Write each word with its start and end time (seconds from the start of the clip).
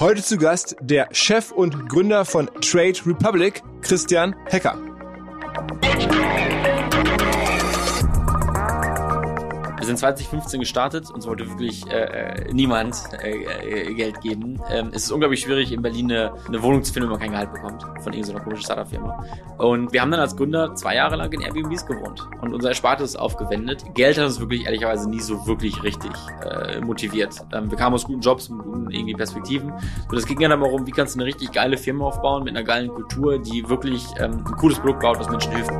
Heute 0.00 0.24
zu 0.24 0.38
Gast 0.38 0.74
der 0.80 1.08
Chef 1.12 1.52
und 1.52 1.88
Gründer 1.88 2.24
von 2.24 2.50
Trade 2.60 2.98
Republic, 3.06 3.62
Christian 3.80 4.34
Hecker. 4.46 4.93
Wir 9.84 9.88
sind 9.88 9.98
2015 9.98 10.60
gestartet, 10.60 11.10
uns 11.10 11.26
wollte 11.26 11.46
wirklich 11.46 11.86
äh, 11.92 12.04
äh, 12.04 12.52
niemand 12.54 12.96
äh, 13.22 13.90
äh, 13.90 13.92
Geld 13.92 14.18
geben. 14.22 14.58
Ähm, 14.70 14.88
es 14.94 15.04
ist 15.04 15.10
unglaublich 15.12 15.40
schwierig, 15.40 15.72
in 15.72 15.82
Berlin 15.82 16.10
eine, 16.10 16.32
eine 16.48 16.62
Wohnung 16.62 16.82
zu 16.82 16.90
finden, 16.90 17.10
wenn 17.10 17.18
man 17.18 17.20
kein 17.20 17.32
Gehalt 17.32 17.52
bekommt 17.52 17.82
von 18.02 18.14
irgendeiner 18.14 18.40
komischen 18.40 18.64
Startup-Firma. 18.64 19.26
Und 19.58 19.92
wir 19.92 20.00
haben 20.00 20.10
dann 20.10 20.20
als 20.20 20.34
Gründer 20.38 20.74
zwei 20.74 20.94
Jahre 20.94 21.16
lang 21.16 21.30
in 21.32 21.42
Airbnbs 21.42 21.84
gewohnt 21.84 22.26
und 22.40 22.54
unser 22.54 22.70
Erspartes 22.70 23.14
aufgewendet. 23.14 23.84
Geld 23.92 24.16
hat 24.16 24.24
uns 24.24 24.40
wirklich 24.40 24.64
ehrlicherweise 24.64 25.10
nie 25.10 25.20
so 25.20 25.46
wirklich 25.46 25.82
richtig 25.82 26.12
äh, 26.42 26.80
motiviert. 26.80 27.34
Ähm, 27.52 27.70
wir 27.70 27.76
kamen 27.76 27.92
aus 27.92 28.04
guten 28.04 28.22
Jobs 28.22 28.48
mit 28.48 28.64
guten 28.64 28.90
irgendwie 28.90 29.12
Perspektiven. 29.12 29.70
Und 29.70 30.16
es 30.16 30.24
ging 30.24 30.38
dann 30.38 30.52
aber 30.52 30.64
darum, 30.64 30.86
wie 30.86 30.92
kannst 30.92 31.14
du 31.14 31.18
eine 31.18 31.26
richtig 31.26 31.52
geile 31.52 31.76
Firma 31.76 32.06
aufbauen 32.06 32.44
mit 32.44 32.56
einer 32.56 32.64
geilen 32.64 32.88
Kultur, 32.88 33.38
die 33.38 33.68
wirklich 33.68 34.06
ähm, 34.18 34.46
ein 34.46 34.56
cooles 34.56 34.78
Produkt 34.78 35.00
baut, 35.00 35.18
was 35.18 35.28
Menschen 35.28 35.52
hilft. 35.52 35.70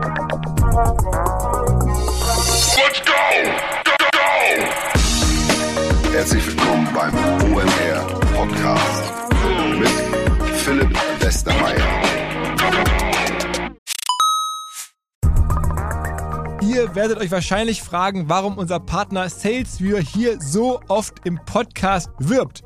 Herzlich 6.24 6.46
willkommen 6.46 6.88
beim 6.94 7.14
OMR 7.52 8.20
Podcast 8.34 9.12
mit 9.78 9.90
Philipp 10.56 10.98
Westermeier. 11.20 11.86
Ihr 16.62 16.94
werdet 16.94 17.18
euch 17.18 17.30
wahrscheinlich 17.30 17.82
fragen, 17.82 18.30
warum 18.30 18.56
unser 18.56 18.80
Partner 18.80 19.28
SalesViewer 19.28 20.00
hier 20.00 20.40
so 20.40 20.80
oft 20.88 21.14
im 21.24 21.38
Podcast 21.44 22.08
wirbt. 22.18 22.62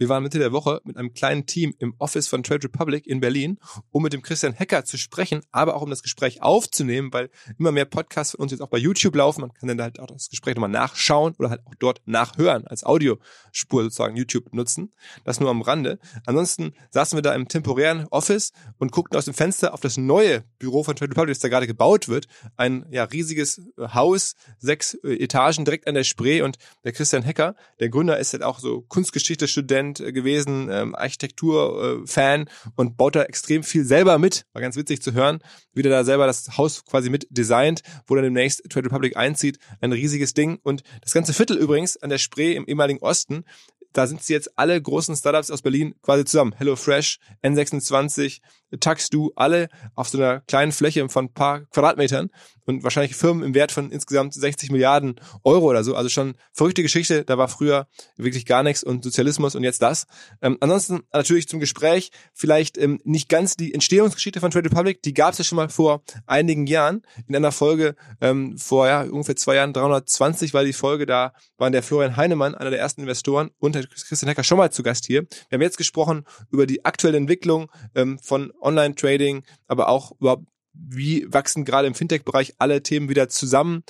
Wir 0.00 0.08
waren 0.08 0.22
Mitte 0.22 0.38
der 0.38 0.50
Woche 0.50 0.80
mit 0.84 0.96
einem 0.96 1.12
kleinen 1.12 1.44
Team 1.44 1.74
im 1.78 1.94
Office 1.98 2.26
von 2.26 2.42
Trade 2.42 2.64
Republic 2.64 3.06
in 3.06 3.20
Berlin, 3.20 3.58
um 3.90 4.02
mit 4.02 4.14
dem 4.14 4.22
Christian 4.22 4.54
Hecker 4.54 4.86
zu 4.86 4.96
sprechen, 4.96 5.42
aber 5.52 5.76
auch 5.76 5.82
um 5.82 5.90
das 5.90 6.02
Gespräch 6.02 6.40
aufzunehmen, 6.40 7.12
weil 7.12 7.28
immer 7.58 7.70
mehr 7.70 7.84
Podcasts 7.84 8.30
von 8.30 8.40
uns 8.40 8.50
jetzt 8.50 8.62
auch 8.62 8.70
bei 8.70 8.78
YouTube 8.78 9.14
laufen. 9.14 9.42
Man 9.42 9.52
kann 9.52 9.68
dann 9.68 9.82
halt 9.82 10.00
auch 10.00 10.06
das 10.06 10.30
Gespräch 10.30 10.54
nochmal 10.54 10.70
nachschauen 10.70 11.34
oder 11.38 11.50
halt 11.50 11.60
auch 11.66 11.74
dort 11.78 12.00
nachhören, 12.06 12.66
als 12.66 12.82
Audiospur 12.82 13.82
sozusagen 13.82 14.16
YouTube 14.16 14.54
nutzen. 14.54 14.94
Das 15.26 15.38
nur 15.38 15.50
am 15.50 15.60
Rande. 15.60 15.98
Ansonsten 16.24 16.72
saßen 16.92 17.18
wir 17.18 17.22
da 17.22 17.34
im 17.34 17.46
temporären 17.46 18.06
Office 18.10 18.52
und 18.78 18.92
guckten 18.92 19.18
aus 19.18 19.26
dem 19.26 19.34
Fenster 19.34 19.74
auf 19.74 19.80
das 19.80 19.98
neue 19.98 20.44
Büro 20.58 20.82
von 20.82 20.96
Trade 20.96 21.10
Republic, 21.10 21.34
das 21.34 21.40
da 21.40 21.48
gerade 21.48 21.66
gebaut 21.66 22.08
wird. 22.08 22.26
Ein 22.56 22.86
ja 22.90 23.04
riesiges 23.04 23.58
äh, 23.76 23.88
Haus, 23.92 24.34
sechs 24.58 24.94
äh, 25.04 25.22
Etagen 25.22 25.66
direkt 25.66 25.86
an 25.86 25.94
der 25.94 26.04
Spree 26.04 26.40
und 26.40 26.56
der 26.84 26.92
Christian 26.92 27.22
Hecker, 27.22 27.54
der 27.80 27.90
Gründer 27.90 28.18
ist 28.18 28.32
halt 28.32 28.42
auch 28.42 28.60
so 28.60 28.80
Kunstgeschichte-Student, 28.88 29.89
Student 29.90 30.00
äh, 30.00 30.12
gewesen, 30.12 30.68
ähm, 30.70 30.94
Architektur-Fan 30.94 32.42
äh, 32.42 32.70
und 32.76 32.96
baut 32.96 33.16
da 33.16 33.22
extrem 33.22 33.62
viel 33.62 33.84
selber 33.84 34.18
mit. 34.18 34.46
War 34.52 34.62
ganz 34.62 34.76
witzig 34.76 35.02
zu 35.02 35.12
hören, 35.12 35.40
wie 35.72 35.82
der 35.82 35.92
da 35.92 36.04
selber 36.04 36.26
das 36.26 36.56
Haus 36.56 36.84
quasi 36.84 37.10
mit 37.10 37.26
designt, 37.30 37.82
wo 38.06 38.14
dann 38.14 38.24
demnächst 38.24 38.68
Trade 38.70 38.86
Republic 38.86 39.16
einzieht. 39.16 39.58
Ein 39.80 39.92
riesiges 39.92 40.34
Ding. 40.34 40.58
Und 40.62 40.82
das 41.02 41.12
ganze 41.12 41.32
Viertel 41.32 41.56
übrigens 41.56 41.96
an 41.96 42.10
der 42.10 42.18
Spree 42.18 42.54
im 42.54 42.66
ehemaligen 42.66 43.00
Osten, 43.00 43.44
da 43.92 44.06
sind 44.06 44.22
sie 44.22 44.32
jetzt 44.32 44.56
alle 44.56 44.80
großen 44.80 45.16
Startups 45.16 45.50
aus 45.50 45.62
Berlin 45.62 45.94
quasi 46.02 46.24
zusammen. 46.24 46.54
HelloFresh, 46.56 47.18
N26, 47.42 48.40
Taxdu, 48.78 49.32
alle 49.36 49.68
auf 49.94 50.08
so 50.08 50.18
einer 50.18 50.40
kleinen 50.40 50.72
Fläche 50.72 51.08
von 51.08 51.26
ein 51.26 51.32
paar 51.32 51.60
Quadratmetern 51.66 52.30
und 52.70 52.84
wahrscheinlich 52.84 53.16
Firmen 53.16 53.42
im 53.42 53.54
Wert 53.54 53.72
von 53.72 53.90
insgesamt 53.90 54.34
60 54.34 54.70
Milliarden 54.70 55.20
Euro 55.44 55.68
oder 55.68 55.82
so. 55.84 55.96
Also 55.96 56.08
schon 56.08 56.34
verrückte 56.52 56.82
Geschichte. 56.82 57.24
Da 57.24 57.36
war 57.36 57.48
früher 57.48 57.88
wirklich 58.16 58.46
gar 58.46 58.62
nichts 58.62 58.82
und 58.82 59.04
Sozialismus 59.04 59.54
und 59.54 59.64
jetzt 59.64 59.82
das. 59.82 60.06
Ähm, 60.40 60.56
ansonsten 60.60 61.00
natürlich 61.12 61.48
zum 61.48 61.60
Gespräch 61.60 62.10
vielleicht 62.32 62.78
ähm, 62.78 63.00
nicht 63.04 63.28
ganz 63.28 63.56
die 63.56 63.74
Entstehungsgeschichte 63.74 64.40
von 64.40 64.50
Trade 64.50 64.70
Republic. 64.70 65.02
Die 65.02 65.14
gab 65.14 65.32
es 65.32 65.38
ja 65.38 65.44
schon 65.44 65.56
mal 65.56 65.68
vor 65.68 66.02
einigen 66.26 66.66
Jahren 66.66 67.02
in 67.26 67.36
einer 67.36 67.52
Folge 67.52 67.96
ähm, 68.20 68.56
vor 68.56 68.86
ja, 68.86 69.02
ungefähr 69.02 69.36
zwei 69.36 69.56
Jahren, 69.56 69.72
320 69.72 70.54
war 70.54 70.64
die 70.64 70.72
Folge. 70.72 71.06
Da 71.06 71.32
waren 71.58 71.72
der 71.72 71.82
Florian 71.82 72.16
Heinemann, 72.16 72.54
einer 72.54 72.70
der 72.70 72.78
ersten 72.78 73.02
Investoren 73.02 73.50
und 73.58 73.74
der 73.74 73.86
Christian 73.86 74.28
Hecker 74.28 74.44
schon 74.44 74.58
mal 74.58 74.70
zu 74.70 74.82
Gast 74.82 75.06
hier. 75.06 75.22
Wir 75.48 75.56
haben 75.56 75.62
jetzt 75.62 75.78
gesprochen 75.78 76.24
über 76.50 76.66
die 76.66 76.84
aktuelle 76.84 77.16
Entwicklung 77.16 77.70
ähm, 77.94 78.18
von 78.18 78.52
Online-Trading, 78.60 79.44
aber 79.66 79.88
auch 79.88 80.12
überhaupt, 80.20 80.46
wie 80.72 81.26
wachsen 81.32 81.64
gerade 81.64 81.88
im 81.88 81.94
Fintech-Bereich 81.94 82.54
alle 82.58 82.82
Themen 82.82 83.08
wieder 83.08 83.28
zusammen. 83.28 83.82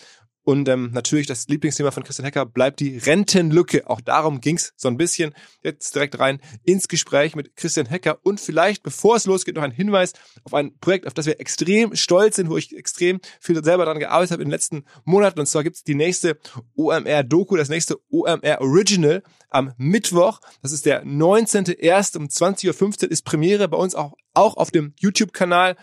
Und 0.50 0.68
ähm, 0.68 0.90
natürlich 0.92 1.28
das 1.28 1.46
Lieblingsthema 1.46 1.92
von 1.92 2.02
Christian 2.02 2.24
Hecker 2.24 2.44
bleibt 2.44 2.80
die 2.80 2.98
Rentenlücke. 2.98 3.88
Auch 3.88 4.00
darum 4.00 4.40
ging's 4.40 4.72
so 4.76 4.88
ein 4.88 4.96
bisschen. 4.96 5.32
Jetzt 5.62 5.94
direkt 5.94 6.18
rein 6.18 6.40
ins 6.64 6.88
Gespräch 6.88 7.36
mit 7.36 7.54
Christian 7.54 7.86
Hecker. 7.86 8.18
Und 8.24 8.40
vielleicht, 8.40 8.82
bevor 8.82 9.14
es 9.14 9.26
losgeht, 9.26 9.54
noch 9.54 9.62
ein 9.62 9.70
Hinweis 9.70 10.12
auf 10.42 10.52
ein 10.52 10.76
Projekt, 10.80 11.06
auf 11.06 11.14
das 11.14 11.26
wir 11.26 11.38
extrem 11.38 11.94
stolz 11.94 12.34
sind, 12.34 12.50
wo 12.50 12.56
ich 12.56 12.76
extrem 12.76 13.20
viel 13.38 13.62
selber 13.62 13.84
daran 13.84 14.00
gearbeitet 14.00 14.32
habe 14.32 14.42
in 14.42 14.48
den 14.48 14.50
letzten 14.50 14.82
Monaten. 15.04 15.38
Und 15.38 15.46
zwar 15.46 15.62
gibt's 15.62 15.84
die 15.84 15.94
nächste 15.94 16.36
OMR-Doku, 16.74 17.54
das 17.54 17.68
nächste 17.68 18.00
OMR 18.10 18.60
Original 18.60 19.22
am 19.50 19.72
Mittwoch. 19.76 20.40
Das 20.62 20.72
ist 20.72 20.84
der 20.84 21.04
19.01. 21.04 22.16
um 22.16 22.26
20.15 22.26 23.04
Uhr 23.04 23.10
ist 23.12 23.24
Premiere 23.24 23.68
bei 23.68 23.76
uns 23.76 23.94
auch, 23.94 24.14
auch 24.34 24.56
auf 24.56 24.72
dem 24.72 24.94
YouTube-Kanal. 24.98 25.76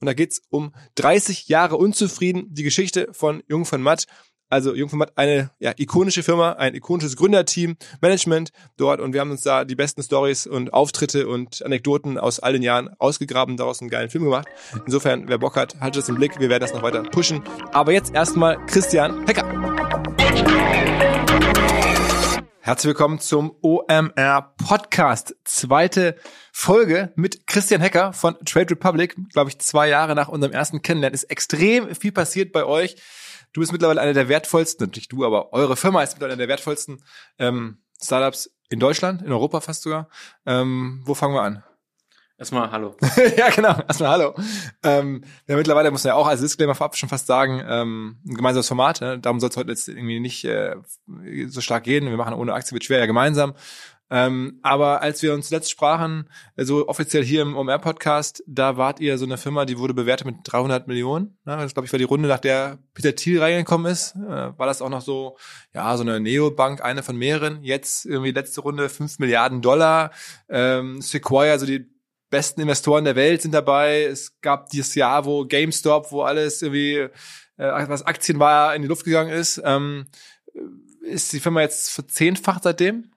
Und 0.00 0.06
da 0.06 0.14
geht's 0.14 0.42
um 0.50 0.72
30 0.96 1.48
Jahre 1.48 1.76
unzufrieden, 1.76 2.46
die 2.50 2.62
Geschichte 2.62 3.08
von 3.12 3.42
Jung 3.48 3.64
von 3.64 3.82
Matt. 3.82 4.04
Also 4.50 4.74
Jung 4.74 4.88
von 4.88 4.98
Matt, 4.98 5.12
eine 5.16 5.50
ja, 5.58 5.72
ikonische 5.76 6.22
Firma, 6.22 6.52
ein 6.52 6.74
ikonisches 6.74 7.16
Gründerteam, 7.16 7.76
Management 8.00 8.50
dort 8.76 9.00
und 9.00 9.12
wir 9.12 9.20
haben 9.20 9.30
uns 9.30 9.40
da 9.40 9.64
die 9.64 9.74
besten 9.74 10.02
Stories 10.02 10.46
und 10.46 10.72
Auftritte 10.72 11.26
und 11.26 11.64
Anekdoten 11.64 12.18
aus 12.18 12.38
all 12.38 12.52
den 12.52 12.62
Jahren 12.62 12.90
ausgegraben, 12.98 13.56
daraus 13.56 13.80
einen 13.80 13.90
geilen 13.90 14.10
Film 14.10 14.24
gemacht. 14.24 14.46
Insofern, 14.84 15.28
wer 15.28 15.38
Bock 15.38 15.56
hat, 15.56 15.80
haltet 15.80 16.02
es 16.02 16.08
im 16.08 16.16
Blick, 16.16 16.38
wir 16.38 16.50
werden 16.50 16.60
das 16.60 16.74
noch 16.74 16.82
weiter 16.82 17.02
pushen. 17.02 17.42
Aber 17.72 17.92
jetzt 17.92 18.14
erstmal 18.14 18.64
Christian 18.66 19.26
Hecker. 19.26 20.23
Herzlich 22.66 22.86
willkommen 22.86 23.18
zum 23.18 23.54
OMR 23.60 24.54
Podcast. 24.56 25.36
Zweite 25.44 26.16
Folge 26.50 27.12
mit 27.14 27.46
Christian 27.46 27.82
Hecker 27.82 28.14
von 28.14 28.38
Trade 28.46 28.70
Republic. 28.70 29.14
Glaube 29.34 29.50
ich, 29.50 29.58
zwei 29.58 29.86
Jahre 29.86 30.14
nach 30.14 30.28
unserem 30.28 30.54
ersten 30.54 30.80
Kennenlernen 30.80 31.12
ist 31.12 31.24
extrem 31.24 31.94
viel 31.94 32.10
passiert 32.10 32.52
bei 32.52 32.64
euch. 32.64 32.96
Du 33.52 33.60
bist 33.60 33.70
mittlerweile 33.70 34.00
einer 34.00 34.14
der 34.14 34.30
wertvollsten, 34.30 34.90
nicht 34.94 35.12
du, 35.12 35.26
aber 35.26 35.52
eure 35.52 35.76
Firma 35.76 36.02
ist 36.02 36.14
mittlerweile 36.14 36.32
einer 36.32 36.38
der 36.38 36.48
wertvollsten 36.48 37.04
ähm, 37.38 37.82
Startups 38.02 38.50
in 38.70 38.80
Deutschland, 38.80 39.20
in 39.20 39.30
Europa 39.30 39.60
fast 39.60 39.82
sogar. 39.82 40.08
Ähm, 40.46 41.02
wo 41.04 41.12
fangen 41.12 41.34
wir 41.34 41.42
an? 41.42 41.62
Erstmal 42.44 42.70
Hallo. 42.70 42.94
ja, 43.38 43.48
genau. 43.48 43.74
Erstmal 43.88 44.10
Hallo. 44.10 44.34
Ähm, 44.82 45.24
ja, 45.48 45.56
mittlerweile 45.56 45.90
muss 45.90 46.04
man 46.04 46.10
ja 46.10 46.14
auch 46.14 46.26
als 46.26 46.42
Disclaimer 46.42 46.74
vorab 46.74 46.94
schon 46.94 47.08
fast 47.08 47.26
sagen, 47.26 47.64
ähm, 47.66 48.18
ein 48.26 48.34
gemeinsames 48.34 48.68
Format. 48.68 49.00
Ne? 49.00 49.18
Darum 49.18 49.40
soll 49.40 49.48
es 49.48 49.56
heute 49.56 49.70
jetzt 49.70 49.88
irgendwie 49.88 50.20
nicht 50.20 50.44
äh, 50.44 50.76
so 51.46 51.62
stark 51.62 51.84
gehen. 51.84 52.04
Wir 52.04 52.18
machen 52.18 52.34
ohne 52.34 52.52
Aktie 52.52 52.74
wird 52.74 52.84
schwer 52.84 52.98
ja 52.98 53.06
gemeinsam. 53.06 53.54
Ähm, 54.10 54.58
aber 54.60 55.00
als 55.00 55.22
wir 55.22 55.32
uns 55.32 55.48
letzt 55.48 55.70
sprachen, 55.70 56.28
äh, 56.56 56.66
so 56.66 56.86
offiziell 56.86 57.24
hier 57.24 57.40
im 57.40 57.56
OMR-Podcast, 57.56 58.44
da 58.46 58.76
wart 58.76 59.00
ihr 59.00 59.16
so 59.16 59.24
eine 59.24 59.38
Firma, 59.38 59.64
die 59.64 59.78
wurde 59.78 59.94
bewertet 59.94 60.26
mit 60.26 60.36
300 60.44 60.86
Millionen. 60.86 61.38
Ne? 61.46 61.56
Das 61.56 61.72
glaube 61.72 61.86
ich 61.86 61.92
war 61.94 61.98
die 61.98 62.04
Runde, 62.04 62.28
nach 62.28 62.40
der 62.40 62.76
Peter 62.92 63.14
Thiel 63.14 63.40
reingekommen 63.40 63.90
ist. 63.90 64.16
Äh, 64.16 64.58
war 64.58 64.66
das 64.66 64.82
auch 64.82 64.90
noch 64.90 65.00
so, 65.00 65.38
ja, 65.72 65.96
so 65.96 66.02
eine 66.02 66.20
Neobank, 66.20 66.84
eine 66.84 67.02
von 67.02 67.16
mehreren. 67.16 67.62
Jetzt 67.62 68.04
irgendwie 68.04 68.32
letzte 68.32 68.60
Runde 68.60 68.90
5 68.90 69.18
Milliarden 69.18 69.62
Dollar. 69.62 70.10
Ähm, 70.50 71.00
Sequoia, 71.00 71.52
also 71.52 71.64
die 71.64 71.93
besten 72.34 72.60
Investoren 72.60 73.04
der 73.04 73.16
Welt 73.16 73.42
sind 73.42 73.54
dabei. 73.54 74.02
Es 74.02 74.40
gab 74.40 74.68
dieses 74.70 74.94
Jahr, 74.94 75.24
wo 75.24 75.44
GameStop, 75.44 76.10
wo 76.10 76.22
alles 76.22 76.62
irgendwie, 76.62 76.96
äh, 76.96 77.08
was 77.56 78.02
Aktien 78.02 78.38
war, 78.38 78.74
in 78.74 78.82
die 78.82 78.88
Luft 78.88 79.04
gegangen 79.04 79.32
ist. 79.32 79.62
Ähm, 79.64 80.06
ist 81.02 81.32
die 81.32 81.40
Firma 81.40 81.60
jetzt 81.60 81.90
verzehnfacht 81.90 82.64
seitdem? 82.64 83.13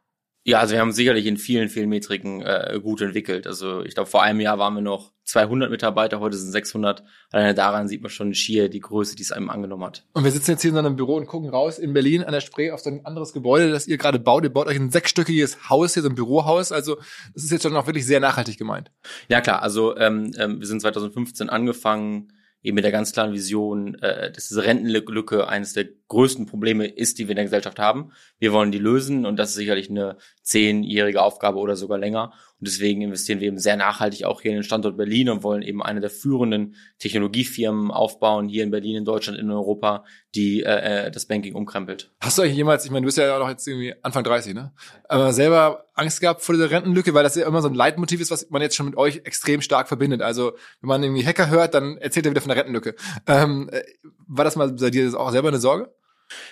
Ja, 0.47 0.59
also 0.59 0.71
wir 0.71 0.79
haben 0.79 0.93
sicherlich 0.93 1.25
in 1.25 1.35
vielen, 1.35 1.67
vielen 1.67 1.89
Metriken 1.89 2.41
äh, 2.41 2.79
gut 2.81 3.01
entwickelt. 3.01 3.45
Also 3.47 3.83
ich 3.83 3.95
glaube, 3.95 4.09
vor 4.09 4.23
einem 4.23 4.39
Jahr 4.39 4.57
waren 4.57 4.75
wir 4.75 4.81
noch 4.81 5.11
200 5.25 5.69
Mitarbeiter, 5.69 6.21
heute 6.21 6.37
sind 6.37 6.53
600. 6.53 7.03
Alleine 7.33 7.53
daran 7.53 7.89
sieht 7.89 8.01
man 8.01 8.09
schon 8.09 8.33
schier 8.33 8.69
die 8.69 8.79
Größe, 8.79 9.17
die 9.17 9.23
es 9.23 9.33
einem 9.33 9.49
angenommen 9.49 9.83
hat. 9.83 10.05
Und 10.13 10.23
wir 10.23 10.31
sitzen 10.31 10.51
jetzt 10.51 10.61
hier 10.61 10.71
in 10.71 10.77
einem 10.77 10.95
Büro 10.95 11.15
und 11.15 11.27
gucken 11.27 11.49
raus 11.49 11.77
in 11.77 11.91
Berlin 11.91 12.23
an 12.23 12.31
der 12.31 12.39
Spree 12.39 12.71
auf 12.71 12.79
so 12.79 12.89
ein 12.89 13.05
anderes 13.05 13.33
Gebäude, 13.33 13.69
das 13.69 13.89
ihr 13.89 13.97
gerade 13.97 14.19
baut. 14.19 14.45
Ihr 14.45 14.49
baut 14.49 14.67
euch 14.67 14.77
ein 14.77 14.89
sechsstöckiges 14.89 15.69
Haus 15.69 15.95
hier, 15.95 16.03
so 16.03 16.07
ein 16.07 16.15
Bürohaus. 16.15 16.71
Also 16.71 16.95
das 17.33 17.43
ist 17.43 17.51
jetzt 17.51 17.63
schon 17.63 17.75
auch 17.75 17.87
wirklich 17.87 18.05
sehr 18.05 18.21
nachhaltig 18.21 18.57
gemeint. 18.57 18.89
Ja 19.27 19.41
klar, 19.41 19.61
also 19.61 19.97
ähm, 19.97 20.31
ähm, 20.37 20.61
wir 20.61 20.67
sind 20.67 20.79
2015 20.79 21.49
angefangen, 21.49 22.31
eben 22.63 22.75
mit 22.75 22.83
der 22.83 22.91
ganz 22.91 23.11
klaren 23.11 23.33
Vision, 23.33 23.95
äh, 24.01 24.31
dass 24.31 24.47
diese 24.47 24.63
Rentenlücke 24.63 25.47
eines 25.47 25.73
der 25.73 25.85
größten 26.07 26.45
Probleme 26.45 26.87
ist, 26.87 27.19
die 27.19 27.27
wir 27.27 27.31
in 27.31 27.37
der 27.37 27.45
Gesellschaft 27.45 27.79
haben. 27.79 28.11
Wir 28.39 28.53
wollen 28.53 28.71
die 28.71 28.79
lösen 28.79 29.25
und 29.25 29.37
das 29.37 29.49
ist 29.49 29.55
sicherlich 29.55 29.89
eine 29.89 30.17
zehnjährige 30.41 31.21
Aufgabe 31.21 31.59
oder 31.59 31.75
sogar 31.75 31.97
länger. 31.97 32.33
Und 32.59 32.67
deswegen 32.67 33.01
investieren 33.01 33.39
wir 33.39 33.47
eben 33.47 33.59
sehr 33.59 33.77
nachhaltig 33.77 34.25
auch 34.25 34.41
hier 34.41 34.51
in 34.51 34.57
den 34.57 34.63
Standort 34.63 34.97
Berlin 34.97 35.29
und 35.29 35.43
wollen 35.43 35.61
eben 35.61 35.83
eine 35.83 35.99
der 35.99 36.09
führenden 36.09 36.75
Technologiefirmen 36.97 37.91
aufbauen, 37.91 38.49
hier 38.49 38.63
in 38.63 38.71
Berlin, 38.71 38.95
in 38.95 39.05
Deutschland, 39.05 39.37
in 39.37 39.51
Europa, 39.51 40.03
die 40.33 40.63
äh, 40.63 41.05
äh 41.05 41.11
das 41.11 41.27
Banking 41.27 41.53
umkrempelt. 41.53 42.11
Hast 42.19 42.37
du 42.37 42.41
eigentlich 42.41 42.57
jemals, 42.57 42.83
ich 42.83 42.91
meine, 42.91 43.03
du 43.03 43.07
bist 43.07 43.17
ja 43.19 43.37
noch 43.37 43.49
jetzt 43.49 43.67
irgendwie 43.67 43.93
Anfang 44.01 44.23
30, 44.23 44.55
ne? 44.55 44.73
Aber 45.07 45.33
selber 45.33 45.85
Angst 45.93 46.19
gehabt 46.19 46.41
vor 46.41 46.55
dieser 46.55 46.71
Rentenlücke, 46.71 47.13
weil 47.13 47.23
das 47.23 47.35
ja 47.35 47.47
immer 47.47 47.61
so 47.61 47.67
ein 47.67 47.75
Leitmotiv 47.75 48.21
ist, 48.21 48.31
was 48.31 48.49
man 48.49 48.61
jetzt 48.61 48.75
schon 48.75 48.87
mit 48.87 48.97
euch 48.97 49.21
extrem 49.23 49.61
stark 49.61 49.87
verbindet. 49.87 50.21
Also 50.21 50.53
wenn 50.81 50.87
man 50.87 51.03
irgendwie 51.03 51.25
Hacker 51.25 51.49
hört, 51.49 51.75
dann 51.75 51.97
erzählt 51.97 52.25
er 52.25 52.31
wieder 52.31 52.41
von 52.41 52.49
der 52.49 52.57
Rentenlücke. 52.57 52.95
Ähm, 53.27 53.69
äh, 53.71 53.83
war 54.27 54.45
das 54.45 54.55
mal 54.55 54.71
bei 54.71 54.89
dir 54.89 55.19
auch 55.19 55.31
selber 55.31 55.49
eine 55.49 55.59
Sorge? 55.59 55.91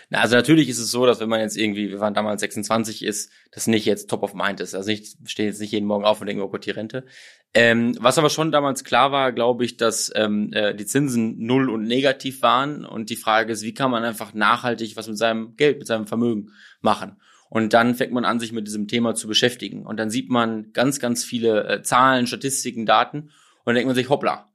Na, 0.10 0.22
also 0.22 0.36
natürlich 0.36 0.69
ist 0.69 0.80
es 0.80 0.92
so, 0.92 1.06
dass 1.06 1.19
wenn 1.19 1.30
man 1.30 1.42
jetzt 1.42 1.57
irgendwie, 1.57 1.89
wir 1.89 2.00
waren 2.00 2.13
damals 2.13 2.42
26 2.42 3.04
ist, 3.04 3.31
das 3.51 3.68
nicht 3.68 3.86
jetzt 3.86 4.10
top 4.10 4.24
of 4.24 4.33
mind 4.33 4.60
ist. 4.60 4.75
Also 4.75 4.89
ich 4.89 5.16
stehe 5.25 5.50
jetzt 5.50 5.60
nicht 5.60 5.72
jeden 5.72 5.88
Morgen 5.88 6.06
auf 6.06 6.22
und 6.22 6.27
denke, 6.27 6.44
oh 6.44 6.50
Gott, 6.50 6.66
die 6.66 6.72
Rente. 6.72 7.06
Ähm, 7.54 7.95
was 8.00 8.18
aber 8.18 8.30
schon 8.30 8.51
damals 8.51 8.83
klar 8.83 9.12
war, 9.12 9.31
glaube 9.31 9.66
ich, 9.66 9.77
dass 9.77 10.12
ähm, 10.16 10.51
äh, 10.54 10.75
die 10.75 10.86
Zinsen 10.86 11.39
null 11.39 11.69
und 11.69 11.83
negativ 11.83 12.42
waren. 12.42 12.86
Und 12.86 13.10
die 13.10 13.16
Frage 13.16 13.54
ist, 13.54 13.63
wie 13.63 13.74
kann 13.74 13.92
man 13.92 14.04
einfach 14.04 14.33
nachhaltig 14.33 14.98
was 14.98 15.07
mit 15.07 15.18
seinem 15.18 15.56
Geld, 15.56 15.80
mit 15.80 15.88
seinem 15.88 16.07
Vermögen 16.07 16.51
machen? 16.81 17.18
Und 17.50 17.74
dann 17.74 17.95
fängt 17.95 18.12
man 18.12 18.25
an, 18.25 18.39
sich 18.39 18.51
mit 18.51 18.68
diesem 18.68 18.88
Thema 18.88 19.16
zu 19.16 19.27
beschäftigen. 19.27 19.86
Und 19.86 19.98
dann 19.98 20.10
sieht 20.10 20.30
man 20.30 20.74
ganz, 20.74 21.00
ganz 21.00 21.24
viele 21.24 21.68
äh, 21.68 21.83
Zahlen, 21.83 22.27
Statistiken, 22.27 22.86
Daten. 22.86 23.19
Und 23.19 23.68
dann 23.68 23.75
denkt 23.75 23.88
man 23.88 23.95
sich, 23.95 24.10
hoppla, 24.10 24.50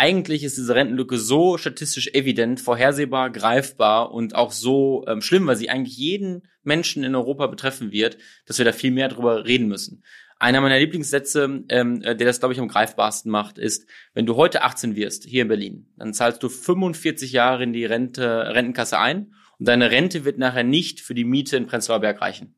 eigentlich 0.00 0.44
ist 0.44 0.56
diese 0.56 0.74
Rentenlücke 0.74 1.18
so 1.18 1.58
statistisch 1.58 2.08
evident, 2.14 2.58
vorhersehbar, 2.58 3.28
greifbar 3.28 4.12
und 4.12 4.34
auch 4.34 4.50
so 4.50 5.04
ähm, 5.06 5.20
schlimm, 5.20 5.46
weil 5.46 5.56
sie 5.56 5.68
eigentlich 5.68 5.98
jeden 5.98 6.48
Menschen 6.62 7.04
in 7.04 7.14
Europa 7.14 7.46
betreffen 7.48 7.92
wird, 7.92 8.16
dass 8.46 8.56
wir 8.56 8.64
da 8.64 8.72
viel 8.72 8.92
mehr 8.92 9.08
drüber 9.08 9.44
reden 9.44 9.68
müssen. 9.68 10.02
Einer 10.38 10.62
meiner 10.62 10.78
Lieblingssätze, 10.78 11.64
ähm, 11.68 12.00
äh, 12.00 12.16
der 12.16 12.26
das, 12.26 12.38
glaube 12.38 12.54
ich, 12.54 12.60
am 12.60 12.68
greifbarsten 12.68 13.30
macht, 13.30 13.58
ist, 13.58 13.86
wenn 14.14 14.24
du 14.24 14.36
heute 14.36 14.62
18 14.62 14.96
wirst, 14.96 15.26
hier 15.26 15.42
in 15.42 15.48
Berlin, 15.48 15.92
dann 15.98 16.14
zahlst 16.14 16.42
du 16.42 16.48
45 16.48 17.32
Jahre 17.32 17.62
in 17.64 17.74
die 17.74 17.84
Rente, 17.84 18.54
Rentenkasse 18.54 18.98
ein 18.98 19.34
und 19.58 19.68
deine 19.68 19.90
Rente 19.90 20.24
wird 20.24 20.38
nachher 20.38 20.64
nicht 20.64 21.02
für 21.02 21.12
die 21.12 21.24
Miete 21.24 21.58
in 21.58 21.66
Prenzlauer 21.66 22.00
Berg 22.00 22.22
reichen. 22.22 22.54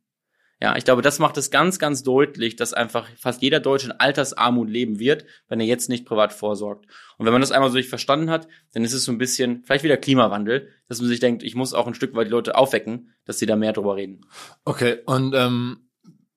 Ja, 0.62 0.76
ich 0.76 0.84
glaube, 0.84 1.02
das 1.02 1.18
macht 1.18 1.36
es 1.38 1.50
ganz, 1.50 1.80
ganz 1.80 2.04
deutlich, 2.04 2.54
dass 2.54 2.72
einfach 2.72 3.08
fast 3.18 3.42
jeder 3.42 3.58
Deutsche 3.58 3.86
in 3.86 3.92
Altersarmut 3.98 4.70
leben 4.70 5.00
wird, 5.00 5.24
wenn 5.48 5.58
er 5.58 5.66
jetzt 5.66 5.88
nicht 5.88 6.06
privat 6.06 6.32
vorsorgt. 6.32 6.86
Und 7.18 7.26
wenn 7.26 7.32
man 7.32 7.40
das 7.40 7.50
einmal 7.50 7.68
so 7.70 7.76
nicht 7.76 7.88
verstanden 7.88 8.30
hat, 8.30 8.46
dann 8.72 8.84
ist 8.84 8.92
es 8.92 9.02
so 9.02 9.10
ein 9.10 9.18
bisschen, 9.18 9.64
vielleicht 9.64 9.82
wieder 9.82 9.96
Klimawandel, 9.96 10.68
dass 10.86 11.00
man 11.00 11.08
sich 11.08 11.18
denkt, 11.18 11.42
ich 11.42 11.56
muss 11.56 11.74
auch 11.74 11.88
ein 11.88 11.94
Stück 11.94 12.14
weit 12.14 12.28
die 12.28 12.30
Leute 12.30 12.54
aufwecken, 12.54 13.12
dass 13.24 13.40
sie 13.40 13.46
da 13.46 13.56
mehr 13.56 13.72
drüber 13.72 13.96
reden. 13.96 14.20
Okay, 14.64 15.00
und 15.04 15.34
ähm, 15.34 15.88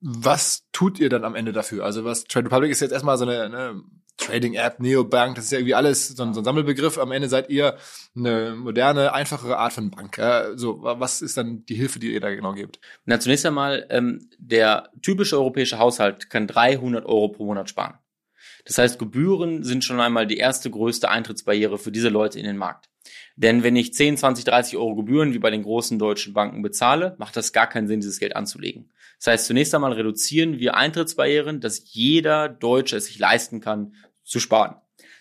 was 0.02 0.66
tut 0.72 1.00
ihr 1.00 1.10
dann 1.10 1.24
am 1.24 1.36
Ende 1.36 1.52
dafür? 1.52 1.86
Also 1.86 2.04
was 2.04 2.24
Trade 2.24 2.48
Republic 2.48 2.72
ist 2.72 2.80
jetzt 2.80 2.94
erstmal 2.94 3.20
so 3.20 3.26
eine, 3.26 3.44
eine 3.44 3.84
Trading-App, 4.18 4.80
Neobank, 4.80 5.36
das 5.36 5.46
ist 5.46 5.52
ja 5.52 5.60
irgendwie 5.60 5.76
alles 5.76 6.10
so 6.10 6.24
ein, 6.24 6.34
so 6.34 6.42
ein, 6.42 6.44
Sammelbegriff. 6.46 6.98
Am 6.98 7.12
Ende 7.12 7.28
seid 7.28 7.50
ihr 7.50 7.78
eine 8.16 8.56
moderne, 8.56 9.14
einfachere 9.14 9.58
Art 9.58 9.74
von 9.74 9.92
Bank. 9.92 10.18
Ja, 10.18 10.58
so, 10.58 10.82
was 10.82 11.22
ist 11.22 11.38
dann 11.38 11.66
die 11.66 11.76
Hilfe, 11.76 12.00
die 12.00 12.14
ihr 12.14 12.22
da 12.22 12.34
genau 12.34 12.54
gebt? 12.54 12.80
Na, 13.06 13.20
zunächst 13.20 13.46
einmal, 13.46 13.86
ähm, 13.90 14.30
der 14.38 14.90
typische 15.02 15.38
europäische 15.38 15.80
Haushalt 15.80 16.30
kann 16.30 16.48
300 16.48 17.06
Euro 17.06 17.30
pro 17.30 17.46
Monat 17.46 17.70
sparen. 17.70 17.98
Das 18.66 18.78
heißt, 18.78 18.98
Gebühren 19.00 19.64
sind 19.64 19.84
schon 19.84 20.00
einmal 20.00 20.26
die 20.26 20.38
erste 20.38 20.72
größte 20.72 21.10
Eintrittsbarriere 21.10 21.78
für 21.78 21.92
diese 21.92 22.10
Leute 22.10 22.40
in 22.40 22.46
den 22.46 22.58
Markt. 22.58 22.90
Denn 23.36 23.64
wenn 23.64 23.76
ich 23.76 23.94
10, 23.94 24.18
20, 24.18 24.46
30 24.46 24.78
Euro 24.78 24.96
Gebühren 24.96 25.34
wie 25.34 25.40
bei 25.40 25.52
den 25.52 25.64
großen 25.64 26.00
deutschen 26.00 26.34
Banken 26.34 26.62
bezahle, 26.62 27.16
macht 27.18 27.36
das 27.36 27.54
gar 27.54 27.68
keinen 27.68 27.88
Sinn, 27.88 28.00
dieses 28.00 28.20
Geld 28.20 28.36
anzulegen. 28.36 28.92
Das 29.18 29.28
heißt, 29.28 29.48
zunächst 29.48 29.74
einmal 29.74 29.94
reduzieren 29.94 30.60
wir 30.60 30.76
Eintrittsbarrieren, 30.76 31.62
dass 31.62 31.94
jeder 31.94 32.50
Deutsche 32.50 32.98
es 32.98 33.06
sich 33.06 33.20
leisten 33.20 33.62
kann, 33.62 33.96
zu 34.24 34.40
sparen. 34.40 34.76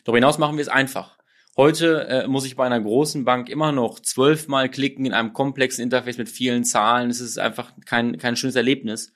Darüber 0.05 0.19
hinaus 0.19 0.39
machen 0.39 0.57
wir 0.57 0.63
es 0.63 0.69
einfach. 0.69 1.19
Heute 1.57 2.09
äh, 2.09 2.27
muss 2.27 2.47
ich 2.47 2.57
bei 2.57 2.67
einer 2.67 2.81
großen 2.81 3.25
Bank 3.25 3.49
immer 3.49 3.71
noch 3.71 4.01
zwölfmal 4.01 4.69
klicken 4.69 5.07
in 5.07 5.13
einem 5.13 5.33
komplexen 5.33 5.85
Interface 5.85 6.19
mit 6.19 6.29
vielen 6.29 6.65
Zahlen. 6.65 7.11
Es 7.11 7.21
ist 7.21 7.39
einfach 7.39 7.73
kein, 7.87 8.19
kein 8.19 8.37
schönes 8.37 8.57
Erlebnis. 8.57 9.13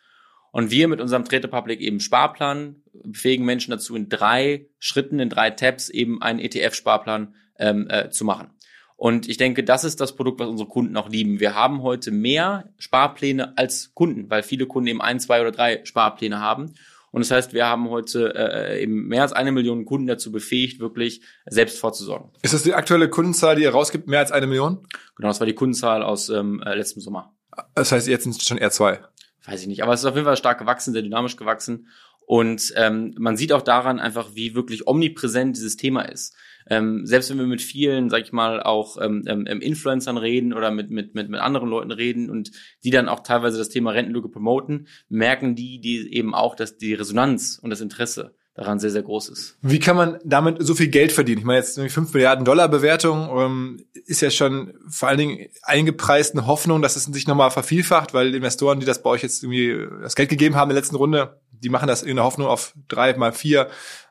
Und 0.52 0.70
wir 0.70 0.88
mit 0.88 1.00
unserem 1.00 1.24
Trade 1.24 1.48
Public 1.48 1.80
eben 1.80 2.00
Sparplan 2.00 2.76
befähigen 2.92 3.44
Menschen 3.44 3.72
dazu, 3.72 3.96
in 3.96 4.08
drei 4.08 4.66
Schritten, 4.78 5.18
in 5.18 5.28
drei 5.28 5.50
Tabs 5.50 5.88
eben 5.88 6.22
einen 6.22 6.38
ETF-Sparplan 6.38 7.34
ähm, 7.58 7.88
äh, 7.90 8.10
zu 8.10 8.24
machen. 8.24 8.50
Und 8.98 9.28
ich 9.28 9.36
denke, 9.36 9.62
das 9.62 9.84
ist 9.84 10.00
das 10.00 10.16
Produkt, 10.16 10.40
was 10.40 10.48
unsere 10.48 10.68
Kunden 10.68 10.96
auch 10.96 11.08
lieben. 11.08 11.38
Wir 11.38 11.54
haben 11.54 11.84
heute 11.84 12.10
mehr 12.10 12.68
Sparpläne 12.78 13.56
als 13.56 13.94
Kunden, 13.94 14.28
weil 14.28 14.42
viele 14.42 14.66
Kunden 14.66 14.88
eben 14.88 15.00
ein, 15.00 15.20
zwei 15.20 15.40
oder 15.40 15.52
drei 15.52 15.84
Sparpläne 15.84 16.40
haben. 16.40 16.74
Und 17.12 17.20
das 17.20 17.30
heißt, 17.30 17.52
wir 17.52 17.64
haben 17.64 17.90
heute 17.90 18.34
äh, 18.34 18.82
eben 18.82 19.06
mehr 19.06 19.22
als 19.22 19.32
eine 19.32 19.52
Million 19.52 19.84
Kunden 19.84 20.08
dazu 20.08 20.32
befähigt, 20.32 20.80
wirklich 20.80 21.22
selbst 21.46 21.78
vorzusorgen. 21.78 22.30
Ist 22.42 22.54
das 22.54 22.64
die 22.64 22.74
aktuelle 22.74 23.08
Kundenzahl, 23.08 23.54
die 23.54 23.62
ihr 23.62 23.70
rausgibt, 23.70 24.08
mehr 24.08 24.18
als 24.18 24.32
eine 24.32 24.48
Million? 24.48 24.84
Genau, 25.14 25.28
das 25.28 25.38
war 25.38 25.46
die 25.46 25.54
Kundenzahl 25.54 26.02
aus 26.02 26.28
ähm, 26.28 26.60
äh, 26.66 26.74
letztem 26.74 27.00
Sommer. 27.00 27.32
Das 27.76 27.92
heißt, 27.92 28.08
jetzt 28.08 28.24
sind 28.24 28.34
es 28.36 28.42
schon 28.42 28.58
eher 28.58 28.72
zwei. 28.72 28.98
Weiß 29.46 29.60
ich 29.62 29.68
nicht, 29.68 29.84
aber 29.84 29.92
es 29.92 30.00
ist 30.00 30.06
auf 30.06 30.16
jeden 30.16 30.26
Fall 30.26 30.36
stark 30.36 30.58
gewachsen, 30.58 30.92
sehr 30.92 31.02
dynamisch 31.02 31.36
gewachsen. 31.36 31.86
Und 32.26 32.72
ähm, 32.74 33.14
man 33.16 33.36
sieht 33.36 33.52
auch 33.52 33.62
daran 33.62 34.00
einfach, 34.00 34.30
wie 34.34 34.56
wirklich 34.56 34.88
omnipräsent 34.88 35.56
dieses 35.56 35.76
Thema 35.76 36.02
ist. 36.02 36.34
Ähm, 36.70 37.06
selbst 37.06 37.30
wenn 37.30 37.38
wir 37.38 37.46
mit 37.46 37.62
vielen, 37.62 38.10
sag 38.10 38.22
ich 38.22 38.32
mal, 38.32 38.62
auch 38.62 38.96
ähm, 39.00 39.24
ähm, 39.26 39.46
Influencern 39.46 40.16
reden 40.16 40.52
oder 40.52 40.70
mit, 40.70 40.90
mit, 40.90 41.14
mit, 41.14 41.28
mit 41.28 41.40
anderen 41.40 41.68
Leuten 41.68 41.90
reden 41.90 42.30
und 42.30 42.50
die 42.84 42.90
dann 42.90 43.08
auch 43.08 43.20
teilweise 43.20 43.58
das 43.58 43.68
Thema 43.68 43.92
Rentenlücke 43.92 44.28
promoten, 44.28 44.88
merken 45.08 45.54
die, 45.54 45.80
die 45.80 46.14
eben 46.14 46.34
auch, 46.34 46.54
dass 46.54 46.76
die 46.76 46.94
Resonanz 46.94 47.58
und 47.62 47.70
das 47.70 47.80
Interesse 47.80 48.34
daran 48.58 48.80
sehr, 48.80 48.90
sehr 48.90 49.02
groß 49.02 49.28
ist. 49.28 49.56
Wie 49.62 49.78
kann 49.78 49.96
man 49.96 50.18
damit 50.24 50.56
so 50.60 50.74
viel 50.74 50.88
Geld 50.88 51.12
verdienen? 51.12 51.38
Ich 51.38 51.44
meine, 51.44 51.60
jetzt 51.60 51.78
5 51.78 52.12
Milliarden 52.12 52.44
Dollar 52.44 52.68
Bewertung 52.68 53.30
ähm, 53.38 53.84
ist 54.04 54.20
ja 54.20 54.30
schon 54.30 54.74
vor 54.88 55.08
allen 55.08 55.18
Dingen 55.18 55.48
eingepreist 55.62 56.34
eine 56.34 56.48
Hoffnung, 56.48 56.82
dass 56.82 56.96
es 56.96 57.04
sich 57.04 57.28
nochmal 57.28 57.52
vervielfacht, 57.52 58.14
weil 58.14 58.34
Investoren, 58.34 58.80
die 58.80 58.86
das 58.86 59.00
bei 59.00 59.10
euch 59.10 59.22
jetzt 59.22 59.44
irgendwie 59.44 59.86
das 60.02 60.16
Geld 60.16 60.28
gegeben 60.28 60.56
haben 60.56 60.70
in 60.70 60.74
der 60.74 60.82
letzten 60.82 60.96
Runde, 60.96 61.40
die 61.52 61.68
machen 61.68 61.86
das 61.86 62.02
in 62.02 62.16
der 62.16 62.24
Hoffnung 62.24 62.48
auf 62.48 62.74
drei 62.88 63.16
mal 63.16 63.32
vier. 63.32 63.68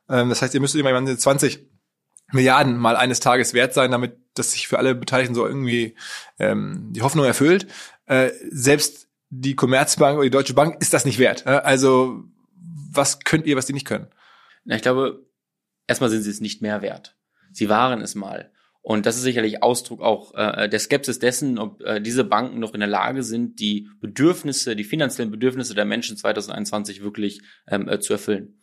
Ähm, 0.09 0.29
das 0.29 0.41
heißt, 0.41 0.53
ihr 0.53 0.61
müsst 0.61 0.75
irgendwann 0.75 1.17
20 1.17 1.67
Milliarden 2.31 2.77
mal 2.77 2.95
eines 2.95 3.19
Tages 3.19 3.53
wert 3.53 3.73
sein, 3.73 3.91
damit 3.91 4.17
das 4.33 4.51
sich 4.51 4.67
für 4.67 4.77
alle 4.77 4.95
Beteiligten 4.95 5.35
so 5.35 5.47
irgendwie 5.47 5.95
ähm, 6.39 6.89
die 6.91 7.01
Hoffnung 7.01 7.25
erfüllt. 7.25 7.67
Äh, 8.05 8.31
selbst 8.49 9.07
die 9.29 9.55
Commerzbank 9.55 10.17
oder 10.17 10.25
die 10.25 10.31
Deutsche 10.31 10.53
Bank 10.53 10.81
ist 10.81 10.93
das 10.93 11.05
nicht 11.05 11.19
wert. 11.19 11.45
Äh? 11.45 11.49
Also 11.49 12.23
was 12.91 13.19
könnt 13.19 13.45
ihr, 13.45 13.55
was 13.55 13.65
die 13.65 13.73
nicht 13.73 13.87
können? 13.87 14.07
Na, 14.65 14.75
ich 14.75 14.81
glaube, 14.81 15.25
erstmal 15.87 16.09
sind 16.09 16.23
sie 16.23 16.29
es 16.29 16.41
nicht 16.41 16.61
mehr 16.61 16.81
wert. 16.81 17.15
Sie 17.51 17.69
waren 17.69 18.01
es 18.01 18.15
mal. 18.15 18.51
Und 18.81 19.05
das 19.05 19.17
ist 19.17 19.23
sicherlich 19.23 19.63
Ausdruck 19.63 20.01
auch 20.01 20.33
äh, 20.35 20.69
der 20.69 20.79
Skepsis 20.79 21.19
dessen, 21.19 21.59
ob 21.59 21.81
äh, 21.81 21.99
diese 21.99 22.23
Banken 22.23 22.59
noch 22.59 22.73
in 22.73 22.79
der 22.79 22.87
Lage 22.87 23.21
sind, 23.21 23.59
die 23.59 23.89
Bedürfnisse, 23.99 24.77
die 24.77 24.85
finanziellen 24.85 25.29
Bedürfnisse 25.29 25.75
der 25.75 25.83
Menschen 25.83 26.15
2021 26.15 27.03
wirklich 27.03 27.41
ähm, 27.67 27.89
äh, 27.89 27.99
zu 27.99 28.13
erfüllen. 28.13 28.56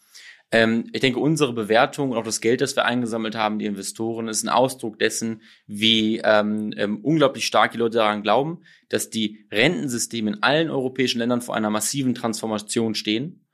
Ähm, 0.54 0.84
ich 0.92 1.00
denke, 1.00 1.18
unsere 1.18 1.52
Bewertung 1.52 2.12
und 2.12 2.16
auch 2.16 2.22
das 2.22 2.40
Geld, 2.40 2.60
das 2.60 2.76
wir 2.76 2.84
eingesammelt 2.84 3.34
haben, 3.34 3.58
die 3.58 3.66
Investoren, 3.66 4.28
ist 4.28 4.44
ein 4.44 4.48
Ausdruck 4.48 5.00
dessen, 5.00 5.42
wie 5.66 6.20
ähm, 6.22 6.72
ähm, 6.76 7.00
unglaublich 7.02 7.44
stark 7.44 7.72
die 7.72 7.78
Leute 7.78 7.98
daran 7.98 8.22
glauben, 8.22 8.60
dass 8.88 9.10
die 9.10 9.44
Rentensysteme 9.50 10.30
in 10.30 10.42
allen 10.44 10.70
europäischen 10.70 11.18
Ländern 11.18 11.42
vor 11.42 11.56
einer 11.56 11.70
massiven 11.70 12.14
Transformation 12.14 12.94
stehen 12.94 13.44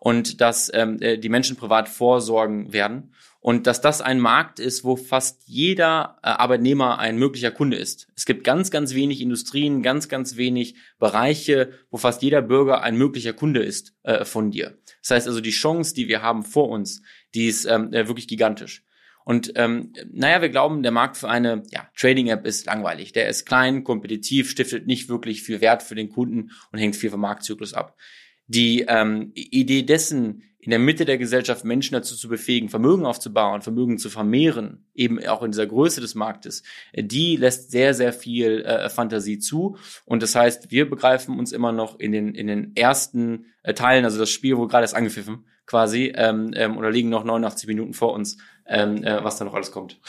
und 0.00 0.42
dass 0.42 0.70
ähm, 0.74 1.00
äh, 1.00 1.16
die 1.16 1.30
Menschen 1.30 1.56
privat 1.56 1.88
vorsorgen 1.88 2.74
werden 2.74 3.14
und 3.40 3.66
dass 3.66 3.80
das 3.80 4.02
ein 4.02 4.20
Markt 4.20 4.60
ist, 4.60 4.84
wo 4.84 4.96
fast 4.96 5.42
jeder 5.46 6.18
äh, 6.22 6.28
Arbeitnehmer 6.28 6.98
ein 6.98 7.16
möglicher 7.16 7.50
Kunde 7.50 7.78
ist. 7.78 8.06
Es 8.14 8.26
gibt 8.26 8.44
ganz, 8.44 8.70
ganz 8.70 8.94
wenig 8.94 9.20
Industrien, 9.20 9.82
ganz, 9.82 10.08
ganz 10.08 10.36
wenig 10.36 10.74
Bereiche, 10.98 11.72
wo 11.90 11.96
fast 11.96 12.22
jeder 12.22 12.42
Bürger 12.42 12.82
ein 12.82 12.96
möglicher 12.96 13.32
Kunde 13.32 13.62
ist 13.62 13.94
äh, 14.02 14.24
von 14.24 14.50
dir. 14.50 14.78
Das 15.00 15.10
heißt 15.10 15.26
also, 15.26 15.40
die 15.40 15.50
Chance, 15.50 15.94
die 15.94 16.08
wir 16.08 16.22
haben 16.22 16.42
vor 16.42 16.68
uns, 16.68 17.02
die 17.34 17.46
ist 17.46 17.64
ähm, 17.64 17.92
äh, 17.92 18.06
wirklich 18.08 18.28
gigantisch. 18.28 18.84
Und 19.24 19.52
ähm, 19.56 19.92
naja, 20.12 20.42
wir 20.42 20.48
glauben, 20.48 20.82
der 20.82 20.92
Markt 20.92 21.16
für 21.16 21.28
eine 21.28 21.62
ja, 21.70 21.88
Trading-App 21.96 22.46
ist 22.46 22.66
langweilig. 22.66 23.12
Der 23.12 23.28
ist 23.28 23.46
klein, 23.46 23.84
kompetitiv, 23.84 24.50
stiftet 24.50 24.86
nicht 24.86 25.08
wirklich 25.08 25.42
viel 25.42 25.60
Wert 25.60 25.82
für 25.82 25.94
den 25.94 26.08
Kunden 26.08 26.50
und 26.72 26.78
hängt 26.78 26.96
viel 26.96 27.10
vom 27.10 27.20
Marktzyklus 27.20 27.72
ab. 27.74 27.96
Die 28.46 28.84
ähm, 28.88 29.30
Idee 29.34 29.82
dessen, 29.82 30.42
in 30.62 30.70
der 30.70 30.78
Mitte 30.78 31.04
der 31.04 31.18
Gesellschaft 31.18 31.64
Menschen 31.64 31.94
dazu 31.94 32.14
zu 32.14 32.28
befähigen, 32.28 32.68
Vermögen 32.68 33.06
aufzubauen, 33.06 33.62
Vermögen 33.62 33.98
zu 33.98 34.10
vermehren, 34.10 34.84
eben 34.94 35.24
auch 35.26 35.42
in 35.42 35.52
dieser 35.52 35.66
Größe 35.66 36.00
des 36.00 36.14
Marktes, 36.14 36.62
äh, 36.92 37.02
die 37.02 37.36
lässt 37.36 37.70
sehr, 37.70 37.94
sehr 37.94 38.12
viel 38.12 38.62
äh, 38.62 38.88
Fantasie 38.90 39.38
zu. 39.38 39.76
Und 40.04 40.22
das 40.22 40.34
heißt, 40.34 40.70
wir 40.70 40.88
begreifen 40.88 41.38
uns 41.38 41.52
immer 41.52 41.72
noch 41.72 41.98
in 41.98 42.12
den, 42.12 42.34
in 42.34 42.46
den 42.46 42.76
ersten 42.76 43.46
äh, 43.62 43.74
Teilen, 43.74 44.04
also 44.04 44.18
das 44.18 44.30
Spiel 44.30 44.56
wurde 44.56 44.70
gerade 44.70 44.84
erst 44.84 44.94
angepfiffen, 44.96 45.44
quasi, 45.70 46.12
ähm, 46.16 46.50
ähm, 46.54 46.76
oder 46.76 46.90
liegen 46.90 47.10
noch 47.10 47.22
89 47.22 47.68
Minuten 47.68 47.94
vor 47.94 48.12
uns, 48.12 48.38
ähm, 48.66 49.04
äh, 49.04 49.22
was 49.22 49.36
da 49.36 49.44
noch 49.44 49.54
alles 49.54 49.70
kommt. 49.70 50.00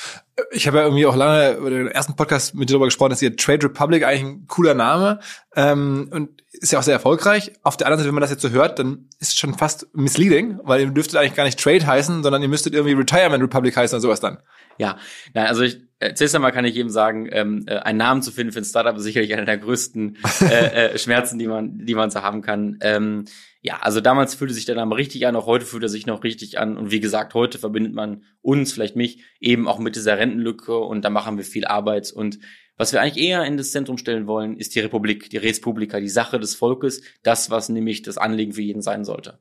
Ich 0.52 0.66
habe 0.66 0.78
ja 0.78 0.84
irgendwie 0.86 1.06
auch 1.06 1.16
lange 1.16 1.52
über 1.54 1.70
den 1.70 1.88
ersten 1.88 2.16
Podcast 2.16 2.56
mit 2.56 2.68
dir 2.68 2.74
darüber 2.74 2.88
gesprochen, 2.88 3.12
dass 3.12 3.22
ihr 3.22 3.38
Trade 3.38 3.68
Republic 3.68 4.04
eigentlich 4.04 4.24
ein 4.24 4.48
cooler 4.48 4.74
Name 4.74 5.20
ähm, 5.56 6.10
und 6.12 6.42
ist 6.52 6.72
ja 6.72 6.80
auch 6.80 6.84
sehr 6.84 6.96
erfolgreich. 6.96 7.52
Auf 7.62 7.78
der 7.78 7.86
anderen 7.86 8.00
Seite, 8.00 8.08
wenn 8.08 8.16
man 8.16 8.22
das 8.22 8.32
jetzt 8.32 8.42
so 8.42 8.50
hört, 8.50 8.80
dann 8.80 9.08
ist 9.20 9.30
es 9.30 9.36
schon 9.36 9.54
fast 9.54 9.88
misleading, 9.96 10.60
weil 10.64 10.82
ihr 10.82 10.88
dürftet 10.88 11.18
eigentlich 11.18 11.36
gar 11.36 11.44
nicht 11.44 11.60
Trade 11.60 11.86
heißen, 11.86 12.24
sondern 12.24 12.42
ihr 12.42 12.50
müsstet 12.50 12.74
irgendwie 12.74 12.96
Retirement 12.96 13.44
Republic 13.44 13.78
heißen 13.78 13.96
oder 13.96 14.02
sowas 14.02 14.20
dann. 14.20 14.40
Ja, 14.80 14.98
nein, 15.36 15.46
also 15.46 15.62
ich, 15.62 15.80
äh, 16.00 16.16
zuerst 16.16 16.34
einmal 16.34 16.52
kann 16.52 16.66
ich 16.66 16.74
jedem 16.74 16.90
sagen, 16.90 17.30
ähm, 17.32 17.66
äh, 17.68 17.76
einen 17.78 18.00
Namen 18.00 18.24
zu 18.24 18.32
finden 18.32 18.52
für 18.52 18.60
ein 18.60 18.66
Startup 18.66 18.98
ist 18.98 19.04
sicherlich 19.04 19.32
einer 19.34 19.46
der 19.46 19.60
größten 19.60 20.18
äh, 20.42 20.94
äh, 20.94 20.98
Schmerzen, 20.98 21.38
die 21.38 21.48
man, 21.48 21.86
die 21.86 21.94
man 21.94 22.10
so 22.10 22.24
haben 22.24 22.42
kann. 22.42 22.80
Ähm, 22.82 23.26
ja, 23.62 23.78
also 23.82 24.02
damals 24.02 24.34
fühlte 24.34 24.56
sich 24.56 24.66
der 24.66 24.76
Name 24.76 24.96
richtig 24.96 25.28
an, 25.28 25.36
auch 25.36 25.46
heute 25.46 25.66
fühlt 25.66 25.84
er 25.84 25.90
sich 25.90 26.08
noch 26.08 26.24
richtig 26.24 26.58
an. 26.58 26.78
Und 26.78 26.90
wie 26.90 27.00
gesagt, 27.00 27.36
heute 27.36 27.60
verbindet 27.60 27.94
man 27.94 28.24
uns, 28.42 28.74
vielleicht 28.74 28.96
mich, 28.96 29.24
eben 29.40 29.68
auch 29.68 29.78
mit 29.78 29.96
dieser 29.96 30.18
Rentenlücke 30.18 30.78
und 30.78 31.06
da 31.06 31.12
machen 31.12 31.38
wir 31.38 31.46
viel 31.46 31.66
Arbeit. 31.66 32.12
Und 32.12 32.40
was 32.78 32.92
wir 32.92 33.02
eigentlich 33.02 33.24
eher 33.24 33.46
in 33.46 33.58
das 33.58 33.72
Zentrum 33.72 34.00
stellen 34.00 34.26
wollen, 34.26 34.58
ist 34.58 34.74
die 34.74 34.80
Republik, 34.80 35.30
die 35.30 35.38
Res 35.38 35.62
Publica, 35.62 36.00
die 36.00 36.10
Sache 36.10 36.40
des 36.40 36.56
Volkes, 36.56 37.04
das, 37.22 37.52
was 37.52 37.70
nämlich 37.70 38.02
das 38.02 38.18
Anliegen 38.18 38.54
für 38.54 38.64
jeden 38.64 38.82
sein 38.82 39.06
sollte. 39.06 39.38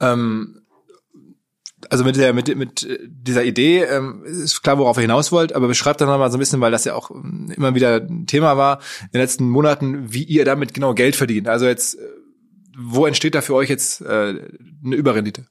Ähm 0.00 0.62
also 1.90 2.04
mit 2.04 2.16
der 2.16 2.32
mit 2.32 2.54
mit 2.56 2.86
dieser 3.06 3.44
Idee 3.44 3.84
ähm, 3.84 4.24
ist 4.24 4.62
klar, 4.62 4.78
worauf 4.78 4.96
ihr 4.98 5.02
hinaus 5.02 5.30
wollt, 5.30 5.52
aber 5.52 5.68
beschreibt 5.68 6.00
dann 6.00 6.08
mal 6.08 6.30
so 6.30 6.36
ein 6.36 6.40
bisschen, 6.40 6.60
weil 6.60 6.72
das 6.72 6.84
ja 6.84 6.94
auch 6.94 7.10
ähm, 7.10 7.52
immer 7.56 7.74
wieder 7.74 8.06
Thema 8.26 8.56
war 8.56 8.80
in 9.02 9.10
den 9.12 9.20
letzten 9.20 9.48
Monaten, 9.48 10.12
wie 10.12 10.24
ihr 10.24 10.44
damit 10.44 10.74
genau 10.74 10.92
Geld 10.92 11.14
verdient. 11.14 11.46
Also 11.48 11.66
jetzt, 11.66 11.94
äh, 11.94 12.00
wo 12.80 13.06
entsteht 13.06 13.34
da 13.34 13.40
für 13.40 13.54
euch 13.54 13.68
jetzt 13.68 14.00
äh, 14.00 14.06
eine 14.06 14.94
Überrendite? 14.94 15.46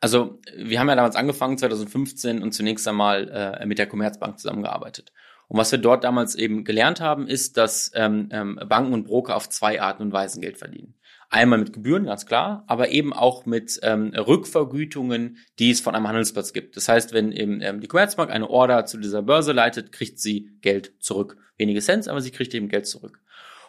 Also 0.00 0.40
wir 0.56 0.80
haben 0.80 0.88
ja 0.88 0.96
damals 0.96 1.14
angefangen 1.14 1.58
2015 1.58 2.42
und 2.42 2.52
zunächst 2.52 2.88
einmal 2.88 3.28
äh, 3.60 3.66
mit 3.66 3.78
der 3.78 3.86
Commerzbank 3.86 4.38
zusammengearbeitet. 4.38 5.12
Und 5.48 5.58
was 5.58 5.70
wir 5.70 5.78
dort 5.78 6.04
damals 6.04 6.34
eben 6.34 6.64
gelernt 6.64 7.00
haben, 7.00 7.28
ist, 7.28 7.58
dass 7.58 7.92
ähm, 7.94 8.30
ähm, 8.32 8.58
Banken 8.66 8.94
und 8.94 9.04
Broker 9.04 9.36
auf 9.36 9.48
zwei 9.50 9.80
Arten 9.80 10.02
und 10.02 10.12
Weisen 10.12 10.40
Geld 10.40 10.56
verdienen. 10.56 10.94
Einmal 11.28 11.58
mit 11.58 11.72
Gebühren, 11.72 12.06
ganz 12.06 12.26
klar, 12.26 12.64
aber 12.66 12.90
eben 12.90 13.12
auch 13.12 13.46
mit 13.46 13.78
ähm, 13.82 14.12
Rückvergütungen, 14.14 15.38
die 15.58 15.70
es 15.70 15.80
von 15.80 15.94
einem 15.94 16.08
Handelsplatz 16.08 16.52
gibt. 16.52 16.76
Das 16.76 16.88
heißt, 16.88 17.12
wenn 17.12 17.30
eben 17.32 17.60
ähm, 17.60 17.80
die 17.80 17.88
Commerzbank 17.88 18.30
eine 18.30 18.48
Order 18.48 18.86
zu 18.86 18.98
dieser 18.98 19.22
Börse 19.22 19.52
leitet, 19.52 19.92
kriegt 19.92 20.18
sie 20.18 20.50
Geld 20.62 20.94
zurück. 21.00 21.36
Wenige 21.58 21.80
Cent, 21.80 22.08
aber 22.08 22.20
sie 22.20 22.30
kriegt 22.30 22.54
eben 22.54 22.68
Geld 22.68 22.86
zurück. 22.86 23.21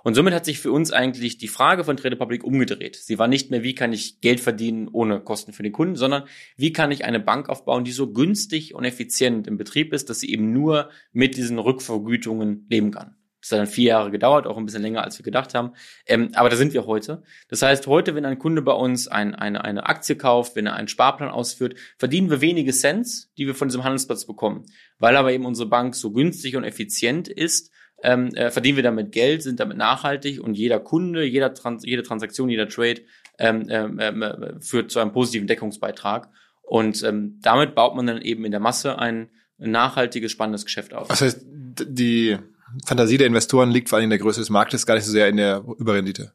Und 0.03 0.15
somit 0.15 0.33
hat 0.33 0.45
sich 0.45 0.59
für 0.59 0.71
uns 0.71 0.91
eigentlich 0.91 1.37
die 1.37 1.47
Frage 1.47 1.85
von 1.85 1.95
Trade 1.95 2.15
Republic 2.15 2.43
umgedreht. 2.43 2.97
Sie 2.97 3.17
war 3.19 3.29
nicht 3.29 3.51
mehr, 3.51 3.63
wie 3.63 3.73
kann 3.73 3.93
ich 3.93 4.19
Geld 4.19 4.41
verdienen 4.41 4.89
ohne 4.89 5.21
Kosten 5.21 5.53
für 5.53 5.63
den 5.63 5.71
Kunden, 5.71 5.95
sondern 5.95 6.23
wie 6.57 6.73
kann 6.73 6.91
ich 6.91 7.05
eine 7.05 7.21
Bank 7.21 7.47
aufbauen, 7.47 7.85
die 7.85 7.93
so 7.93 8.11
günstig 8.11 8.75
und 8.75 8.83
effizient 8.83 9.47
im 9.47 9.57
Betrieb 9.57 9.93
ist, 9.93 10.09
dass 10.09 10.19
sie 10.19 10.31
eben 10.31 10.51
nur 10.51 10.89
mit 11.13 11.37
diesen 11.37 11.57
Rückvergütungen 11.57 12.67
leben 12.69 12.91
kann. 12.91 13.15
Das 13.43 13.51
hat 13.51 13.59
dann 13.59 13.67
vier 13.67 13.89
Jahre 13.89 14.09
gedauert, 14.09 14.47
auch 14.47 14.55
ein 14.57 14.65
bisschen 14.65 14.81
länger, 14.81 15.03
als 15.03 15.19
wir 15.19 15.23
gedacht 15.23 15.53
haben. 15.53 15.73
Ähm, 16.05 16.31
aber 16.33 16.49
da 16.49 16.55
sind 16.55 16.73
wir 16.73 16.85
heute. 16.85 17.23
Das 17.49 17.61
heißt, 17.61 17.87
heute, 17.87 18.15
wenn 18.15 18.23
ein 18.23 18.39
Kunde 18.39 18.61
bei 18.61 18.71
uns 18.71 19.09
ein, 19.09 19.35
eine, 19.35 19.65
eine 19.65 19.85
Aktie 19.85 20.15
kauft, 20.15 20.55
wenn 20.55 20.65
er 20.65 20.75
einen 20.75 20.87
Sparplan 20.87 21.29
ausführt, 21.29 21.75
verdienen 21.97 22.29
wir 22.29 22.39
wenige 22.39 22.71
Cents, 22.71 23.33
die 23.37 23.45
wir 23.45 23.53
von 23.53 23.67
diesem 23.67 23.83
Handelsplatz 23.83 24.25
bekommen. 24.25 24.65
Weil 24.97 25.17
aber 25.17 25.33
eben 25.33 25.45
unsere 25.45 25.67
Bank 25.67 25.93
so 25.93 26.13
günstig 26.13 26.55
und 26.55 26.63
effizient 26.63 27.27
ist, 27.27 27.72
ähm, 28.03 28.35
äh, 28.35 28.51
verdienen 28.51 28.75
wir 28.75 28.83
damit 28.83 29.11
Geld, 29.11 29.41
sind 29.41 29.59
damit 29.59 29.77
nachhaltig 29.77 30.39
und 30.41 30.55
jeder 30.55 30.79
Kunde, 30.79 31.23
jeder 31.23 31.53
Trans 31.53 31.85
jede 31.85 32.03
Transaktion, 32.03 32.49
jeder 32.49 32.67
Trade 32.67 33.01
ähm, 33.39 33.65
ähm, 33.69 34.21
äh, 34.21 34.59
führt 34.59 34.91
zu 34.91 34.99
einem 34.99 35.13
positiven 35.13 35.47
Deckungsbeitrag. 35.47 36.29
Und 36.61 37.01
ähm, 37.03 37.39
damit 37.41 37.75
baut 37.75 37.95
man 37.95 38.05
dann 38.05 38.21
eben 38.21 38.45
in 38.45 38.51
der 38.51 38.59
Masse 38.59 38.99
ein 38.99 39.29
nachhaltiges, 39.57 40.31
spannendes 40.31 40.65
Geschäft 40.65 40.93
auf. 40.93 41.07
Das 41.07 41.21
heißt, 41.21 41.45
die 41.45 42.37
Fantasie 42.85 43.17
der 43.17 43.27
Investoren 43.27 43.71
liegt 43.71 43.89
vor 43.89 43.97
allem 43.97 44.05
in 44.05 44.09
der 44.09 44.19
Größe 44.19 44.41
des 44.41 44.49
Marktes, 44.49 44.85
gar 44.85 44.95
nicht 44.95 45.05
so 45.05 45.11
sehr 45.11 45.29
in 45.29 45.37
der 45.37 45.63
Überrendite. 45.77 46.33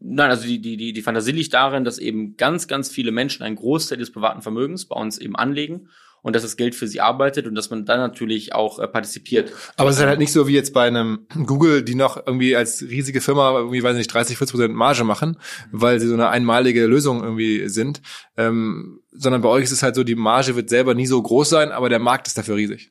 Nein, 0.00 0.28
also 0.28 0.46
die, 0.46 0.60
die, 0.60 0.76
die, 0.76 0.92
die 0.92 1.02
Fantasie 1.02 1.32
liegt 1.32 1.54
darin, 1.54 1.84
dass 1.84 1.98
eben 1.98 2.36
ganz, 2.36 2.68
ganz 2.68 2.90
viele 2.90 3.10
Menschen 3.12 3.42
einen 3.42 3.56
Großteil 3.56 3.96
des 3.96 4.12
privaten 4.12 4.42
Vermögens 4.42 4.86
bei 4.86 4.96
uns 4.96 5.16
eben 5.16 5.36
anlegen 5.36 5.88
und 6.24 6.34
dass 6.34 6.42
das 6.42 6.56
Geld 6.56 6.74
für 6.74 6.88
sie 6.88 7.02
arbeitet 7.02 7.46
und 7.46 7.54
dass 7.54 7.68
man 7.68 7.84
dann 7.84 8.00
natürlich 8.00 8.54
auch 8.54 8.78
äh, 8.78 8.88
partizipiert. 8.88 9.52
Aber 9.76 9.90
es 9.90 9.98
ist 9.98 10.02
halt 10.02 10.18
nicht 10.18 10.32
so 10.32 10.48
wie 10.48 10.54
jetzt 10.54 10.72
bei 10.72 10.86
einem 10.86 11.26
Google, 11.46 11.82
die 11.82 11.94
noch 11.94 12.16
irgendwie 12.16 12.56
als 12.56 12.82
riesige 12.82 13.20
Firma 13.20 13.52
irgendwie, 13.58 13.82
weiß 13.82 13.94
nicht, 13.94 14.12
30, 14.12 14.38
40 14.38 14.52
Prozent 14.54 14.74
Marge 14.74 15.04
machen, 15.04 15.36
weil 15.70 16.00
sie 16.00 16.08
so 16.08 16.14
eine 16.14 16.30
einmalige 16.30 16.86
Lösung 16.86 17.22
irgendwie 17.22 17.68
sind, 17.68 18.00
ähm, 18.38 19.02
sondern 19.12 19.42
bei 19.42 19.50
euch 19.50 19.64
ist 19.64 19.72
es 19.72 19.82
halt 19.82 19.94
so, 19.94 20.02
die 20.02 20.14
Marge 20.14 20.56
wird 20.56 20.70
selber 20.70 20.94
nie 20.94 21.06
so 21.06 21.22
groß 21.22 21.50
sein, 21.50 21.70
aber 21.72 21.90
der 21.90 21.98
Markt 21.98 22.26
ist 22.26 22.38
dafür 22.38 22.56
riesig. 22.56 22.90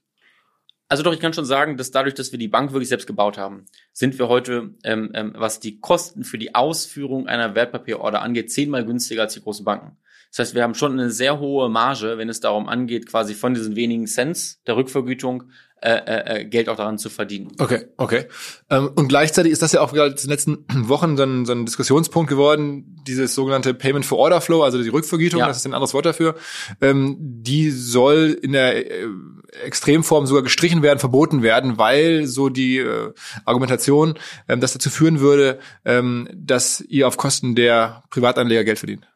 Also 0.87 1.01
doch, 1.01 1.13
ich 1.13 1.19
kann 1.19 1.33
schon 1.33 1.45
sagen, 1.45 1.75
dass 1.75 1.89
dadurch, 1.89 2.13
dass 2.13 2.31
wir 2.31 2.37
die 2.37 2.47
Bank 2.47 2.71
wirklich 2.71 2.89
selbst 2.89 3.07
gebaut 3.07 3.39
haben, 3.39 3.65
sind 3.93 4.19
wir 4.19 4.27
heute, 4.27 4.75
ähm, 4.83 5.09
ähm, 5.15 5.33
was 5.35 5.59
die 5.59 5.79
Kosten 5.79 6.23
für 6.23 6.37
die 6.37 6.53
Ausführung 6.53 7.27
einer 7.27 7.55
Wertpapierorder 7.55 8.21
angeht, 8.21 8.51
zehnmal 8.51 8.85
günstiger 8.85 9.23
als 9.23 9.33
die 9.33 9.41
großen 9.41 9.65
Banken. 9.65 9.97
Das 10.35 10.47
heißt, 10.47 10.55
wir 10.55 10.63
haben 10.63 10.73
schon 10.73 10.93
eine 10.93 11.11
sehr 11.11 11.39
hohe 11.39 11.69
Marge, 11.69 12.17
wenn 12.17 12.27
es 12.27 12.39
darum 12.39 12.67
angeht, 12.67 13.05
quasi 13.05 13.35
von 13.35 13.53
diesen 13.53 13.75
wenigen 13.75 14.07
Cents 14.07 14.59
der 14.65 14.75
Rückvergütung 14.75 15.43
äh, 15.79 15.91
äh, 15.91 16.41
äh 16.41 16.45
Geld 16.45 16.69
auch 16.69 16.75
daran 16.75 16.97
zu 16.97 17.11
verdienen. 17.11 17.51
Okay, 17.59 17.85
okay. 17.97 18.25
Ähm, 18.71 18.89
und 18.95 19.09
gleichzeitig 19.09 19.51
ist 19.51 19.61
das 19.61 19.73
ja 19.73 19.81
auch 19.81 19.93
gerade 19.93 20.09
in 20.09 20.17
den 20.17 20.29
letzten 20.31 20.65
Wochen 20.89 21.17
so 21.17 21.23
ein, 21.23 21.45
so 21.45 21.53
ein 21.53 21.67
Diskussionspunkt 21.67 22.31
geworden, 22.31 22.99
dieses 23.05 23.35
sogenannte 23.35 23.75
Payment 23.75 24.07
for 24.07 24.17
Order 24.17 24.41
Flow, 24.41 24.63
also 24.63 24.81
die 24.81 24.89
Rückvergütung, 24.89 25.39
ja. 25.39 25.47
das 25.47 25.57
ist 25.57 25.67
ein 25.67 25.75
anderes 25.75 25.93
Wort 25.93 26.07
dafür. 26.07 26.33
Ähm, 26.81 27.15
die 27.19 27.69
soll 27.69 28.35
in 28.41 28.53
der 28.53 28.91
äh, 28.91 29.07
Extremform 29.63 30.25
sogar 30.25 30.41
gestrichen 30.41 30.81
werden, 30.81 30.97
verboten 30.97 31.43
werden, 31.43 31.77
weil 31.77 32.25
so 32.25 32.49
die 32.49 32.79
äh, 32.79 33.13
Argumentation 33.45 34.15
ähm, 34.47 34.61
das 34.61 34.73
dazu 34.73 34.89
führen 34.89 35.19
würde, 35.19 35.59
ähm, 35.85 36.27
dass 36.33 36.81
ihr 36.81 37.07
auf 37.07 37.17
Kosten 37.17 37.53
der 37.53 38.01
Privatanleger 38.09 38.63
Geld 38.63 38.79
verdient. 38.79 39.07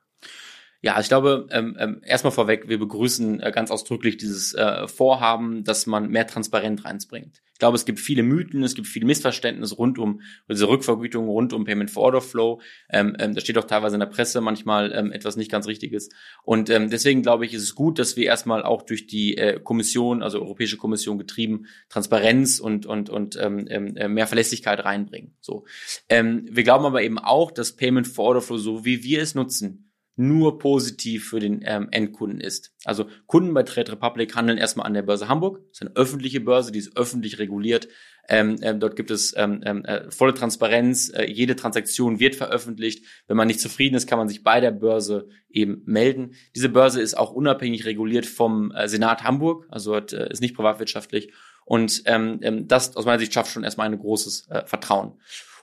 Ja, 0.81 0.93
also 0.93 1.05
ich 1.05 1.09
glaube, 1.09 1.47
ähm, 1.51 1.75
ähm, 1.79 2.01
erstmal 2.05 2.31
vorweg, 2.31 2.69
wir 2.69 2.77
begrüßen 2.77 3.39
äh, 3.39 3.51
ganz 3.51 3.71
ausdrücklich 3.71 4.17
dieses 4.17 4.53
äh, 4.53 4.87
Vorhaben, 4.87 5.63
dass 5.63 5.87
man 5.87 6.09
mehr 6.09 6.27
Transparenz 6.27 6.85
reinbringt. 6.85 7.41
Ich 7.57 7.59
glaube, 7.59 7.75
es 7.75 7.85
gibt 7.85 7.99
viele 7.99 8.21
Mythen, 8.21 8.61
es 8.61 8.75
gibt 8.75 8.87
viele 8.87 9.07
Missverständnisse 9.07 9.73
rund 9.73 9.97
um 9.97 10.21
diese 10.47 10.69
Rückvergütung, 10.69 11.27
rund 11.27 11.53
um 11.53 11.65
Payment 11.65 11.89
for 11.89 12.03
Order 12.03 12.21
Flow. 12.21 12.61
Ähm, 12.87 13.15
ähm, 13.17 13.33
da 13.33 13.41
steht 13.41 13.57
auch 13.57 13.63
teilweise 13.63 13.95
in 13.95 13.99
der 13.99 14.05
Presse 14.05 14.41
manchmal 14.41 14.91
ähm, 14.93 15.11
etwas 15.11 15.35
nicht 15.35 15.49
ganz 15.49 15.65
Richtiges. 15.65 16.09
Und 16.43 16.69
ähm, 16.69 16.91
deswegen 16.91 17.23
glaube 17.23 17.47
ich, 17.47 17.55
ist 17.55 17.63
es 17.63 17.73
gut, 17.73 17.97
dass 17.97 18.15
wir 18.15 18.27
erstmal 18.27 18.61
auch 18.61 18.83
durch 18.83 19.07
die 19.07 19.35
äh, 19.37 19.59
Kommission, 19.59 20.21
also 20.21 20.39
Europäische 20.39 20.77
Kommission 20.77 21.17
getrieben, 21.17 21.65
Transparenz 21.89 22.59
und 22.59 22.85
und 22.85 23.09
und 23.09 23.35
ähm, 23.41 23.65
ähm, 23.67 23.97
äh, 23.97 24.07
mehr 24.07 24.27
Verlässlichkeit 24.27 24.85
reinbringen. 24.85 25.33
So, 25.41 25.65
ähm, 26.09 26.47
wir 26.51 26.63
glauben 26.63 26.85
aber 26.85 27.01
eben 27.01 27.17
auch, 27.17 27.49
dass 27.49 27.75
Payment 27.75 28.07
for 28.07 28.25
Order 28.25 28.41
Flow, 28.41 28.57
so 28.57 28.85
wie 28.85 29.03
wir 29.03 29.23
es 29.23 29.33
nutzen, 29.33 29.86
nur 30.17 30.57
positiv 30.57 31.29
für 31.29 31.39
den 31.39 31.61
ähm, 31.63 31.87
Endkunden 31.91 32.41
ist. 32.41 32.73
Also 32.83 33.05
Kunden 33.27 33.53
bei 33.53 33.63
Trade 33.63 33.93
Republic 33.93 34.35
handeln 34.35 34.57
erstmal 34.57 34.87
an 34.87 34.93
der 34.93 35.03
Börse 35.03 35.29
Hamburg. 35.29 35.61
Das 35.69 35.77
ist 35.77 35.81
eine 35.83 35.95
öffentliche 35.95 36.41
Börse, 36.41 36.71
die 36.71 36.79
ist 36.79 36.97
öffentlich 36.97 37.39
reguliert. 37.39 37.87
Ähm, 38.27 38.57
ähm, 38.61 38.79
dort 38.79 38.95
gibt 38.95 39.11
es 39.11 39.33
ähm, 39.37 39.61
ähm, 39.63 39.85
äh, 39.85 40.11
volle 40.11 40.33
Transparenz. 40.33 41.09
Äh, 41.13 41.31
jede 41.31 41.55
Transaktion 41.55 42.19
wird 42.19 42.35
veröffentlicht. 42.35 43.05
Wenn 43.27 43.37
man 43.37 43.47
nicht 43.47 43.61
zufrieden 43.61 43.95
ist, 43.95 44.07
kann 44.07 44.17
man 44.17 44.27
sich 44.27 44.43
bei 44.43 44.59
der 44.59 44.71
Börse 44.71 45.29
eben 45.49 45.83
melden. 45.85 46.33
Diese 46.55 46.69
Börse 46.69 46.99
ist 46.99 47.15
auch 47.17 47.31
unabhängig 47.31 47.85
reguliert 47.85 48.25
vom 48.25 48.71
äh, 48.71 48.87
Senat 48.87 49.23
Hamburg, 49.23 49.67
also 49.69 49.95
hat, 49.95 50.13
äh, 50.13 50.29
ist 50.29 50.41
nicht 50.41 50.55
privatwirtschaftlich. 50.55 51.31
Und 51.63 52.03
ähm, 52.05 52.39
ähm, 52.41 52.67
das 52.67 52.95
aus 52.95 53.05
meiner 53.05 53.19
Sicht 53.19 53.33
schafft 53.33 53.51
schon 53.51 53.63
erstmal 53.63 53.87
ein 53.87 53.99
großes 53.99 54.47
äh, 54.49 54.65
Vertrauen. 54.65 55.13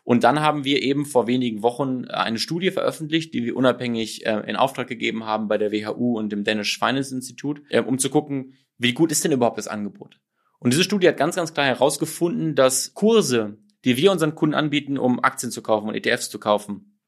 Und 0.04 0.23
dann 0.23 0.40
haben 0.40 0.64
wir 0.64 0.82
eben 0.82 1.06
vor 1.06 1.26
wenigen 1.26 1.62
Wochen 1.62 2.04
äh, 2.04 2.12
eine 2.12 2.38
Studie 2.38 2.70
veröffentlicht, 2.70 3.32
die 3.34 3.44
wir 3.44 3.56
unabhängig 3.56 4.26
äh, 4.26 4.42
in 4.46 4.56
Auftrag 4.56 4.87
gegeben 4.87 5.25
haben 5.25 5.49
bei 5.49 5.58
der 5.58 5.73
WHU 5.73 6.18
und 6.18 6.30
dem 6.30 6.44
Danish 6.44 6.78
Finance 6.78 7.14
Institute, 7.14 7.62
äh, 7.70 7.80
um 7.80 7.99
zu 7.99 8.11
gucken, 8.11 8.54
wie 8.76 8.92
gut 8.92 9.11
ist 9.11 9.25
denn 9.25 9.32
überhaupt 9.32 9.58
das 9.58 9.68
Angebot? 9.68 10.20
Und 10.58 10.73
diese 10.73 10.84
Studie 10.84 11.08
hat 11.08 11.16
ganz, 11.16 11.37
ganz 11.37 11.54
klar 11.54 11.66
herausgefunden, 11.66 12.54
dass 12.54 12.94
Kurse, 12.94 13.58
die 13.84 13.96
wir 13.96 14.12
unseren 14.12 14.34
Kunden 14.34 14.54
anbieten, 14.54 14.99
um 14.99 15.23
Aktien 15.23 15.50
zu 15.50 15.62
kaufen 15.62 15.88
und 15.88 15.94
ETFs 15.94 16.28
zu 16.28 16.38
kaufen, 16.38 16.99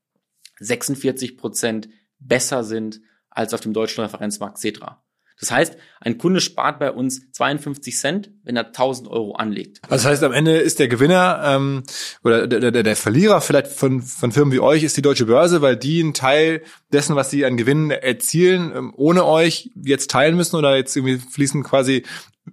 46 0.61 1.37
Prozent 1.37 1.89
besser 2.19 2.65
sind 2.65 3.01
als 3.29 3.53
auf 3.53 3.61
dem 3.61 3.75
deutschen 3.75 4.03
Referenzmarkt 4.03 4.59
Cetra. 4.59 5.06
Das 5.39 5.51
heißt, 5.51 5.77
ein 6.01 6.17
Kunde 6.17 6.41
spart 6.41 6.79
bei 6.79 6.91
uns 6.91 7.31
52 7.33 7.97
Cent, 7.97 8.31
wenn 8.43 8.57
er 8.57 8.67
1000 8.67 9.09
Euro 9.09 9.35
anlegt. 9.35 9.81
Also 9.83 9.95
das 9.95 10.05
heißt, 10.05 10.23
am 10.25 10.33
Ende 10.33 10.57
ist 10.57 10.79
der 10.79 10.89
Gewinner 10.89 11.43
ähm, 11.45 11.83
oder 12.25 12.47
der, 12.47 12.71
der, 12.71 12.83
der 12.83 12.97
Verlierer 12.97 13.41
vielleicht 13.41 13.67
von, 13.67 14.01
von 14.01 14.33
Firmen 14.33 14.53
wie 14.53 14.61
euch 14.61 14.83
ist 14.83 14.97
die 14.97 15.03
deutsche 15.03 15.27
Börse, 15.27 15.61
weil 15.61 15.77
die 15.77 16.01
einen 16.01 16.15
Teil 16.15 16.63
dessen, 16.93 17.17
was 17.17 17.31
sie 17.31 17.45
an 17.45 17.57
Gewinnen 17.57 17.91
erzielen, 17.91 18.73
ähm, 18.75 18.95
ohne 18.97 19.25
euch 19.27 19.71
jetzt 19.75 20.11
teilen 20.11 20.37
müssen 20.37 20.57
oder 20.57 20.77
jetzt 20.77 20.97
irgendwie 20.97 21.19
fließen 21.19 21.63
quasi 21.63 22.05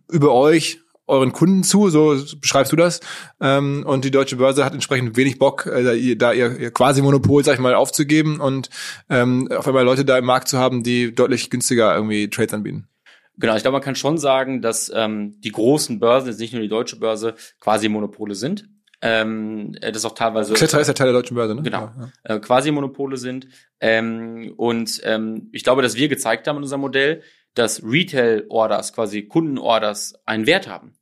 über 0.10 0.34
euch 0.34 0.80
euren 1.14 1.32
Kunden 1.32 1.64
zu, 1.64 1.90
so 1.90 2.18
beschreibst 2.40 2.72
du 2.72 2.76
das. 2.76 3.00
Ähm, 3.40 3.84
und 3.88 4.06
die 4.06 4.12
deutsche 4.12 4.36
Börse 4.36 4.66
hat 4.66 4.74
entsprechend 4.74 5.16
wenig 5.16 5.40
Bock, 5.40 5.66
äh, 5.66 6.16
da 6.16 6.34
ihr, 6.34 6.60
ihr 6.60 6.72
quasi 6.72 7.02
Monopol, 7.02 7.44
sag 7.44 7.54
ich 7.54 7.60
mal, 7.60 7.76
aufzugeben 7.76 8.40
und 8.40 8.70
ähm, 9.10 9.48
auf 9.52 9.68
einmal 9.68 9.86
Leute 9.86 10.06
da 10.06 10.18
im 10.18 10.26
Markt 10.26 10.48
zu 10.48 10.58
haben, 10.58 10.84
die 10.84 11.14
deutlich 11.14 11.50
günstiger 11.50 11.96
irgendwie 11.96 12.30
Trades 12.30 12.54
anbieten. 12.54 12.88
Genau, 13.38 13.56
ich 13.56 13.64
glaube, 13.64 13.74
man 13.74 13.82
kann 13.82 13.96
schon 13.96 14.18
sagen, 14.18 14.62
dass 14.62 14.92
ähm, 14.94 15.40
die 15.42 15.52
großen 15.52 16.00
Börsen, 16.00 16.28
jetzt 16.30 16.40
nicht 16.40 16.54
nur 16.54 16.62
die 16.62 16.68
deutsche 16.68 17.00
Börse, 17.00 17.36
quasi 17.60 17.90
Monopole 17.90 18.36
sind. 18.36 18.68
Ähm, 19.02 19.76
das 19.82 19.98
ist 19.98 20.06
auch 20.06 20.16
teilweise. 20.16 20.54
Xetra 20.54 20.80
ist 20.80 20.88
ja 20.88 20.94
Teil 20.94 21.08
der 21.08 21.14
deutschen 21.14 21.36
Börse, 21.36 21.56
ne? 21.56 21.62
Genau. 21.62 21.80
Ja, 21.80 22.12
ja. 22.30 22.36
Äh, 22.36 22.40
quasi 22.40 22.72
Monopole 22.72 23.18
sind. 23.18 23.48
Ähm, 23.82 24.54
und 24.56 25.02
ähm, 25.04 25.50
ich 25.52 25.64
glaube, 25.64 25.82
dass 25.82 25.96
wir 25.96 26.08
gezeigt 26.08 26.48
haben 26.48 26.58
in 26.58 26.64
unserem 26.64 26.82
Modell, 26.82 27.22
dass 27.54 27.84
Retail-Orders, 27.84 28.94
quasi 28.94 29.24
Kunden-Orders, 29.24 30.14
einen 30.26 30.48
Wert 30.48 30.70
haben. 30.70 30.94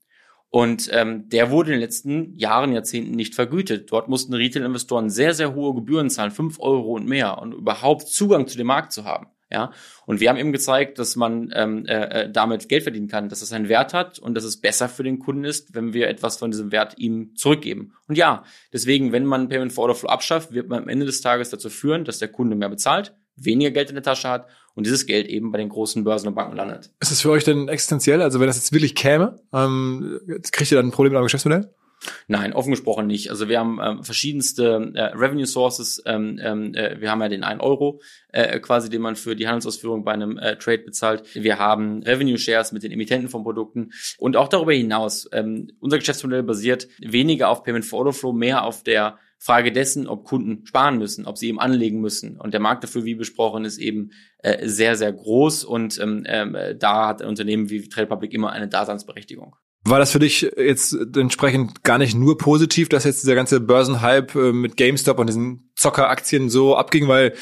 Und 0.51 0.89
ähm, 0.91 1.29
der 1.29 1.49
wurde 1.49 1.69
in 1.69 1.75
den 1.75 1.81
letzten 1.81 2.37
Jahren, 2.37 2.73
Jahrzehnten 2.73 3.15
nicht 3.15 3.35
vergütet. 3.35 3.89
Dort 3.89 4.09
mussten 4.09 4.33
Retail-Investoren 4.33 5.09
sehr, 5.09 5.33
sehr 5.33 5.55
hohe 5.55 5.73
Gebühren 5.73 6.09
zahlen, 6.09 6.31
fünf 6.31 6.59
Euro 6.59 6.93
und 6.93 7.07
mehr, 7.07 7.41
um 7.41 7.53
überhaupt 7.53 8.09
Zugang 8.09 8.47
zu 8.47 8.57
dem 8.57 8.67
Markt 8.67 8.91
zu 8.91 9.05
haben. 9.05 9.27
Ja, 9.49 9.71
und 10.05 10.21
wir 10.21 10.29
haben 10.29 10.37
eben 10.37 10.53
gezeigt, 10.53 10.97
dass 10.97 11.17
man 11.17 11.51
ähm, 11.53 11.85
äh, 11.85 12.23
äh, 12.23 12.31
damit 12.31 12.69
Geld 12.69 12.83
verdienen 12.83 13.09
kann, 13.09 13.27
dass 13.27 13.41
es 13.41 13.51
einen 13.51 13.67
Wert 13.67 13.93
hat 13.93 14.17
und 14.17 14.33
dass 14.33 14.45
es 14.45 14.61
besser 14.61 14.87
für 14.87 15.03
den 15.03 15.19
Kunden 15.19 15.43
ist, 15.43 15.75
wenn 15.75 15.93
wir 15.93 16.07
etwas 16.07 16.37
von 16.37 16.51
diesem 16.51 16.71
Wert 16.71 16.97
ihm 16.97 17.35
zurückgeben. 17.35 17.93
Und 18.07 18.17
ja, 18.17 18.43
deswegen, 18.71 19.11
wenn 19.11 19.25
man 19.25 19.49
Payment 19.49 19.73
for 19.73 19.83
Order 19.83 19.95
Flow 19.95 20.09
abschafft, 20.09 20.53
wird 20.53 20.69
man 20.69 20.83
am 20.83 20.89
Ende 20.89 21.05
des 21.05 21.19
Tages 21.19 21.49
dazu 21.49 21.69
führen, 21.69 22.05
dass 22.05 22.19
der 22.19 22.29
Kunde 22.29 22.55
mehr 22.55 22.69
bezahlt, 22.69 23.13
weniger 23.35 23.71
Geld 23.71 23.89
in 23.89 23.95
der 23.95 24.03
Tasche 24.03 24.29
hat 24.29 24.47
und 24.75 24.85
dieses 24.85 25.05
Geld 25.05 25.27
eben 25.27 25.51
bei 25.51 25.57
den 25.57 25.69
großen 25.69 26.03
Börsen 26.03 26.27
und 26.27 26.35
Banken 26.35 26.55
landet. 26.55 26.91
Ist 26.99 27.11
das 27.11 27.21
für 27.21 27.31
euch 27.31 27.43
denn 27.43 27.67
existenziell? 27.67 28.21
Also 28.21 28.39
wenn 28.39 28.47
das 28.47 28.57
jetzt 28.57 28.71
wirklich 28.71 28.95
käme, 28.95 29.37
ähm, 29.53 30.19
kriegt 30.51 30.71
ihr 30.71 30.77
dann 30.77 30.87
ein 30.87 30.91
Problem 30.91 31.11
mit 31.11 31.17
eurem 31.17 31.25
Geschäftsmodell? 31.25 31.69
Nein, 32.27 32.53
offen 32.53 32.71
gesprochen 32.71 33.05
nicht. 33.05 33.29
Also 33.29 33.47
wir 33.47 33.59
haben 33.59 33.79
ähm, 33.81 34.03
verschiedenste 34.03 34.91
äh, 34.95 35.01
Revenue 35.15 35.45
Sources. 35.45 36.01
Ähm, 36.05 36.39
ähm, 36.41 36.73
äh, 36.73 36.99
wir 36.99 37.11
haben 37.11 37.21
ja 37.21 37.29
den 37.29 37.43
1 37.43 37.61
Euro 37.61 38.01
äh, 38.29 38.59
quasi, 38.59 38.89
den 38.89 39.01
man 39.01 39.15
für 39.15 39.35
die 39.35 39.47
Handelsausführung 39.47 40.03
bei 40.03 40.13
einem 40.13 40.37
äh, 40.37 40.57
Trade 40.57 40.79
bezahlt. 40.79 41.23
Wir 41.35 41.59
haben 41.59 42.01
Revenue 42.01 42.39
Shares 42.39 42.71
mit 42.71 42.81
den 42.83 42.91
Emittenten 42.91 43.29
von 43.29 43.43
Produkten 43.43 43.91
und 44.17 44.35
auch 44.35 44.47
darüber 44.47 44.73
hinaus. 44.73 45.29
Ähm, 45.31 45.67
unser 45.79 45.99
Geschäftsmodell 45.99 46.43
basiert 46.43 46.87
weniger 46.99 47.49
auf 47.49 47.63
Payment 47.63 47.85
for 47.85 47.99
Order 47.99 48.13
Flow, 48.13 48.33
mehr 48.33 48.63
auf 48.63 48.83
der 48.83 49.19
Frage 49.43 49.71
dessen, 49.71 50.07
ob 50.07 50.23
Kunden 50.23 50.67
sparen 50.67 50.99
müssen, 50.99 51.25
ob 51.25 51.35
sie 51.35 51.47
eben 51.47 51.59
anlegen 51.59 51.99
müssen. 51.99 52.39
Und 52.39 52.53
der 52.53 52.61
Markt 52.61 52.83
dafür, 52.83 53.05
wie 53.05 53.15
besprochen, 53.15 53.65
ist 53.65 53.79
eben 53.79 54.11
äh, 54.43 54.67
sehr, 54.67 54.95
sehr 54.95 55.11
groß 55.11 55.63
und 55.63 55.99
ähm, 55.99 56.53
äh, 56.53 56.75
da 56.75 57.07
hat 57.07 57.23
ein 57.23 57.27
Unternehmen 57.27 57.71
wie 57.71 57.89
Trade 57.89 58.05
Public 58.05 58.33
immer 58.33 58.51
eine 58.51 58.67
Daseinsberechtigung. 58.67 59.55
War 59.83 59.97
das 59.97 60.11
für 60.11 60.19
dich 60.19 60.43
jetzt 60.57 60.95
entsprechend 61.15 61.83
gar 61.83 61.97
nicht 61.97 62.13
nur 62.13 62.37
positiv, 62.37 62.87
dass 62.87 63.03
jetzt 63.03 63.23
dieser 63.23 63.33
ganze 63.33 63.59
Börsenhype 63.59 64.49
äh, 64.49 64.53
mit 64.53 64.77
GameStop 64.77 65.17
und 65.17 65.25
diesen 65.25 65.71
Zockeraktien 65.75 66.51
so 66.51 66.75
abging, 66.75 67.07
weil 67.07 67.33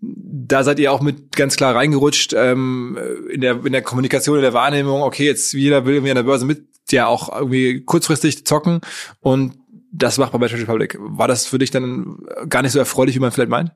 da 0.00 0.62
seid 0.62 0.78
ihr 0.78 0.92
auch 0.92 1.00
mit 1.00 1.34
ganz 1.34 1.56
klar 1.56 1.74
reingerutscht 1.74 2.34
ähm, 2.36 2.96
in 3.32 3.40
der 3.40 3.64
in 3.64 3.72
der 3.72 3.82
Kommunikation, 3.82 4.36
in 4.36 4.42
der 4.42 4.52
Wahrnehmung. 4.52 5.02
Okay, 5.02 5.26
jetzt 5.26 5.52
jeder 5.54 5.86
will 5.86 5.94
irgendwie 5.94 6.12
an 6.12 6.16
der 6.16 6.22
Börse 6.22 6.46
mit, 6.46 6.68
ja 6.92 7.08
auch 7.08 7.34
irgendwie 7.34 7.82
kurzfristig 7.84 8.46
zocken 8.46 8.80
und 9.18 9.54
das 9.90 10.18
macht 10.18 10.32
man 10.32 10.40
bei 10.40 10.48
Trade 10.48 10.62
Republic. 10.62 10.96
War 10.98 11.28
das 11.28 11.46
für 11.46 11.58
dich 11.58 11.70
dann 11.70 12.26
gar 12.48 12.62
nicht 12.62 12.72
so 12.72 12.78
erfreulich, 12.78 13.14
wie 13.14 13.20
man 13.20 13.32
vielleicht 13.32 13.50
meint? 13.50 13.72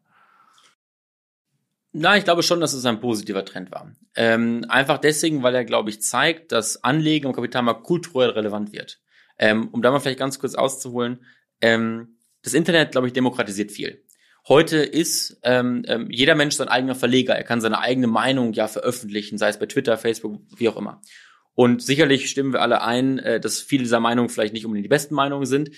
Na, 1.92 2.16
ich 2.16 2.24
glaube 2.24 2.42
schon, 2.42 2.60
dass 2.60 2.72
es 2.72 2.86
ein 2.86 3.00
positiver 3.00 3.44
Trend 3.44 3.70
war. 3.70 3.92
Ähm, 4.16 4.64
einfach 4.68 4.98
deswegen, 4.98 5.42
weil 5.42 5.54
er, 5.54 5.64
glaube 5.64 5.90
ich, 5.90 6.00
zeigt, 6.00 6.52
dass 6.52 6.82
Anlegen 6.82 7.26
im 7.26 7.34
Kapitalmarkt 7.34 7.84
kulturell 7.84 8.30
relevant 8.30 8.72
wird. 8.72 9.00
Ähm, 9.38 9.68
um 9.68 9.82
da 9.82 9.90
mal 9.90 10.00
vielleicht 10.00 10.18
ganz 10.18 10.38
kurz 10.38 10.54
auszuholen, 10.54 11.24
ähm, 11.60 12.16
das 12.42 12.54
Internet, 12.54 12.92
glaube 12.92 13.08
ich, 13.08 13.12
demokratisiert 13.12 13.70
viel. 13.70 14.02
Heute 14.48 14.78
ist 14.78 15.38
ähm, 15.42 15.84
ähm, 15.86 16.10
jeder 16.10 16.34
Mensch 16.34 16.56
sein 16.56 16.68
eigener 16.68 16.94
Verleger. 16.94 17.34
Er 17.34 17.44
kann 17.44 17.60
seine 17.60 17.78
eigene 17.78 18.08
Meinung 18.08 18.52
ja 18.54 18.68
veröffentlichen, 18.68 19.38
sei 19.38 19.50
es 19.50 19.58
bei 19.58 19.66
Twitter, 19.66 19.96
Facebook, 19.98 20.40
wie 20.56 20.68
auch 20.68 20.76
immer. 20.76 21.00
Und 21.54 21.82
sicherlich 21.82 22.28
stimmen 22.30 22.52
wir 22.52 22.62
alle 22.62 22.82
ein, 22.82 23.18
äh, 23.18 23.38
dass 23.38 23.60
viele 23.60 23.84
dieser 23.84 24.00
Meinungen 24.00 24.30
vielleicht 24.30 24.54
nicht 24.54 24.64
unbedingt 24.64 24.86
die 24.86 24.88
besten 24.88 25.14
Meinungen 25.14 25.46
sind. 25.46 25.70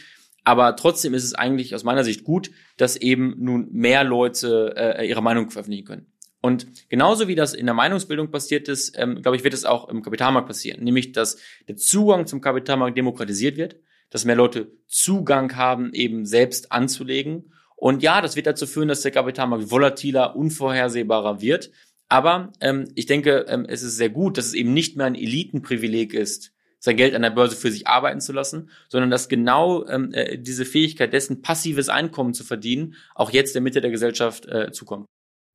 Aber 0.45 0.77
trotzdem 0.77 1.15
ist 1.15 1.25
es 1.25 1.35
eigentlich 1.35 1.75
aus 1.75 1.85
meiner 1.85 2.05
Sicht 2.05 2.23
gut, 2.23 2.51
dass 2.77 2.97
eben 2.97 3.35
nun 3.39 3.69
mehr 3.73 4.05
Leute 4.05 4.75
äh, 4.77 5.09
ihre 5.09 5.23
Meinung 5.23 5.51
veröffentlichen 5.51 5.87
können. 5.87 6.07
Und 6.43 6.91
genauso 6.91 7.27
wie 7.27 7.35
das 7.35 7.55
in 7.55 7.65
der 7.65 7.75
Meinungsbildung 7.75 8.31
passiert 8.31 8.69
ist, 8.69 8.99
ähm, 8.99 9.23
glaube 9.23 9.39
ich, 9.39 9.45
wird 9.45 9.55
es 9.55 9.65
auch 9.65 9.89
im 9.89 10.03
Kapitalmarkt 10.03 10.47
passieren. 10.47 10.85
Nämlich, 10.85 11.13
dass 11.13 11.39
der 11.67 11.77
Zugang 11.77 12.27
zum 12.27 12.43
Kapitalmarkt 12.43 12.99
demokratisiert 12.99 13.57
wird, 13.57 13.77
dass 14.11 14.27
mehr 14.27 14.37
Leute 14.37 14.71
Zugang 14.87 15.57
haben, 15.57 15.95
eben 15.95 16.27
selbst 16.27 16.71
anzulegen. 16.71 17.53
Und 17.77 18.03
ja, 18.03 18.21
das 18.21 18.37
wird 18.37 18.47
dazu 18.47 18.67
führen, 18.67 18.89
dass 18.89 19.01
der 19.01 19.11
Kapitalmarkt 19.11 19.71
volatiler, 19.71 20.37
unvorhersehbarer 20.37 21.41
wird. 21.41 21.71
Aber 22.09 22.53
ähm, 22.61 22.93
ich 22.95 23.07
denke, 23.07 23.47
ähm, 23.49 23.65
es 23.67 23.83
ist 23.83 23.97
sehr 23.97 24.11
gut, 24.11 24.37
dass 24.37 24.47
es 24.47 24.55
eben 24.55 24.75
nicht 24.75 24.97
mehr 24.97 25.07
ein 25.07 25.15
Elitenprivileg 25.15 26.13
ist, 26.13 26.54
sein 26.85 26.99
Geld 26.99 27.15
an 27.15 27.23
der 27.23 27.31
Börse 27.31 27.57
für 27.57 27.73
sich 27.73 27.87
arbeiten 27.87 28.21
zu 28.21 28.35
lassen, 28.35 28.69
sondern 28.91 29.11
dass 29.11 29.31
genau 29.31 29.87
ähm, 29.87 30.13
äh, 30.13 30.37
diese 30.37 30.67
Fähigkeit 30.67 31.15
dessen, 31.15 31.41
passives 31.41 31.89
Einkommen 31.89 32.35
zu 32.35 32.45
verdienen, 32.45 32.95
auch 33.15 33.31
jetzt 33.31 33.55
der 33.55 33.63
Mitte 33.63 33.81
der 33.81 33.91
Gesellschaft 33.91 34.45
äh, 34.47 34.71
zukommt. 34.71 35.07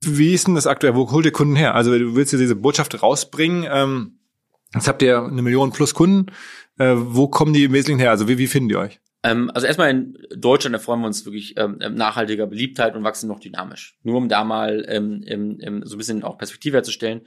Wie 0.03 0.33
ist 0.33 0.47
denn 0.47 0.55
das 0.55 0.65
aktuell? 0.65 0.95
Wo 0.95 1.11
holt 1.11 1.25
ihr 1.25 1.31
Kunden 1.31 1.55
her? 1.55 1.75
Also 1.75 1.95
du 1.95 2.15
willst 2.15 2.33
ja 2.33 2.39
diese 2.39 2.55
Botschaft 2.55 3.03
rausbringen. 3.03 3.67
Ähm, 3.71 4.17
jetzt 4.73 4.87
habt 4.87 5.03
ihr 5.03 5.21
eine 5.21 5.43
Million 5.43 5.71
plus 5.71 5.93
Kunden. 5.93 6.31
Äh, 6.79 6.95
wo 6.97 7.27
kommen 7.27 7.53
die 7.53 7.65
im 7.65 7.73
Wesentlichen 7.73 7.99
her? 7.99 8.09
Also 8.09 8.27
wie, 8.27 8.39
wie 8.39 8.47
finden 8.47 8.69
die 8.69 8.77
euch? 8.77 8.99
Ähm, 9.21 9.51
also 9.53 9.67
erstmal 9.67 9.91
in 9.91 10.17
Deutschland 10.35 10.73
erfreuen 10.73 11.01
wir 11.01 11.07
uns 11.07 11.25
wirklich 11.25 11.55
ähm, 11.57 11.77
ähm, 11.79 11.93
nachhaltiger 11.93 12.47
Beliebtheit 12.47 12.95
und 12.95 13.03
wachsen 13.03 13.27
noch 13.27 13.39
dynamisch. 13.39 13.99
Nur 14.01 14.17
um 14.17 14.29
da 14.29 14.43
mal 14.43 14.83
ähm, 14.87 15.23
ähm, 15.27 15.83
so 15.85 15.95
ein 15.95 15.97
bisschen 15.99 16.23
auch 16.23 16.39
Perspektive 16.39 16.77
herzustellen. 16.77 17.21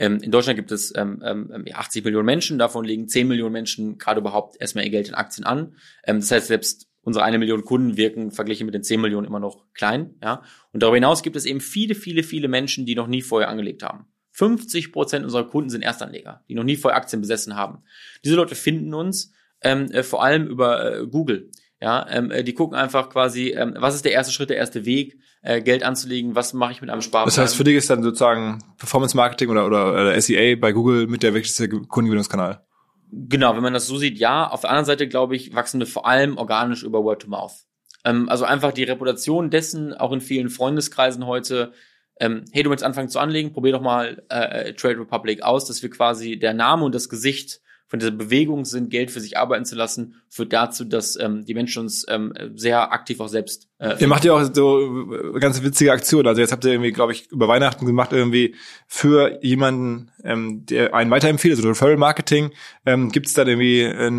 Ähm, 0.00 0.18
in 0.22 0.30
Deutschland 0.30 0.56
gibt 0.56 0.72
es 0.72 0.92
ähm, 0.96 1.22
ähm, 1.22 1.64
80 1.70 2.04
Millionen 2.04 2.24
Menschen, 2.24 2.58
davon 2.58 2.86
legen 2.86 3.06
10 3.06 3.28
Millionen 3.28 3.52
Menschen 3.52 3.98
gerade 3.98 4.20
überhaupt 4.20 4.58
erstmal 4.58 4.84
ihr 4.84 4.90
Geld 4.90 5.08
in 5.08 5.14
Aktien 5.14 5.44
an. 5.44 5.76
Ähm, 6.04 6.20
das 6.20 6.30
heißt, 6.30 6.46
selbst 6.46 6.88
unsere 7.02 7.24
eine 7.24 7.38
Million 7.38 7.64
Kunden 7.64 7.98
wirken 7.98 8.30
verglichen 8.30 8.64
mit 8.64 8.74
den 8.74 8.82
10 8.82 8.98
Millionen 8.98 9.26
immer 9.26 9.40
noch 9.40 9.66
klein. 9.74 10.14
Ja? 10.22 10.42
Und 10.72 10.82
darüber 10.82 10.96
hinaus 10.96 11.22
gibt 11.22 11.36
es 11.36 11.44
eben 11.44 11.60
viele, 11.60 11.94
viele, 11.94 12.22
viele 12.22 12.48
Menschen, 12.48 12.86
die 12.86 12.94
noch 12.94 13.08
nie 13.08 13.20
vorher 13.20 13.50
angelegt 13.50 13.82
haben. 13.82 14.06
50 14.32 14.90
Prozent 14.90 15.24
unserer 15.24 15.46
Kunden 15.46 15.68
sind 15.68 15.82
Erstanleger, 15.82 16.44
die 16.48 16.54
noch 16.54 16.64
nie 16.64 16.76
vorher 16.76 16.96
Aktien 16.96 17.20
besessen 17.20 17.54
haben. 17.54 17.82
Diese 18.24 18.36
Leute 18.36 18.54
finden 18.54 18.94
uns 18.94 19.34
ähm, 19.60 19.90
äh, 19.90 20.02
vor 20.02 20.24
allem 20.24 20.46
über 20.46 21.00
äh, 21.00 21.06
Google. 21.06 21.50
Ja, 21.78 22.06
ähm, 22.10 22.30
äh, 22.30 22.42
die 22.42 22.54
gucken 22.54 22.78
einfach 22.78 23.10
quasi, 23.10 23.50
ähm, 23.50 23.74
was 23.76 23.94
ist 23.94 24.06
der 24.06 24.12
erste 24.12 24.32
Schritt, 24.32 24.48
der 24.48 24.56
erste 24.56 24.86
Weg, 24.86 25.18
äh, 25.42 25.62
Geld 25.62 25.82
anzulegen, 25.82 26.34
was 26.34 26.52
mache 26.52 26.72
ich 26.72 26.80
mit 26.80 26.90
einem 26.90 27.02
Sparplan. 27.02 27.26
Das 27.26 27.38
heißt, 27.38 27.56
für 27.56 27.64
dich 27.64 27.76
ist 27.76 27.90
dann 27.90 28.02
sozusagen 28.02 28.58
Performance 28.78 29.16
Marketing 29.16 29.48
oder, 29.48 29.66
oder, 29.66 29.92
oder 29.92 30.20
SEA 30.20 30.56
bei 30.56 30.72
Google 30.72 31.06
mit 31.06 31.22
der 31.22 31.34
wichtigste 31.34 31.68
Kundengewinnungskanal. 31.68 32.64
Genau, 33.12 33.56
wenn 33.56 33.62
man 33.62 33.72
das 33.72 33.86
so 33.86 33.96
sieht, 33.96 34.18
ja. 34.18 34.48
Auf 34.48 34.60
der 34.60 34.70
anderen 34.70 34.86
Seite, 34.86 35.08
glaube 35.08 35.34
ich, 35.34 35.54
wachsen 35.54 35.80
wir 35.80 35.86
vor 35.86 36.06
allem 36.06 36.36
organisch 36.36 36.82
über 36.82 37.02
Word 37.02 37.22
to 37.22 37.28
Mouth. 37.28 37.66
Ähm, 38.04 38.28
also 38.28 38.44
einfach 38.44 38.72
die 38.72 38.84
Reputation 38.84 39.50
dessen, 39.50 39.94
auch 39.94 40.12
in 40.12 40.20
vielen 40.20 40.48
Freundeskreisen 40.48 41.26
heute, 41.26 41.72
ähm, 42.20 42.44
hey, 42.52 42.62
du 42.62 42.68
möchtest 42.68 42.86
anfangen 42.86 43.08
zu 43.08 43.18
anlegen, 43.18 43.52
probier 43.52 43.72
doch 43.72 43.80
mal 43.80 44.22
äh, 44.28 44.74
Trade 44.74 45.00
Republic 45.00 45.42
aus, 45.42 45.64
dass 45.64 45.82
wir 45.82 45.90
quasi 45.90 46.38
der 46.38 46.52
Name 46.52 46.84
und 46.84 46.94
das 46.94 47.08
Gesicht 47.08 47.60
von 47.90 47.98
dieser 47.98 48.12
Bewegung 48.12 48.64
sind, 48.64 48.88
Geld 48.88 49.10
für 49.10 49.20
sich 49.20 49.36
arbeiten 49.36 49.64
zu 49.64 49.74
lassen, 49.74 50.14
führt 50.28 50.52
dazu, 50.52 50.84
dass 50.84 51.18
ähm, 51.18 51.44
die 51.44 51.54
Menschen 51.54 51.82
uns 51.82 52.06
ähm, 52.08 52.32
sehr 52.54 52.92
aktiv 52.92 53.18
auch 53.18 53.26
selbst. 53.26 53.68
Äh, 53.78 53.96
ihr 53.98 54.06
macht 54.06 54.24
ja 54.24 54.32
auch 54.32 54.48
so 54.54 55.12
äh, 55.12 55.40
ganz 55.40 55.60
witzige 55.60 55.90
Aktionen. 55.90 56.28
Also 56.28 56.40
jetzt 56.40 56.52
habt 56.52 56.64
ihr 56.64 56.70
irgendwie, 56.70 56.92
glaube 56.92 57.10
ich, 57.10 57.32
über 57.32 57.48
Weihnachten 57.48 57.86
gemacht 57.86 58.12
irgendwie 58.12 58.54
für 58.86 59.42
jemanden, 59.42 60.12
ähm, 60.22 60.64
der 60.66 60.94
einen 60.94 61.10
weiterempfiehlt, 61.10 61.56
also 61.56 61.68
Referral 61.68 61.96
Marketing, 61.96 62.52
ähm, 62.86 63.10
gibt 63.10 63.26
es 63.26 63.34
dann 63.34 63.48
irgendwie 63.48 63.80
äh, 63.80 64.10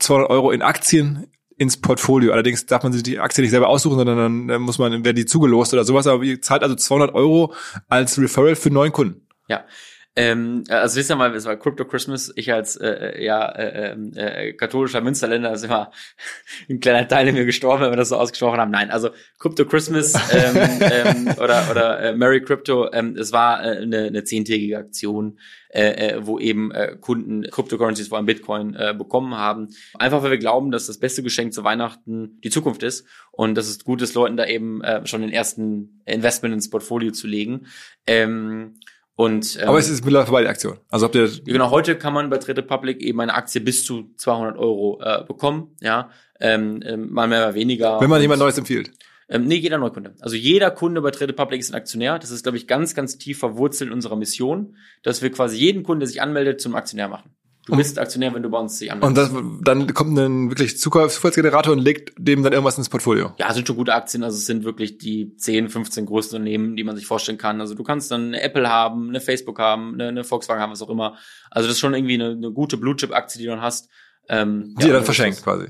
200 0.00 0.30
Euro 0.30 0.50
in 0.50 0.62
Aktien 0.62 1.26
ins 1.58 1.76
Portfolio. 1.76 2.32
Allerdings 2.32 2.64
darf 2.64 2.82
man 2.82 2.94
sich 2.94 3.02
die 3.02 3.18
Aktie 3.18 3.42
nicht 3.42 3.50
selber 3.50 3.68
aussuchen, 3.68 3.98
sondern 3.98 4.48
dann 4.48 4.62
muss 4.62 4.78
man, 4.78 5.04
werden 5.04 5.16
die 5.16 5.26
zugelost 5.26 5.74
oder 5.74 5.84
sowas. 5.84 6.06
Aber 6.06 6.22
ihr 6.22 6.40
zahlt 6.40 6.62
also 6.62 6.74
200 6.74 7.14
Euro 7.14 7.52
als 7.90 8.18
Referral 8.18 8.56
für 8.56 8.70
neuen 8.70 8.92
Kunden. 8.92 9.26
Ja, 9.48 9.66
ähm, 10.14 10.64
also 10.68 10.98
wisst 10.98 11.10
ihr 11.10 11.16
mal, 11.16 11.34
es 11.34 11.46
war 11.46 11.56
Crypto 11.56 11.86
Christmas. 11.86 12.32
Ich 12.36 12.52
als 12.52 12.76
äh, 12.76 12.88
äh 12.88 13.24
ja 13.24 13.48
äh, 13.50 13.92
ähm, 13.92 14.12
äh, 14.14 14.52
katholischer 14.52 15.00
Münsterländer 15.00 15.52
ist 15.52 15.64
immer 15.64 15.90
ein 16.68 16.80
kleiner 16.80 17.08
Teil 17.08 17.28
in 17.28 17.34
mir 17.34 17.46
gestorben, 17.46 17.82
wenn 17.82 17.92
wir 17.92 17.96
das 17.96 18.10
so 18.10 18.16
ausgesprochen 18.16 18.60
haben. 18.60 18.70
Nein, 18.70 18.90
also 18.90 19.10
Crypto 19.38 19.64
Christmas 19.64 20.14
ähm, 20.32 20.56
ähm, 20.80 21.34
oder 21.38 21.66
oder 21.70 22.00
äh, 22.00 22.14
Merry 22.14 22.42
Crypto. 22.42 22.92
Ähm, 22.92 23.16
es 23.16 23.32
war 23.32 23.64
äh, 23.64 23.78
eine, 23.78 24.04
eine 24.04 24.24
zehntägige 24.24 24.76
Aktion, 24.76 25.38
äh, 25.70 26.10
äh, 26.10 26.26
wo 26.26 26.38
eben 26.38 26.70
äh, 26.72 26.94
Kunden 27.00 27.44
Cryptocurrencies, 27.44 28.08
vor 28.08 28.18
allem 28.18 28.26
Bitcoin, 28.26 28.74
äh, 28.74 28.94
bekommen 28.96 29.34
haben. 29.34 29.68
Einfach 29.98 30.22
weil 30.22 30.32
wir 30.32 30.38
glauben, 30.38 30.70
dass 30.70 30.88
das 30.88 30.98
beste 30.98 31.22
Geschenk 31.22 31.54
zu 31.54 31.64
Weihnachten 31.64 32.38
die 32.44 32.50
Zukunft 32.50 32.82
ist 32.82 33.06
und 33.30 33.54
dass 33.54 33.66
es 33.66 33.82
gut 33.82 34.02
ist, 34.02 34.12
Leuten 34.12 34.36
da 34.36 34.44
eben 34.44 34.82
äh, 34.84 35.06
schon 35.06 35.22
den 35.22 35.32
ersten 35.32 36.02
Investment 36.04 36.52
ins 36.52 36.68
Portfolio 36.68 37.12
zu 37.12 37.26
legen. 37.26 37.66
Ähm, 38.06 38.74
und, 39.14 39.58
ähm, 39.60 39.68
Aber 39.68 39.78
es 39.78 39.88
ist 39.88 40.04
mittlerweile 40.04 40.26
vorbei, 40.26 40.42
die 40.42 40.48
Aktion. 40.48 40.78
Also 40.88 41.06
habt 41.06 41.14
ihr 41.14 41.30
genau, 41.44 41.70
heute 41.70 41.96
kann 41.96 42.14
man 42.14 42.30
bei 42.30 42.38
Trade 42.38 42.62
Republic 42.62 43.00
eben 43.02 43.20
eine 43.20 43.34
Aktie 43.34 43.60
bis 43.60 43.84
zu 43.84 44.10
200 44.16 44.56
Euro 44.56 45.00
äh, 45.02 45.24
bekommen, 45.24 45.76
ja, 45.80 46.10
ähm, 46.40 46.82
ähm, 46.84 47.12
mal 47.12 47.28
mehr, 47.28 47.46
mal 47.46 47.54
weniger. 47.54 48.00
Wenn 48.00 48.10
man 48.10 48.20
jemand 48.20 48.40
Neues 48.40 48.56
empfiehlt. 48.58 48.90
Ähm, 49.28 49.46
nee, 49.46 49.56
jeder 49.56 49.78
Neukunde. 49.78 50.14
Also 50.20 50.36
jeder 50.36 50.70
Kunde 50.70 51.00
bei 51.00 51.10
Trade 51.10 51.32
Republic 51.32 51.60
ist 51.60 51.70
ein 51.70 51.76
Aktionär. 51.76 52.18
Das 52.18 52.30
ist, 52.30 52.42
glaube 52.42 52.58
ich, 52.58 52.66
ganz, 52.66 52.94
ganz 52.94 53.16
tief 53.16 53.38
verwurzelt 53.38 53.88
in 53.88 53.94
unserer 53.94 54.16
Mission, 54.16 54.76
dass 55.02 55.22
wir 55.22 55.30
quasi 55.30 55.56
jeden 55.56 55.82
Kunden, 55.84 56.00
der 56.00 56.08
sich 56.08 56.20
anmeldet, 56.20 56.60
zum 56.60 56.74
Aktionär 56.74 57.08
machen. 57.08 57.34
Du 57.66 57.76
bist 57.76 57.96
Aktionär, 57.98 58.34
wenn 58.34 58.42
du 58.42 58.50
bei 58.50 58.58
uns 58.58 58.78
dich 58.78 58.90
anmeldest. 58.90 59.32
Und 59.32 59.60
das, 59.60 59.62
dann 59.62 59.94
kommt 59.94 60.18
ein 60.18 60.50
wirklich 60.50 60.78
Zufallsgenerator 60.78 61.72
und 61.72 61.78
legt 61.78 62.12
dem 62.18 62.42
dann 62.42 62.52
irgendwas 62.52 62.76
ins 62.76 62.88
Portfolio. 62.88 63.34
Ja, 63.38 63.52
sind 63.54 63.68
schon 63.68 63.76
gute 63.76 63.94
Aktien. 63.94 64.24
Also 64.24 64.36
es 64.36 64.46
sind 64.46 64.64
wirklich 64.64 64.98
die 64.98 65.36
10, 65.36 65.68
15 65.68 66.06
größten 66.06 66.38
Unternehmen, 66.38 66.74
die 66.74 66.82
man 66.82 66.96
sich 66.96 67.06
vorstellen 67.06 67.38
kann. 67.38 67.60
Also 67.60 67.74
du 67.74 67.84
kannst 67.84 68.10
dann 68.10 68.28
eine 68.28 68.42
Apple 68.42 68.68
haben, 68.68 69.10
eine 69.10 69.20
Facebook 69.20 69.60
haben, 69.60 69.94
eine, 69.94 70.08
eine 70.08 70.24
Volkswagen 70.24 70.60
haben, 70.60 70.72
was 70.72 70.82
auch 70.82 70.90
immer. 70.90 71.16
Also 71.52 71.68
das 71.68 71.76
ist 71.76 71.80
schon 71.80 71.94
irgendwie 71.94 72.14
eine, 72.14 72.30
eine 72.30 72.50
gute 72.50 72.76
Blue-Chip-Aktie, 72.76 73.38
die 73.38 73.44
du 73.44 73.52
dann 73.52 73.62
hast. 73.62 73.88
Ähm, 74.28 74.74
die 74.80 74.86
ja, 74.86 74.92
dann 74.94 75.04
verschenkt 75.04 75.44
quasi. 75.44 75.68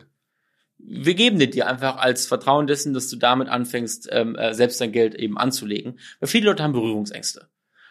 Wir 0.78 1.14
geben 1.14 1.38
dir 1.38 1.50
die 1.50 1.62
einfach 1.62 1.98
als 1.98 2.26
Vertrauen 2.26 2.66
dessen, 2.66 2.94
dass 2.94 3.08
du 3.08 3.16
damit 3.16 3.48
anfängst, 3.48 4.08
ähm, 4.10 4.34
äh, 4.36 4.54
selbst 4.54 4.80
dein 4.80 4.92
Geld 4.92 5.14
eben 5.14 5.36
anzulegen. 5.36 5.98
Weil 6.20 6.28
viele 6.28 6.46
Leute 6.46 6.62
haben 6.62 6.72
Berührungsängste. 6.72 7.48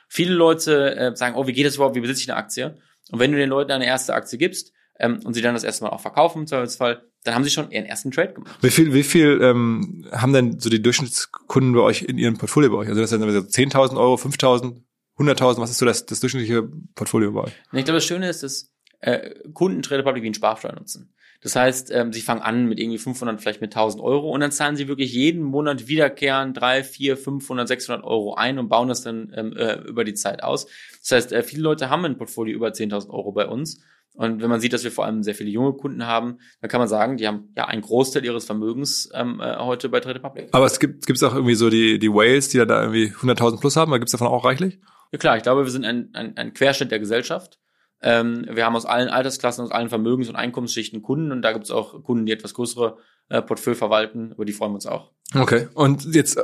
Viele 0.09 0.33
Leute 0.33 0.95
äh, 0.95 1.15
sagen, 1.15 1.35
oh, 1.35 1.45
wie 1.45 1.53
geht 1.53 1.67
das 1.67 1.75
überhaupt, 1.75 1.95
wie 1.95 2.01
besitze 2.01 2.21
ich 2.21 2.31
eine 2.31 2.37
Aktie? 2.37 2.79
Und 3.11 3.19
wenn 3.19 3.31
du 3.31 3.37
den 3.37 3.49
Leuten 3.49 3.71
eine 3.71 3.85
erste 3.85 4.13
Aktie 4.13 4.37
gibst 4.37 4.73
ähm, 4.99 5.19
und 5.23 5.33
sie 5.33 5.41
dann 5.41 5.53
das 5.53 5.63
erste 5.63 5.83
Mal 5.83 5.91
auch 5.91 6.01
verkaufen 6.01 6.39
im 6.39 6.47
Zweifelsfall, 6.47 7.03
dann 7.23 7.35
haben 7.35 7.43
sie 7.43 7.51
schon 7.51 7.69
ihren 7.71 7.85
ersten 7.85 8.11
Trade 8.11 8.33
gemacht. 8.33 8.57
Wie 8.61 8.71
viel, 8.71 8.93
wie 8.93 9.03
viel 9.03 9.39
ähm, 9.41 10.07
haben 10.11 10.33
denn 10.33 10.59
so 10.59 10.69
die 10.69 10.81
Durchschnittskunden 10.81 11.73
bei 11.73 11.81
euch 11.81 12.03
in 12.03 12.17
ihrem 12.17 12.37
Portfolio 12.37 12.71
bei 12.71 12.77
euch? 12.77 12.89
Also 12.89 13.01
das 13.01 13.11
sind 13.11 13.21
so 13.21 13.27
10.000 13.27 13.97
Euro, 13.97 14.15
5.000, 14.15 14.81
100.000, 15.19 15.57
was 15.59 15.69
ist 15.69 15.77
so 15.77 15.85
das, 15.85 16.05
das 16.05 16.19
durchschnittliche 16.19 16.63
Portfolio 16.95 17.31
bei 17.31 17.41
euch? 17.41 17.53
Ich 17.73 17.85
glaube, 17.85 17.97
das 17.97 18.05
Schöne 18.05 18.29
ist, 18.29 18.41
dass 18.41 18.70
äh, 19.01 19.31
Kunden 19.53 19.81
Trade 19.81 19.99
Republic 19.99 20.23
wie 20.23 20.29
ein 20.29 20.33
Sparsteuer 20.33 20.73
nutzen. 20.73 21.13
Das 21.41 21.55
heißt, 21.55 21.91
ähm, 21.91 22.13
sie 22.13 22.21
fangen 22.21 22.41
an 22.41 22.67
mit 22.67 22.79
irgendwie 22.79 22.99
500, 22.99 23.41
vielleicht 23.41 23.61
mit 23.61 23.75
1000 23.75 24.03
Euro 24.03 24.29
und 24.29 24.41
dann 24.41 24.51
zahlen 24.51 24.75
sie 24.75 24.87
wirklich 24.87 25.11
jeden 25.11 25.41
Monat 25.41 25.87
wiederkehren 25.87 26.53
3, 26.53 26.83
4, 26.83 27.17
500, 27.17 27.67
600 27.67 28.03
Euro 28.05 28.35
ein 28.35 28.59
und 28.59 28.69
bauen 28.69 28.87
das 28.87 29.01
dann 29.01 29.33
ähm, 29.35 29.57
äh, 29.57 29.79
über 29.81 30.03
die 30.03 30.13
Zeit 30.13 30.43
aus. 30.43 30.67
Das 31.01 31.11
heißt, 31.11 31.31
äh, 31.33 31.41
viele 31.41 31.63
Leute 31.63 31.89
haben 31.89 32.05
ein 32.05 32.17
Portfolio 32.17 32.55
über 32.55 32.67
10.000 32.67 33.09
Euro 33.09 33.31
bei 33.31 33.47
uns. 33.47 33.81
Und 34.13 34.41
wenn 34.41 34.49
man 34.49 34.59
sieht, 34.59 34.73
dass 34.73 34.83
wir 34.83 34.91
vor 34.91 35.05
allem 35.05 35.23
sehr 35.23 35.33
viele 35.33 35.49
junge 35.49 35.73
Kunden 35.73 36.05
haben, 36.05 36.39
dann 36.59 36.69
kann 36.69 36.79
man 36.79 36.89
sagen, 36.89 37.17
die 37.17 37.27
haben 37.27 37.49
ja 37.55 37.65
einen 37.65 37.81
Großteil 37.81 38.23
ihres 38.23 38.45
Vermögens 38.45 39.09
ähm, 39.13 39.39
äh, 39.39 39.55
heute 39.57 39.89
bei 39.89 39.99
Trade 39.99 40.15
Republic. 40.15 40.49
Aber 40.51 40.65
es 40.65 40.79
gibt 40.79 41.07
gibt's 41.07 41.23
auch 41.23 41.33
irgendwie 41.33 41.55
so 41.55 41.69
die 41.69 41.97
die 41.97 42.09
Whales, 42.09 42.49
die 42.49 42.57
da 42.57 42.81
irgendwie 42.81 43.13
100.000 43.13 43.59
plus 43.59 43.77
haben. 43.77 43.91
Gibt 43.93 44.05
es 44.05 44.11
davon 44.11 44.27
auch 44.27 44.45
reichlich? 44.45 44.79
Ja 45.11 45.17
klar, 45.17 45.37
ich 45.37 45.43
glaube, 45.43 45.63
wir 45.63 45.71
sind 45.71 45.85
ein, 45.85 46.09
ein, 46.13 46.37
ein 46.37 46.53
Querschnitt 46.53 46.91
der 46.91 46.99
Gesellschaft. 46.99 47.57
Ähm, 48.01 48.45
wir 48.49 48.65
haben 48.65 48.75
aus 48.75 48.85
allen 48.85 49.09
Altersklassen, 49.09 49.63
aus 49.63 49.71
allen 49.71 49.89
Vermögens- 49.89 50.29
und 50.29 50.35
Einkommensschichten 50.35 51.01
Kunden 51.01 51.31
und 51.31 51.41
da 51.41 51.51
gibt 51.53 51.65
es 51.65 51.71
auch 51.71 52.03
Kunden, 52.03 52.25
die 52.25 52.31
etwas 52.31 52.53
größere 52.53 52.97
äh, 53.29 53.41
Portfolio 53.41 53.77
verwalten, 53.77 54.31
über 54.31 54.45
die 54.45 54.53
freuen 54.53 54.71
wir 54.71 54.75
uns 54.75 54.87
auch. 54.87 55.11
Okay. 55.33 55.67
Und 55.73 56.13
jetzt 56.13 56.37
äh, 56.37 56.41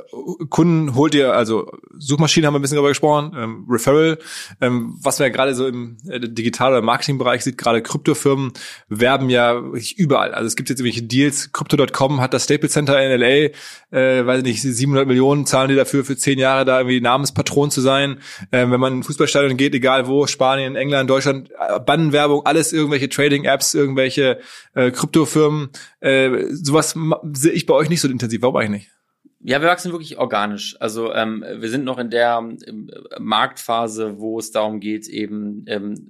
Kunden 0.49 0.95
holt 0.95 1.13
ihr, 1.13 1.33
also 1.33 1.69
Suchmaschinen 1.97 2.47
haben 2.47 2.53
wir 2.53 2.59
ein 2.59 2.61
bisschen 2.61 2.77
darüber 2.77 2.89
gesprochen, 2.89 3.35
ähm, 3.37 3.65
Referral, 3.69 4.17
ähm, 4.61 4.97
was 5.01 5.19
man 5.19 5.27
ja 5.27 5.33
gerade 5.33 5.55
so 5.55 5.67
im 5.67 5.97
äh, 6.07 6.21
Digital- 6.21 6.71
oder 6.71 6.81
Marketingbereich 6.81 7.43
sieht, 7.43 7.57
gerade 7.57 7.81
Kryptofirmen 7.81 8.53
werben 8.87 9.29
ja 9.29 9.61
überall. 9.97 10.33
Also 10.33 10.47
es 10.47 10.55
gibt 10.55 10.69
jetzt 10.69 10.79
irgendwelche 10.79 11.03
Deals, 11.03 11.51
Crypto.com 11.51 12.21
hat 12.21 12.33
das 12.33 12.45
Staples 12.45 12.71
Center 12.71 13.01
in 13.01 13.19
LA, 13.19 13.49
äh, 13.91 14.25
weiß 14.25 14.43
nicht, 14.43 14.61
700 14.61 15.05
Millionen 15.05 15.45
zahlen 15.45 15.67
die 15.67 15.75
dafür, 15.75 16.05
für 16.05 16.15
zehn 16.15 16.39
Jahre 16.39 16.63
da 16.63 16.79
irgendwie 16.79 17.01
Namenspatron 17.01 17.71
zu 17.71 17.81
sein. 17.81 18.19
Ähm, 18.53 18.71
wenn 18.71 18.79
man 18.79 18.93
in 18.93 18.99
ein 18.99 19.03
Fußballstadion 19.03 19.57
geht, 19.57 19.75
egal 19.75 20.07
wo, 20.07 20.27
Spanien, 20.27 20.77
England, 20.77 21.09
Deutschland, 21.09 21.49
Bannenwerbung, 21.85 22.45
alles 22.45 22.71
irgendwelche 22.71 23.09
Trading-Apps, 23.09 23.73
irgendwelche 23.73 24.39
äh, 24.75 24.91
Kryptofirmen, 24.91 25.69
äh, 25.99 26.29
sowas 26.51 26.95
sehe 27.33 27.51
ich 27.51 27.65
bei 27.65 27.73
euch 27.73 27.89
nicht 27.89 27.99
so 27.99 28.07
intensiv. 28.07 28.41
Warum 28.41 28.55
eigentlich 28.55 28.69
nicht? 28.69 28.76
Ja, 29.47 29.61
wir 29.61 29.69
wachsen 29.69 29.93
wirklich 29.93 30.17
organisch. 30.17 30.75
Also 30.81 31.13
ähm, 31.13 31.41
wir 31.41 31.69
sind 31.69 31.85
noch 31.85 31.99
in 31.99 32.09
der 32.09 32.37
ähm, 32.37 32.91
Marktphase, 33.17 34.19
wo 34.19 34.39
es 34.39 34.51
darum 34.51 34.81
geht, 34.81 35.07
eben 35.07 35.63
ähm, 35.67 36.09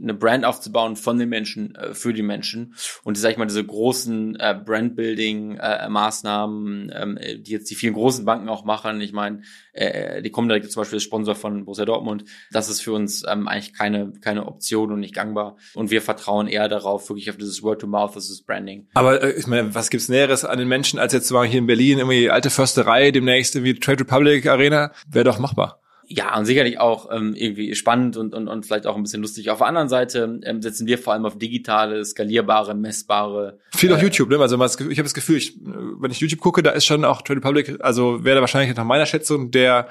eine 0.00 0.14
Brand 0.14 0.44
aufzubauen 0.44 0.96
von 0.96 1.18
den 1.18 1.28
Menschen 1.28 1.74
äh, 1.74 1.94
für 1.94 2.12
die 2.12 2.22
Menschen 2.22 2.74
und 3.04 3.16
sag 3.16 3.32
ich 3.32 3.36
mal 3.36 3.46
diese 3.46 3.64
großen 3.64 4.36
äh, 4.36 4.58
Brandbuilding 4.64 5.56
äh, 5.56 5.86
ähm, 5.86 7.18
die 7.38 7.50
jetzt 7.50 7.70
die 7.70 7.74
vielen 7.74 7.94
großen 7.94 8.24
Banken 8.24 8.48
auch 8.48 8.64
machen. 8.64 9.00
Ich 9.00 9.12
meine, 9.12 9.42
äh, 9.72 10.22
die 10.22 10.30
kommen 10.30 10.48
direkt 10.48 10.70
zum 10.70 10.80
Beispiel 10.80 10.96
als 10.96 11.04
Sponsor 11.04 11.34
von 11.34 11.64
Borussia 11.64 11.84
Dortmund. 11.84 12.24
Das 12.50 12.68
ist 12.68 12.80
für 12.80 12.92
uns 12.92 13.24
ähm, 13.28 13.48
eigentlich 13.48 13.74
keine 13.74 14.12
keine 14.20 14.46
Option 14.46 14.92
und 14.92 15.00
nicht 15.00 15.14
gangbar. 15.14 15.56
Und 15.74 15.90
wir 15.90 16.02
vertrauen 16.02 16.48
eher 16.48 16.68
darauf, 16.68 17.08
wirklich 17.08 17.30
auf 17.30 17.36
dieses 17.36 17.62
Word 17.62 17.80
to 17.80 17.86
Mouth, 17.86 18.16
das 18.16 18.30
ist 18.30 18.46
Branding. 18.46 18.88
Aber 18.94 19.22
äh, 19.22 19.32
ich 19.32 19.46
meine, 19.46 19.74
was 19.74 19.90
gibt's 19.90 20.08
Näheres 20.08 20.44
an 20.44 20.58
den 20.58 20.68
Menschen 20.68 20.98
als 20.98 21.12
jetzt 21.12 21.30
mal 21.30 21.46
hier 21.46 21.58
in 21.58 21.66
Berlin 21.66 21.98
irgendwie 21.98 22.30
alte 22.30 22.50
Försterei, 22.50 23.10
demnächst 23.10 23.54
irgendwie 23.54 23.74
Trade 23.74 24.00
Republic 24.00 24.46
Arena? 24.46 24.92
Wäre 25.08 25.24
doch 25.24 25.38
machbar 25.38 25.80
ja, 26.10 26.36
und 26.38 26.46
sicherlich 26.46 26.80
auch 26.80 27.10
ähm, 27.12 27.34
irgendwie 27.34 27.74
spannend 27.74 28.16
und, 28.16 28.34
und, 28.34 28.48
und 28.48 28.64
vielleicht 28.64 28.86
auch 28.86 28.96
ein 28.96 29.02
bisschen 29.02 29.20
lustig. 29.20 29.50
Auf 29.50 29.58
der 29.58 29.66
anderen 29.66 29.90
Seite 29.90 30.40
ähm, 30.42 30.62
setzen 30.62 30.86
wir 30.86 30.96
vor 30.96 31.12
allem 31.12 31.26
auf 31.26 31.38
digitale, 31.38 32.02
skalierbare, 32.02 32.74
messbare. 32.74 33.58
Viel 33.76 33.90
äh, 33.90 33.94
auf 33.94 34.02
YouTube, 34.02 34.30
ne? 34.30 34.38
Also 34.38 34.56
ich 34.56 34.98
habe 34.98 35.02
das 35.02 35.12
Gefühl, 35.12 35.36
ich, 35.36 35.58
wenn 35.62 36.10
ich 36.10 36.20
YouTube 36.20 36.40
gucke, 36.40 36.62
da 36.62 36.70
ist 36.70 36.86
schon 36.86 37.04
auch 37.04 37.20
Trade 37.20 37.40
Republic, 37.40 37.76
also 37.80 38.24
wäre 38.24 38.36
da 38.36 38.40
wahrscheinlich 38.40 38.74
nach 38.74 38.84
meiner 38.84 39.04
Schätzung 39.04 39.50
der 39.50 39.88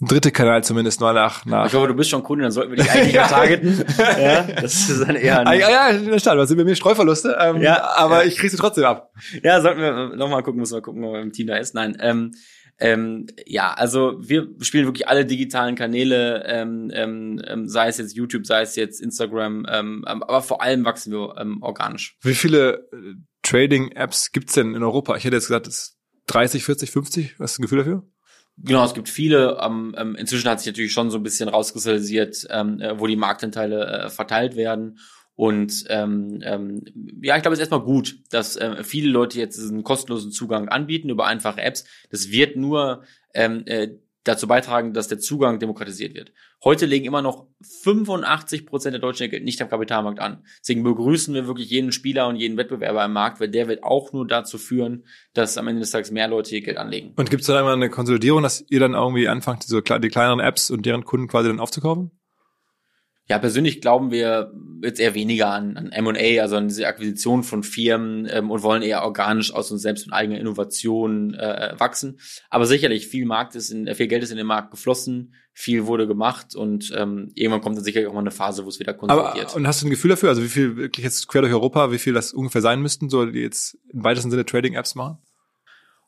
dritte 0.00 0.30
Kanal 0.30 0.64
zumindest 0.64 1.00
mal 1.00 1.12
nach. 1.12 1.44
nach. 1.44 1.66
Ich 1.66 1.74
hoffe, 1.74 1.88
du 1.88 1.94
bist 1.94 2.08
schon 2.08 2.22
Kunde, 2.22 2.44
dann 2.44 2.52
sollten 2.52 2.70
wir 2.70 2.82
dich 2.82 2.90
eigentlich 2.90 3.12
ja. 3.14 3.26
targeten. 3.26 3.84
ja, 3.98 4.42
das 4.42 4.88
ist 4.88 5.06
dann 5.06 5.16
eher. 5.16 5.46
Ein 5.46 5.58
ja, 5.58 5.70
ja, 5.70 5.88
in 5.88 6.06
der 6.06 6.18
Stadt. 6.18 6.38
Was 6.38 6.48
sind 6.48 6.56
bei 6.56 6.64
mir 6.64 6.76
Streuverluste? 6.76 7.36
Ähm, 7.38 7.60
ja, 7.60 7.82
aber 7.96 8.22
ja. 8.22 8.28
ich 8.28 8.38
krieg 8.38 8.50
sie 8.50 8.56
trotzdem 8.56 8.84
ab. 8.84 9.12
Ja, 9.42 9.60
sollten 9.60 9.80
wir 9.80 10.16
nochmal 10.16 10.42
gucken, 10.42 10.60
müssen 10.60 10.74
wir 10.74 10.82
gucken, 10.82 11.04
ob 11.04 11.12
wir 11.12 11.20
im 11.20 11.32
Team 11.32 11.48
da 11.48 11.56
ist. 11.56 11.74
Nein. 11.74 11.96
Ähm, 12.00 12.32
ähm, 12.80 13.26
ja, 13.46 13.72
also 13.72 14.16
wir 14.20 14.48
spielen 14.60 14.86
wirklich 14.86 15.08
alle 15.08 15.26
digitalen 15.26 15.74
Kanäle, 15.74 16.44
ähm, 16.46 16.90
ähm, 16.92 17.42
ähm, 17.46 17.68
sei 17.68 17.88
es 17.88 17.98
jetzt 17.98 18.14
YouTube, 18.14 18.46
sei 18.46 18.62
es 18.62 18.76
jetzt 18.76 19.00
Instagram, 19.00 19.66
ähm, 19.68 20.04
ähm, 20.06 20.22
aber 20.22 20.42
vor 20.42 20.62
allem 20.62 20.84
wachsen 20.84 21.12
wir 21.12 21.34
ähm, 21.38 21.62
organisch. 21.62 22.16
Wie 22.22 22.34
viele 22.34 22.88
äh, 22.92 23.14
Trading-Apps 23.42 24.32
gibt's 24.32 24.54
denn 24.54 24.74
in 24.74 24.82
Europa? 24.82 25.16
Ich 25.16 25.24
hätte 25.24 25.36
jetzt 25.36 25.48
gesagt, 25.48 25.66
es 25.66 25.98
30, 26.28 26.64
40, 26.64 26.90
50. 26.90 27.40
Was 27.40 27.52
ist 27.52 27.58
ein 27.58 27.62
Gefühl 27.62 27.78
dafür? 27.78 28.02
Genau, 28.58 28.84
es 28.84 28.94
gibt 28.94 29.08
viele. 29.08 29.58
Ähm, 29.60 29.94
ähm, 29.96 30.14
inzwischen 30.16 30.48
hat 30.48 30.60
sich 30.60 30.66
natürlich 30.66 30.92
schon 30.92 31.10
so 31.10 31.18
ein 31.18 31.22
bisschen 31.22 31.48
rauskristallisiert, 31.48 32.46
ähm, 32.50 32.80
äh, 32.80 32.98
wo 32.98 33.06
die 33.06 33.16
Marktanteile 33.16 33.86
äh, 33.86 34.10
verteilt 34.10 34.56
werden. 34.56 34.98
Und 35.38 35.84
ähm, 35.88 36.40
ähm, 36.42 36.82
ja, 37.22 37.36
ich 37.36 37.42
glaube, 37.42 37.52
es 37.52 37.60
ist 37.60 37.70
erstmal 37.70 37.82
gut, 37.82 38.16
dass 38.30 38.56
äh, 38.56 38.82
viele 38.82 39.08
Leute 39.08 39.38
jetzt 39.38 39.56
diesen 39.56 39.84
kostenlosen 39.84 40.32
Zugang 40.32 40.68
anbieten 40.68 41.10
über 41.10 41.26
einfache 41.26 41.62
Apps. 41.62 41.84
Das 42.10 42.32
wird 42.32 42.56
nur 42.56 43.04
ähm, 43.34 43.62
äh, 43.66 43.90
dazu 44.24 44.48
beitragen, 44.48 44.94
dass 44.94 45.06
der 45.06 45.20
Zugang 45.20 45.60
demokratisiert 45.60 46.16
wird. 46.16 46.32
Heute 46.64 46.86
legen 46.86 47.04
immer 47.04 47.22
noch 47.22 47.46
85 47.84 48.66
Prozent 48.66 48.94
der 48.94 49.00
Deutschen 49.00 49.30
Geld 49.30 49.44
nicht 49.44 49.62
am 49.62 49.68
Kapitalmarkt 49.68 50.18
an. 50.18 50.42
Deswegen 50.58 50.82
begrüßen 50.82 51.32
wir 51.32 51.46
wirklich 51.46 51.70
jeden 51.70 51.92
Spieler 51.92 52.26
und 52.26 52.34
jeden 52.34 52.56
Wettbewerber 52.56 53.04
im 53.04 53.12
Markt, 53.12 53.38
weil 53.38 53.48
der 53.48 53.68
wird 53.68 53.84
auch 53.84 54.12
nur 54.12 54.26
dazu 54.26 54.58
führen, 54.58 55.04
dass 55.34 55.56
am 55.56 55.68
Ende 55.68 55.82
des 55.82 55.92
Tages 55.92 56.10
mehr 56.10 56.26
Leute 56.26 56.56
ihr 56.56 56.62
Geld 56.62 56.78
anlegen. 56.78 57.12
Und 57.14 57.30
gibt 57.30 57.42
es 57.42 57.46
da 57.46 57.60
immer 57.60 57.74
eine 57.74 57.90
Konsolidierung, 57.90 58.42
dass 58.42 58.64
ihr 58.68 58.80
dann 58.80 58.94
irgendwie 58.94 59.28
anfangt, 59.28 59.62
diese, 59.62 59.82
die 59.82 60.08
kleineren 60.08 60.40
Apps 60.40 60.68
und 60.72 60.84
deren 60.84 61.04
Kunden 61.04 61.28
quasi 61.28 61.46
dann 61.48 61.60
aufzukaufen? 61.60 62.10
Ja, 63.30 63.38
persönlich 63.38 63.82
glauben 63.82 64.10
wir 64.10 64.52
jetzt 64.82 65.00
eher 65.00 65.14
weniger 65.14 65.50
an, 65.50 65.76
an 65.76 65.92
M&A, 65.92 66.40
also 66.40 66.56
an 66.56 66.68
diese 66.68 66.86
Akquisition 66.86 67.42
von 67.42 67.62
Firmen 67.62 68.26
ähm, 68.30 68.50
und 68.50 68.62
wollen 68.62 68.80
eher 68.80 69.02
organisch 69.02 69.52
aus 69.52 69.70
uns 69.70 69.82
selbst 69.82 70.06
und 70.06 70.14
eigener 70.14 70.38
Innovation 70.38 71.34
äh, 71.34 71.74
wachsen. 71.76 72.20
Aber 72.48 72.64
sicherlich, 72.64 73.06
viel 73.06 73.26
Markt 73.26 73.54
ist 73.54 73.70
in, 73.70 73.92
viel 73.94 74.06
Geld 74.06 74.22
ist 74.22 74.30
in 74.30 74.38
den 74.38 74.46
Markt 74.46 74.70
geflossen, 74.70 75.34
viel 75.52 75.86
wurde 75.86 76.06
gemacht 76.06 76.54
und 76.54 76.90
ähm, 76.96 77.30
irgendwann 77.34 77.60
kommt 77.60 77.76
dann 77.76 77.84
sicherlich 77.84 78.08
auch 78.08 78.14
mal 78.14 78.20
eine 78.20 78.30
Phase, 78.30 78.64
wo 78.64 78.68
es 78.68 78.78
wieder 78.78 78.94
konsolidiert. 78.94 79.48
Aber, 79.48 79.56
und 79.56 79.66
hast 79.66 79.82
du 79.82 79.88
ein 79.88 79.90
Gefühl 79.90 80.10
dafür, 80.10 80.30
also 80.30 80.42
wie 80.42 80.48
viel 80.48 80.76
wirklich 80.76 81.04
jetzt 81.04 81.28
quer 81.28 81.42
durch 81.42 81.52
Europa, 81.52 81.92
wie 81.92 81.98
viel 81.98 82.14
das 82.14 82.32
ungefähr 82.32 82.62
sein 82.62 82.80
müssten, 82.80 83.10
so 83.10 83.26
die 83.26 83.40
jetzt 83.40 83.76
im 83.92 84.04
weitesten 84.04 84.30
Sinne 84.30 84.46
Trading-Apps 84.46 84.94
machen? 84.94 85.18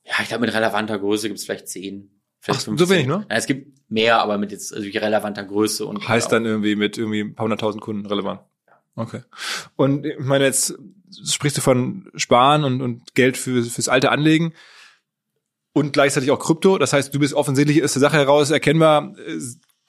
Ja, 0.05 0.15
ich 0.23 0.29
glaube, 0.29 0.47
mit 0.47 0.55
relevanter 0.55 0.99
Größe 0.99 1.29
gibt 1.29 1.39
es 1.39 1.45
vielleicht 1.45 1.69
zehn. 1.69 2.20
Vielleicht 2.41 2.61
Ach, 2.61 2.65
15. 2.65 2.87
so 2.87 2.93
wenig, 2.93 3.07
ne? 3.07 3.27
Ja, 3.29 3.37
es 3.37 3.47
gibt 3.47 3.81
mehr, 3.91 4.21
aber 4.23 4.39
mit 4.39 4.51
jetzt 4.53 4.75
also 4.75 4.89
relevanter 4.89 5.45
Größe 5.45 5.85
und 5.85 6.09
heißt 6.09 6.33
dann 6.33 6.47
irgendwie 6.47 6.75
mit 6.77 6.97
irgendwie 6.97 7.21
ein 7.21 7.35
paar 7.35 7.45
hunderttausend 7.45 7.83
Kunden 7.83 8.07
relevant. 8.07 8.41
Okay. 8.97 9.23
Und 9.77 10.07
ich 10.07 10.19
meine 10.19 10.45
jetzt 10.45 10.79
sprichst 11.25 11.59
du 11.59 11.61
von 11.61 12.11
Sparen 12.15 12.65
und, 12.65 12.81
und 12.81 13.15
Geld 13.15 13.37
für, 13.37 13.63
fürs 13.63 13.89
alte 13.89 14.11
Anlegen 14.11 14.53
und 15.73 15.93
gleichzeitig 15.93 16.31
auch 16.31 16.39
Krypto. 16.39 16.79
Das 16.79 16.93
heißt, 16.93 17.15
du 17.15 17.19
bist 17.19 17.35
offensichtlich 17.35 17.83
aus 17.83 17.93
der 17.93 18.01
Sache 18.01 18.17
heraus 18.17 18.51
erkennbar 18.51 19.15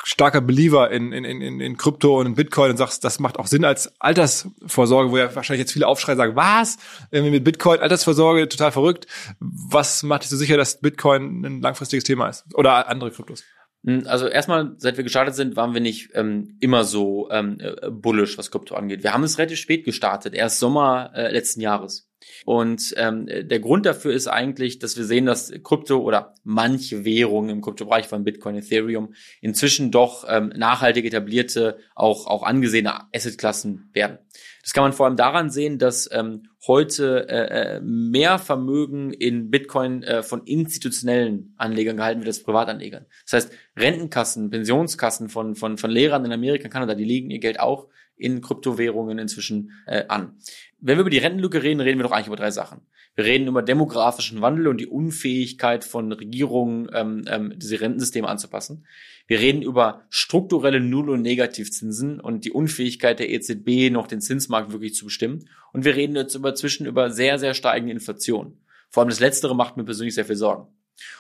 starker 0.04 0.42
Believer 0.42 0.90
in, 0.92 1.12
in, 1.12 1.26
in, 1.26 1.60
in 1.60 1.78
Krypto 1.78 2.20
und 2.20 2.26
in 2.26 2.36
Bitcoin 2.36 2.72
und 2.72 2.78
sagst, 2.78 3.04
das 3.04 3.20
macht 3.20 3.38
auch 3.38 3.48
Sinn 3.48 3.66
als 3.66 3.94
Altersvorsorge, 4.00 5.12
wo 5.12 5.18
ja 5.18 5.36
wahrscheinlich 5.36 5.62
jetzt 5.62 5.74
viele 5.74 5.88
Aufschrei 5.88 6.16
sagen, 6.16 6.36
was? 6.36 6.78
Irgendwie 7.12 7.32
mit 7.32 7.44
Bitcoin, 7.44 7.80
Altersvorsorge, 7.80 8.50
total 8.50 8.72
verrückt. 8.72 9.08
Was 9.40 10.04
macht 10.04 10.24
dich 10.24 10.30
so 10.30 10.38
sicher, 10.38 10.58
dass 10.58 10.80
Bitcoin 10.80 11.46
ein 11.46 11.62
langfristiges 11.62 12.04
Thema 12.04 12.30
ist? 12.30 12.46
Oder 12.56 12.88
andere 12.90 13.12
Kryptos? 13.12 13.44
Hm, 13.86 14.04
also 14.06 14.28
erstmal, 14.28 14.76
seit 14.78 14.98
wir 14.98 15.04
gestartet 15.04 15.36
sind, 15.36 15.56
waren 15.56 15.74
wir 15.74 15.82
nicht 15.82 16.12
ähm, 16.14 16.58
immer 16.60 16.84
so 16.84 17.30
ähm, 17.32 17.58
äh, 17.60 17.90
bullish, 17.90 18.38
was 18.38 18.52
Krypto 18.52 18.76
angeht. 18.76 19.04
Wir 19.04 19.14
haben 19.14 19.24
es 19.24 19.38
relativ 19.38 19.60
spät 19.60 19.86
gestartet, 19.86 20.34
erst 20.34 20.60
Sommer 20.60 21.12
äh, 21.16 21.32
letzten 21.32 21.62
Jahres. 21.62 22.11
Und 22.46 22.94
ähm, 22.98 23.28
der 23.28 23.60
Grund 23.60 23.86
dafür 23.86 24.14
ist 24.14 24.28
eigentlich, 24.28 24.80
dass 24.80 24.98
wir 24.98 25.06
sehen, 25.06 25.26
dass 25.26 25.52
Krypto 25.64 26.00
oder 26.00 26.34
manche 26.44 27.06
Währungen 27.06 27.50
im 27.50 27.62
Kryptobereich 27.62 28.08
von 28.08 28.24
Bitcoin, 28.24 28.56
Ethereum 28.56 29.14
inzwischen 29.42 29.92
doch 29.92 30.26
ähm, 30.28 30.52
nachhaltig 30.56 31.06
etablierte, 31.06 31.78
auch, 31.96 32.28
auch 32.28 32.44
angesehene 32.44 33.14
Assetklassen 33.14 33.90
werden. 33.94 34.20
Das 34.62 34.74
kann 34.74 34.84
man 34.84 34.94
vor 34.94 35.08
allem 35.08 35.16
daran 35.16 35.50
sehen, 35.50 35.80
dass 35.80 36.10
ähm, 36.12 36.44
heute 36.68 37.28
äh, 37.30 37.78
äh 37.78 37.82
mehr 37.82 38.38
Vermögen 38.38 39.12
in 39.12 39.50
Bitcoin 39.50 40.04
äh, 40.04 40.22
von 40.22 40.44
institutionellen 40.46 41.56
Anlegern 41.58 41.98
gehalten 41.98 42.20
wird 42.20 42.28
als 42.28 42.44
Privatanlegern. 42.44 43.06
Das 43.26 43.34
heißt, 43.34 43.54
Rentenkassen, 43.76 44.50
Pensionskassen 44.52 45.30
von, 45.30 45.56
von, 45.56 45.78
von 45.78 45.90
Lehrern 45.90 46.26
in 46.26 46.32
Amerika, 46.32 46.70
Kanada, 46.70 46.94
die 46.94 47.06
legen 47.06 47.32
ihr 47.32 47.40
Geld 47.40 47.60
auch 47.60 47.88
in 48.16 48.42
Kryptowährungen 48.42 49.18
inzwischen 49.18 49.72
äh, 49.88 50.04
an. 50.08 50.38
Wenn 50.84 50.98
wir 50.98 51.02
über 51.02 51.12
die 51.12 51.20
Rentenlücke 51.20 51.62
reden, 51.62 51.80
reden 51.80 52.00
wir 52.00 52.04
doch 52.04 52.12
eigentlich 52.12 52.28
über 52.28 52.36
drei 52.36 52.50
Sachen. 52.50 52.82
Wir 53.14 53.26
reden 53.26 53.48
über 53.48 53.62
demografischen 53.62 54.42
Wandel 54.42 54.68
und 54.68 54.82
die 54.82 54.88
Unfähigkeit 54.88 55.86
von 55.86 56.12
Regierungen, 56.12 56.90
ähm, 56.92 57.24
ähm, 57.28 57.54
diese 57.56 57.80
Rentensysteme 57.80 58.28
anzupassen. 58.28 58.88
Wir 59.28 59.40
reden 59.40 59.62
über 59.62 60.02
strukturelle 60.10 60.80
Null- 60.80 61.12
und 61.12 61.22
Negativzinsen 61.22 62.20
und 62.20 62.46
die 62.46 62.52
Unfähigkeit 62.52 63.20
der 63.20 63.30
EZB, 63.30 63.92
noch 63.92 64.08
den 64.08 64.22
Zinsmarkt 64.22 64.72
wirklich 64.72 64.96
zu 64.96 65.06
bestimmen. 65.06 65.48
Und 65.72 65.86
wir 65.86 65.96
reden 65.96 66.16
jetzt 66.16 66.34
über 66.34 66.56
zwischen 66.56 66.88
über 66.88 67.12
sehr, 67.12 67.38
sehr 67.38 67.54
steigende 67.54 67.94
Inflation. 67.94 68.58
Vor 68.90 69.02
allem 69.02 69.10
das 69.10 69.20
Letztere 69.20 69.56
macht 69.56 69.78
mir 69.78 69.86
persönlich 69.86 70.16
sehr 70.16 70.26
viel 70.26 70.36
Sorgen. 70.36 70.68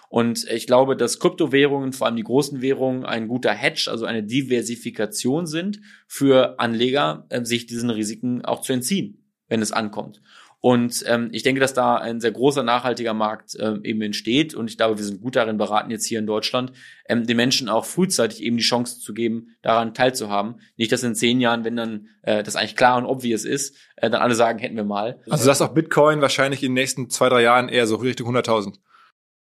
Und 0.09 0.49
ich 0.49 0.65
glaube, 0.67 0.97
dass 0.97 1.19
Kryptowährungen, 1.19 1.93
vor 1.93 2.07
allem 2.07 2.15
die 2.15 2.23
großen 2.23 2.61
Währungen, 2.61 3.05
ein 3.05 3.27
guter 3.27 3.53
Hedge, 3.53 3.87
also 3.89 4.05
eine 4.05 4.23
Diversifikation 4.23 5.45
sind 5.45 5.81
für 6.07 6.59
Anleger, 6.59 7.25
äh, 7.29 7.45
sich 7.45 7.67
diesen 7.67 7.91
Risiken 7.91 8.43
auch 8.43 8.61
zu 8.61 8.73
entziehen, 8.73 9.20
wenn 9.51 9.61
es 9.61 9.71
ankommt. 9.71 10.21
Und 10.61 11.03
ähm, 11.07 11.29
ich 11.31 11.41
denke, 11.41 11.59
dass 11.59 11.73
da 11.73 11.95
ein 11.95 12.21
sehr 12.21 12.31
großer 12.31 12.61
nachhaltiger 12.61 13.15
Markt 13.15 13.55
äh, 13.55 13.77
eben 13.83 14.01
entsteht. 14.03 14.53
Und 14.53 14.69
ich 14.69 14.77
glaube, 14.77 14.97
wir 14.97 15.03
sind 15.03 15.19
gut 15.19 15.35
darin 15.35 15.57
beraten, 15.57 15.89
jetzt 15.89 16.05
hier 16.05 16.19
in 16.19 16.27
Deutschland, 16.27 16.71
ähm, 17.09 17.25
den 17.25 17.35
Menschen 17.35 17.67
auch 17.67 17.83
frühzeitig 17.83 18.43
eben 18.43 18.57
die 18.57 18.63
Chance 18.63 18.99
zu 18.99 19.15
geben, 19.15 19.55
daran 19.63 19.95
teilzuhaben. 19.95 20.61
Nicht, 20.77 20.91
dass 20.91 21.01
in 21.01 21.15
zehn 21.15 21.41
Jahren, 21.41 21.65
wenn 21.65 21.75
dann 21.75 22.07
äh, 22.21 22.43
das 22.43 22.55
eigentlich 22.55 22.75
klar 22.75 22.97
und 22.99 23.05
obvious 23.05 23.43
ist, 23.43 23.75
äh, 23.95 24.11
dann 24.11 24.21
alle 24.21 24.35
sagen, 24.35 24.59
hätten 24.59 24.75
wir 24.75 24.83
mal. 24.83 25.19
Also 25.31 25.45
sagst 25.45 25.63
auch 25.63 25.73
Bitcoin 25.73 26.21
wahrscheinlich 26.21 26.61
in 26.61 26.69
den 26.69 26.75
nächsten 26.75 27.09
zwei, 27.09 27.29
drei 27.29 27.41
Jahren 27.41 27.67
eher 27.67 27.87
so 27.87 27.95
Richtung 27.95 28.29
100.000 28.35 28.75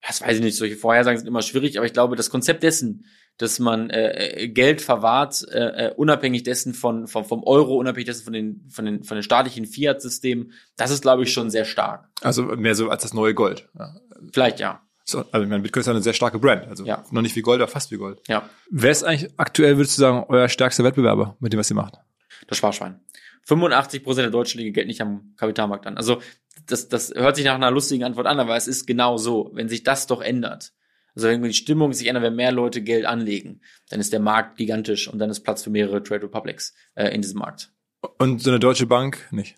das 0.07 0.21
weiß 0.21 0.37
ich 0.37 0.43
nicht, 0.43 0.57
solche 0.57 0.77
Vorhersagen 0.77 1.19
sind 1.19 1.27
immer 1.27 1.43
schwierig, 1.43 1.79
aber 1.79 1.87
ich 1.87 1.93
glaube, 1.93 2.15
das 2.15 2.31
Konzept 2.31 2.63
dessen, 2.63 3.07
dass 3.39 3.59
man 3.59 3.91
äh, 3.91 4.45
äh 4.45 4.49
Geld 4.49 4.81
verwahrt, 4.81 5.47
äh, 5.51 5.89
äh, 5.89 5.95
unabhängig 5.95 6.43
dessen 6.43 6.75
von, 6.75 7.07
vom, 7.07 7.25
vom 7.25 7.45
Euro, 7.45 7.77
unabhängig 7.77 8.07
dessen 8.07 8.25
von 8.25 8.33
den, 8.33 8.65
von 8.69 8.85
den, 8.85 9.05
von 9.05 9.17
den 9.17 9.23
staatlichen 9.23 9.67
Fiat-Systemen, 9.67 10.53
das 10.77 10.91
ist, 10.91 11.03
glaube 11.03 11.25
ich, 11.25 11.33
schon 11.33 11.51
sehr 11.51 11.65
stark. 11.65 12.09
Also 12.23 12.43
mehr 12.43 12.75
so 12.75 12.89
als 12.89 13.03
das 13.03 13.15
neue 13.15 13.35
Gold. 13.35 13.69
Ja. 13.79 13.95
Vielleicht, 14.33 14.61
ja. 14.61 14.83
So, 15.05 15.21
also 15.31 15.45
ich 15.45 15.49
meine, 15.49 15.63
Bitcoin 15.63 15.81
ist 15.83 15.87
ja 15.87 15.93
eine 15.93 16.03
sehr 16.03 16.15
starke 16.15 16.39
Brand. 16.39 16.67
Also 16.67 16.85
ja. 16.85 17.05
noch 17.13 17.23
nicht 17.23 17.37
wie 17.37 17.43
Gold, 17.43 17.61
aber 17.61 17.71
fast 17.71 17.93
wie 17.93 17.97
Gold. 17.97 18.21
Ja. 18.27 18.49
Wer 18.71 18.91
ist 18.91 19.05
eigentlich 19.05 19.31
aktuell, 19.37 19.77
würdest 19.77 19.97
du 19.97 20.01
sagen, 20.01 20.25
euer 20.29 20.49
stärkster 20.49 20.83
Wettbewerber 20.83 21.37
mit 21.39 21.53
dem, 21.53 21.61
was 21.61 21.71
ihr 21.71 21.77
macht? 21.77 21.95
Das 22.49 22.59
Sparschwein. 22.59 23.01
85 23.45 24.03
Prozent 24.03 24.25
der 24.25 24.33
Deutschen 24.33 24.59
legen 24.59 24.73
Geld 24.73 24.89
nicht 24.89 25.01
am 25.01 25.35
Kapitalmarkt 25.37 25.87
an. 25.87 25.97
Also 25.97 26.21
das, 26.67 26.89
das 26.89 27.15
hört 27.15 27.37
sich 27.37 27.45
nach 27.45 27.55
einer 27.55 27.71
lustigen 27.71 28.03
Antwort 28.03 28.27
an, 28.27 28.41
aber 28.41 28.57
es 28.57 28.67
ist 28.67 28.87
genau 28.87 29.17
so. 29.17 29.51
Wenn 29.55 29.69
sich 29.69 29.85
das 29.85 30.09
doch 30.09 30.21
ändert, 30.21 30.73
also 31.17 31.29
wenn 31.29 31.43
die 31.43 31.55
Stimmung 31.55 31.93
sich 31.95 32.07
ändert, 32.07 32.25
wenn 32.25 32.37
mehr 32.37 32.53
Leute 32.53 32.83
Geld 32.83 33.07
anlegen, 33.07 33.63
dann 33.89 34.01
ist 34.01 34.13
der 34.13 34.21
Markt 34.21 34.59
gigantisch 34.59 35.09
und 35.09 35.19
dann 35.19 35.31
ist 35.31 35.41
Platz 35.41 35.63
für 35.63 35.71
mehrere 35.71 36.03
Trade 36.03 36.25
Republics 36.25 36.75
äh, 36.95 37.09
in 37.09 37.23
diesem 37.23 37.39
Markt. 37.39 37.73
Und 38.19 38.43
so 38.43 38.51
eine 38.51 38.61
deutsche 38.61 38.87
Bank 38.87 39.27
nicht? 39.31 39.57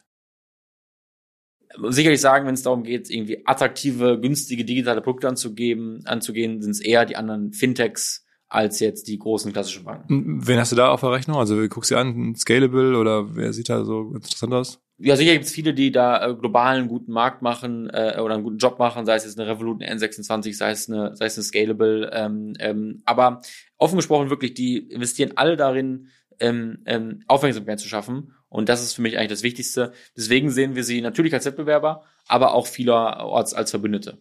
Sicherlich 1.90 2.21
sagen, 2.21 2.47
wenn 2.47 2.55
es 2.55 2.62
darum 2.62 2.83
geht, 2.83 3.11
irgendwie 3.11 3.42
attraktive, 3.44 4.21
günstige 4.21 4.64
digitale 4.64 5.01
Produkte 5.01 5.29
anzugeben, 5.29 6.03
anzugehen, 6.07 6.62
sind 6.62 6.71
es 6.71 6.81
eher 6.81 7.05
die 7.05 7.16
anderen 7.16 7.53
Fintechs, 7.53 8.25
als 8.49 8.81
jetzt 8.81 9.09
die 9.09 9.19
großen 9.19 9.53
klassischen 9.53 9.85
Banken. 9.85 10.47
Wen 10.47 10.59
hast 10.59 10.73
du 10.73 10.77
da 10.77 10.91
auf 10.91 11.01
der 11.01 11.13
Rechnung? 11.13 11.37
Also 11.37 11.57
guckst 11.69 11.91
du 11.91 11.97
an, 11.97 12.35
Scalable 12.35 12.97
oder 12.97 13.37
wer 13.37 13.53
sieht 13.53 13.69
da 13.69 13.85
so 13.85 14.13
interessant 14.15 14.55
aus? 14.55 14.81
Ja, 15.01 15.15
sicher 15.15 15.33
gibt 15.33 15.45
es 15.45 15.53
viele, 15.53 15.75
die 15.75 15.93
da 15.93 16.27
äh, 16.27 16.35
global 16.35 16.77
einen 16.77 16.89
guten 16.89 17.13
Markt 17.13 17.41
machen 17.41 17.89
äh, 17.91 18.19
oder 18.21 18.35
einen 18.35 18.43
guten 18.43 18.59
Job 18.59 18.79
machen, 18.81 19.07
sei 19.07 19.15
es 19.15 19.25
jetzt 19.25 19.39
eine 19.39 19.49
Revolut, 19.49 19.83
eine 19.83 19.95
N26, 19.95 20.57
sei 20.57 20.71
es 20.73 20.91
eine, 20.91 21.15
sei 21.15 21.27
es 21.27 21.37
eine 21.37 21.45
Scalable. 21.45 22.11
Ähm, 22.13 22.55
ähm, 22.59 23.03
aber 23.05 23.43
offen 23.77 23.97
gesprochen 23.97 24.31
wirklich, 24.31 24.55
die 24.55 24.79
investieren 24.79 25.33
alle 25.37 25.57
darin, 25.57 26.09
ähm, 26.41 26.79
ähm, 26.87 27.23
Aufmerksamkeit 27.29 27.79
zu 27.79 27.89
schaffen. 27.89 28.33
Und 28.49 28.69
das 28.69 28.83
ist 28.83 28.95
für 28.95 29.03
mich 29.03 29.19
eigentlich 29.19 29.31
das 29.31 29.43
Wichtigste. 29.43 29.93
Deswegen 30.17 30.51
sehen 30.51 30.75
wir 30.75 30.83
sie 30.83 31.01
natürlich 31.01 31.35
als 31.35 31.45
Wettbewerber, 31.45 32.03
aber 32.27 32.55
auch 32.55 32.67
vielerorts 32.67 33.55
als 33.55 33.71
Verbündete. 33.71 34.19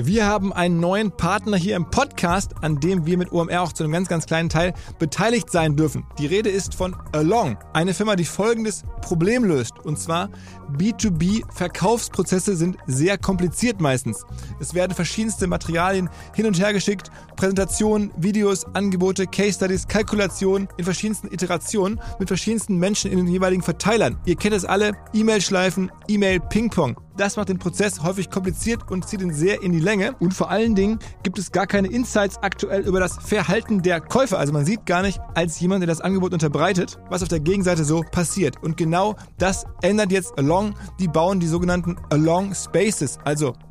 Wir 0.00 0.26
haben 0.26 0.52
einen 0.52 0.78
neuen 0.78 1.10
Partner 1.10 1.56
hier 1.56 1.74
im 1.74 1.90
Podcast, 1.90 2.52
an 2.62 2.78
dem 2.78 3.04
wir 3.04 3.18
mit 3.18 3.32
OMR 3.32 3.62
auch 3.62 3.72
zu 3.72 3.82
einem 3.82 3.92
ganz, 3.92 4.06
ganz 4.06 4.26
kleinen 4.26 4.48
Teil 4.48 4.72
beteiligt 5.00 5.50
sein 5.50 5.74
dürfen. 5.74 6.06
Die 6.20 6.26
Rede 6.26 6.50
ist 6.50 6.76
von 6.76 6.94
Along, 7.10 7.58
eine 7.72 7.92
Firma, 7.94 8.14
die 8.14 8.24
folgendes 8.24 8.84
Problem 9.00 9.42
löst. 9.42 9.72
Und 9.82 9.98
zwar 9.98 10.30
B2B-Verkaufsprozesse 10.76 12.54
sind 12.54 12.76
sehr 12.86 13.18
kompliziert 13.18 13.80
meistens. 13.80 14.24
Es 14.60 14.72
werden 14.72 14.94
verschiedenste 14.94 15.48
Materialien 15.48 16.08
hin 16.32 16.46
und 16.46 16.60
her 16.60 16.72
geschickt, 16.72 17.10
Präsentationen, 17.38 18.10
Videos, 18.16 18.66
Angebote, 18.74 19.28
Case 19.28 19.52
Studies, 19.52 19.86
Kalkulationen 19.86 20.68
in 20.76 20.84
verschiedensten 20.84 21.32
Iterationen 21.32 22.00
mit 22.18 22.26
verschiedensten 22.26 22.78
Menschen 22.78 23.12
in 23.12 23.18
den 23.18 23.28
jeweiligen 23.28 23.62
Verteilern. 23.62 24.18
Ihr 24.26 24.34
kennt 24.34 24.56
es 24.56 24.64
alle, 24.64 24.92
E-Mail-Schleifen, 25.14 25.92
E-Mail-Ping-Pong. 26.08 26.96
Das 27.16 27.36
macht 27.36 27.48
den 27.48 27.58
Prozess 27.58 28.02
häufig 28.02 28.30
kompliziert 28.30 28.90
und 28.90 29.08
zieht 29.08 29.22
ihn 29.22 29.32
sehr 29.32 29.62
in 29.62 29.72
die 29.72 29.80
Länge. 29.80 30.14
Und 30.20 30.34
vor 30.34 30.50
allen 30.50 30.74
Dingen 30.74 30.98
gibt 31.22 31.38
es 31.38 31.50
gar 31.50 31.66
keine 31.66 31.88
Insights 31.88 32.38
aktuell 32.38 32.82
über 32.82 33.00
das 33.00 33.18
Verhalten 33.18 33.82
der 33.82 34.00
Käufer. 34.00 34.38
Also 34.38 34.52
man 34.52 34.64
sieht 34.64 34.86
gar 34.86 35.02
nicht 35.02 35.20
als 35.34 35.58
jemand, 35.58 35.82
der 35.82 35.88
das 35.88 36.00
Angebot 36.00 36.32
unterbreitet, 36.32 36.98
was 37.08 37.22
auf 37.22 37.28
der 37.28 37.40
Gegenseite 37.40 37.84
so 37.84 38.02
passiert. 38.02 38.62
Und 38.62 38.76
genau 38.76 39.16
das 39.36 39.64
ändert 39.82 40.12
jetzt 40.12 40.38
Along. 40.38 40.74
Die 41.00 41.08
bauen 41.08 41.40
die 41.40 41.48
sogenannten 41.48 41.96
Along 42.10 42.54
Spaces, 42.54 43.18
also 43.24 43.54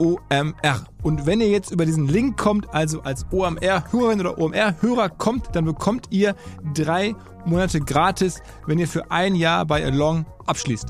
OMR. 0.00 0.86
Und 1.02 1.26
wenn 1.26 1.40
ihr 1.40 1.48
jetzt 1.48 1.70
über 1.70 1.84
diesen 1.84 2.08
Link 2.08 2.38
kommt, 2.38 2.72
also 2.74 3.02
als 3.02 3.26
OMR-Hörerin 3.30 4.20
oder 4.20 4.38
OMR-Hörer 4.38 5.10
kommt, 5.10 5.54
dann 5.54 5.66
bekommt 5.66 6.06
ihr 6.10 6.34
drei 6.74 7.14
Monate 7.44 7.80
gratis, 7.80 8.40
wenn 8.66 8.78
ihr 8.78 8.88
für 8.88 9.10
ein 9.10 9.34
Jahr 9.34 9.66
bei 9.66 9.84
Along 9.84 10.26
abschließt. 10.46 10.88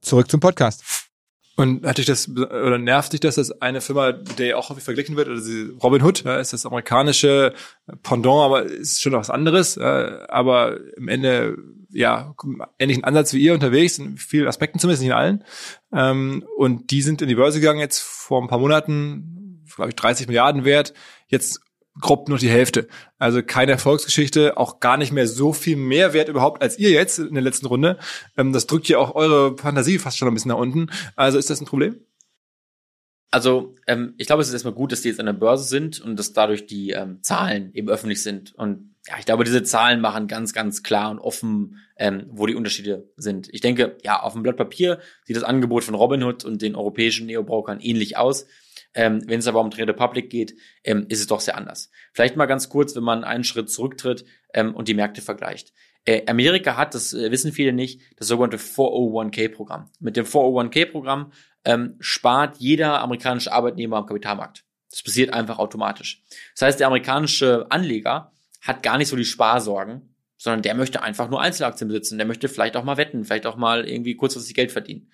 Zurück 0.00 0.30
zum 0.30 0.40
Podcast. 0.40 0.82
Und 1.56 1.86
hat 1.86 1.96
dich 1.96 2.04
das 2.04 2.28
oder 2.28 2.76
nervt 2.76 3.14
dich 3.14 3.20
das, 3.20 3.36
dass 3.36 3.62
eine 3.62 3.80
Firma, 3.80 4.12
der 4.12 4.46
ja 4.46 4.56
auch 4.56 4.68
häufig 4.68 4.84
verglichen 4.84 5.16
wird, 5.16 5.28
also 5.28 5.50
Robin 5.82 6.02
Hood, 6.02 6.22
ja, 6.24 6.36
ist 6.36 6.52
das 6.52 6.66
amerikanische 6.66 7.54
Pendant, 8.02 8.44
aber 8.44 8.64
ist 8.64 9.00
schon 9.00 9.14
was 9.14 9.30
anderes, 9.30 9.76
ja, 9.76 10.28
aber 10.28 10.78
im 10.96 11.08
Ende 11.08 11.56
ja 11.90 12.34
ähnlichen 12.78 13.04
Ansatz 13.04 13.32
wie 13.32 13.42
ihr 13.42 13.54
unterwegs, 13.54 13.98
in 13.98 14.16
vielen 14.16 14.48
Aspekten 14.48 14.78
zumindest 14.78 15.02
nicht 15.02 15.10
in 15.10 15.16
allen. 15.16 15.44
Ähm, 15.92 16.44
und 16.56 16.90
die 16.90 17.02
sind 17.02 17.22
in 17.22 17.28
die 17.28 17.34
Börse 17.34 17.60
gegangen 17.60 17.80
jetzt 17.80 18.00
vor 18.00 18.42
ein 18.42 18.48
paar 18.48 18.58
Monaten, 18.58 19.64
glaube 19.74 19.90
ich 19.90 19.96
30 19.96 20.26
Milliarden 20.26 20.64
wert. 20.64 20.94
Jetzt 21.28 21.60
grob 22.00 22.28
nur 22.28 22.38
die 22.38 22.50
Hälfte. 22.50 22.88
Also 23.18 23.42
keine 23.42 23.72
Erfolgsgeschichte, 23.72 24.56
auch 24.56 24.80
gar 24.80 24.96
nicht 24.96 25.12
mehr 25.12 25.26
so 25.26 25.52
viel 25.52 25.76
mehr 25.76 26.12
wert 26.12 26.28
überhaupt 26.28 26.62
als 26.62 26.78
ihr 26.78 26.90
jetzt 26.90 27.18
in 27.18 27.34
der 27.34 27.42
letzten 27.42 27.66
Runde. 27.66 27.98
Ähm, 28.36 28.52
das 28.52 28.66
drückt 28.66 28.88
ja 28.88 28.98
auch 28.98 29.14
eure 29.14 29.56
Fantasie 29.56 29.98
fast 29.98 30.18
schon 30.18 30.28
ein 30.28 30.34
bisschen 30.34 30.50
nach 30.50 30.58
unten. 30.58 30.90
Also 31.14 31.38
ist 31.38 31.50
das 31.50 31.60
ein 31.60 31.66
Problem? 31.66 31.96
Also 33.30 33.74
ähm, 33.86 34.14
ich 34.18 34.26
glaube, 34.26 34.42
es 34.42 34.48
ist 34.48 34.54
erstmal 34.54 34.74
gut, 34.74 34.92
dass 34.92 35.02
die 35.02 35.08
jetzt 35.08 35.20
an 35.20 35.26
der 35.26 35.32
Börse 35.32 35.64
sind 35.64 36.00
und 36.00 36.16
dass 36.16 36.32
dadurch 36.32 36.66
die 36.66 36.90
ähm, 36.90 37.22
Zahlen 37.22 37.72
eben 37.74 37.88
öffentlich 37.88 38.22
sind. 38.22 38.54
Und 38.54 38.95
ja, 39.08 39.14
ich 39.18 39.24
glaube, 39.24 39.44
diese 39.44 39.62
Zahlen 39.62 40.00
machen 40.00 40.26
ganz, 40.26 40.52
ganz 40.52 40.82
klar 40.82 41.10
und 41.10 41.20
offen, 41.20 41.78
ähm, 41.96 42.26
wo 42.28 42.46
die 42.46 42.54
Unterschiede 42.54 43.08
sind. 43.16 43.48
Ich 43.52 43.60
denke, 43.60 43.96
ja, 44.02 44.20
auf 44.20 44.32
dem 44.32 44.42
Blatt 44.42 44.56
Papier 44.56 44.98
sieht 45.24 45.36
das 45.36 45.44
Angebot 45.44 45.84
von 45.84 45.94
Robinhood 45.94 46.44
und 46.44 46.60
den 46.60 46.74
europäischen 46.74 47.26
Neobrokern 47.26 47.80
ähnlich 47.80 48.16
aus. 48.16 48.46
Ähm, 48.94 49.22
wenn 49.26 49.40
es 49.40 49.46
aber 49.46 49.60
um 49.60 49.70
Trade 49.70 49.92
Republic 49.92 50.30
geht, 50.30 50.56
ähm, 50.82 51.06
ist 51.08 51.20
es 51.20 51.26
doch 51.26 51.40
sehr 51.40 51.56
anders. 51.56 51.90
Vielleicht 52.12 52.36
mal 52.36 52.46
ganz 52.46 52.68
kurz, 52.68 52.96
wenn 52.96 53.04
man 53.04 53.24
einen 53.24 53.44
Schritt 53.44 53.70
zurücktritt 53.70 54.24
ähm, 54.54 54.74
und 54.74 54.88
die 54.88 54.94
Märkte 54.94 55.20
vergleicht. 55.20 55.72
Äh, 56.06 56.22
Amerika 56.26 56.76
hat, 56.76 56.94
das 56.94 57.12
äh, 57.12 57.30
wissen 57.30 57.52
viele 57.52 57.72
nicht, 57.72 58.00
das 58.16 58.28
sogenannte 58.28 58.56
401k-Programm. 58.56 59.90
Mit 60.00 60.16
dem 60.16 60.24
401k-Programm 60.24 61.32
ähm, 61.64 61.96
spart 62.00 62.56
jeder 62.58 63.02
amerikanische 63.02 63.52
Arbeitnehmer 63.52 63.98
am 63.98 64.06
Kapitalmarkt. 64.06 64.64
Das 64.90 65.02
passiert 65.02 65.32
einfach 65.32 65.58
automatisch. 65.58 66.22
Das 66.54 66.62
heißt, 66.62 66.80
der 66.80 66.86
amerikanische 66.86 67.66
Anleger 67.68 68.32
hat 68.66 68.82
gar 68.82 68.98
nicht 68.98 69.08
so 69.08 69.16
die 69.16 69.24
Sparsorgen, 69.24 70.14
sondern 70.36 70.62
der 70.62 70.74
möchte 70.74 71.02
einfach 71.02 71.30
nur 71.30 71.40
Einzelaktien 71.40 71.88
besitzen. 71.88 72.18
Der 72.18 72.26
möchte 72.26 72.48
vielleicht 72.48 72.76
auch 72.76 72.84
mal 72.84 72.96
wetten, 72.96 73.24
vielleicht 73.24 73.46
auch 73.46 73.56
mal 73.56 73.88
irgendwie 73.88 74.16
kurzfristig 74.16 74.54
Geld 74.54 74.72
verdienen. 74.72 75.10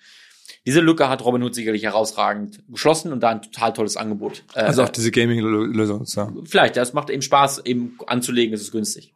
Diese 0.65 0.81
Lücke 0.81 1.09
hat 1.09 1.23
Robinhood 1.23 1.55
sicherlich 1.55 1.83
herausragend 1.83 2.63
geschlossen 2.69 3.11
und 3.11 3.21
da 3.21 3.29
ein 3.29 3.41
total 3.41 3.73
tolles 3.73 3.97
Angebot. 3.97 4.43
Äh, 4.55 4.61
also 4.61 4.83
auch 4.83 4.89
diese 4.89 5.11
Gaming-Lösung. 5.11 6.05
Ja. 6.07 6.31
Vielleicht, 6.45 6.77
das 6.77 6.93
macht 6.93 7.09
eben 7.09 7.21
Spaß, 7.21 7.65
eben 7.65 7.97
anzulegen, 8.07 8.53
ist 8.53 8.61
es 8.61 8.71
günstig. 8.71 9.13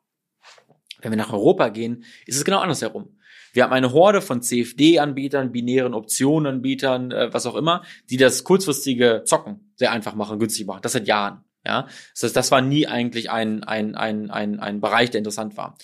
Wenn 1.02 1.12
wir 1.12 1.18
nach 1.18 1.32
Europa 1.32 1.70
gehen, 1.70 2.04
ist 2.26 2.38
es 2.38 2.46
genau 2.46 2.60
andersherum. 2.60 3.18
Wir 3.54 3.64
haben 3.64 3.74
eine 3.74 3.92
Horde 3.94 4.22
von 4.22 4.42
CFD-Anbietern, 4.42 5.52
binären 5.52 5.94
Optionenanbietern, 5.94 7.12
äh, 7.12 7.34
was 7.34 7.46
auch 7.46 7.56
immer, 7.56 7.84
die 8.10 8.18
das 8.18 8.44
kurzfristige 8.44 9.24
Zocken 9.26 9.72
sehr 9.76 9.92
einfach 9.92 10.16
machen, 10.16 10.40
günstig 10.40 10.68
machen. 10.68 10.82
Das 10.82 10.94
seit 10.94 11.08
Jahren. 11.08 11.44
Ja, 11.68 11.88
das 12.22 12.32
das 12.32 12.50
war 12.50 12.62
nie 12.62 12.88
eigentlich 12.88 13.30
ein, 13.30 13.66
ein, 13.66 13.96
ein, 13.96 14.32
ein, 14.32 14.62
ein 14.62 14.80
Bereich, 14.80 15.12
der 15.12 15.18
interessant 15.20 15.58
war. 15.58 15.78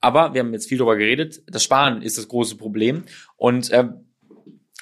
Aber 0.00 0.32
wir 0.32 0.40
haben 0.40 0.54
jetzt 0.54 0.66
viel 0.66 0.78
darüber 0.78 0.96
geredet. 0.96 1.42
Das 1.46 1.62
Sparen 1.62 2.00
ist 2.00 2.16
das 2.16 2.28
große 2.28 2.56
Problem. 2.56 3.04
Und 3.36 3.70
äh, 3.70 3.84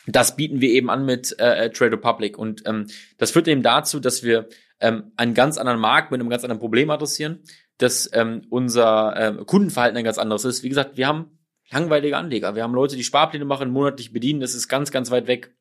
das 0.07 0.37
bieten 0.37 0.61
wir 0.61 0.71
eben 0.71 0.91
an 0.91 1.05
mit 1.05 1.37
äh, 1.41 1.71
Trade 1.71 1.93
Republic. 1.93 2.39
Und 2.39 2.63
ähm, 2.67 2.87
das 3.19 3.33
führt 3.33 3.49
eben 3.49 3.65
dazu, 3.65 3.99
dass 3.99 4.23
wir 4.23 4.49
ähm, 4.79 5.11
einen 5.17 5.35
ganz 5.35 5.59
anderen 5.59 5.81
Markt 5.81 6.13
mit 6.13 6.21
einem 6.21 6.31
ganz 6.31 6.45
anderen 6.45 6.61
Problem 6.61 6.89
adressieren, 6.91 7.43
dass 7.79 8.09
ähm, 8.13 8.43
unser 8.49 9.17
äh, 9.17 9.45
Kundenverhalten 9.45 9.99
ein 9.99 10.05
ganz 10.05 10.19
anderes 10.19 10.45
ist. 10.45 10.63
Wie 10.63 10.69
gesagt, 10.69 10.97
wir 10.97 11.09
haben 11.09 11.37
langweilige 11.69 12.17
Anleger. 12.17 12.55
Wir 12.55 12.63
haben 12.63 12.75
Leute, 12.75 12.95
die 12.95 13.03
Sparpläne 13.03 13.45
machen, 13.45 13.71
monatlich 13.71 14.13
bedienen. 14.13 14.39
Das 14.39 14.55
ist 14.55 14.69
ganz, 14.69 14.93
ganz 14.93 15.11
weit 15.11 15.27
weg 15.27 15.53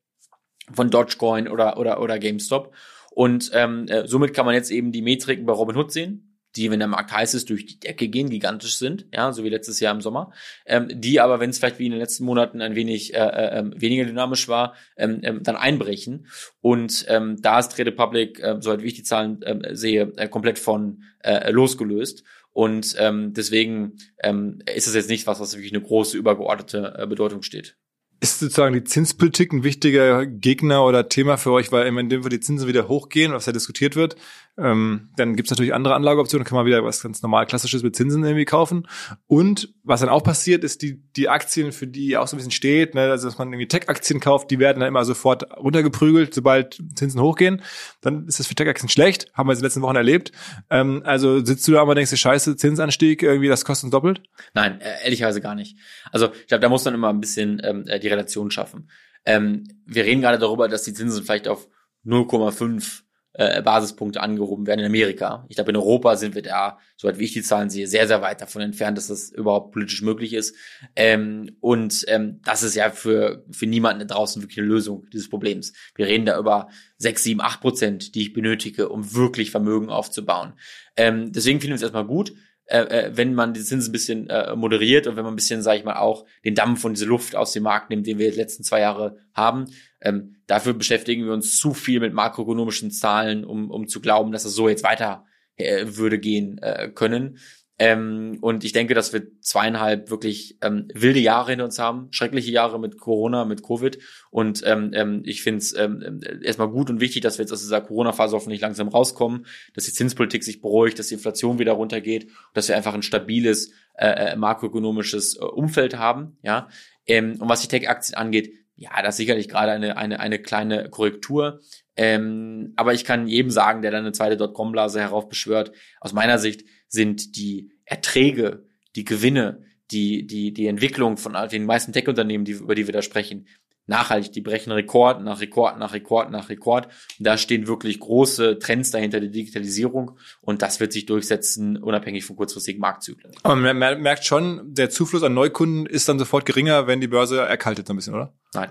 von 0.72 0.88
Dogecoin 0.88 1.48
oder, 1.48 1.78
oder, 1.78 2.00
oder 2.00 2.20
GameStop. 2.20 2.72
Und 3.14 3.50
ähm, 3.54 3.86
äh, 3.88 4.06
somit 4.06 4.34
kann 4.34 4.46
man 4.46 4.54
jetzt 4.54 4.70
eben 4.70 4.92
die 4.92 5.02
Metriken 5.02 5.46
bei 5.46 5.52
Robinhood 5.52 5.92
sehen 5.92 6.34
die, 6.56 6.70
wenn 6.70 6.78
der 6.78 6.88
Markt 6.88 7.12
heiß 7.12 7.34
ist, 7.34 7.50
durch 7.50 7.66
die 7.66 7.78
Decke 7.78 8.08
gehen, 8.08 8.30
gigantisch 8.30 8.76
sind, 8.76 9.06
ja, 9.12 9.32
so 9.32 9.44
wie 9.44 9.48
letztes 9.48 9.80
Jahr 9.80 9.94
im 9.94 10.00
Sommer, 10.00 10.32
ähm, 10.66 10.88
die 10.92 11.20
aber, 11.20 11.40
wenn 11.40 11.50
es 11.50 11.58
vielleicht 11.58 11.78
wie 11.78 11.86
in 11.86 11.92
den 11.92 12.00
letzten 12.00 12.24
Monaten 12.24 12.60
ein 12.60 12.74
wenig 12.74 13.14
äh, 13.14 13.18
äh, 13.18 13.58
ähm, 13.58 13.74
weniger 13.76 14.04
dynamisch 14.04 14.48
war, 14.48 14.74
ähm, 14.96 15.20
ähm, 15.22 15.42
dann 15.42 15.56
einbrechen. 15.56 16.26
Und 16.60 17.06
ähm, 17.08 17.40
da 17.40 17.58
ist 17.58 17.74
Trade 17.74 17.92
Public, 17.92 18.40
äh, 18.40 18.56
soweit 18.60 18.82
wie 18.82 18.88
ich 18.88 18.94
die 18.94 19.02
Zahlen 19.02 19.42
äh, 19.42 19.74
sehe, 19.74 20.12
äh, 20.16 20.28
komplett 20.28 20.58
von 20.58 21.02
äh, 21.20 21.50
losgelöst. 21.50 22.22
Und 22.52 22.94
ähm, 22.98 23.32
deswegen 23.34 23.96
ähm, 24.22 24.60
ist 24.72 24.86
es 24.86 24.94
jetzt 24.94 25.10
nicht 25.10 25.26
was, 25.26 25.40
was 25.40 25.54
wirklich 25.54 25.72
eine 25.72 25.82
große 25.82 26.16
übergeordnete 26.16 26.94
äh, 26.98 27.06
Bedeutung 27.06 27.42
steht. 27.42 27.76
Ist 28.24 28.38
sozusagen 28.38 28.72
die 28.72 28.84
Zinspolitik 28.84 29.52
ein 29.52 29.64
wichtiger 29.64 30.24
Gegner 30.24 30.86
oder 30.86 31.10
Thema 31.10 31.36
für 31.36 31.50
euch, 31.52 31.70
weil 31.72 31.86
in 31.86 32.08
dem 32.08 32.22
Fall 32.22 32.30
die 32.30 32.40
Zinsen 32.40 32.66
wieder 32.66 32.88
hochgehen, 32.88 33.34
was 33.34 33.44
ja 33.44 33.52
diskutiert 33.52 33.96
wird, 33.96 34.16
ähm, 34.56 35.10
dann 35.16 35.34
gibt's 35.34 35.50
natürlich 35.50 35.74
andere 35.74 35.94
Anlageoptionen, 35.94 36.46
kann 36.46 36.56
man 36.56 36.66
wieder 36.66 36.84
was 36.84 37.02
ganz 37.02 37.22
normal 37.22 37.46
klassisches 37.46 37.82
mit 37.82 37.96
Zinsen 37.96 38.22
irgendwie 38.22 38.44
kaufen. 38.44 38.86
Und 39.26 39.74
was 39.82 40.00
dann 40.00 40.08
auch 40.08 40.22
passiert, 40.22 40.62
ist 40.62 40.82
die, 40.82 41.02
die 41.16 41.28
Aktien, 41.28 41.72
für 41.72 41.88
die 41.88 42.16
auch 42.16 42.28
so 42.28 42.36
ein 42.36 42.38
bisschen 42.38 42.52
steht, 42.52 42.94
ne, 42.94 43.10
also 43.10 43.26
dass 43.26 43.38
man 43.38 43.52
irgendwie 43.52 43.66
Tech-Aktien 43.66 44.20
kauft, 44.20 44.50
die 44.50 44.60
werden 44.60 44.80
dann 44.80 44.88
immer 44.88 45.04
sofort 45.04 45.44
runtergeprügelt, 45.56 46.34
sobald 46.34 46.78
Zinsen 46.94 47.20
hochgehen. 47.20 47.62
Dann 48.00 48.26
ist 48.26 48.38
das 48.38 48.46
für 48.46 48.54
Tech-Aktien 48.54 48.88
schlecht, 48.88 49.32
haben 49.34 49.48
wir 49.48 49.52
in 49.52 49.58
den 49.58 49.64
letzten 49.64 49.82
Wochen 49.82 49.96
erlebt. 49.96 50.30
Ähm, 50.70 51.02
also 51.04 51.44
sitzt 51.44 51.66
du 51.66 51.72
da 51.72 51.82
aber 51.82 51.96
denkst 51.96 52.10
du, 52.10 52.16
scheiße, 52.16 52.56
Zinsanstieg, 52.56 53.22
irgendwie 53.22 53.48
das 53.48 53.64
kostet 53.64 53.84
uns 53.84 53.92
doppelt? 53.92 54.22
Nein, 54.54 54.80
äh, 54.80 55.04
ehrlicherweise 55.04 55.40
gar 55.40 55.54
nicht. 55.56 55.76
Also 56.12 56.30
ich 56.32 56.46
glaube, 56.46 56.60
da 56.60 56.68
muss 56.68 56.84
man 56.84 56.94
immer 56.94 57.08
ein 57.08 57.20
bisschen 57.20 57.60
ähm, 57.64 57.86
äh, 57.88 57.98
die 57.98 58.08
Relation 58.08 58.50
schaffen. 58.50 58.88
Ähm, 59.26 59.64
wir 59.86 60.04
reden 60.04 60.20
gerade 60.20 60.38
darüber, 60.38 60.68
dass 60.68 60.82
die 60.82 60.92
Zinsen 60.92 61.24
vielleicht 61.24 61.48
auf 61.48 61.66
0,5 62.04 63.03
äh, 63.34 63.62
Basispunkte 63.62 64.20
angehoben 64.20 64.66
werden 64.66 64.80
in 64.80 64.86
Amerika. 64.86 65.44
Ich 65.48 65.56
glaube, 65.56 65.70
in 65.70 65.76
Europa 65.76 66.16
sind 66.16 66.34
wir 66.34 66.42
da, 66.42 66.78
soweit 66.96 67.18
wie 67.18 67.24
ich 67.24 67.32
die 67.32 67.42
Zahlen 67.42 67.68
sehe, 67.68 67.86
sehr, 67.86 68.06
sehr 68.06 68.22
weit 68.22 68.40
davon 68.40 68.62
entfernt, 68.62 68.96
dass 68.96 69.08
das 69.08 69.30
überhaupt 69.30 69.72
politisch 69.72 70.02
möglich 70.02 70.32
ist. 70.32 70.56
Ähm, 70.94 71.56
und 71.60 72.04
ähm, 72.08 72.40
das 72.44 72.62
ist 72.62 72.76
ja 72.76 72.90
für, 72.90 73.44
für 73.50 73.66
niemanden 73.66 74.06
draußen 74.06 74.40
wirklich 74.40 74.58
eine 74.58 74.68
Lösung 74.68 75.06
dieses 75.12 75.28
Problems. 75.28 75.72
Wir 75.96 76.06
reden 76.06 76.26
da 76.26 76.38
über 76.38 76.68
sechs, 76.96 77.24
sieben, 77.24 77.40
acht 77.40 77.60
Prozent, 77.60 78.14
die 78.14 78.22
ich 78.22 78.32
benötige, 78.32 78.88
um 78.88 79.14
wirklich 79.14 79.50
Vermögen 79.50 79.90
aufzubauen. 79.90 80.54
Ähm, 80.96 81.32
deswegen 81.32 81.60
finden 81.60 81.72
wir 81.72 81.76
es 81.76 81.82
erstmal 81.82 82.06
gut. 82.06 82.32
Äh, 82.66 82.78
äh, 82.78 83.10
wenn 83.14 83.34
man 83.34 83.52
die 83.52 83.62
Zinsen 83.62 83.90
ein 83.90 83.92
bisschen 83.92 84.30
äh, 84.30 84.56
moderiert 84.56 85.06
und 85.06 85.16
wenn 85.16 85.24
man 85.24 85.34
ein 85.34 85.36
bisschen, 85.36 85.60
sage 85.60 85.78
ich 85.78 85.84
mal, 85.84 85.96
auch 85.96 86.24
den 86.44 86.54
Dampf 86.54 86.84
und 86.84 86.94
diese 86.94 87.04
Luft 87.04 87.36
aus 87.36 87.52
dem 87.52 87.62
Markt 87.62 87.90
nimmt, 87.90 88.06
den 88.06 88.18
wir 88.18 88.30
die 88.30 88.38
letzten 88.38 88.64
zwei 88.64 88.80
Jahre 88.80 89.18
haben. 89.34 89.66
Ähm, 90.00 90.36
dafür 90.46 90.72
beschäftigen 90.72 91.26
wir 91.26 91.34
uns 91.34 91.58
zu 91.58 91.74
viel 91.74 92.00
mit 92.00 92.14
makroökonomischen 92.14 92.90
Zahlen, 92.90 93.44
um, 93.44 93.70
um 93.70 93.86
zu 93.86 94.00
glauben, 94.00 94.32
dass 94.32 94.46
es 94.46 94.54
so 94.54 94.68
jetzt 94.68 94.82
weiter 94.82 95.26
äh, 95.56 95.84
würde 95.88 96.18
gehen 96.18 96.58
äh, 96.58 96.88
können. 96.88 97.38
Ähm, 97.76 98.38
und 98.40 98.62
ich 98.62 98.72
denke, 98.72 98.94
dass 98.94 99.12
wir 99.12 99.40
zweieinhalb 99.40 100.08
wirklich 100.08 100.58
ähm, 100.62 100.86
wilde 100.94 101.18
Jahre 101.18 101.50
hinter 101.50 101.64
uns 101.64 101.78
haben, 101.80 102.06
schreckliche 102.12 102.52
Jahre 102.52 102.78
mit 102.78 102.98
Corona, 102.98 103.44
mit 103.44 103.64
Covid. 103.64 103.98
Und 104.30 104.62
ähm, 104.64 104.90
ähm, 104.94 105.22
ich 105.24 105.42
finde 105.42 105.58
es 105.58 105.76
ähm, 105.76 106.20
erstmal 106.42 106.68
gut 106.68 106.88
und 106.88 107.00
wichtig, 107.00 107.22
dass 107.22 107.38
wir 107.38 107.42
jetzt 107.42 107.52
aus 107.52 107.62
dieser 107.62 107.80
Corona-Phase 107.80 108.36
hoffentlich 108.36 108.60
langsam 108.60 108.88
rauskommen, 108.88 109.46
dass 109.74 109.84
die 109.84 109.92
Zinspolitik 109.92 110.44
sich 110.44 110.60
beruhigt, 110.60 111.00
dass 111.00 111.08
die 111.08 111.14
Inflation 111.14 111.58
wieder 111.58 111.72
runtergeht, 111.72 112.30
dass 112.52 112.68
wir 112.68 112.76
einfach 112.76 112.94
ein 112.94 113.02
stabiles 113.02 113.72
äh, 113.94 114.32
äh, 114.32 114.36
makroökonomisches 114.36 115.36
äh, 115.36 115.44
Umfeld 115.44 115.98
haben. 115.98 116.38
Ja. 116.42 116.68
Ähm, 117.06 117.40
und 117.40 117.48
was 117.48 117.62
die 117.62 117.68
Tech-Aktien 117.68 118.16
angeht, 118.16 118.52
ja, 118.76 118.90
das 119.02 119.14
ist 119.14 119.18
sicherlich 119.18 119.48
gerade 119.48 119.72
eine, 119.72 119.96
eine, 119.96 120.20
eine 120.20 120.38
kleine 120.38 120.90
Korrektur. 120.90 121.60
Ähm, 121.96 122.72
aber 122.76 122.92
ich 122.92 123.04
kann 123.04 123.28
jedem 123.28 123.50
sagen, 123.50 123.82
der 123.82 123.90
dann 123.90 124.00
eine 124.00 124.12
zweite 124.12 124.36
Dotcom-Blase 124.36 125.00
heraufbeschwört, 125.00 125.72
aus 126.00 126.12
meiner 126.12 126.38
Sicht 126.38 126.64
sind 126.88 127.36
die 127.36 127.70
Erträge, 127.84 128.66
die 128.96 129.04
Gewinne, 129.04 129.62
die, 129.90 130.26
die, 130.26 130.52
die 130.52 130.66
Entwicklung 130.66 131.16
von 131.16 131.36
den 131.50 131.66
meisten 131.66 131.92
Tech-Unternehmen, 131.92 132.44
die, 132.44 132.52
über 132.52 132.74
die 132.74 132.86
wir 132.86 132.92
da 132.92 133.02
sprechen, 133.02 133.46
nachhaltig. 133.86 134.32
Die 134.32 134.40
brechen 134.40 134.72
Rekord 134.72 135.22
nach 135.22 135.40
Rekord 135.40 135.78
nach 135.78 135.92
Rekord 135.92 136.30
nach 136.30 136.48
Rekord. 136.48 136.86
Und 137.18 137.26
da 137.26 137.36
stehen 137.36 137.66
wirklich 137.66 138.00
große 138.00 138.58
Trends 138.58 138.90
dahinter 138.90 139.20
der 139.20 139.30
Digitalisierung 139.30 140.18
und 140.40 140.62
das 140.62 140.80
wird 140.80 140.92
sich 140.92 141.06
durchsetzen, 141.06 141.76
unabhängig 141.76 142.24
von 142.24 142.36
kurzfristigen 142.36 142.80
Marktzyklen. 142.80 143.32
Aber 143.42 143.56
man 143.56 143.78
merkt 143.78 144.24
schon, 144.24 144.74
der 144.74 144.90
Zufluss 144.90 145.22
an 145.22 145.34
Neukunden 145.34 145.86
ist 145.86 146.08
dann 146.08 146.18
sofort 146.18 146.46
geringer, 146.46 146.86
wenn 146.86 147.00
die 147.00 147.08
Börse 147.08 147.40
erkaltet 147.40 147.86
so 147.86 147.92
ein 147.92 147.96
bisschen, 147.96 148.14
oder? 148.14 148.34
Nein. 148.54 148.70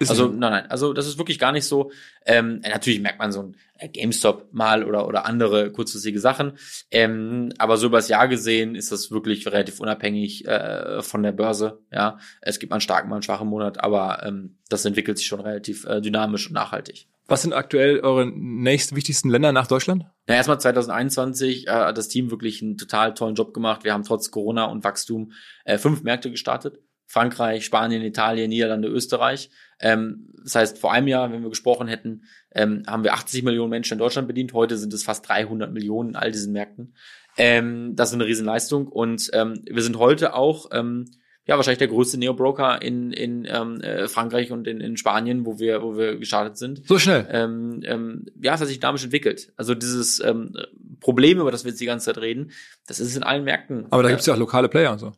Ist 0.00 0.10
also 0.10 0.28
nein, 0.28 0.52
nein, 0.52 0.70
also 0.70 0.92
das 0.92 1.08
ist 1.08 1.18
wirklich 1.18 1.40
gar 1.40 1.50
nicht 1.50 1.64
so. 1.64 1.90
Ähm, 2.24 2.60
natürlich 2.60 3.00
merkt 3.00 3.18
man 3.18 3.32
so 3.32 3.42
ein 3.42 3.56
GameStop 3.78 4.52
mal 4.52 4.84
oder 4.84 5.06
oder 5.06 5.26
andere 5.26 5.70
kurzfristige 5.70 6.20
Sachen, 6.20 6.58
ähm, 6.90 7.50
aber 7.58 7.76
so 7.76 7.86
übers 7.86 8.08
Jahr 8.08 8.28
gesehen 8.28 8.74
ist 8.74 8.92
das 8.92 9.10
wirklich 9.10 9.46
relativ 9.46 9.80
unabhängig 9.80 10.46
äh, 10.46 11.02
von 11.02 11.22
der 11.22 11.32
Börse. 11.32 11.80
Ja, 11.92 12.18
es 12.40 12.58
gibt 12.58 12.70
mal 12.70 12.76
einen 12.76 12.80
starken, 12.80 13.08
mal 13.08 13.16
einen 13.16 13.22
schwachen 13.22 13.48
Monat, 13.48 13.82
aber 13.82 14.22
ähm, 14.24 14.58
das 14.68 14.84
entwickelt 14.84 15.18
sich 15.18 15.26
schon 15.26 15.40
relativ 15.40 15.84
äh, 15.84 16.00
dynamisch 16.00 16.48
und 16.48 16.54
nachhaltig. 16.54 17.08
Was 17.30 17.42
sind 17.42 17.52
aktuell 17.52 18.00
eure 18.00 18.26
nächst 18.26 18.96
wichtigsten 18.96 19.28
Länder 19.28 19.52
nach 19.52 19.66
Deutschland? 19.66 20.06
Na, 20.26 20.34
erstmal 20.34 20.58
2021 20.58 21.66
äh, 21.66 21.70
hat 21.70 21.98
das 21.98 22.08
Team 22.08 22.30
wirklich 22.30 22.62
einen 22.62 22.78
total 22.78 23.12
tollen 23.12 23.34
Job 23.34 23.52
gemacht. 23.52 23.84
Wir 23.84 23.92
haben 23.92 24.02
trotz 24.02 24.30
Corona 24.30 24.64
und 24.64 24.82
Wachstum 24.82 25.32
äh, 25.64 25.76
fünf 25.76 26.02
Märkte 26.02 26.30
gestartet. 26.30 26.80
Frankreich, 27.04 27.64
Spanien, 27.66 28.02
Italien, 28.02 28.48
Niederlande, 28.48 28.88
Österreich. 28.88 29.50
Ähm, 29.78 30.30
das 30.42 30.54
heißt, 30.54 30.78
vor 30.78 30.92
einem 30.92 31.08
Jahr, 31.08 31.30
wenn 31.30 31.42
wir 31.42 31.50
gesprochen 31.50 31.86
hätten, 31.86 32.24
ähm, 32.54 32.82
haben 32.86 33.04
wir 33.04 33.14
80 33.14 33.42
Millionen 33.42 33.70
Menschen 33.70 33.94
in 33.94 33.98
Deutschland 33.98 34.28
bedient. 34.28 34.52
Heute 34.52 34.76
sind 34.76 34.92
es 34.92 35.04
fast 35.04 35.28
300 35.28 35.72
Millionen 35.72 36.10
in 36.10 36.16
all 36.16 36.30
diesen 36.30 36.52
Märkten. 36.52 36.94
Ähm, 37.36 37.94
das 37.94 38.08
ist 38.08 38.14
eine 38.14 38.26
Riesenleistung. 38.26 38.88
Und 38.88 39.30
ähm, 39.32 39.62
wir 39.70 39.82
sind 39.82 39.98
heute 39.98 40.34
auch 40.34 40.66
ähm, 40.72 41.06
ja 41.46 41.56
wahrscheinlich 41.56 41.78
der 41.78 41.88
größte 41.88 42.18
Neo-Broker 42.18 42.82
in, 42.82 43.12
in 43.12 43.46
ähm, 43.48 43.80
äh, 43.80 44.08
Frankreich 44.08 44.52
und 44.52 44.66
in, 44.66 44.80
in 44.80 44.96
Spanien, 44.96 45.46
wo 45.46 45.58
wir, 45.58 45.82
wo 45.82 45.96
wir 45.96 46.16
gestartet 46.16 46.58
sind. 46.58 46.86
So 46.86 46.98
schnell. 46.98 47.26
Ähm, 47.30 47.80
ähm, 47.84 48.26
ja, 48.40 48.54
es 48.54 48.60
hat 48.60 48.68
sich 48.68 48.80
dynamisch 48.80 49.04
entwickelt. 49.04 49.52
Also 49.56 49.74
dieses 49.74 50.20
ähm, 50.20 50.54
Problem, 51.00 51.40
über 51.40 51.50
das 51.50 51.64
wir 51.64 51.70
jetzt 51.70 51.80
die 51.80 51.86
ganze 51.86 52.06
Zeit 52.06 52.22
reden, 52.22 52.50
das 52.86 53.00
ist 53.00 53.16
in 53.16 53.22
allen 53.22 53.44
Märkten. 53.44 53.86
Aber 53.90 54.02
da 54.02 54.08
äh, 54.08 54.12
gibt's 54.12 54.26
ja 54.26 54.34
auch 54.34 54.38
lokale 54.38 54.68
Player 54.68 54.92
und 54.92 54.98
so. 54.98 55.12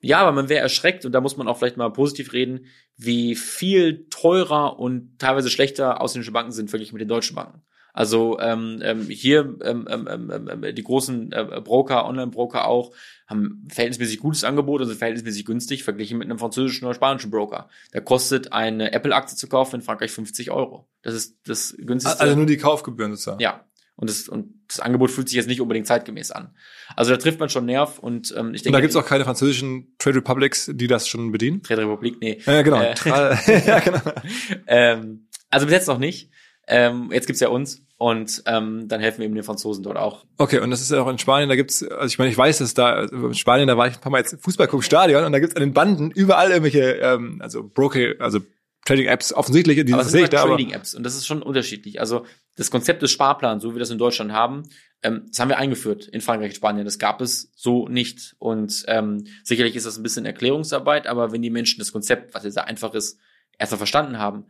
Ja, 0.00 0.18
aber 0.18 0.32
man 0.32 0.48
wäre 0.48 0.62
erschreckt 0.62 1.04
und 1.04 1.12
da 1.12 1.20
muss 1.20 1.36
man 1.36 1.46
auch 1.46 1.58
vielleicht 1.58 1.76
mal 1.76 1.90
positiv 1.90 2.32
reden, 2.32 2.66
wie 2.96 3.34
viel 3.34 4.06
teurer 4.08 4.78
und 4.78 5.18
teilweise 5.18 5.50
schlechter 5.50 6.00
ausländische 6.00 6.32
Banken 6.32 6.52
sind 6.52 6.70
verglichen 6.70 6.94
mit 6.94 7.02
den 7.02 7.08
deutschen 7.08 7.36
Banken. 7.36 7.62
Also 7.92 8.38
ähm, 8.38 8.80
ähm, 8.82 9.08
hier 9.08 9.56
ähm, 9.62 9.86
ähm, 9.90 10.08
ähm, 10.10 10.48
ähm, 10.64 10.74
die 10.74 10.82
großen 10.82 11.32
äh, 11.32 11.60
Broker, 11.62 12.06
Online-Broker 12.06 12.66
auch, 12.66 12.92
haben 13.26 13.66
verhältnismäßig 13.68 14.20
gutes 14.20 14.44
Angebot 14.44 14.80
und 14.80 14.88
sind 14.88 14.98
verhältnismäßig 14.98 15.44
günstig 15.44 15.84
verglichen 15.84 16.18
mit 16.18 16.28
einem 16.28 16.38
französischen 16.38 16.84
oder 16.84 16.94
spanischen 16.94 17.30
Broker. 17.30 17.68
Da 17.92 18.00
kostet 18.00 18.52
eine 18.52 18.92
Apple-Aktie 18.92 19.36
zu 19.36 19.48
kaufen 19.48 19.76
in 19.76 19.82
Frankreich 19.82 20.10
50 20.10 20.50
Euro. 20.50 20.88
Das 21.02 21.14
ist 21.14 21.38
das 21.46 21.76
günstigste. 21.78 22.20
Also 22.20 22.36
nur 22.36 22.46
die 22.46 22.56
Kaufgebühren 22.56 23.12
sozusagen. 23.12 23.40
Ja, 23.40 23.64
und 24.00 24.08
das, 24.08 24.28
und 24.28 24.54
das 24.66 24.80
Angebot 24.80 25.10
fühlt 25.10 25.28
sich 25.28 25.36
jetzt 25.36 25.46
nicht 25.46 25.60
unbedingt 25.60 25.86
zeitgemäß 25.86 26.30
an. 26.30 26.54
Also 26.96 27.10
da 27.10 27.18
trifft 27.18 27.38
man 27.38 27.50
schon 27.50 27.66
Nerv 27.66 27.98
und 27.98 28.34
ähm, 28.36 28.54
ich 28.54 28.62
denke. 28.62 28.68
Und 28.68 28.72
da 28.72 28.80
gibt's 28.80 28.96
auch 28.96 29.04
keine 29.04 29.24
französischen 29.24 29.94
Trade 29.98 30.16
Republics, 30.16 30.70
die 30.72 30.86
das 30.86 31.06
schon 31.06 31.32
bedienen? 31.32 31.62
Trade 31.62 31.82
Republik, 31.82 32.16
nee. 32.20 32.40
Ja, 32.46 32.62
genau. 32.62 32.80
Äh, 32.80 32.94
ja, 33.66 33.78
genau. 33.80 34.00
ähm, 34.66 35.28
also 35.50 35.66
bis 35.66 35.74
jetzt 35.74 35.86
noch 35.86 35.98
nicht. 35.98 36.30
Ähm, 36.66 37.10
jetzt 37.12 37.26
gibt's 37.26 37.40
ja 37.40 37.48
uns 37.48 37.84
und 37.98 38.42
ähm, 38.46 38.88
dann 38.88 39.00
helfen 39.00 39.18
wir 39.18 39.26
eben 39.26 39.34
den 39.34 39.44
Franzosen 39.44 39.82
dort 39.82 39.98
auch. 39.98 40.24
Okay, 40.38 40.60
und 40.60 40.70
das 40.70 40.80
ist 40.80 40.90
ja 40.90 41.02
auch 41.02 41.08
in 41.08 41.18
Spanien, 41.18 41.48
da 41.48 41.56
gibt's, 41.56 41.82
also 41.82 42.06
ich 42.06 42.18
meine, 42.18 42.30
ich 42.30 42.38
weiß, 42.38 42.58
dass 42.58 42.72
da 42.72 43.04
in 43.04 43.34
Spanien, 43.34 43.68
da 43.68 43.76
war 43.76 43.88
ich 43.88 43.96
ein 43.96 44.00
paar 44.00 44.12
Mal 44.12 44.18
jetzt 44.18 44.40
Fußball 44.40 44.68
gucken 44.68 44.84
Stadion 44.84 45.24
und 45.24 45.32
da 45.32 45.40
gibt's 45.40 45.56
an 45.56 45.60
den 45.60 45.74
Banden 45.74 46.10
überall 46.10 46.50
irgendwelche, 46.50 46.92
ähm, 46.92 47.40
also 47.42 47.68
Broker, 47.68 48.14
also 48.20 48.40
Trading-Apps 48.86 49.32
offensichtlich, 49.32 49.84
die 49.84 50.02
sehe 50.04 50.24
ich 50.24 50.30
da. 50.30 50.44
Trading-Apps 50.44 50.94
und 50.94 51.02
das 51.02 51.14
ist 51.14 51.26
schon 51.26 51.42
unterschiedlich. 51.42 52.00
Also 52.00 52.24
das 52.56 52.70
Konzept 52.70 53.02
des 53.02 53.10
Sparplans, 53.10 53.62
so 53.62 53.70
wie 53.70 53.74
wir 53.74 53.80
das 53.80 53.90
in 53.90 53.98
Deutschland 53.98 54.32
haben, 54.32 54.64
ähm, 55.02 55.26
das 55.28 55.38
haben 55.38 55.48
wir 55.48 55.58
eingeführt 55.58 56.06
in 56.06 56.20
Frankreich 56.20 56.50
und 56.50 56.56
Spanien. 56.56 56.84
Das 56.84 56.98
gab 56.98 57.20
es 57.20 57.52
so 57.54 57.88
nicht. 57.88 58.34
Und 58.38 58.84
ähm, 58.88 59.26
sicherlich 59.44 59.76
ist 59.76 59.86
das 59.86 59.96
ein 59.96 60.02
bisschen 60.02 60.26
Erklärungsarbeit, 60.26 61.06
aber 61.06 61.32
wenn 61.32 61.42
die 61.42 61.50
Menschen 61.50 61.78
das 61.78 61.92
Konzept, 61.92 62.34
was 62.34 62.44
jetzt 62.44 62.54
sehr 62.54 62.66
einfach 62.66 62.94
ist, 62.94 63.18
erstmal 63.58 63.78
verstanden 63.78 64.18
haben, 64.18 64.46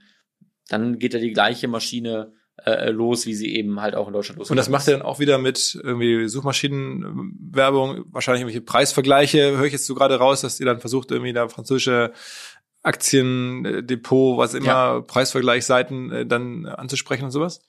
dann 0.69 0.99
geht 0.99 1.15
ja 1.15 1.21
die 1.21 1.33
gleiche 1.33 1.69
Maschine 1.69 2.33
äh, 2.65 2.91
los, 2.91 3.27
wie 3.27 3.35
sie 3.35 3.55
eben 3.55 3.81
halt 3.81 3.95
auch 3.95 4.07
in 4.07 4.13
Deutschland 4.13 4.39
los. 4.39 4.51
Und 4.51 4.57
das 4.57 4.69
macht 4.69 4.87
ihr 4.87 4.93
dann 4.93 5.03
auch 5.03 5.19
wieder 5.19 5.39
mit 5.39 5.79
irgendwie 5.83 6.29
Suchmaschinenwerbung, 6.29 8.05
wahrscheinlich 8.11 8.43
irgendwelche 8.43 8.61
Preisvergleiche, 8.61 9.57
höre 9.57 9.65
ich 9.65 9.73
jetzt 9.73 9.87
so 9.87 9.95
gerade 9.95 10.17
raus, 10.17 10.43
dass 10.43 10.61
ihr 10.61 10.67
dann 10.67 10.81
versucht, 10.81 11.11
irgendwie 11.11 11.33
da 11.33 11.49
französische 11.49 12.13
Aktiendepot, 12.83 14.39
was 14.39 14.55
immer, 14.55 14.67
ja. 14.67 15.01
Preisvergleichsseiten 15.01 16.13
äh, 16.13 16.27
dann 16.27 16.67
anzusprechen 16.67 17.25
und 17.25 17.31
sowas? 17.31 17.61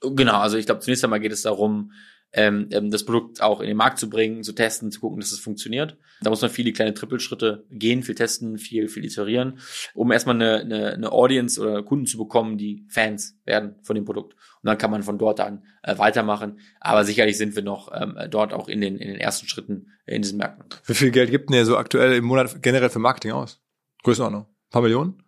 Genau, 0.00 0.38
also 0.38 0.56
ich 0.56 0.66
glaube, 0.66 0.80
zunächst 0.80 1.04
einmal 1.04 1.20
geht 1.20 1.32
es 1.32 1.42
darum, 1.42 1.92
ähm, 2.32 2.68
ähm, 2.70 2.90
das 2.90 3.04
Produkt 3.04 3.42
auch 3.42 3.60
in 3.60 3.66
den 3.66 3.76
Markt 3.76 3.98
zu 3.98 4.08
bringen, 4.08 4.44
zu 4.44 4.52
testen, 4.52 4.92
zu 4.92 5.00
gucken, 5.00 5.20
dass 5.20 5.32
es 5.32 5.40
funktioniert. 5.40 5.96
Da 6.22 6.30
muss 6.30 6.40
man 6.40 6.50
viele 6.50 6.72
kleine 6.72 6.94
Trippelschritte 6.94 7.64
gehen, 7.70 8.02
viel 8.02 8.14
testen, 8.14 8.58
viel, 8.58 8.88
viel 8.88 9.04
iterieren, 9.04 9.58
um 9.94 10.12
erstmal 10.12 10.36
eine, 10.36 10.60
eine, 10.60 10.92
eine 10.92 11.12
Audience 11.12 11.60
oder 11.60 11.82
Kunden 11.82 12.06
zu 12.06 12.18
bekommen, 12.18 12.56
die 12.56 12.86
Fans 12.88 13.36
werden 13.44 13.76
von 13.82 13.96
dem 13.96 14.04
Produkt. 14.04 14.34
Und 14.34 14.68
dann 14.68 14.78
kann 14.78 14.90
man 14.90 15.02
von 15.02 15.18
dort 15.18 15.40
an 15.40 15.64
äh, 15.82 15.98
weitermachen. 15.98 16.60
Aber 16.80 17.04
sicherlich 17.04 17.36
sind 17.36 17.56
wir 17.56 17.62
noch 17.62 17.90
ähm, 17.92 18.16
dort 18.30 18.52
auch 18.52 18.68
in 18.68 18.80
den, 18.80 18.96
in 18.96 19.08
den 19.08 19.20
ersten 19.20 19.48
Schritten 19.48 19.88
in 20.06 20.22
diesen 20.22 20.38
Märkten. 20.38 20.66
Wie 20.86 20.94
viel 20.94 21.10
Geld 21.10 21.30
gibt 21.30 21.50
denn 21.50 21.56
ihr 21.56 21.66
so 21.66 21.76
aktuell 21.76 22.14
im 22.14 22.24
Monat 22.24 22.62
generell 22.62 22.90
für 22.90 22.98
Marketing 23.00 23.32
aus? 23.32 23.60
Größenordnung? 24.02 24.46
Ein 24.70 24.72
paar 24.72 24.82
Millionen? 24.82 25.22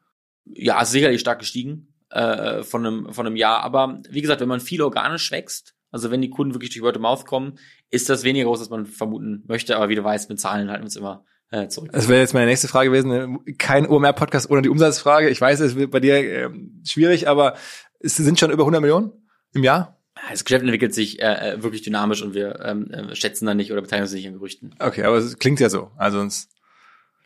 Ja, 0.45 0.85
sicherlich 0.85 1.21
stark 1.21 1.41
gestiegen 1.41 1.95
äh, 2.11 2.63
von, 2.63 2.87
einem, 2.87 3.13
von 3.13 3.27
einem 3.27 3.35
Jahr. 3.35 3.63
Aber 3.63 4.01
wie 4.09 4.23
gesagt, 4.23 4.41
wenn 4.41 4.49
man 4.49 4.61
viel 4.61 4.83
organisch 4.83 5.33
wächst, 5.33 5.75
also 5.91 6.13
wenn 6.13 6.23
die 6.23 6.31
Kunden 6.31 6.55
wirklich 6.55 6.71
durch 6.71 6.83
Word 6.83 6.97
of 6.97 7.03
Mouth 7.03 7.27
kommen, 7.27 7.59
ist 7.91 8.09
das 8.09 8.23
weniger 8.23 8.47
groß, 8.47 8.61
als 8.61 8.71
man 8.71 8.87
vermuten 8.87 9.43
möchte. 9.49 9.77
Aber 9.77 9.89
wie 9.89 9.97
du 9.97 10.05
weißt, 10.05 10.29
mit 10.29 10.39
Zahlen 10.39 10.71
halten 10.71 10.83
wir 10.83 10.87
uns 10.87 10.97
immer 10.97 11.25
äh, 11.51 11.67
zurück. 11.67 11.91
Das 11.93 12.09
wäre 12.09 12.21
jetzt 12.21 12.35
meine 12.35 12.47
nächste 12.47 12.69
Frage 12.69 12.91
gewesen. 12.91 13.41
Kein 13.59 13.89
OMR-Podcast 13.89 14.49
ohne 14.49 14.63
die 14.63 14.69
Umsatzfrage. 14.69 15.29
Ich 15.29 15.41
weiß, 15.41 15.59
es 15.59 15.75
wird 15.75 15.91
bei 15.91 15.99
dir 15.99 16.17
äh, 16.17 16.51
schwierig, 16.89 17.29
aber 17.29 17.57
es 17.99 18.15
sind 18.15 18.39
schon 18.39 18.53
über 18.53 18.63
100 18.63 18.81
Millionen 18.81 19.11
im 19.53 19.65
Jahr? 19.65 19.99
Das 20.31 20.45
Geschäft 20.45 20.63
entwickelt 20.63 20.95
sich 20.95 21.21
äh, 21.21 21.55
äh, 21.55 21.63
wirklich 21.63 21.83
dynamisch 21.83 22.23
und 22.23 22.35
wir 22.35 22.61
ähm, 22.65 22.91
äh, 22.91 23.15
schätzen 23.17 23.47
da 23.47 23.55
nicht 23.55 23.73
oder 23.73 23.83
beteiligen 23.83 24.05
uns 24.05 24.13
nicht 24.13 24.27
an 24.27 24.35
Gerüchten. 24.35 24.75
Okay, 24.79 25.03
aber 25.03 25.17
es 25.17 25.39
klingt 25.39 25.59
ja 25.59 25.69
so. 25.69 25.91
Also 25.97 26.21
uns 26.21 26.49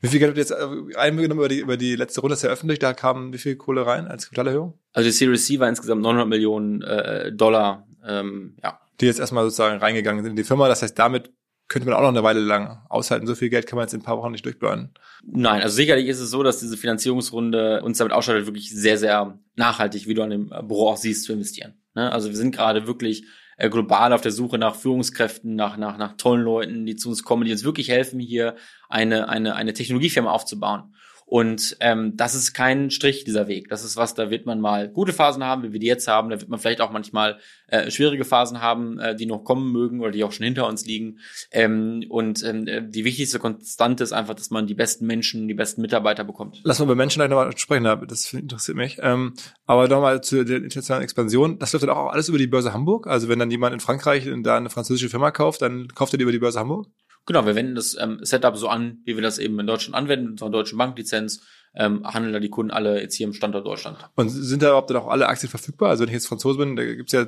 wie 0.01 0.09
viel 0.09 0.19
Geld 0.19 0.31
habt 0.31 0.39
ihr 0.39 0.43
jetzt 0.43 0.51
äh, 0.51 0.99
eingenommen 0.99 1.39
über 1.39 1.49
die, 1.49 1.61
über 1.61 1.77
die 1.77 1.97
letzte 1.97 2.21
Runde? 2.21 2.33
Das 2.33 2.41
ist 2.41 2.45
ja 2.45 2.51
öffentlich. 2.51 2.79
Da 2.79 2.93
kam 2.93 3.33
wie 3.33 3.39
viel 3.39 3.57
Kohle 3.57 3.87
rein 3.87 4.07
als 4.07 4.25
Kapitalerhöhung? 4.25 4.79
Also 4.93 5.09
die 5.09 5.13
Series 5.13 5.47
C 5.47 5.59
war 5.59 5.69
insgesamt 5.69 6.03
900 6.03 6.29
Millionen 6.29 6.83
äh, 6.83 7.33
Dollar. 7.33 7.87
Ähm, 8.07 8.57
ja. 8.63 8.79
Die 9.01 9.07
jetzt 9.07 9.21
erstmal 9.21 9.45
sozusagen 9.45 9.79
reingegangen 9.79 10.23
sind 10.23 10.31
in 10.31 10.37
die 10.37 10.45
Firma. 10.45 10.69
Das 10.69 10.83
heißt, 10.83 10.99
damit 10.99 11.31
könnte 11.69 11.89
man 11.89 11.97
auch 11.97 12.03
noch 12.03 12.09
eine 12.09 12.23
Weile 12.23 12.41
lang 12.41 12.83
aushalten. 12.89 13.27
So 13.27 13.35
viel 13.35 13.51
Geld 13.51 13.67
kann 13.67 13.77
man 13.77 13.85
jetzt 13.85 13.95
in 13.95 14.01
ein 14.01 14.05
paar 14.05 14.19
Wochen 14.19 14.31
nicht 14.33 14.45
durchbläuen. 14.45 14.91
Nein, 15.25 15.63
also 15.63 15.75
sicherlich 15.75 16.07
ist 16.07 16.21
es 16.21 16.31
so, 16.31 16.43
dass 16.43 16.61
diese 16.61 16.77
Finanzierungsrunde 16.77 17.83
uns 17.83 17.99
damit 17.99 18.13
ausstattet, 18.13 18.47
wirklich 18.47 18.71
sehr, 18.71 18.99
sehr 18.99 19.39
nachhaltig, 19.57 20.07
wie 20.07 20.15
du 20.15 20.23
an 20.23 20.31
dem 20.31 20.49
Büro 20.49 20.89
auch 20.89 20.97
siehst, 20.97 21.25
zu 21.25 21.33
investieren. 21.33 21.75
Ne? 21.95 22.13
Also 22.13 22.29
wir 22.29 22.37
sind 22.37 22.55
gerade 22.55 22.87
wirklich 22.87 23.27
äh, 23.57 23.69
global 23.71 24.13
auf 24.13 24.21
der 24.21 24.33
Suche 24.33 24.59
nach 24.59 24.75
Führungskräften, 24.75 25.55
nach, 25.55 25.77
nach, 25.77 25.97
nach 25.99 26.17
tollen 26.17 26.43
Leuten, 26.43 26.87
die 26.87 26.97
zu 26.97 27.09
uns 27.09 27.23
kommen, 27.23 27.45
die 27.45 27.53
uns 27.53 27.65
wirklich 27.65 27.89
helfen, 27.89 28.21
hier 28.21 28.57
eine, 28.89 29.29
eine, 29.29 29.55
eine 29.57 29.73
Technologiefirma 29.73 30.31
aufzubauen. 30.31 30.95
Und 31.29 31.77
ähm, 31.81 32.17
das 32.17 32.37
ist 32.37 32.55
kein 32.55 32.93
Strich 32.93 33.25
dieser 33.25 33.49
Weg. 33.49 33.69
Das 33.69 33.85
ist 33.85 33.97
was, 33.97 34.15
da 34.15 34.31
wird 34.31 34.47
man 34.47 34.61
mal 34.61 34.89
gute 34.89 35.13
Phasen 35.13 35.43
haben, 35.43 35.65
wie 35.65 35.73
wir 35.73 35.81
die 35.81 35.89
jetzt 35.89 36.07
haben. 36.07 36.31
Da 36.31 36.41
wird 36.41 36.49
man 36.49 36.61
vielleicht 36.61 36.81
auch 36.81 36.93
manchmal 36.93 37.41
äh, 37.67 37.91
schwierige 37.91 38.25
Phasen 38.25 38.63
haben, 38.63 39.01
äh, 39.01 39.17
die 39.17 39.27
noch 39.27 39.43
kommen 39.43 39.73
mögen 39.73 40.01
oder 40.01 40.13
die 40.13 40.23
auch 40.23 40.31
schon 40.31 40.45
hinter 40.45 40.69
uns 40.69 40.87
liegen. 40.87 41.19
Ähm, 41.51 42.05
und 42.09 42.45
ähm, 42.45 42.93
die 42.93 43.05
wichtigste 43.05 43.41
Konstante 43.41 44.05
ist 44.05 44.13
einfach, 44.13 44.35
dass 44.35 44.51
man 44.51 44.69
die 44.69 44.75
besten 44.75 45.07
Menschen, 45.07 45.49
die 45.49 45.55
besten 45.55 45.81
Mitarbeiter 45.81 46.23
bekommt. 46.23 46.61
Lass 46.63 46.79
mal 46.79 46.85
über 46.85 46.95
Menschen 46.95 47.19
gleich 47.19 47.31
nochmal 47.31 47.57
sprechen, 47.59 48.07
das 48.07 48.33
interessiert 48.33 48.77
mich. 48.77 48.99
Ähm, 49.03 49.35
aber 49.67 49.89
nochmal 49.89 50.21
zu 50.21 50.45
der 50.45 50.59
internationalen 50.59 51.03
Expansion. 51.03 51.59
Das 51.59 51.73
läuft 51.73 51.83
dann 51.83 51.91
auch 51.91 52.13
alles 52.13 52.29
über 52.29 52.39
die 52.39 52.47
Börse 52.47 52.73
Hamburg. 52.73 53.09
Also 53.09 53.29
wenn 53.29 53.41
dann 53.41 53.51
jemand 53.51 53.75
in 53.75 53.81
Frankreich 53.81 54.29
da 54.45 54.57
eine 54.57 54.71
französische 54.71 55.09
Firma 55.09 55.33
kauft, 55.33 55.61
dann 55.61 55.89
kauft 55.89 56.15
er 56.15 56.19
die 56.19 56.23
über 56.23 56.33
die 56.33 56.39
Börse 56.39 56.61
Hamburg? 56.61 56.87
Genau, 57.27 57.45
wir 57.45 57.57
wenden 57.57 57.75
das 57.75 57.97
ähm, 58.01 58.21
Setup 58.23 58.57
so 58.57 58.69
an, 58.69 59.01
wie 59.05 59.17
wir 59.17 59.23
das 59.23 59.39
eben 59.39 59.59
in 59.59 59.67
Deutschland 59.67 59.97
anwenden, 59.97 60.27
mit 60.27 60.33
unserer 60.35 60.51
deutschen 60.51 60.79
Banklizenz, 60.79 61.43
ähm, 61.75 62.07
handeln 62.07 62.33
da 62.33 62.41
die 62.41 62.49
Kunden 62.49 62.71
alle 62.71 63.01
jetzt 63.01 63.17
hier 63.17 63.27
im 63.27 63.33
Standort 63.33 63.67
Deutschland. 63.67 63.99
Und 64.15 64.31
sind 64.31 64.63
da 64.63 64.69
überhaupt 64.69 64.91
dann 64.91 64.97
auch 64.97 65.09
alle 65.09 65.29
Aktien 65.29 65.51
verfügbar? 65.51 65.91
Also 65.91 66.03
wenn 66.03 66.09
ich 66.09 66.15
jetzt 66.15 66.29
Franzose 66.29 66.59
bin, 66.59 66.77
da 66.77 66.85
gibt's 66.85 67.13
ja 67.13 67.27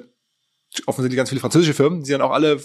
offensichtlich 0.87 1.17
ganz 1.17 1.29
viele 1.29 1.41
französische 1.41 1.75
Firmen, 1.75 2.05
die 2.05 2.13
dann 2.13 2.23
auch 2.23 2.31
alle, 2.31 2.61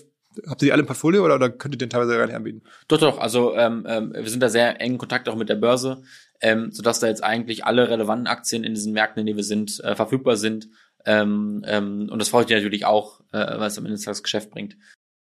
habt 0.48 0.62
ihr 0.62 0.68
die 0.68 0.72
alle 0.72 0.82
im 0.82 0.86
Portfolio 0.86 1.26
oder, 1.26 1.36
oder 1.36 1.50
könnt 1.50 1.74
ihr 1.74 1.80
den 1.80 1.90
teilweise 1.90 2.16
gar 2.16 2.28
nicht 2.28 2.36
anbieten? 2.36 2.62
Doch, 2.88 3.00
doch, 3.00 3.18
also 3.18 3.56
ähm, 3.56 3.86
ähm, 3.88 4.14
wir 4.14 4.30
sind 4.30 4.42
da 4.42 4.50
sehr 4.50 4.80
eng 4.80 4.94
in 4.94 4.98
Kontakt 4.98 5.28
auch 5.28 5.36
mit 5.36 5.50
der 5.50 5.56
Börse, 5.56 6.04
ähm, 6.40 6.72
sodass 6.72 7.00
da 7.00 7.08
jetzt 7.08 7.24
eigentlich 7.24 7.66
alle 7.66 7.90
relevanten 7.90 8.28
Aktien 8.28 8.64
in 8.64 8.76
diesen 8.76 8.94
Märkten, 8.94 9.22
in 9.22 9.26
denen 9.26 9.38
wir 9.38 9.44
sind, 9.44 9.80
äh, 9.84 9.96
verfügbar 9.96 10.38
sind. 10.38 10.70
Ähm, 11.06 11.64
ähm, 11.66 12.10
und 12.10 12.20
das 12.20 12.30
freut 12.30 12.50
dich 12.50 12.56
natürlich 12.56 12.86
auch, 12.86 13.22
äh, 13.32 13.60
weil 13.60 13.68
es 13.68 13.78
am 13.78 13.86
Ende 13.86 14.00
das 14.00 14.24
Geschäft 14.24 14.52
bringt. 14.52 14.78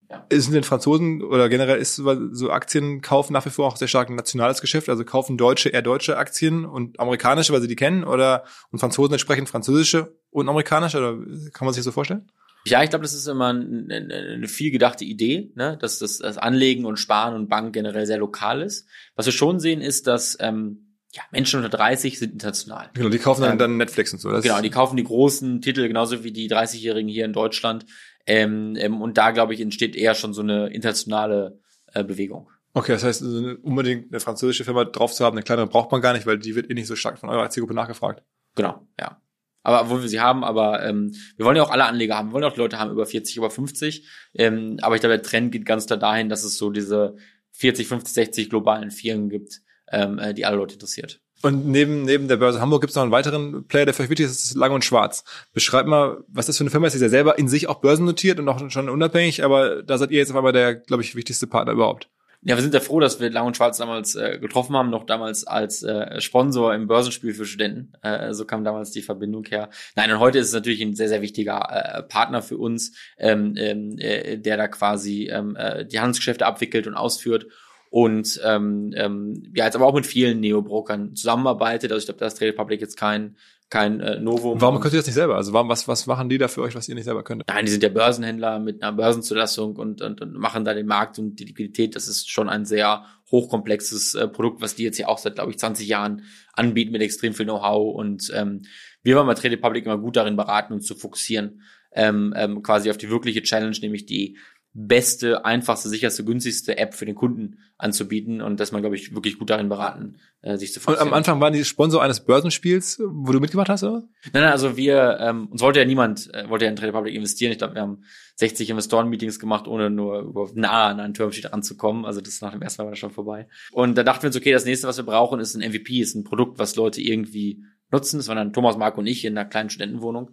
Ja. 0.10 0.26
Sind 0.32 0.56
denn 0.56 0.64
Franzosen 0.64 1.22
oder 1.22 1.50
generell 1.50 1.78
ist 1.78 1.96
so 1.96 2.50
Aktienkauf 2.50 3.30
nach 3.30 3.46
wie 3.46 3.52
vor 3.52 3.68
auch 3.68 3.78
sehr 3.78 3.88
stark 3.88 4.10
ein 4.10 4.16
nationales 4.16 4.60
Geschäft? 4.60 4.90
Also 4.90 5.06
kaufen 5.06 5.38
Deutsche 5.38 5.70
eher 5.70 5.84
deutsche 5.84 6.18
Aktien 6.18 6.66
und 6.66 7.00
amerikanische, 7.00 7.54
weil 7.54 7.62
sie 7.62 7.68
die 7.68 7.76
kennen, 7.76 8.04
oder 8.04 8.44
und 8.72 8.80
Franzosen 8.80 9.14
entsprechend 9.14 9.50
französische 9.50 10.16
und 10.32 10.50
amerikanische? 10.50 10.98
Oder 10.98 11.18
kann 11.54 11.66
man 11.66 11.74
sich 11.74 11.84
so 11.84 11.92
vorstellen? 11.92 12.32
Ja, 12.66 12.84
ich 12.84 12.90
glaube, 12.90 13.04
das 13.04 13.14
ist 13.14 13.28
immer 13.28 13.50
eine, 13.50 13.96
eine 13.96 14.48
viel 14.48 14.72
gedachte 14.72 15.06
Idee, 15.06 15.52
ne? 15.56 15.78
dass 15.80 16.00
das, 16.00 16.18
das 16.18 16.38
Anlegen 16.38 16.86
und 16.86 16.98
Sparen 16.98 17.36
und 17.36 17.48
Bank 17.48 17.74
generell 17.74 18.06
sehr 18.06 18.18
lokal 18.18 18.62
ist. 18.62 18.88
Was 19.16 19.28
wir 19.28 19.34
schon 19.34 19.60
sehen, 19.60 19.82
ist, 19.82 20.08
dass 20.08 20.38
ähm, 20.40 20.90
ja, 21.12 21.24
Menschen 21.32 21.58
unter 21.58 21.70
30 21.70 22.20
sind 22.20 22.34
international. 22.34 22.90
Genau, 22.94 23.10
die 23.10 23.18
kaufen 23.18 23.42
dann, 23.42 23.54
ähm, 23.54 23.58
dann 23.58 23.78
Netflix 23.78 24.14
und 24.14 24.20
so. 24.20 24.32
Das 24.32 24.44
genau, 24.44 24.62
die 24.62 24.70
kaufen 24.70 24.98
die 24.98 25.04
großen 25.04 25.62
Titel, 25.62 25.88
genauso 25.88 26.24
wie 26.24 26.32
die 26.32 26.50
30-Jährigen 26.50 27.10
hier 27.10 27.26
in 27.26 27.34
Deutschland. 27.34 27.86
Ähm, 28.30 28.76
ähm, 28.78 29.02
und 29.02 29.18
da, 29.18 29.32
glaube 29.32 29.56
ich, 29.56 29.60
entsteht 29.60 29.96
eher 29.96 30.14
schon 30.14 30.36
so 30.36 30.44
eine 30.44 30.68
internationale 30.68 31.60
äh, 31.94 32.04
Bewegung. 32.04 32.48
Okay, 32.74 32.92
das 32.92 33.04
heißt, 33.04 33.24
unbedingt 33.24 34.12
eine 34.12 34.20
französische 34.20 34.64
Firma 34.64 34.86
drauf 34.86 35.12
zu 35.12 35.26
haben, 35.26 35.36
eine 35.36 35.44
kleinere 35.44 35.66
braucht 35.66 35.92
man 35.92 36.00
gar 36.00 36.14
nicht, 36.14 36.28
weil 36.28 36.38
die 36.38 36.54
wird 36.56 36.70
eh 36.70 36.76
nicht 36.76 36.86
so 36.86 36.96
stark 36.96 37.18
von 37.18 37.30
eurer 37.30 37.50
Zielgruppe 37.50 37.74
nachgefragt. 37.74 38.24
Genau, 38.54 38.88
ja. 39.00 39.20
Aber 39.64 39.90
wo 39.90 40.00
wir 40.00 40.08
sie 40.08 40.20
haben, 40.20 40.44
aber 40.44 40.86
ähm, 40.86 41.16
wir 41.38 41.46
wollen 41.46 41.58
ja 41.58 41.64
auch 41.64 41.72
alle 41.72 41.86
Anleger 41.86 42.18
haben. 42.18 42.30
Wir 42.30 42.34
wollen 42.34 42.44
auch 42.44 42.56
Leute 42.56 42.78
haben 42.78 42.92
über 42.92 43.08
40, 43.08 43.36
über 43.36 43.50
50. 43.50 44.08
Ähm, 44.36 44.78
aber 44.82 44.94
ich 44.94 45.02
glaube, 45.02 45.16
der 45.16 45.24
Trend 45.24 45.52
geht 45.52 45.66
ganz 45.66 45.88
klar 45.88 45.98
dahin, 45.98 46.30
dass 46.30 46.44
es 46.44 46.56
so 46.56 46.70
diese 46.70 47.16
40, 47.54 47.88
50, 47.88 48.14
60 48.14 48.50
globalen 48.52 48.92
Firmen 48.92 49.30
gibt, 49.30 49.62
ähm, 49.92 50.20
äh, 50.20 50.36
die 50.36 50.46
alle 50.46 50.58
Leute 50.58 50.76
interessiert. 50.76 51.20
Und 51.42 51.68
neben, 51.68 52.04
neben 52.04 52.28
der 52.28 52.38
Börse 52.38 52.60
Hamburg 52.60 52.82
gibt 52.82 52.90
es 52.90 52.96
noch 52.96 53.04
einen 53.04 53.14
weiteren 53.14 53.66
Player, 53.68 53.86
der 53.86 53.94
für 53.94 54.04
euch 54.04 54.10
wichtig 54.10 54.26
ist, 54.26 54.36
das 54.36 54.46
ist 54.46 54.56
Lang 54.56 54.74
und 54.74 54.84
Schwarz. 54.84 55.24
Beschreibt 55.54 55.88
mal, 55.88 56.24
was 56.28 56.48
das 56.48 56.58
für 56.58 56.64
eine 56.64 56.70
Firma 56.70 56.88
ist. 56.88 56.94
Die 56.94 56.98
ist 56.98 57.04
ja 57.04 57.10
selber 57.10 57.40
in 57.40 57.48
sich 57.48 57.70
auch 57.70 57.80
börsennotiert 57.80 58.40
und 58.40 58.50
auch 58.50 58.70
schon 58.70 58.90
unabhängig, 58.90 59.44
aber 59.44 59.82
da 59.84 59.98
seid 59.98 60.12
ihr 60.12 60.18
jetzt 60.18 60.32
auf 60.32 60.38
einmal 60.38 60.52
der, 60.52 60.76
glaube 60.76 61.02
ich, 61.02 61.16
wichtigste 61.16 61.48
Partner 61.48 61.74
überhaupt. 61.74 62.10
Ja, 62.42 62.56
wir 62.56 62.62
sind 62.62 62.74
ja 62.74 62.80
froh, 62.80 63.02
dass 63.02 63.20
wir 63.20 63.30
Lang 63.30 63.48
und 63.48 63.58
Schwarz 63.58 63.78
damals 63.78 64.16
äh, 64.16 64.38
getroffen 64.40 64.76
haben, 64.76 64.90
noch 64.90 65.06
damals 65.06 65.46
als 65.46 65.84
äh, 65.84 66.22
Sponsor 66.22 66.74
im 66.74 66.88
Börsenspiel 66.88 67.34
für 67.34 67.46
Studenten. 67.46 67.92
Äh, 68.02 68.34
so 68.34 68.46
kam 68.46 68.64
damals 68.64 68.92
die 68.92 69.02
Verbindung 69.02 69.44
her. 69.46 69.70
Nein, 69.96 70.10
und 70.12 70.20
heute 70.20 70.40
ist 70.40 70.48
es 70.48 70.54
natürlich 70.54 70.82
ein 70.82 70.96
sehr, 70.96 71.10
sehr 71.10 71.22
wichtiger 71.22 71.68
äh, 71.70 72.04
Partner 72.04 72.42
für 72.42 72.58
uns, 72.58 72.96
ähm, 73.18 73.56
ähm 73.58 73.98
äh, 73.98 74.38
der 74.38 74.56
da 74.56 74.70
quasi 74.70 75.30
ähm, 75.30 75.58
äh, 75.58 75.86
die 75.86 76.00
Handelsgeschäfte 76.00 76.46
abwickelt 76.46 76.88
und 76.88 76.96
ausführt 76.96 77.46
und 77.90 78.40
ähm, 78.44 78.92
ähm, 78.96 79.52
ja, 79.56 79.66
jetzt 79.66 79.76
aber 79.76 79.88
auch 79.88 79.94
mit 79.94 80.06
vielen 80.06 80.40
Neo-Brokern 80.40 81.16
zusammenarbeitet. 81.16 81.92
Also 81.92 82.02
ich 82.02 82.06
glaube, 82.06 82.20
das 82.20 82.36
Trade 82.36 82.52
Republic 82.52 82.82
jetzt 82.82 82.98
kein 82.98 83.36
kein 83.70 84.00
äh, 84.00 84.20
Novum. 84.20 84.60
Warum 84.60 84.80
könnt 84.80 84.94
ihr 84.94 85.00
das 85.00 85.06
nicht 85.06 85.16
selber? 85.16 85.36
Also 85.36 85.54
warum, 85.54 85.70
was, 85.70 85.88
was 85.88 86.08
machen 86.08 86.28
die 86.28 86.40
da 86.40 86.48
für 86.48 86.62
euch, 86.62 86.74
was 86.74 86.90
ihr 86.90 86.96
nicht 86.96 87.04
selber 87.04 87.24
könnt? 87.24 87.44
Nein, 87.48 87.66
die 87.66 87.72
sind 87.72 87.84
ja 87.84 87.90
Börsenhändler 87.90 88.60
mit 88.60 88.82
einer 88.82 88.92
Börsenzulassung 88.92 89.76
und, 89.76 90.02
und, 90.02 90.22
und 90.22 90.34
machen 90.34 90.66
da 90.66 90.74
den 90.74 90.88
Markt 90.88 91.20
und 91.20 91.36
die 91.36 91.46
Liquidität. 91.46 91.96
Das 91.96 92.08
ist 92.08 92.32
schon 92.32 92.50
ein 92.50 92.66
sehr 92.66 93.06
hochkomplexes 93.32 94.16
äh, 94.16 94.28
Produkt, 94.28 94.62
was 94.62 94.76
die 94.76 94.84
jetzt 94.84 94.98
ja 94.98 95.08
auch 95.08 95.20
seit, 95.20 95.36
glaube 95.36 95.52
ich, 95.52 95.60
20 95.60 95.88
Jahren 95.88 96.24
anbieten 96.54 96.92
mit 96.92 97.04
extrem 97.04 97.34
viel 97.34 97.46
Know-how. 97.46 97.94
Und 97.94 98.32
ähm, 98.34 98.64
wir 99.04 99.16
waren 99.16 99.28
bei 99.28 99.36
Trade 99.36 99.54
Republic 99.54 99.86
immer 99.86 100.00
gut 100.00 100.16
darin 100.16 100.36
beraten, 100.36 100.74
uns 100.74 100.88
zu 100.88 100.96
fokussieren, 100.96 101.62
ähm, 101.92 102.34
ähm, 102.36 102.64
quasi 102.64 102.90
auf 102.90 102.98
die 102.98 103.12
wirkliche 103.12 103.44
Challenge, 103.44 103.78
nämlich 103.82 104.08
die 104.08 104.38
beste, 104.74 105.46
einfachste, 105.46 105.90
sicherste, 105.90 106.24
günstigste 106.24 106.78
App 106.78 106.94
für 106.94 107.06
den 107.06 107.16
Kunden 107.16 107.58
anzubieten 107.78 108.42
und 108.42 108.60
dass 108.60 108.72
man, 108.72 108.82
glaube 108.82 108.96
ich, 108.96 109.16
wirklich 109.16 109.40
gut 109.40 109.50
darin 109.50 109.68
beraten, 109.68 110.18
äh, 110.42 110.58
sich 110.58 110.74
zu 110.74 110.80
fokussieren. 110.80 111.08
Und 111.08 111.14
am 111.14 111.18
Anfang 111.18 111.42
waren 111.42 111.54
die 111.54 111.66
Sponsor 111.66 112.04
eines 112.04 112.20
Börsenspiels, 112.20 113.02
wo 113.04 113.32
du 113.32 113.40
mitgemacht 113.40 113.70
hast, 113.70 113.84
oder? 113.84 114.04
Nein, 114.32 114.44
nein, 114.44 114.52
also 114.52 114.78
wir, 114.78 115.18
ähm, 115.22 115.48
uns 115.48 115.62
wollte 115.62 115.80
ja 115.80 115.86
niemand, 115.86 116.32
äh, 116.34 116.48
wollte 116.50 116.66
ja 116.66 116.72
in 116.72 116.76
Trade 116.76 116.90
Republic 116.90 117.16
investieren. 117.16 117.52
Ich 117.52 117.58
glaube, 117.58 117.76
wir 117.76 117.82
haben 117.82 118.04
60 118.36 118.70
Investoren-Meetings 118.70 119.40
gemacht, 119.40 119.68
ohne 119.68 119.90
nur 119.90 120.20
überhaupt 120.20 120.56
nah 120.56 120.90
an 120.90 121.00
einen 121.00 121.14
Termsheet 121.14 121.52
ranzukommen. 121.52 122.06
Also 122.06 122.22
das 122.22 122.42
nach 122.42 122.52
dem 122.52 122.62
ersten 122.62 122.82
Mal 122.82 122.86
war 122.88 122.92
das 122.92 123.00
schon 123.00 123.12
vorbei. 123.12 123.48
Und 123.72 123.98
da 123.98 124.04
dachten 124.04 124.24
wir 124.24 124.28
uns, 124.28 124.38
okay, 124.38 124.52
das 124.52 124.66
nächste, 124.66 124.88
was 124.88 124.98
wir 124.98 125.06
brauchen, 125.06 125.40
ist 125.40 125.56
ein 125.56 125.68
MVP, 125.68 126.00
ist 126.00 126.16
ein 126.16 126.24
Produkt, 126.24 126.60
was 126.60 126.76
Leute 126.76 127.02
irgendwie 127.02 127.64
nutzen. 127.92 128.18
Das 128.18 128.28
waren 128.28 128.38
dann 128.38 128.54
Thomas, 128.54 128.78
Marco 128.78 129.00
und 129.00 129.08
ich 129.08 129.26
in 129.26 129.38
einer 129.38 129.48
kleinen 129.48 129.70
Studentenwohnung. 129.70 130.32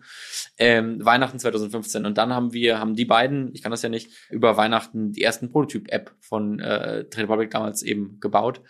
Ähm, 0.58 1.04
Weihnachten 1.04 1.38
2015. 1.38 2.06
Und 2.06 2.18
dann 2.18 2.32
haben 2.32 2.52
wir, 2.52 2.78
haben 2.78 2.94
die 2.94 3.04
beiden, 3.04 3.54
ich 3.54 3.62
kann 3.62 3.70
das 3.70 3.82
ja 3.82 3.88
nicht, 3.88 4.10
über 4.30 4.56
Weihnachten 4.56 5.12
die 5.12 5.22
ersten 5.22 5.50
Prototyp-App 5.50 6.14
von 6.20 6.58
äh, 6.60 7.04
Trade 7.08 7.24
Republic 7.24 7.50
damals 7.50 7.82
eben 7.82 8.18
gebaut. 8.20 8.60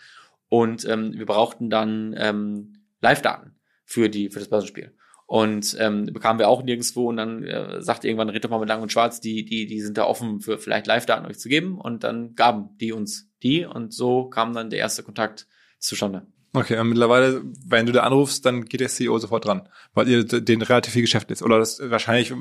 Und 0.49 0.85
ähm, 0.85 1.13
wir 1.13 1.25
brauchten 1.25 1.69
dann 1.69 2.15
ähm, 2.17 2.73
Live-Daten 3.01 3.55
für 3.85 4.09
die 4.09 4.29
für 4.29 4.39
das 4.39 4.49
Börsenspiel. 4.49 4.93
Und 5.25 5.75
ähm, 5.77 6.05
bekamen 6.05 6.39
wir 6.39 6.47
auch 6.47 6.63
nirgendwo 6.63 7.09
und 7.09 7.17
dann 7.17 7.43
äh, 7.43 7.81
sagte 7.81 8.07
irgendwann 8.07 8.29
Ritter 8.29 8.47
mal 8.47 8.59
mit 8.59 8.69
Lang 8.69 8.81
und 8.81 8.93
Schwarz, 8.93 9.19
die, 9.19 9.43
die, 9.43 9.67
die 9.67 9.81
sind 9.81 9.97
da 9.97 10.05
offen 10.05 10.39
für 10.39 10.57
vielleicht 10.57 10.87
Live-Daten 10.87 11.25
euch 11.25 11.37
zu 11.37 11.49
geben. 11.49 11.77
Und 11.77 12.05
dann 12.05 12.33
gaben 12.35 12.77
die 12.77 12.93
uns 12.93 13.29
die 13.43 13.65
und 13.65 13.93
so 13.93 14.29
kam 14.29 14.53
dann 14.53 14.69
der 14.69 14.79
erste 14.79 15.03
Kontakt 15.03 15.47
zustande. 15.79 16.27
Okay, 16.57 16.79
und 16.79 16.89
mittlerweile, 16.89 17.43
wenn 17.67 17.85
du 17.85 17.91
da 17.91 18.01
anrufst, 18.01 18.43
dann 18.43 18.65
geht 18.65 18.79
der 18.79 18.87
CEO 18.87 19.19
sofort 19.19 19.45
dran, 19.45 19.69
weil 19.93 20.07
ihr 20.07 20.23
den 20.23 20.63
relativ 20.63 20.93
viel 20.93 21.03
Geschäft 21.03 21.29
ist. 21.29 21.43
Oder 21.43 21.59
das 21.59 21.79
wahrscheinlich, 21.79 22.33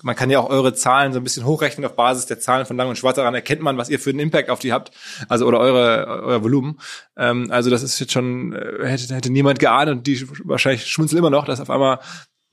man 0.00 0.14
kann 0.14 0.30
ja 0.30 0.38
auch 0.38 0.48
eure 0.48 0.74
Zahlen 0.74 1.12
so 1.12 1.18
ein 1.18 1.24
bisschen 1.24 1.44
hochrechnen 1.44 1.84
auf 1.84 1.96
Basis 1.96 2.26
der 2.26 2.38
Zahlen 2.38 2.66
von 2.66 2.76
Lang 2.76 2.88
und 2.88 2.96
Schwarz. 2.96 3.16
Daran 3.16 3.34
erkennt 3.34 3.62
man, 3.62 3.76
was 3.76 3.90
ihr 3.90 3.98
für 3.98 4.10
einen 4.10 4.20
Impact 4.20 4.48
auf 4.48 4.60
die 4.60 4.72
habt, 4.72 4.92
also 5.28 5.44
oder 5.44 5.58
eure 5.58 6.22
euer 6.22 6.44
Volumen. 6.44 6.78
Ähm, 7.16 7.48
also 7.50 7.68
das 7.68 7.82
ist 7.82 7.98
jetzt 7.98 8.12
schon 8.12 8.52
äh, 8.52 8.86
hätte, 8.86 9.12
hätte 9.12 9.32
niemand 9.32 9.58
geahnt 9.58 9.90
und 9.90 10.06
die 10.06 10.24
wahrscheinlich 10.44 10.86
schmunzeln 10.86 11.18
immer 11.18 11.30
noch, 11.30 11.44
dass 11.44 11.60
auf 11.60 11.70
einmal 11.70 11.98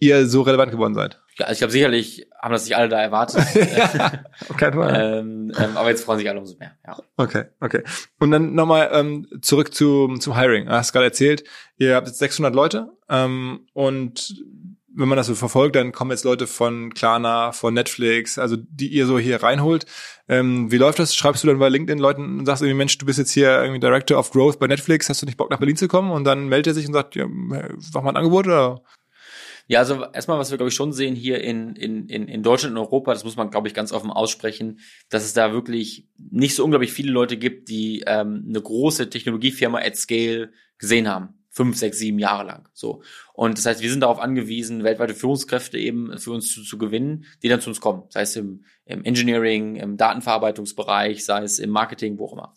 ihr 0.01 0.25
so 0.25 0.41
relevant 0.41 0.71
geworden 0.71 0.95
seid. 0.95 1.21
Ja, 1.37 1.45
also 1.45 1.53
ich 1.53 1.59
glaube, 1.59 1.71
sicherlich 1.71 2.27
haben 2.41 2.51
das 2.51 2.65
nicht 2.65 2.75
alle 2.75 2.89
da 2.89 2.99
erwartet. 2.99 3.45
ja, 3.77 4.23
auf 4.49 4.57
keinen 4.57 4.73
Fall. 4.73 5.19
ähm, 5.19 5.51
ähm, 5.57 5.77
aber 5.77 5.89
jetzt 5.89 6.03
freuen 6.03 6.19
sich 6.19 6.27
alle 6.27 6.39
umso 6.39 6.57
mehr. 6.57 6.71
Ja. 6.85 6.97
Okay, 7.17 7.45
okay. 7.61 7.83
Und 8.19 8.31
dann 8.31 8.53
nochmal 8.55 8.89
ähm, 8.91 9.27
zurück 9.41 9.73
zu, 9.73 10.17
zum 10.19 10.35
Hiring. 10.35 10.65
Du 10.65 10.71
hast 10.71 10.91
gerade 10.91 11.05
erzählt, 11.05 11.43
ihr 11.77 11.95
habt 11.95 12.07
jetzt 12.07 12.19
600 12.19 12.53
Leute 12.53 12.89
ähm, 13.09 13.67
und 13.73 14.43
wenn 14.93 15.07
man 15.07 15.17
das 15.17 15.27
so 15.27 15.35
verfolgt, 15.35 15.75
dann 15.75 15.91
kommen 15.91 16.11
jetzt 16.11 16.25
Leute 16.25 16.47
von 16.47 16.93
Klarna, 16.93 17.53
von 17.53 17.73
Netflix, 17.73 18.37
also 18.37 18.57
die 18.57 18.87
ihr 18.87 19.05
so 19.05 19.17
hier 19.17 19.41
reinholt. 19.41 19.85
Ähm, 20.27 20.69
wie 20.71 20.77
läuft 20.77 20.99
das? 20.99 21.15
Schreibst 21.15 21.43
du 21.43 21.47
dann 21.47 21.59
bei 21.59 21.69
LinkedIn 21.69 21.99
Leuten 21.99 22.39
und 22.39 22.45
sagst 22.45 22.61
irgendwie, 22.61 22.77
Mensch, 22.77 22.97
du 22.97 23.05
bist 23.05 23.19
jetzt 23.19 23.31
hier 23.31 23.61
irgendwie 23.61 23.79
Director 23.79 24.17
of 24.17 24.31
Growth 24.31 24.59
bei 24.59 24.67
Netflix, 24.67 25.07
hast 25.09 25.21
du 25.21 25.25
nicht 25.27 25.37
Bock 25.37 25.49
nach 25.49 25.59
Berlin 25.59 25.77
zu 25.77 25.87
kommen? 25.87 26.11
Und 26.11 26.25
dann 26.25 26.49
meldet 26.49 26.71
er 26.71 26.73
sich 26.73 26.87
und 26.87 26.93
sagt, 26.93 27.15
ja, 27.15 27.25
mach 27.29 28.01
mal 28.01 28.09
ein 28.09 28.17
Angebot 28.17 28.47
oder? 28.47 28.81
Ja, 29.71 29.79
also 29.79 30.03
erstmal, 30.11 30.37
was 30.37 30.51
wir, 30.51 30.57
glaube 30.57 30.67
ich, 30.67 30.75
schon 30.75 30.91
sehen 30.91 31.15
hier 31.15 31.41
in, 31.41 31.77
in, 31.77 32.09
in, 32.09 32.43
Deutschland 32.43 32.75
und 32.75 32.77
Europa, 32.77 33.13
das 33.13 33.23
muss 33.23 33.37
man, 33.37 33.51
glaube 33.51 33.69
ich, 33.69 33.73
ganz 33.73 33.93
offen 33.93 34.11
aussprechen, 34.11 34.79
dass 35.07 35.23
es 35.23 35.31
da 35.31 35.53
wirklich 35.53 36.09
nicht 36.17 36.55
so 36.55 36.65
unglaublich 36.65 36.91
viele 36.91 37.13
Leute 37.13 37.37
gibt, 37.37 37.69
die 37.69 38.03
ähm, 38.05 38.43
eine 38.49 38.61
große 38.61 39.09
Technologiefirma 39.09 39.79
at 39.79 39.95
Scale 39.95 40.51
gesehen 40.77 41.07
haben. 41.07 41.35
Fünf, 41.51 41.77
sechs, 41.77 41.99
sieben 41.99 42.19
Jahre 42.19 42.45
lang. 42.45 42.67
So. 42.73 43.01
Und 43.31 43.57
das 43.57 43.65
heißt, 43.65 43.81
wir 43.81 43.89
sind 43.89 44.01
darauf 44.01 44.19
angewiesen, 44.19 44.83
weltweite 44.83 45.13
Führungskräfte 45.13 45.77
eben 45.77 46.17
für 46.17 46.31
uns 46.31 46.53
zu, 46.53 46.63
zu 46.63 46.77
gewinnen, 46.77 47.23
die 47.41 47.47
dann 47.47 47.61
zu 47.61 47.69
uns 47.69 47.79
kommen. 47.79 48.03
Sei 48.09 48.23
es 48.23 48.35
im, 48.35 48.65
im 48.83 49.05
Engineering, 49.05 49.77
im 49.77 49.95
Datenverarbeitungsbereich, 49.95 51.23
sei 51.23 51.43
es 51.43 51.59
im 51.59 51.69
Marketing, 51.69 52.19
wo 52.19 52.25
auch 52.25 52.33
immer. 52.33 52.53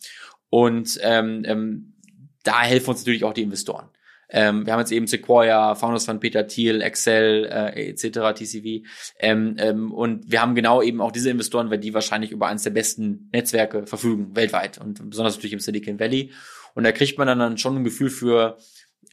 Und 0.51 0.99
ähm, 1.01 1.45
ähm, 1.47 1.95
da 2.43 2.63
helfen 2.63 2.91
uns 2.91 3.03
natürlich 3.03 3.23
auch 3.23 3.35
die 3.35 3.43
Investoren. 3.43 3.89
Ähm, 4.37 4.67
wir 4.67 4.73
haben 4.73 4.81
jetzt 4.81 4.91
eben 4.91 5.07
Sequoia, 5.07 5.77
Founders 5.77 6.07
von 6.07 6.19
Peter 6.19 6.49
Thiel, 6.49 6.83
Excel 6.83 7.45
äh, 7.45 7.91
etc., 7.91 8.35
TCV. 8.35 8.85
Ähm, 9.21 9.55
ähm, 9.59 9.93
und 9.93 10.29
wir 10.31 10.43
haben 10.43 10.57
genau 10.57 10.83
eben 10.83 11.01
auch 11.01 11.13
diese 11.13 11.31
Investoren, 11.31 11.71
weil 11.71 11.79
die 11.79 11.95
wahrscheinlich 11.95 12.33
über 12.33 12.49
eines 12.49 12.65
der 12.65 12.71
besten 12.71 13.31
Netzwerke 13.33 13.87
verfügen, 13.87 14.35
weltweit 14.35 14.79
und 14.79 15.09
besonders 15.09 15.37
natürlich 15.37 15.53
im 15.53 15.61
Silicon 15.61 16.01
Valley. 16.01 16.33
Und 16.75 16.83
da 16.83 16.91
kriegt 16.91 17.17
man 17.17 17.29
dann 17.29 17.59
schon 17.59 17.77
ein 17.77 17.85
Gefühl 17.85 18.11
für, 18.11 18.59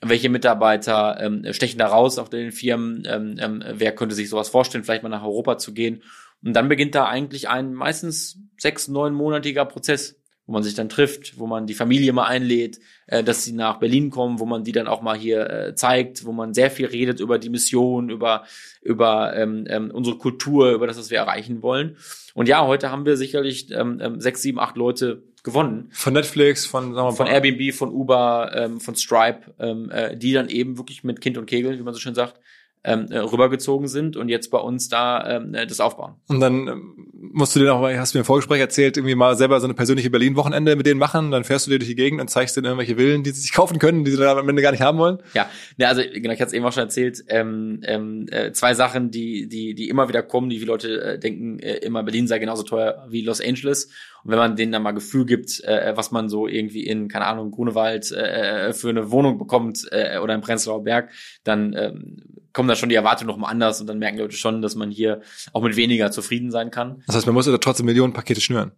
welche 0.02 0.30
Mitarbeiter 0.30 1.20
ähm, 1.22 1.46
stechen 1.54 1.78
da 1.78 1.86
raus 1.86 2.18
auf 2.18 2.32
den 2.32 2.52
Firmen, 2.52 3.04
ähm, 3.06 3.36
ähm, 3.40 3.64
wer 3.74 3.94
könnte 3.94 4.16
sich 4.16 4.28
sowas 4.28 4.50
vorstellen, 4.50 4.84
vielleicht 4.84 5.04
mal 5.04 5.10
nach 5.10 5.24
Europa 5.24 5.60
zu 5.60 5.72
gehen. 5.72 6.02
Und 6.44 6.54
dann 6.54 6.68
beginnt 6.68 6.96
da 6.96 7.06
eigentlich 7.06 7.48
ein 7.48 7.76
meistens 7.76 8.40
sechs, 8.58 8.88
neunmonatiger 8.88 9.66
Prozess, 9.66 10.20
wo 10.46 10.54
man 10.54 10.64
sich 10.64 10.74
dann 10.74 10.90
trifft, 10.90 11.38
wo 11.38 11.48
man 11.48 11.68
die 11.68 11.74
Familie 11.74 12.14
mal 12.14 12.26
einlädt, 12.26 12.80
äh, 13.08 13.24
dass 13.24 13.44
sie 13.44 13.54
nach 13.54 13.80
Berlin 13.80 14.10
kommen, 14.10 14.40
wo 14.40 14.46
man 14.46 14.64
die 14.64 14.72
dann 14.72 14.88
auch 14.88 15.02
mal 15.02 15.18
hier 15.18 15.50
äh, 15.50 15.76
zeigt, 15.76 16.26
wo 16.26 16.32
man 16.32 16.54
sehr 16.54 16.72
viel 16.72 16.88
redet 16.88 17.20
über 17.20 17.40
die 17.40 17.50
Mission, 17.50 18.10
über 18.10 18.44
über 18.82 19.36
ähm, 19.36 19.66
ähm, 19.68 19.92
unsere 19.92 20.18
Kultur, 20.18 20.72
über 20.72 20.88
das, 20.88 20.98
was 20.98 21.12
wir 21.12 21.20
erreichen 21.20 21.62
wollen. 21.62 21.98
Und 22.34 22.48
ja, 22.48 22.66
heute 22.66 22.92
haben 22.92 23.06
wir 23.06 23.18
sicherlich 23.18 23.72
ähm, 23.72 24.00
ähm, 24.02 24.20
sechs, 24.20 24.42
sieben, 24.42 24.60
acht 24.60 24.76
Leute 24.76 25.24
gewonnen. 25.44 25.90
Von 25.92 26.14
Netflix, 26.14 26.66
von, 26.66 26.94
sagen 26.94 27.08
wir, 27.08 27.14
Von 27.14 27.28
Airbnb, 27.28 27.74
von 27.74 27.90
Uber, 27.90 28.52
ähm, 28.56 28.80
von 28.80 28.96
Stripe, 28.96 29.54
ähm, 29.60 29.90
äh, 29.92 30.16
die 30.18 30.34
dann 30.34 30.50
eben 30.50 30.78
wirklich 30.78 31.04
mit 31.04 31.22
Kind 31.22 31.38
und 31.38 31.46
Kegel, 31.46 31.78
wie 31.78 31.84
man 31.84 31.94
so 31.94 32.00
schön 32.00 32.16
sagt, 32.16 32.40
ähm, 32.84 33.08
äh, 33.12 33.20
rübergezogen 33.20 33.88
sind 33.88 34.18
und 34.18 34.30
jetzt 34.30 34.50
bei 34.50 34.58
uns 34.58 34.90
da 34.90 35.38
ähm, 35.38 35.54
äh, 35.54 35.68
das 35.68 35.80
aufbauen. 35.80 36.16
Und 36.28 36.40
dann 36.40 36.68
ähm, 36.68 37.12
musst 37.14 37.56
du 37.56 37.60
dir 37.60 37.68
noch, 37.68 37.80
mal, 37.80 37.98
hast 38.00 38.14
du 38.14 38.18
mir 38.18 38.22
im 38.22 38.26
Vorgespräch 38.26 38.60
erzählt, 38.60 38.98
irgendwie 38.98 39.14
mal 39.14 39.36
selber 39.38 39.60
so 39.60 39.68
eine 39.68 39.76
persönliche 39.76 40.10
Berlin-Wochenende 40.10 40.76
mit 40.76 40.88
denen 40.88 41.00
machen. 41.00 41.30
Dann 41.30 41.44
fährst 41.44 41.68
du 41.68 41.72
dir 41.72 41.78
durch 41.78 41.90
die 41.90 41.96
Gegend 41.96 42.20
und 42.20 42.30
zeigst 42.30 42.58
denen 42.58 42.66
irgendwelche 42.66 42.96
Villen, 42.96 43.24
die 43.24 43.30
sie 43.32 43.42
sich 43.42 43.54
kaufen 43.54 43.78
können, 43.78 44.04
die 44.04 44.12
sie 44.12 44.18
dann 44.18 44.38
am 44.38 44.50
Ende 44.50 44.64
gar 44.64 44.72
nicht 44.72 44.82
haben 44.82 44.98
wollen. 44.98 45.20
Ja, 45.34 45.48
ne, 45.78 45.88
also 45.88 46.02
genau, 46.02 46.34
ich 46.34 46.42
hatte 46.42 46.50
es 46.50 46.54
eben 46.54 46.66
auch 46.66 46.74
schon 46.74 46.84
erzählt. 46.84 47.24
Ähm, 47.28 47.82
ähm, 47.84 48.26
äh, 48.32 48.52
zwei 48.52 48.74
Sachen, 48.74 49.12
die 49.12 49.48
die 49.48 49.76
die 49.76 49.88
immer 49.88 50.08
wieder 50.10 50.24
kommen, 50.24 50.50
die 50.50 50.58
viele 50.58 50.72
Leute 50.72 51.02
äh, 51.02 51.20
denken, 51.20 51.60
äh, 51.60 51.76
immer 51.78 52.04
Berlin 52.04 52.28
sei 52.28 52.40
genauso 52.40 52.64
teuer 52.64 53.06
wie 53.10 53.22
Los 53.22 53.42
Angeles. 53.42 53.90
Und 54.24 54.32
wenn 54.32 54.38
man 54.38 54.56
denen 54.56 54.72
dann 54.72 54.84
mal 54.84 54.92
Gefühl 54.92 55.26
gibt, 55.26 55.64
äh, 55.64 55.94
was 55.96 56.12
man 56.12 56.30
so 56.30 56.48
irgendwie 56.48 56.86
in 56.86 57.08
keine 57.08 57.26
Ahnung 57.26 57.52
Grunewald 57.52 58.12
äh, 58.12 58.74
für 58.74 58.90
eine 58.90 59.12
Wohnung 59.12 59.38
bekommt 59.38 59.88
äh, 59.92 60.20
oder 60.20 60.34
im 60.34 60.42
Prenzlauer 60.42 60.84
Berg, 60.84 61.12
dann 61.44 61.74
ähm, 61.74 62.18
kommen 62.54 62.70
da 62.70 62.76
schon 62.76 62.90
die 62.90 62.96
Erwartungen 62.96 63.28
noch 63.28 63.38
mal 63.38 63.50
anders 63.50 63.82
und 63.82 63.88
dann 63.88 64.00
merken 64.00 64.18
die 64.18 64.24
Leute 64.24 64.36
schon, 64.36 64.62
dass 64.62 64.76
man 64.76 64.92
hier 64.92 65.22
auch 65.54 65.62
mit 65.62 65.76
weniger 65.76 66.12
zufrieden 66.12 66.52
sein 66.52 66.72
kann. 66.72 67.04
Das 67.08 67.16
heißt, 67.16 67.26
man 67.26 67.36
muss 67.36 67.48
ja 67.48 67.58
trotzdem 67.58 67.86
Millionen 67.86 68.14
Pakete 68.14 68.42
schnüren. 68.42 68.72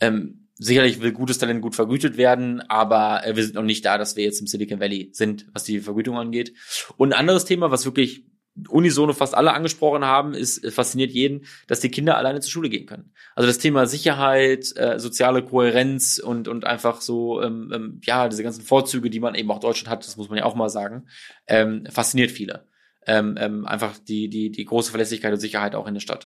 Ähm, 0.00 0.48
sicherlich 0.58 1.00
will 1.00 1.12
gutes 1.12 1.38
Talent 1.38 1.62
gut 1.62 1.74
vergütet 1.74 2.16
werden, 2.16 2.60
aber 2.62 3.26
äh, 3.26 3.36
wir 3.36 3.44
sind 3.44 3.54
noch 3.54 3.62
nicht 3.62 3.84
da, 3.84 3.98
dass 3.98 4.16
wir 4.16 4.24
jetzt 4.24 4.40
im 4.40 4.46
Silicon 4.46 4.80
Valley 4.80 5.10
sind, 5.12 5.46
was 5.52 5.64
die 5.64 5.80
Vergütung 5.80 6.18
angeht. 6.18 6.54
Und 6.96 7.12
ein 7.12 7.18
anderes 7.18 7.44
Thema, 7.44 7.70
was 7.70 7.84
wirklich 7.84 8.24
unisono 8.68 9.12
fast 9.12 9.34
alle 9.34 9.52
angesprochen 9.52 10.04
haben, 10.04 10.34
ist 10.34 10.64
äh, 10.64 10.70
fasziniert 10.70 11.12
jeden, 11.12 11.46
dass 11.66 11.80
die 11.80 11.90
Kinder 11.90 12.16
alleine 12.16 12.40
zur 12.40 12.50
Schule 12.50 12.68
gehen 12.68 12.86
können. 12.86 13.12
Also 13.34 13.46
das 13.46 13.58
Thema 13.58 13.86
Sicherheit, 13.86 14.76
äh, 14.76 14.98
soziale 14.98 15.42
Kohärenz 15.42 16.18
und 16.18 16.48
und 16.48 16.64
einfach 16.64 17.00
so 17.00 17.42
ähm, 17.42 17.70
ähm, 17.74 18.00
ja 18.04 18.28
diese 18.28 18.42
ganzen 18.42 18.62
Vorzüge, 18.62 19.10
die 19.10 19.20
man 19.20 19.34
eben 19.34 19.50
auch 19.50 19.60
Deutschland 19.60 19.90
hat, 19.90 20.06
das 20.06 20.16
muss 20.16 20.28
man 20.28 20.38
ja 20.38 20.44
auch 20.44 20.54
mal 20.54 20.68
sagen, 20.68 21.06
ähm, 21.46 21.86
fasziniert 21.90 22.30
viele. 22.30 22.66
Ähm, 23.08 23.36
ähm, 23.38 23.66
einfach 23.66 23.98
die 23.98 24.28
die 24.28 24.50
die 24.50 24.64
große 24.64 24.90
Verlässlichkeit 24.90 25.32
und 25.32 25.38
Sicherheit 25.38 25.74
auch 25.74 25.86
in 25.86 25.94
der 25.94 26.00
Stadt. 26.00 26.25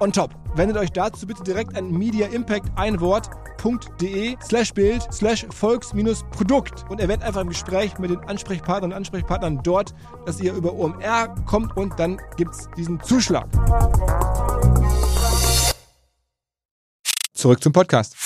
on 0.00 0.12
top. 0.12 0.34
Wendet 0.54 0.76
euch 0.76 0.90
dazu 0.90 1.26
bitte 1.26 1.42
direkt 1.42 1.76
an 1.76 1.90
Media 1.90 2.26
Impact 2.28 2.66
ein 2.76 3.00
Wort 3.00 3.30
de 4.00 4.36
slash 4.42 4.72
Bild 4.72 5.02
slash 5.12 5.46
Volks-Produkt 5.50 6.84
und 6.88 7.00
erwähnt 7.00 7.22
einfach 7.22 7.40
im 7.40 7.48
Gespräch 7.48 7.98
mit 7.98 8.10
den 8.10 8.20
Ansprechpartnern 8.20 8.92
und 8.92 8.96
Ansprechpartnern 8.96 9.60
dort, 9.64 9.94
dass 10.26 10.40
ihr 10.40 10.54
über 10.54 10.74
OMR 10.74 11.34
kommt 11.46 11.76
und 11.76 11.98
dann 11.98 12.20
gibt's 12.36 12.68
diesen 12.76 13.02
Zuschlag. 13.02 13.48
Zurück 17.34 17.62
zum 17.62 17.72
Podcast. 17.72 18.16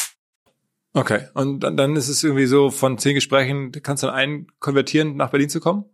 Okay, 0.95 1.29
und 1.35 1.61
dann, 1.61 1.77
dann 1.77 1.97
ist 1.97 2.09
es 2.09 2.23
irgendwie 2.23 2.47
so, 2.47 2.70
von 2.70 2.99
zehn 2.99 3.14
Gesprächen 3.14 3.73
kannst 3.73 4.03
du 4.03 4.09
dann 4.09 4.16
einen 4.16 4.47
konvertieren, 4.59 5.16
nach 5.16 5.31
Berlin 5.31 5.49
zu 5.49 5.61
kommen? 5.61 5.87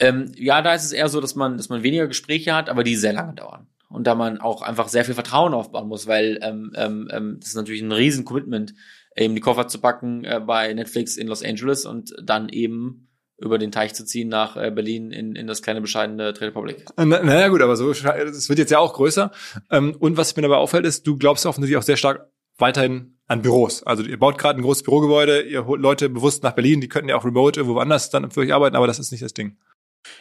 Ähm, 0.00 0.32
ja, 0.34 0.60
da 0.62 0.74
ist 0.74 0.84
es 0.84 0.92
eher 0.92 1.08
so, 1.08 1.20
dass 1.20 1.36
man, 1.36 1.56
dass 1.56 1.68
man 1.68 1.84
weniger 1.84 2.08
Gespräche 2.08 2.52
hat, 2.52 2.68
aber 2.68 2.82
die 2.82 2.96
sehr 2.96 3.12
lange 3.12 3.34
dauern 3.34 3.68
und 3.94 4.06
da 4.06 4.14
man 4.14 4.40
auch 4.40 4.62
einfach 4.62 4.88
sehr 4.88 5.04
viel 5.04 5.14
Vertrauen 5.14 5.54
aufbauen 5.54 5.88
muss, 5.88 6.06
weil 6.06 6.38
ähm, 6.42 6.72
ähm, 6.76 7.08
ähm, 7.12 7.36
das 7.40 7.50
ist 7.50 7.56
natürlich 7.56 7.82
ein 7.82 7.92
riesen 7.92 8.24
Commitment, 8.24 8.74
eben 9.16 9.34
die 9.34 9.40
Koffer 9.40 9.68
zu 9.68 9.80
packen 9.80 10.24
äh, 10.24 10.40
bei 10.44 10.72
Netflix 10.74 11.16
in 11.16 11.28
Los 11.28 11.44
Angeles 11.44 11.86
und 11.86 12.14
dann 12.22 12.48
eben 12.48 13.08
über 13.38 13.58
den 13.58 13.72
Teich 13.72 13.94
zu 13.94 14.04
ziehen 14.04 14.28
nach 14.28 14.56
äh, 14.56 14.70
Berlin 14.70 15.10
in, 15.10 15.36
in 15.36 15.46
das 15.46 15.62
kleine 15.62 15.80
bescheidene 15.80 16.32
Trade 16.34 16.48
Republic. 16.48 16.84
Na, 16.96 17.04
naja 17.04 17.48
gut, 17.48 17.62
aber 17.62 17.76
so, 17.76 17.90
es 17.90 18.48
wird 18.48 18.58
jetzt 18.58 18.70
ja 18.70 18.78
auch 18.78 18.94
größer. 18.94 19.30
Ähm, 19.70 19.96
und 19.98 20.16
was 20.16 20.34
mir 20.36 20.42
dabei 20.42 20.56
auffällt, 20.56 20.86
ist, 20.86 21.06
du 21.06 21.16
glaubst 21.16 21.46
offensichtlich 21.46 21.76
auch 21.76 21.82
sehr 21.82 21.96
stark 21.96 22.28
weiterhin 22.58 23.18
an 23.26 23.42
Büros. 23.42 23.82
Also 23.82 24.02
ihr 24.02 24.18
baut 24.18 24.38
gerade 24.38 24.60
ein 24.60 24.62
großes 24.62 24.82
Bürogebäude, 24.82 25.42
ihr 25.42 25.66
holt 25.66 25.80
Leute 25.80 26.08
bewusst 26.08 26.42
nach 26.42 26.52
Berlin, 26.52 26.80
die 26.80 26.88
könnten 26.88 27.08
ja 27.08 27.16
auch 27.16 27.24
remote 27.24 27.58
irgendwo 27.58 27.78
anders 27.78 28.10
dann 28.10 28.30
für 28.30 28.40
euch 28.40 28.52
arbeiten, 28.52 28.76
aber 28.76 28.86
das 28.86 28.98
ist 28.98 29.12
nicht 29.12 29.22
das 29.22 29.34
Ding. 29.34 29.56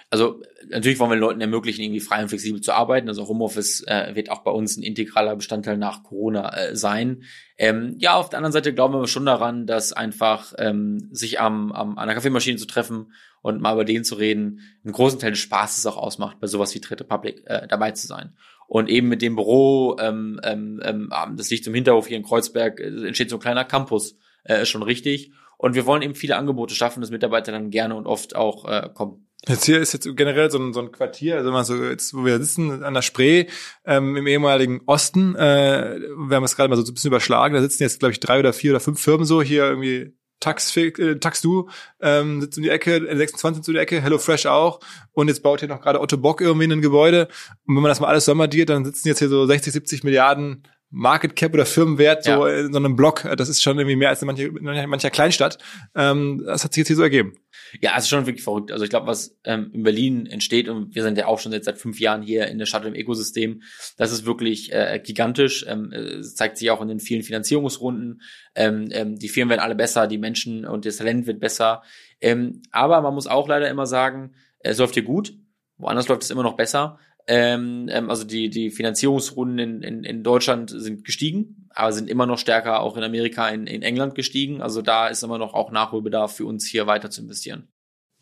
Also 0.09 0.41
natürlich 0.69 0.99
wollen 0.99 1.11
wir 1.11 1.17
Leuten 1.17 1.41
ermöglichen, 1.41 1.81
irgendwie 1.81 1.99
frei 1.99 2.21
und 2.21 2.29
flexibel 2.29 2.61
zu 2.61 2.73
arbeiten. 2.73 3.07
Also 3.07 3.27
Homeoffice 3.27 3.83
äh, 3.87 4.15
wird 4.15 4.29
auch 4.31 4.43
bei 4.43 4.51
uns 4.51 4.77
ein 4.77 4.83
integraler 4.83 5.35
Bestandteil 5.35 5.77
nach 5.77 6.03
Corona 6.03 6.55
äh, 6.55 6.75
sein. 6.75 7.23
Ähm, 7.57 7.95
ja, 7.99 8.15
auf 8.15 8.29
der 8.29 8.37
anderen 8.37 8.53
Seite 8.53 8.73
glauben 8.73 8.93
wir 8.93 9.07
schon 9.07 9.25
daran, 9.25 9.67
dass 9.67 9.93
einfach 9.93 10.53
ähm, 10.57 11.09
sich 11.11 11.39
am, 11.39 11.71
am, 11.71 11.97
an 11.97 12.07
der 12.07 12.15
Kaffeemaschine 12.15 12.57
zu 12.57 12.65
treffen 12.65 13.13
und 13.41 13.61
mal 13.61 13.73
über 13.73 13.85
den 13.85 14.03
zu 14.03 14.15
reden, 14.15 14.61
einen 14.83 14.93
großen 14.93 15.19
Teil 15.19 15.31
des 15.31 15.39
Spaßes 15.39 15.85
auch 15.85 15.97
ausmacht, 15.97 16.39
bei 16.39 16.47
sowas 16.47 16.73
wie 16.73 16.81
Trade 16.81 17.03
Public 17.03 17.43
äh, 17.45 17.67
dabei 17.67 17.91
zu 17.91 18.07
sein. 18.07 18.33
Und 18.67 18.89
eben 18.89 19.09
mit 19.09 19.21
dem 19.21 19.35
Büro, 19.35 19.97
ähm, 19.99 20.39
ähm, 20.43 20.81
ähm, 20.83 21.09
das 21.35 21.49
liegt 21.49 21.65
zum 21.65 21.73
Hinterhof 21.73 22.07
hier 22.07 22.17
in 22.17 22.23
Kreuzberg, 22.23 22.79
äh, 22.79 23.07
entsteht 23.07 23.29
so 23.29 23.35
ein 23.35 23.41
kleiner 23.41 23.65
Campus, 23.65 24.17
äh, 24.45 24.65
schon 24.65 24.81
richtig. 24.81 25.31
Und 25.57 25.75
wir 25.75 25.85
wollen 25.85 26.01
eben 26.01 26.15
viele 26.15 26.37
Angebote 26.37 26.73
schaffen, 26.73 27.01
dass 27.01 27.11
Mitarbeiter 27.11 27.51
dann 27.51 27.69
gerne 27.69 27.95
und 27.95 28.07
oft 28.07 28.35
auch 28.35 28.67
äh, 28.67 28.89
kommen. 28.93 29.22
Jetzt 29.47 29.65
hier 29.65 29.79
ist 29.81 29.91
jetzt 29.91 30.07
generell 30.15 30.49
so 30.49 30.57
ein, 30.57 30.71
so 30.71 30.79
ein 30.79 30.91
Quartier, 30.91 31.35
also 31.35 31.51
mal 31.51 31.65
so 31.65 31.75
jetzt, 31.75 32.13
wo 32.13 32.23
wir 32.23 32.39
sitzen, 32.39 32.81
an 32.83 32.93
der 32.93 33.01
Spree, 33.01 33.47
ähm, 33.85 34.15
im 34.15 34.25
ehemaligen 34.25 34.81
Osten. 34.85 35.35
Äh, 35.35 35.99
wir 35.99 36.37
haben 36.37 36.43
es 36.45 36.55
gerade 36.55 36.69
mal 36.69 36.77
so 36.77 36.89
ein 36.89 36.93
bisschen 36.93 37.09
überschlagen. 37.09 37.53
Da 37.53 37.61
sitzen 37.61 37.83
jetzt, 37.83 37.99
glaube 37.99 38.13
ich, 38.13 38.21
drei 38.21 38.39
oder 38.39 38.53
vier 38.53 38.71
oder 38.71 38.79
fünf 38.79 39.01
Firmen 39.01 39.25
so 39.25 39.41
hier 39.41 39.65
irgendwie. 39.65 40.13
Tax, 40.39 40.75
äh, 40.75 41.19
Taxdu 41.19 41.69
ähm, 42.01 42.41
sitzt 42.41 42.57
um 42.57 42.63
die 42.63 42.69
Ecke, 42.69 42.99
26 42.99 43.57
sitzt 43.57 43.69
um 43.69 43.75
die 43.75 43.79
Ecke, 43.79 44.01
HelloFresh 44.01 44.45
auch. 44.47 44.81
Und 45.13 45.29
jetzt 45.29 45.41
baut 45.41 45.61
hier 45.61 45.69
noch 45.69 45.79
gerade 45.79 46.01
Otto 46.01 46.17
Bock 46.17 46.41
irgendwie 46.41 46.65
in 46.65 46.73
ein 46.73 46.81
Gebäude. 46.81 47.29
Und 47.65 47.75
wenn 47.75 47.81
man 47.81 47.89
das 47.89 48.01
mal 48.01 48.07
alles 48.07 48.25
sommerdiert, 48.25 48.69
dann 48.69 48.83
sitzen 48.83 49.07
jetzt 49.07 49.19
hier 49.19 49.29
so 49.29 49.45
60, 49.45 49.71
70 49.71 50.03
Milliarden 50.03 50.63
Market 50.95 51.35
Cap 51.35 51.55
oder 51.55 51.65
Firmenwert 51.65 52.23
so 52.23 52.47
ja. 52.47 52.59
in 52.59 52.71
so 52.71 52.77
einem 52.77 52.95
Block. 52.95 53.27
Das 53.35 53.49
ist 53.49 53.63
schon 53.63 53.79
irgendwie 53.79 53.95
mehr 53.95 54.09
als 54.09 54.21
in 54.21 54.27
mancher, 54.27 54.43
in 54.43 54.89
mancher 54.89 55.09
Kleinstadt. 55.09 55.57
Ähm, 55.95 56.43
das 56.45 56.63
hat 56.63 56.73
sich 56.73 56.81
jetzt 56.81 56.87
hier 56.87 56.95
so 56.95 57.01
ergeben. 57.01 57.33
Ja, 57.81 57.93
es 57.97 58.03
ist 58.03 58.09
schon 58.09 58.27
wirklich 58.27 58.43
verrückt. 58.43 58.71
Also 58.71 58.83
ich 58.83 58.91
glaube, 58.91 59.07
was 59.07 59.35
ähm, 59.43 59.71
in 59.73 59.81
Berlin 59.81 60.27
entsteht, 60.27 60.69
und 60.69 60.93
wir 60.93 61.01
sind 61.01 61.17
ja 61.17 61.25
auch 61.25 61.39
schon 61.39 61.51
jetzt 61.51 61.65
seit 61.65 61.79
fünf 61.79 61.99
Jahren 61.99 62.21
hier 62.21 62.47
in 62.47 62.59
der 62.59 62.67
Stadt 62.67 62.85
im 62.85 62.93
Ökosystem, 62.93 63.63
das 63.97 64.11
ist 64.11 64.27
wirklich 64.27 64.71
äh, 64.71 65.01
gigantisch. 65.03 65.65
Ähm, 65.67 65.91
es 65.91 66.35
zeigt 66.35 66.57
sich 66.57 66.69
auch 66.69 66.81
in 66.81 66.89
den 66.89 66.99
vielen 66.99 67.23
Finanzierungsrunden. 67.23 68.21
Ähm, 68.53 68.89
ähm, 68.91 69.17
die 69.17 69.29
Firmen 69.29 69.49
werden 69.49 69.61
alle 69.61 69.75
besser, 69.75 70.05
die 70.05 70.19
Menschen 70.19 70.63
und 70.63 70.85
das 70.85 70.97
Talent 70.97 71.25
wird 71.25 71.39
besser. 71.39 71.81
Ähm, 72.21 72.61
aber 72.71 73.01
man 73.01 73.15
muss 73.15 73.25
auch 73.25 73.47
leider 73.47 73.67
immer 73.67 73.87
sagen, 73.87 74.35
es 74.59 74.77
läuft 74.77 74.93
hier 74.93 75.03
gut. 75.03 75.33
Woanders 75.77 76.07
läuft 76.07 76.21
es 76.21 76.29
immer 76.29 76.43
noch 76.43 76.55
besser. 76.55 76.99
Ähm, 77.25 77.87
ähm, 77.89 78.09
also 78.09 78.25
die, 78.25 78.49
die 78.49 78.69
Finanzierungsrunden 78.69 79.59
in, 79.59 79.81
in, 79.81 80.03
in 80.03 80.23
Deutschland 80.23 80.69
sind 80.69 81.05
gestiegen, 81.05 81.67
aber 81.69 81.93
sind 81.93 82.09
immer 82.09 82.25
noch 82.25 82.37
stärker 82.37 82.81
auch 82.81 82.97
in 82.97 83.03
Amerika, 83.03 83.47
in, 83.49 83.65
in 83.67 83.81
England 83.81 84.15
gestiegen. 84.15 84.61
Also 84.61 84.81
da 84.81 85.07
ist 85.07 85.23
immer 85.23 85.37
noch 85.37 85.53
auch 85.53 85.71
Nachholbedarf 85.71 86.35
für 86.35 86.45
uns 86.45 86.67
hier 86.67 86.85
weiter 86.85 87.09
zu 87.09 87.21
investieren. 87.21 87.72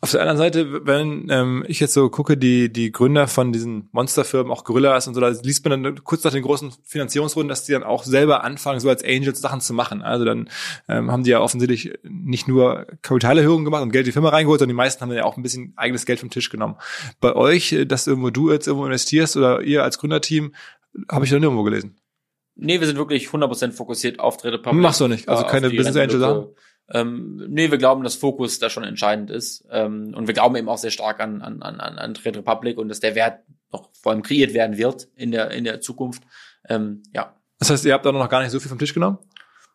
Auf 0.04 0.10
der 0.10 0.20
anderen 0.20 0.36
Seite, 0.36 0.84
wenn 0.84 1.28
ähm, 1.30 1.64
ich 1.68 1.78
jetzt 1.78 1.94
so 1.94 2.10
gucke, 2.10 2.36
die 2.36 2.72
die 2.72 2.90
Gründer 2.90 3.28
von 3.28 3.52
diesen 3.52 3.88
Monsterfirmen, 3.92 4.50
auch 4.50 4.64
Gorillas 4.64 5.06
und 5.06 5.14
so, 5.14 5.20
da 5.20 5.28
liest 5.28 5.64
man 5.64 5.80
dann 5.80 6.02
kurz 6.02 6.24
nach 6.24 6.32
den 6.32 6.42
großen 6.42 6.72
Finanzierungsrunden, 6.82 7.48
dass 7.48 7.66
die 7.66 7.72
dann 7.72 7.84
auch 7.84 8.02
selber 8.02 8.42
anfangen, 8.42 8.80
so 8.80 8.88
als 8.88 9.04
Angels 9.04 9.40
Sachen 9.40 9.60
zu 9.60 9.74
machen. 9.74 10.02
Also 10.02 10.24
dann 10.24 10.50
ähm, 10.88 11.12
haben 11.12 11.22
die 11.22 11.30
ja 11.30 11.40
offensichtlich 11.40 11.92
nicht 12.02 12.48
nur 12.48 12.88
Kapitalerhöhungen 13.02 13.64
gemacht 13.64 13.82
und 13.82 13.92
Geld 13.92 14.06
in 14.06 14.08
die 14.08 14.12
Firma 14.12 14.30
reingeholt, 14.30 14.58
sondern 14.58 14.74
die 14.74 14.76
meisten 14.76 15.02
haben 15.02 15.10
dann 15.10 15.18
ja 15.18 15.24
auch 15.24 15.36
ein 15.36 15.42
bisschen 15.44 15.72
eigenes 15.76 16.04
Geld 16.04 16.18
vom 16.18 16.30
Tisch 16.30 16.50
genommen. 16.50 16.74
Bei 17.20 17.36
euch, 17.36 17.72
äh, 17.72 17.86
dass 17.86 18.08
irgendwo 18.08 18.30
du 18.30 18.50
jetzt 18.50 18.66
irgendwo 18.66 18.86
investierst 18.86 19.36
oder 19.36 19.62
ihr 19.62 19.84
als 19.84 19.98
Gründerteam, 19.98 20.52
habe 21.12 21.26
ich 21.26 21.30
da 21.30 21.38
nirgendwo 21.38 21.62
gelesen. 21.62 21.94
Nee, 22.56 22.80
wir 22.80 22.88
sind 22.88 22.96
wirklich 22.96 23.28
100% 23.28 23.70
fokussiert 23.70 24.18
auf 24.18 24.36
Dritte 24.36 24.58
Public. 24.58 24.82
Machst 24.82 25.00
du 25.00 25.06
nicht, 25.06 25.28
also 25.28 25.44
äh, 25.44 25.48
keine 25.48 25.70
Business 25.70 25.96
Angel 25.96 26.18
Sachen? 26.18 26.46
Ähm, 26.90 27.44
nee, 27.48 27.70
wir 27.70 27.78
glauben, 27.78 28.02
dass 28.02 28.16
Fokus 28.16 28.58
da 28.58 28.68
schon 28.70 28.84
entscheidend 28.84 29.30
ist. 29.30 29.64
Ähm, 29.70 30.14
und 30.14 30.26
wir 30.26 30.34
glauben 30.34 30.56
eben 30.56 30.68
auch 30.68 30.78
sehr 30.78 30.90
stark 30.90 31.20
an, 31.20 31.42
an, 31.42 31.62
an, 31.62 31.80
an 31.80 32.14
Trade 32.14 32.40
Republic 32.40 32.78
und 32.78 32.88
dass 32.88 33.00
der 33.00 33.14
Wert 33.14 33.40
noch 33.72 33.90
vor 33.94 34.12
allem 34.12 34.22
kreiert 34.22 34.54
werden 34.54 34.76
wird 34.76 35.08
in 35.16 35.30
der, 35.30 35.50
in 35.50 35.64
der 35.64 35.80
Zukunft. 35.80 36.22
Ähm, 36.68 37.02
ja. 37.14 37.34
Das 37.58 37.70
heißt, 37.70 37.84
ihr 37.84 37.94
habt 37.94 38.04
da 38.04 38.12
noch 38.12 38.28
gar 38.28 38.42
nicht 38.42 38.50
so 38.50 38.60
viel 38.60 38.68
vom 38.68 38.78
Tisch 38.78 38.92
genommen? 38.92 39.18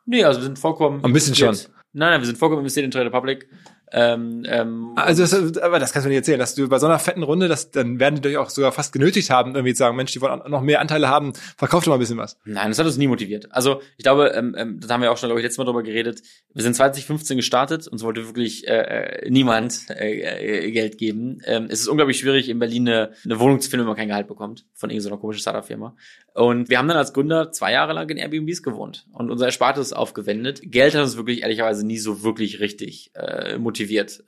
Nee, 0.05 0.24
also 0.24 0.39
wir 0.39 0.45
sind 0.45 0.60
vollkommen. 0.60 1.03
Ein 1.03 1.14
bisschen 1.14 1.34
investiert. 1.34 1.72
Nein, 1.93 2.12
nein, 2.12 2.22
wir 2.22 2.28
sind 2.28 2.38
vollkommen 2.38 2.60
investiert 2.60 2.86
in 2.86 2.91
Trade 2.91 3.05
Republic. 3.05 3.49
Ähm, 3.91 4.43
ähm, 4.47 4.93
Also 4.95 5.23
das, 5.23 5.57
aber 5.59 5.79
das 5.79 5.93
kannst 5.93 6.05
du 6.05 6.09
mir 6.09 6.15
nicht 6.15 6.23
erzählen, 6.23 6.39
dass 6.39 6.55
du 6.55 6.67
bei 6.67 6.77
so 6.79 6.88
einer 6.88 6.99
fetten 6.99 7.23
Runde, 7.23 7.47
das, 7.47 7.71
dann 7.71 7.99
werden 7.99 8.15
die 8.15 8.21
dich 8.21 8.38
auch 8.38 8.49
sogar 8.49 8.71
fast 8.71 8.91
genötigt 8.91 9.29
haben, 9.29 9.55
irgendwie 9.55 9.73
zu 9.73 9.79
sagen, 9.79 9.95
Mensch, 9.95 10.11
die 10.11 10.21
wollen 10.21 10.41
noch 10.49 10.61
mehr 10.61 10.81
Anteile 10.81 11.07
haben, 11.07 11.33
verkauft 11.55 11.88
doch 11.88 11.91
mal 11.91 11.97
ein 11.97 11.99
bisschen 11.99 12.17
was. 12.17 12.38
Nein, 12.43 12.69
das 12.69 12.79
hat 12.79 12.85
uns 12.85 12.97
nie 12.97 13.07
motiviert. 13.07 13.47
Also 13.51 13.81
ich 13.95 14.03
glaube, 14.03 14.33
ähm, 14.35 14.55
ähm, 14.57 14.79
das 14.81 14.91
haben 14.91 15.01
wir 15.01 15.11
auch 15.11 15.17
schon, 15.17 15.29
glaube 15.29 15.39
ich, 15.39 15.43
letztes 15.43 15.57
Mal 15.57 15.65
drüber 15.65 15.83
geredet. 15.83 16.21
Wir 16.53 16.63
sind 16.63 16.75
2015 16.75 17.38
gestartet, 17.38 17.88
uns 17.88 18.03
wollte 18.03 18.25
wirklich 18.25 18.67
äh, 18.67 18.73
äh, 18.73 19.29
niemand 19.29 19.89
äh, 19.89 20.65
äh, 20.65 20.71
Geld 20.71 20.97
geben. 20.97 21.39
Ähm, 21.45 21.67
es 21.69 21.79
ist 21.79 21.88
unglaublich 21.88 22.19
schwierig, 22.19 22.49
in 22.49 22.59
Berlin 22.59 22.89
eine, 22.89 23.11
eine 23.23 23.39
Wohnung 23.39 23.61
zu 23.61 23.69
finden, 23.69 23.85
wenn 23.85 23.89
man 23.89 23.97
kein 23.97 24.09
Gehalt 24.09 24.27
bekommt 24.27 24.65
von 24.73 24.89
irgendeiner 24.89 25.17
komischen 25.17 25.41
Startup-Firma. 25.41 25.95
Und 26.33 26.69
wir 26.69 26.77
haben 26.77 26.88
dann 26.88 26.97
als 26.97 27.13
Gründer 27.13 27.51
zwei 27.51 27.71
Jahre 27.71 27.93
lang 27.93 28.09
in 28.09 28.17
Airbnbs 28.17 28.61
gewohnt 28.61 29.07
und 29.11 29.31
unser 29.31 29.45
Erspartes 29.47 29.91
aufgewendet. 29.93 30.61
Geld 30.63 30.93
hat 30.93 31.01
uns 31.01 31.17
wirklich 31.17 31.41
ehrlicherweise 31.41 31.85
nie 31.85 31.97
so 31.97 32.21
wirklich 32.21 32.59
richtig 32.59 33.11
äh, 33.15 33.57
motiviert. 33.57 33.76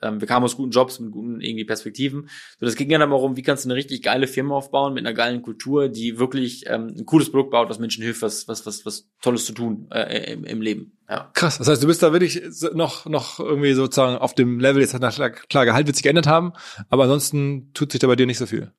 Ähm, 0.02 0.20
wir 0.20 0.28
kamen 0.28 0.44
aus 0.44 0.56
guten 0.56 0.70
Jobs 0.70 1.00
mit 1.00 1.12
guten 1.12 1.40
irgendwie 1.40 1.64
Perspektiven. 1.64 2.28
So, 2.58 2.66
das 2.66 2.76
ging 2.76 2.90
ja 2.90 2.98
dann 2.98 3.10
darum, 3.10 3.36
wie 3.36 3.42
kannst 3.42 3.64
du 3.64 3.68
eine 3.68 3.76
richtig 3.76 4.02
geile 4.02 4.26
Firma 4.26 4.54
aufbauen 4.54 4.94
mit 4.94 5.04
einer 5.06 5.14
geilen 5.14 5.42
Kultur, 5.42 5.88
die 5.88 6.18
wirklich 6.18 6.64
ähm, 6.66 6.94
ein 6.96 7.06
cooles 7.06 7.30
Produkt 7.30 7.50
baut, 7.50 7.68
was 7.68 7.78
Menschen 7.78 8.02
hilft, 8.02 8.22
was 8.22 8.48
was 8.48 8.66
was 8.66 8.86
was 8.86 9.08
Tolles 9.22 9.44
zu 9.44 9.52
tun 9.52 9.88
äh, 9.90 10.32
im, 10.32 10.44
im 10.44 10.62
Leben. 10.62 10.98
Ja. 11.08 11.30
Krass. 11.34 11.58
Das 11.58 11.66
heißt, 11.66 11.82
du 11.82 11.88
bist 11.88 12.02
da 12.02 12.12
wirklich 12.12 12.40
noch, 12.72 13.06
noch 13.06 13.40
irgendwie 13.40 13.72
sozusagen 13.72 14.16
auf 14.16 14.34
dem 14.34 14.60
Level, 14.60 14.80
jetzt 14.80 14.94
hat 14.94 15.48
klar, 15.48 15.64
Gehalt 15.64 15.86
wird 15.86 15.96
sich 15.96 16.04
geändert 16.04 16.28
haben, 16.28 16.52
aber 16.88 17.02
ansonsten 17.04 17.72
tut 17.74 17.90
sich 17.90 17.98
da 17.98 18.06
bei 18.06 18.14
dir 18.14 18.26
nicht 18.26 18.38
so 18.38 18.46
viel. 18.46 18.72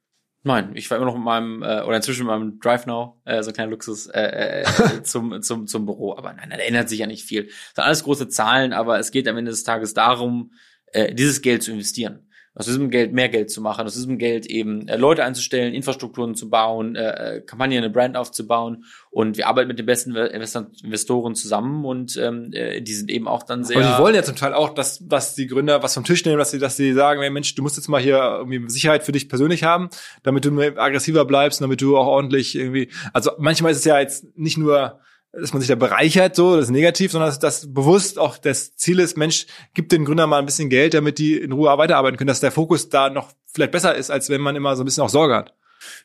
Nein, 0.44 0.72
ich 0.74 0.90
war 0.90 0.98
immer 0.98 1.06
noch 1.06 1.16
mit 1.16 1.24
meinem, 1.24 1.62
äh, 1.62 1.82
oder 1.82 1.98
inzwischen 1.98 2.26
mit 2.26 2.32
meinem 2.32 2.60
Drive 2.60 2.88
Now, 2.88 3.22
äh, 3.26 3.44
so 3.44 3.52
ein 3.52 3.54
kleiner 3.54 3.70
Luxus, 3.72 4.08
äh, 4.08 4.64
äh, 4.64 5.04
zum, 5.04 5.42
zum, 5.44 5.68
zum 5.68 5.86
Büro. 5.86 6.18
Aber 6.18 6.34
nein, 6.34 6.50
da 6.50 6.58
ändert 6.58 6.90
sich 6.90 7.00
ja 7.00 7.08
nicht 7.08 7.24
viel. 7.26 7.44
Das 7.46 7.56
sind 7.76 7.84
alles 7.84 8.04
große 8.04 8.28
Zahlen, 8.28 8.74
aber 8.74 8.98
es 8.98 9.12
geht 9.12 9.28
am 9.28 9.38
Ende 9.38 9.52
des 9.52 9.64
Tages 9.64 9.94
darum, 9.94 10.54
äh, 10.88 11.14
dieses 11.14 11.42
Geld 11.42 11.62
zu 11.62 11.72
investieren. 11.72 12.28
Aus 12.54 12.66
diesem 12.66 12.90
Geld 12.90 13.14
mehr 13.14 13.30
Geld 13.30 13.50
zu 13.50 13.62
machen, 13.62 13.86
aus 13.86 13.94
diesem 13.94 14.18
Geld 14.18 14.46
eben 14.46 14.88
äh, 14.90 14.98
Leute 14.98 15.24
einzustellen, 15.24 15.74
Infrastrukturen 15.74 16.36
zu 16.36 16.50
bauen, 16.50 16.96
äh, 16.96 17.38
äh, 17.38 17.42
Kampagnen, 17.42 17.78
eine 17.78 17.90
Brand 17.90 18.18
aufzubauen. 18.18 18.84
Und 19.10 19.38
wir 19.38 19.48
arbeiten 19.48 19.70
mit 19.70 19.80
den 19.80 19.86
besten 19.86 20.16
Investor 20.16 20.68
Investoren 20.84 21.34
zusammen 21.36 21.86
und 21.86 22.18
ähm, 22.18 22.52
äh, 22.52 22.82
die 22.82 22.94
sind 22.94 23.10
eben 23.10 23.28
auch 23.28 23.44
dann 23.44 23.64
sehr. 23.64 23.78
Und 23.78 23.84
die 23.84 23.98
wollen 24.02 24.16
ja 24.16 24.24
zum 24.24 24.36
Teil 24.36 24.54
auch, 24.54 24.74
dass, 24.74 25.00
dass 25.08 25.34
die 25.36 25.48
Gründer 25.48 25.82
was 25.82 25.94
vom 25.94 26.04
Tisch 26.04 26.26
nehmen, 26.26 26.38
dass 26.38 26.52
sie, 26.52 26.60
dass 26.60 26.76
sie 26.76 26.92
sagen, 26.94 27.22
hey 27.22 27.30
Mensch, 27.30 27.56
du 27.56 27.64
musst 27.64 27.78
jetzt 27.78 27.88
mal 27.88 28.02
hier 28.02 28.18
irgendwie 28.18 28.70
Sicherheit 28.70 29.04
für 29.04 29.14
dich 29.14 29.30
persönlich 29.30 29.64
haben, 29.64 29.90
damit 30.24 30.44
du 30.44 30.60
aggressiver 30.60 31.24
bleibst, 31.24 31.62
damit 31.62 31.82
du 31.82 31.98
auch 31.98 32.08
ordentlich 32.08 32.56
irgendwie, 32.56 32.90
also 33.14 33.32
manchmal 33.38 33.72
ist 33.72 33.80
es 33.80 33.86
ja 33.86 34.00
jetzt 34.00 34.38
nicht 34.38 34.58
nur, 34.58 35.00
dass 35.34 35.54
man 35.54 35.62
sich 35.62 35.70
da 35.70 35.76
bereichert, 35.76 36.36
so, 36.36 36.56
das 36.56 36.66
ist 36.66 36.72
negativ, 36.72 37.12
sondern 37.12 37.30
dass 37.30 37.40
das 37.40 37.74
bewusst 37.74 38.20
auch 38.20 38.38
das 38.38 38.76
Ziel 38.76 39.00
ist, 39.00 39.18
Mensch, 39.18 39.46
gib 39.74 39.90
den 39.90 40.04
Gründern 40.04 40.30
mal 40.30 40.40
ein 40.40 40.46
bisschen 40.46 40.70
Geld, 40.70 40.94
damit 40.94 41.20
die 41.20 41.38
in 41.38 41.54
Ruhe 41.54 41.78
weiterarbeiten 41.78 42.18
können, 42.18 42.28
dass 42.28 42.42
der 42.42 42.52
Fokus 42.52 42.90
da 42.90 43.10
noch 43.10 43.32
vielleicht 43.54 43.72
besser 43.72 43.96
ist, 43.96 44.12
als 44.12 44.30
wenn 44.30 44.42
man 44.42 44.56
immer 44.56 44.76
so 44.76 44.84
ein 44.84 44.86
bisschen 44.86 45.04
auch 45.04 45.10
Sorge 45.10 45.36
hat. 45.36 45.54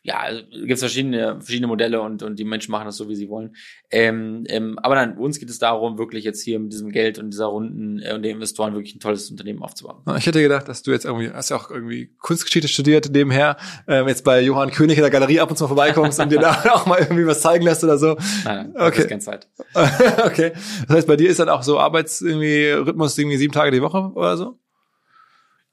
Ja, 0.02 0.20
also 0.20 0.42
gibt 0.50 0.78
verschiedene, 0.78 1.36
verschiedene 1.40 1.66
Modelle 1.66 2.00
und, 2.00 2.22
und 2.22 2.38
die 2.38 2.44
Menschen 2.44 2.72
machen 2.72 2.86
das 2.86 2.96
so, 2.96 3.08
wie 3.08 3.16
sie 3.16 3.28
wollen. 3.28 3.54
Ähm, 3.90 4.44
ähm, 4.48 4.78
aber 4.80 4.94
nein, 4.96 5.16
uns 5.16 5.38
geht 5.38 5.50
es 5.50 5.58
darum, 5.58 5.98
wirklich 5.98 6.24
jetzt 6.24 6.42
hier 6.42 6.58
mit 6.58 6.72
diesem 6.72 6.90
Geld 6.90 7.18
und 7.18 7.30
dieser 7.30 7.46
Runden 7.46 8.00
äh, 8.00 8.12
und 8.14 8.22
den 8.22 8.36
Investoren 8.36 8.74
wirklich 8.74 8.94
ein 8.94 9.00
tolles 9.00 9.30
Unternehmen 9.30 9.62
aufzubauen. 9.62 10.02
Ich 10.18 10.26
hätte 10.26 10.40
gedacht, 10.40 10.68
dass 10.68 10.82
du 10.82 10.90
jetzt 10.90 11.04
irgendwie, 11.04 11.30
hast 11.30 11.50
ja 11.50 11.56
auch 11.56 11.70
irgendwie 11.70 12.10
Kunstgeschichte 12.18 12.68
studiert 12.68 13.10
nebenher, 13.10 13.56
ähm, 13.86 14.08
jetzt 14.08 14.24
bei 14.24 14.40
Johann 14.40 14.70
König 14.70 14.96
in 14.96 15.02
der 15.02 15.10
Galerie 15.10 15.40
ab 15.40 15.50
und 15.50 15.56
zu 15.56 15.64
mal 15.64 15.68
vorbeikommst 15.68 16.18
und 16.20 16.30
dir 16.32 16.40
da 16.40 16.62
auch 16.72 16.86
mal 16.86 16.98
irgendwie 16.98 17.26
was 17.26 17.40
zeigen 17.40 17.64
lässt 17.64 17.84
oder 17.84 17.98
so. 17.98 18.16
Nein, 18.44 18.72
nein, 18.72 18.72
Okay. 18.76 18.90
das 18.90 18.98
ist 18.98 19.08
keine 19.08 19.20
Zeit. 19.20 19.48
okay. 20.26 20.52
Das 20.88 20.96
heißt, 20.96 21.06
bei 21.08 21.16
dir 21.16 21.30
ist 21.30 21.38
dann 21.40 21.48
auch 21.48 21.62
so 21.62 21.78
Arbeits 21.78 22.20
irgendwie 22.22 22.70
Rhythmus 22.70 23.16
irgendwie 23.18 23.36
sieben 23.36 23.52
Tage 23.52 23.70
die 23.70 23.82
Woche 23.82 24.10
oder 24.14 24.36
so? 24.36 24.58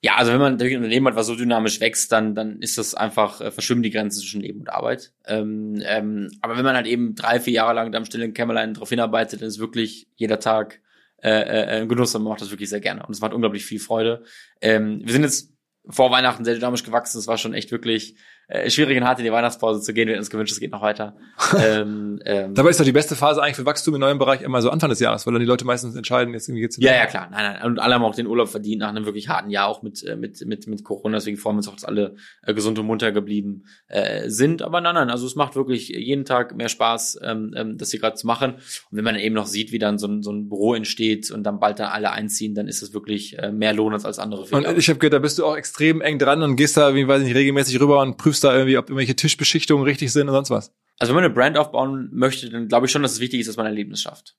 Ja, 0.06 0.16
also 0.16 0.34
wenn 0.34 0.39
man 0.39 0.51
natürlich 0.54 0.74
ein 0.74 0.84
Unternehmen 0.84 1.08
hat, 1.08 1.16
was 1.16 1.28
so 1.28 1.36
dynamisch 1.36 1.80
wächst, 1.80 2.12
dann, 2.12 2.36
dann 2.36 2.60
ist 2.60 2.78
das 2.78 2.93
einfach, 2.93 3.39
äh, 3.39 3.51
verschwimmen 3.51 3.84
die 3.84 3.89
Grenzen 3.89 4.20
zwischen 4.20 4.41
Leben 4.41 4.60
und 4.60 4.70
Arbeit. 4.70 5.14
Ähm, 5.26 5.82
ähm, 5.86 6.30
aber 6.41 6.58
wenn 6.58 6.66
man 6.66 6.76
halt 6.76 6.88
eben 6.88 7.16
drei, 7.16 7.39
vier 7.39 7.54
Jahre 7.54 7.74
lang 7.74 7.93
da 7.93 7.99
im 7.99 8.06
stillen 8.06 8.34
Kämmerlein 8.34 8.74
drauf 8.74 8.89
hinarbeitet, 8.89 9.41
dann 9.41 9.47
ist 9.47 9.60
wirklich 9.60 10.10
jeder 10.16 10.41
Tag 10.41 10.82
äh, 11.22 11.30
äh, 11.30 11.82
ein 11.82 11.88
Genuss 11.88 12.14
und 12.16 12.24
man 12.24 12.32
macht 12.32 12.41
das 12.41 12.51
wirklich 12.51 12.68
sehr 12.68 12.82
gerne. 12.82 13.06
Und 13.06 13.14
es 13.14 13.22
macht 13.22 13.32
unglaublich 13.32 13.66
viel 13.66 13.80
Freude. 13.80 14.24
Ähm, 14.60 14.99
wir 15.06 15.14
sind 15.14 15.24
jetzt 15.24 15.54
vor 15.88 16.12
Weihnachten 16.12 16.43
sehr 16.43 16.56
dynamisch 16.56 16.84
gewachsen. 16.84 17.20
Es 17.20 17.28
war 17.28 17.38
schon 17.38 17.54
echt 17.54 17.72
wirklich 17.72 18.18
äh, 18.48 18.70
schwierig 18.70 18.98
und 18.98 19.06
hart 19.06 19.20
in 19.20 19.26
die 19.26 19.32
Weihnachtspause 19.32 19.82
zu 19.82 19.94
gehen. 19.94 20.08
Wir 20.08 20.14
hätten 20.14 20.22
uns 20.22 20.30
gewünscht, 20.30 20.54
es 20.54 20.60
geht 20.60 20.72
noch 20.72 20.82
weiter. 20.82 21.16
ähm, 21.58 22.20
ähm, 22.26 22.54
Dabei 22.54 22.70
ist 22.70 22.80
doch 22.80 22.86
die 22.86 22.91
beste 22.91 23.16
Phase 23.16 23.41
eigentlich 23.41 23.56
für 23.56 23.66
Wachstum 23.66 23.96
im 23.96 24.02
neuen 24.02 24.20
Bereich 24.20 24.41
immer 24.41 24.62
so 24.62 24.70
Anfang 24.70 24.89
des 24.89 25.00
Jahres, 25.00 25.26
weil 25.26 25.34
dann 25.34 25.41
die 25.41 25.48
Leute 25.48 25.66
meistens 25.66 25.96
entscheiden, 25.96 26.34
jetzt 26.34 26.48
irgendwie 26.48 26.62
geht's 26.62 26.78
Ja, 26.78 26.94
ja, 26.94 27.06
klar. 27.06 27.30
Nein, 27.32 27.54
nein. 27.54 27.64
Und 27.66 27.80
alle 27.80 27.96
haben 27.96 28.04
auch 28.04 28.16
den 28.16 28.28
Urlaub 28.28 28.50
verdient 28.50 28.82
nach 28.82 28.89
einem 28.89 29.06
wirklich 29.06 29.30
harten 29.30 29.50
Jahr, 29.50 29.68
auch 29.68 29.82
mit, 29.82 30.04
äh, 30.04 30.16
mit, 30.16 30.46
mit, 30.46 30.68
mit 30.68 30.84
Corona. 30.84 31.18
Deswegen 31.18 31.38
freuen 31.38 31.56
wir 31.56 31.60
uns 31.60 31.68
auch, 31.68 31.76
dass 31.76 31.86
alle 31.86 32.16
äh, 32.41 32.54
gesund 32.54 32.78
und 32.80 32.86
munter 32.86 33.12
geblieben 33.12 33.66
äh, 33.88 34.30
sind. 34.30 34.62
Aber 34.62 34.82
nein, 34.82 34.96
nein. 34.96 35.10
Also 35.10 35.26
es 35.26 35.36
macht 35.36 35.56
wirklich 35.56 35.89
jeden 35.89 36.26
Tag 36.26 36.56
mehr 36.56 36.70
Spaß, 36.70 37.20
ähm, 37.24 37.54
ähm, 37.56 37.78
das 37.78 37.91
hier 37.91 38.00
gerade 38.00 38.16
zu 38.16 38.28
machen. 38.28 38.54
Und 38.54 38.98
wenn 38.98 39.04
man 39.04 39.16
eben 39.16 39.36
noch 39.36 39.48
sieht, 39.48 39.72
wie 39.72 39.80
dann 39.80 39.98
so 39.98 40.08
ein, 40.08 40.24
so 40.24 40.32
ein 40.32 40.50
Büro 40.50 40.74
entsteht 40.74 41.32
und 41.32 41.44
dann 41.44 41.60
bald 41.60 41.80
dann 41.80 41.88
alle 41.88 42.12
einziehen, 42.12 42.56
dann 42.56 42.68
ist 42.68 42.82
das 42.82 42.94
wirklich 42.94 43.38
äh, 43.38 43.52
mehr 43.52 43.74
Lohn 43.74 43.94
als 43.94 44.18
andere 44.20 44.41
Und 44.41 44.78
ich 44.78 44.89
habe 44.89 45.00
gehört, 45.00 45.14
da 45.14 45.20
bist 45.20 45.38
du 45.38 45.46
auch 45.46 45.56
extrem 45.56 46.02
eng 46.02 46.18
dran 46.18 46.41
und 46.41 46.56
gehst 46.56 46.78
da, 46.78 46.96
wie 46.96 47.08
weiß 47.08 47.22
ich 47.22 47.28
nicht, 47.28 47.36
regelmäßig 47.36 47.80
rüber 47.80 48.02
und 48.02 48.18
prüfst 48.18 48.33
da 48.40 48.54
irgendwie, 48.54 48.78
ob 48.78 48.90
irgendwelche 48.90 49.16
Tischbeschichtungen 49.16 49.84
richtig 49.84 50.12
sind 50.12 50.28
und 50.28 50.34
sonst 50.34 50.50
was. 50.50 50.74
Also 51.00 51.12
wenn 51.12 51.16
man 51.16 51.26
eine 51.26 51.34
Brand 51.34 51.58
aufbauen 51.58 52.10
möchte, 52.12 52.50
dann 52.50 52.68
glaube 52.68 52.86
ich 52.86 52.92
schon, 52.92 53.02
dass 53.02 53.14
es 53.14 53.20
wichtig 53.20 53.42
ist, 53.42 53.48
dass 53.48 53.58
man 53.58 53.66
ein 53.66 53.72
Erlebnis 53.72 54.02
schafft. 54.02 54.36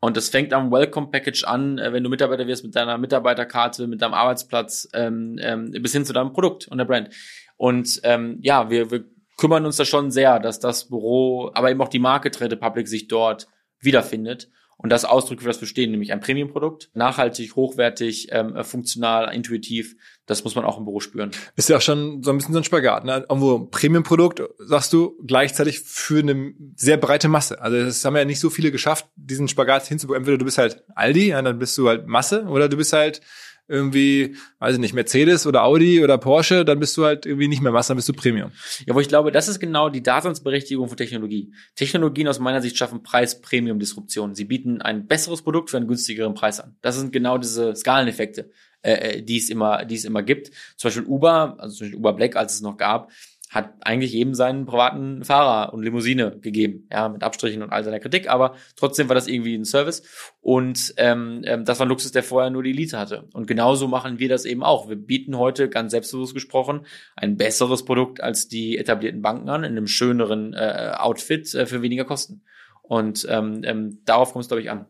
Und 0.00 0.18
das 0.18 0.28
fängt 0.28 0.52
am 0.52 0.70
Welcome 0.70 1.08
Package 1.10 1.44
an, 1.44 1.78
äh, 1.78 1.92
wenn 1.92 2.04
du 2.04 2.10
Mitarbeiter 2.10 2.46
wirst 2.46 2.62
mit 2.62 2.76
deiner 2.76 2.98
Mitarbeiterkarte, 2.98 3.86
mit 3.86 4.02
deinem 4.02 4.14
Arbeitsplatz, 4.14 4.88
ähm, 4.92 5.38
ähm, 5.40 5.70
bis 5.70 5.92
hin 5.92 6.04
zu 6.04 6.12
deinem 6.12 6.32
Produkt 6.32 6.68
und 6.68 6.78
der 6.78 6.84
Brand. 6.84 7.08
Und 7.56 8.00
ähm, 8.04 8.38
ja, 8.42 8.68
wir, 8.68 8.90
wir 8.90 9.04
kümmern 9.38 9.64
uns 9.64 9.76
da 9.76 9.84
schon 9.84 10.10
sehr, 10.10 10.40
dass 10.40 10.60
das 10.60 10.88
Büro, 10.88 11.50
aber 11.54 11.70
eben 11.70 11.80
auch 11.80 11.88
die 11.88 11.98
Marke 11.98 12.30
Trade 12.30 12.56
Public 12.56 12.86
sich 12.86 13.08
dort 13.08 13.48
wiederfindet 13.80 14.50
und 14.76 14.90
das 14.90 15.04
ausdrückt, 15.04 15.42
für 15.42 15.48
das 15.48 15.60
wir 15.60 15.68
stehen, 15.68 15.90
nämlich 15.90 16.12
ein 16.12 16.20
Premium-Produkt, 16.20 16.90
nachhaltig, 16.94 17.56
hochwertig, 17.56 18.28
ähm, 18.30 18.62
funktional, 18.64 19.34
intuitiv. 19.34 19.96
Das 20.26 20.44
muss 20.44 20.54
man 20.54 20.64
auch 20.64 20.78
im 20.78 20.84
Büro 20.84 21.00
spüren. 21.00 21.30
Ist 21.56 21.68
ja 21.68 21.76
auch 21.76 21.82
schon 21.82 22.22
so 22.22 22.30
ein 22.30 22.38
bisschen 22.38 22.54
so 22.54 22.60
ein 22.60 22.64
Spagat. 22.64 23.04
Ne? 23.04 23.24
Irgendwo 23.28 23.60
Premium-Produkt, 23.66 24.42
sagst 24.58 24.92
du, 24.92 25.18
gleichzeitig 25.24 25.80
für 25.80 26.20
eine 26.20 26.54
sehr 26.76 26.96
breite 26.96 27.28
Masse. 27.28 27.60
Also 27.60 27.78
das 27.78 28.04
haben 28.04 28.16
ja 28.16 28.24
nicht 28.24 28.40
so 28.40 28.50
viele 28.50 28.70
geschafft, 28.70 29.06
diesen 29.16 29.48
Spagat 29.48 29.86
hinzubekommen. 29.86 30.22
Entweder 30.22 30.38
du 30.38 30.44
bist 30.44 30.58
halt 30.58 30.82
Aldi, 30.94 31.28
ja, 31.28 31.42
dann 31.42 31.58
bist 31.58 31.76
du 31.78 31.88
halt 31.88 32.06
Masse, 32.06 32.44
oder 32.44 32.68
du 32.68 32.76
bist 32.76 32.92
halt 32.92 33.20
irgendwie, 33.66 34.36
weiß 34.58 34.74
ich 34.74 34.80
nicht, 34.80 34.94
Mercedes 34.94 35.46
oder 35.46 35.64
Audi 35.64 36.02
oder 36.02 36.18
Porsche, 36.18 36.64
dann 36.64 36.80
bist 36.80 36.96
du 36.96 37.04
halt 37.04 37.24
irgendwie 37.24 37.48
nicht 37.48 37.62
mehr 37.62 37.72
Masse, 37.72 37.88
dann 37.88 37.96
bist 37.96 38.08
du 38.08 38.12
Premium. 38.12 38.52
Ja, 38.86 38.94
wo 38.94 39.00
ich 39.00 39.08
glaube, 39.08 39.32
das 39.32 39.48
ist 39.48 39.58
genau 39.58 39.88
die 39.88 40.02
Daseinsberechtigung 40.02 40.88
von 40.88 40.96
Technologie. 40.96 41.52
Technologien 41.74 42.28
aus 42.28 42.38
meiner 42.38 42.60
Sicht 42.60 42.76
schaffen 42.76 43.02
Preis-Premium-Disruption. 43.02 44.34
Sie 44.34 44.44
bieten 44.44 44.82
ein 44.82 45.06
besseres 45.06 45.42
Produkt 45.42 45.70
für 45.70 45.78
einen 45.78 45.88
günstigeren 45.88 46.34
Preis 46.34 46.60
an. 46.60 46.76
Das 46.82 46.96
sind 46.96 47.12
genau 47.12 47.38
diese 47.38 47.74
Skaleneffekte, 47.74 48.50
äh, 48.82 48.92
äh, 48.92 49.22
die 49.22 49.38
es 49.38 49.48
immer, 49.48 49.84
die 49.86 49.94
es 49.94 50.04
immer 50.04 50.22
gibt. 50.22 50.50
Zum 50.76 50.88
Beispiel 50.88 51.04
Uber, 51.04 51.56
also 51.58 51.76
zum 51.76 51.86
Beispiel 51.86 51.98
Uber 51.98 52.12
Black, 52.12 52.36
als 52.36 52.54
es 52.54 52.60
noch 52.60 52.76
gab, 52.76 53.10
hat 53.54 53.72
eigentlich 53.80 54.12
jedem 54.12 54.34
seinen 54.34 54.66
privaten 54.66 55.24
Fahrer 55.24 55.72
und 55.72 55.82
Limousine 55.82 56.38
gegeben, 56.40 56.88
ja, 56.90 57.08
mit 57.08 57.22
Abstrichen 57.22 57.62
und 57.62 57.70
all 57.70 57.84
seiner 57.84 58.00
Kritik, 58.00 58.28
aber 58.28 58.56
trotzdem 58.76 59.08
war 59.08 59.14
das 59.14 59.28
irgendwie 59.28 59.54
ein 59.54 59.64
Service 59.64 60.02
und 60.40 60.92
ähm, 60.96 61.42
ähm, 61.44 61.64
das 61.64 61.78
war 61.78 61.86
ein 61.86 61.88
Luxus, 61.88 62.10
der 62.10 62.24
vorher 62.24 62.50
nur 62.50 62.64
die 62.64 62.70
Elite 62.70 62.98
hatte. 62.98 63.28
Und 63.32 63.46
genauso 63.46 63.86
machen 63.86 64.18
wir 64.18 64.28
das 64.28 64.44
eben 64.44 64.64
auch. 64.64 64.88
Wir 64.88 64.96
bieten 64.96 65.38
heute, 65.38 65.68
ganz 65.68 65.92
selbstbewusst 65.92 66.34
gesprochen, 66.34 66.86
ein 67.14 67.36
besseres 67.36 67.84
Produkt 67.84 68.20
als 68.20 68.48
die 68.48 68.76
etablierten 68.76 69.22
Banken 69.22 69.48
an, 69.48 69.62
in 69.62 69.72
einem 69.72 69.86
schöneren 69.86 70.52
äh, 70.52 70.92
Outfit 70.96 71.54
äh, 71.54 71.66
für 71.66 71.80
weniger 71.80 72.04
Kosten. 72.04 72.42
Und 72.82 73.26
ähm, 73.30 73.62
ähm, 73.64 74.00
darauf 74.04 74.32
kommt 74.32 74.42
es, 74.42 74.48
glaube 74.48 74.62
ich, 74.62 74.70
an. 74.70 74.86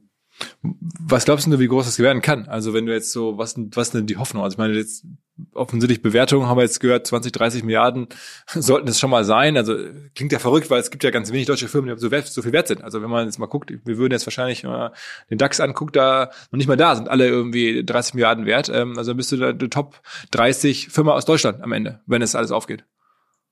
Was 0.63 1.25
glaubst 1.25 1.47
du, 1.47 1.59
wie 1.59 1.69
groß 1.69 1.87
das 1.87 1.99
werden 1.99 2.23
kann? 2.23 2.49
Also 2.49 2.75
wenn 2.75 2.87
du 2.87 2.93
jetzt 2.93 3.13
so, 3.13 3.39
was, 3.39 3.55
was 3.57 3.91
denn 3.91 4.07
die 4.07 4.17
Hoffnung? 4.17 4.43
Also 4.43 4.55
ich 4.55 4.59
meine, 4.59 4.75
jetzt 4.75 5.07
offensichtlich 5.53 6.03
Bewertungen 6.03 6.47
haben 6.47 6.57
wir 6.57 6.63
jetzt 6.63 6.81
gehört, 6.81 7.07
20, 7.07 7.33
30 7.33 7.65
Milliarden 7.65 8.09
sollten 8.47 8.89
es 8.89 8.99
schon 8.99 9.11
mal 9.11 9.25
sein. 9.25 9.57
Also 9.57 9.77
klingt 10.15 10.33
ja 10.33 10.39
verrückt, 10.39 10.71
weil 10.71 10.81
es 10.81 10.91
gibt 10.91 11.05
ja 11.05 11.11
ganz 11.11 11.33
wenig 11.33 11.47
deutsche 11.47 11.69
Firmen, 11.69 11.95
die 11.95 12.01
so, 12.01 12.11
wert, 12.11 12.27
so 12.27 12.43
viel 12.43 12.53
wert 12.53 12.69
sind. 12.69 12.83
Also 12.83 13.03
wenn 13.03 13.11
man 13.11 13.27
jetzt 13.27 13.39
mal 13.39 13.47
guckt, 13.47 13.73
wir 13.85 13.99
würden 13.99 14.13
jetzt 14.13 14.27
wahrscheinlich 14.27 14.65
äh, 14.65 14.91
den 15.31 15.39
DAX 15.39 15.61
anguckt, 15.61 15.97
da 15.97 16.31
noch 16.51 16.57
nicht 16.57 16.69
mal 16.69 16.77
da 16.77 16.97
sind 16.97 17.09
alle 17.09 17.29
irgendwie 17.29 17.85
30 17.85 18.15
Milliarden 18.15 18.47
wert. 18.47 18.69
Ähm, 18.69 18.99
also 18.99 19.15
bist 19.15 19.33
du 19.33 19.37
da 19.37 19.53
die 19.53 19.69
Top 19.69 20.01
30 20.33 20.89
Firma 20.89 21.13
aus 21.13 21.25
Deutschland 21.25 21.63
am 21.63 21.73
Ende, 21.73 22.01
wenn 22.07 22.23
es 22.23 22.35
alles 22.35 22.51
aufgeht 22.51 22.85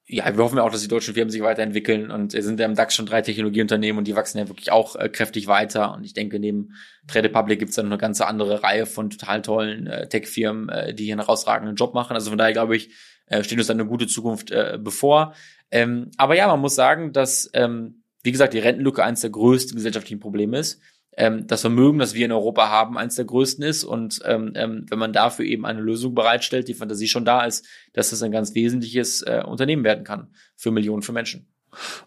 ja, 0.06 0.36
wir 0.36 0.42
hoffen 0.42 0.56
ja 0.56 0.64
auch, 0.64 0.70
dass 0.70 0.82
die 0.82 0.88
deutschen 0.88 1.14
Firmen 1.14 1.30
sich 1.30 1.42
weiterentwickeln 1.42 2.10
und 2.10 2.32
sind 2.32 2.58
ja 2.58 2.66
im 2.66 2.74
DAX 2.74 2.94
schon 2.94 3.06
drei 3.06 3.22
Technologieunternehmen 3.22 3.98
und 3.98 4.08
die 4.08 4.16
wachsen 4.16 4.38
ja 4.38 4.48
wirklich 4.48 4.72
auch 4.72 4.96
äh, 4.96 5.08
kräftig 5.08 5.46
weiter. 5.46 5.94
Und 5.94 6.04
ich 6.04 6.12
denke, 6.12 6.40
neben 6.40 6.74
Trade 7.06 7.28
Republic 7.28 7.58
gibt 7.58 7.70
es 7.70 7.76
dann 7.76 7.86
eine 7.86 7.98
ganze 7.98 8.26
andere 8.26 8.62
Reihe 8.62 8.86
von 8.86 9.10
total 9.10 9.42
tollen 9.42 9.86
äh, 9.86 10.08
Tech-Firmen, 10.08 10.68
äh, 10.68 10.94
die 10.94 11.04
hier 11.04 11.14
einen 11.14 11.20
herausragenden 11.20 11.76
Job 11.76 11.94
machen. 11.94 12.14
Also 12.14 12.30
von 12.30 12.38
daher 12.38 12.52
glaube 12.52 12.76
ich, 12.76 12.90
äh, 13.26 13.44
steht 13.44 13.58
uns 13.58 13.68
dann 13.68 13.80
eine 13.80 13.88
gute 13.88 14.08
Zukunft 14.08 14.50
äh, 14.50 14.78
bevor. 14.80 15.34
Ähm, 15.70 16.10
aber 16.16 16.36
ja, 16.36 16.48
man 16.48 16.60
muss 16.60 16.74
sagen, 16.74 17.12
dass, 17.12 17.48
ähm, 17.54 18.02
wie 18.24 18.32
gesagt, 18.32 18.54
die 18.54 18.58
Rentenlücke 18.58 19.04
eines 19.04 19.20
der 19.20 19.30
größten 19.30 19.76
gesellschaftlichen 19.76 20.20
Probleme 20.20 20.58
ist 20.58 20.80
ähm, 21.16 21.46
das 21.46 21.60
Vermögen, 21.60 21.98
das 21.98 22.14
wir 22.14 22.24
in 22.24 22.32
Europa 22.32 22.68
haben, 22.68 22.96
eines 22.96 23.16
der 23.16 23.24
größten 23.24 23.64
ist. 23.64 23.84
Und 23.84 24.20
ähm, 24.24 24.52
ähm, 24.54 24.86
wenn 24.88 24.98
man 24.98 25.12
dafür 25.12 25.44
eben 25.44 25.66
eine 25.66 25.80
Lösung 25.80 26.14
bereitstellt, 26.14 26.68
die 26.68 26.74
Fantasie 26.74 27.08
schon 27.08 27.24
da 27.24 27.44
ist, 27.44 27.66
dass 27.92 28.10
das 28.10 28.22
ein 28.22 28.32
ganz 28.32 28.54
wesentliches 28.54 29.22
äh, 29.22 29.42
Unternehmen 29.46 29.84
werden 29.84 30.04
kann 30.04 30.28
für 30.56 30.70
Millionen 30.70 31.02
von 31.02 31.14
Menschen. 31.14 31.48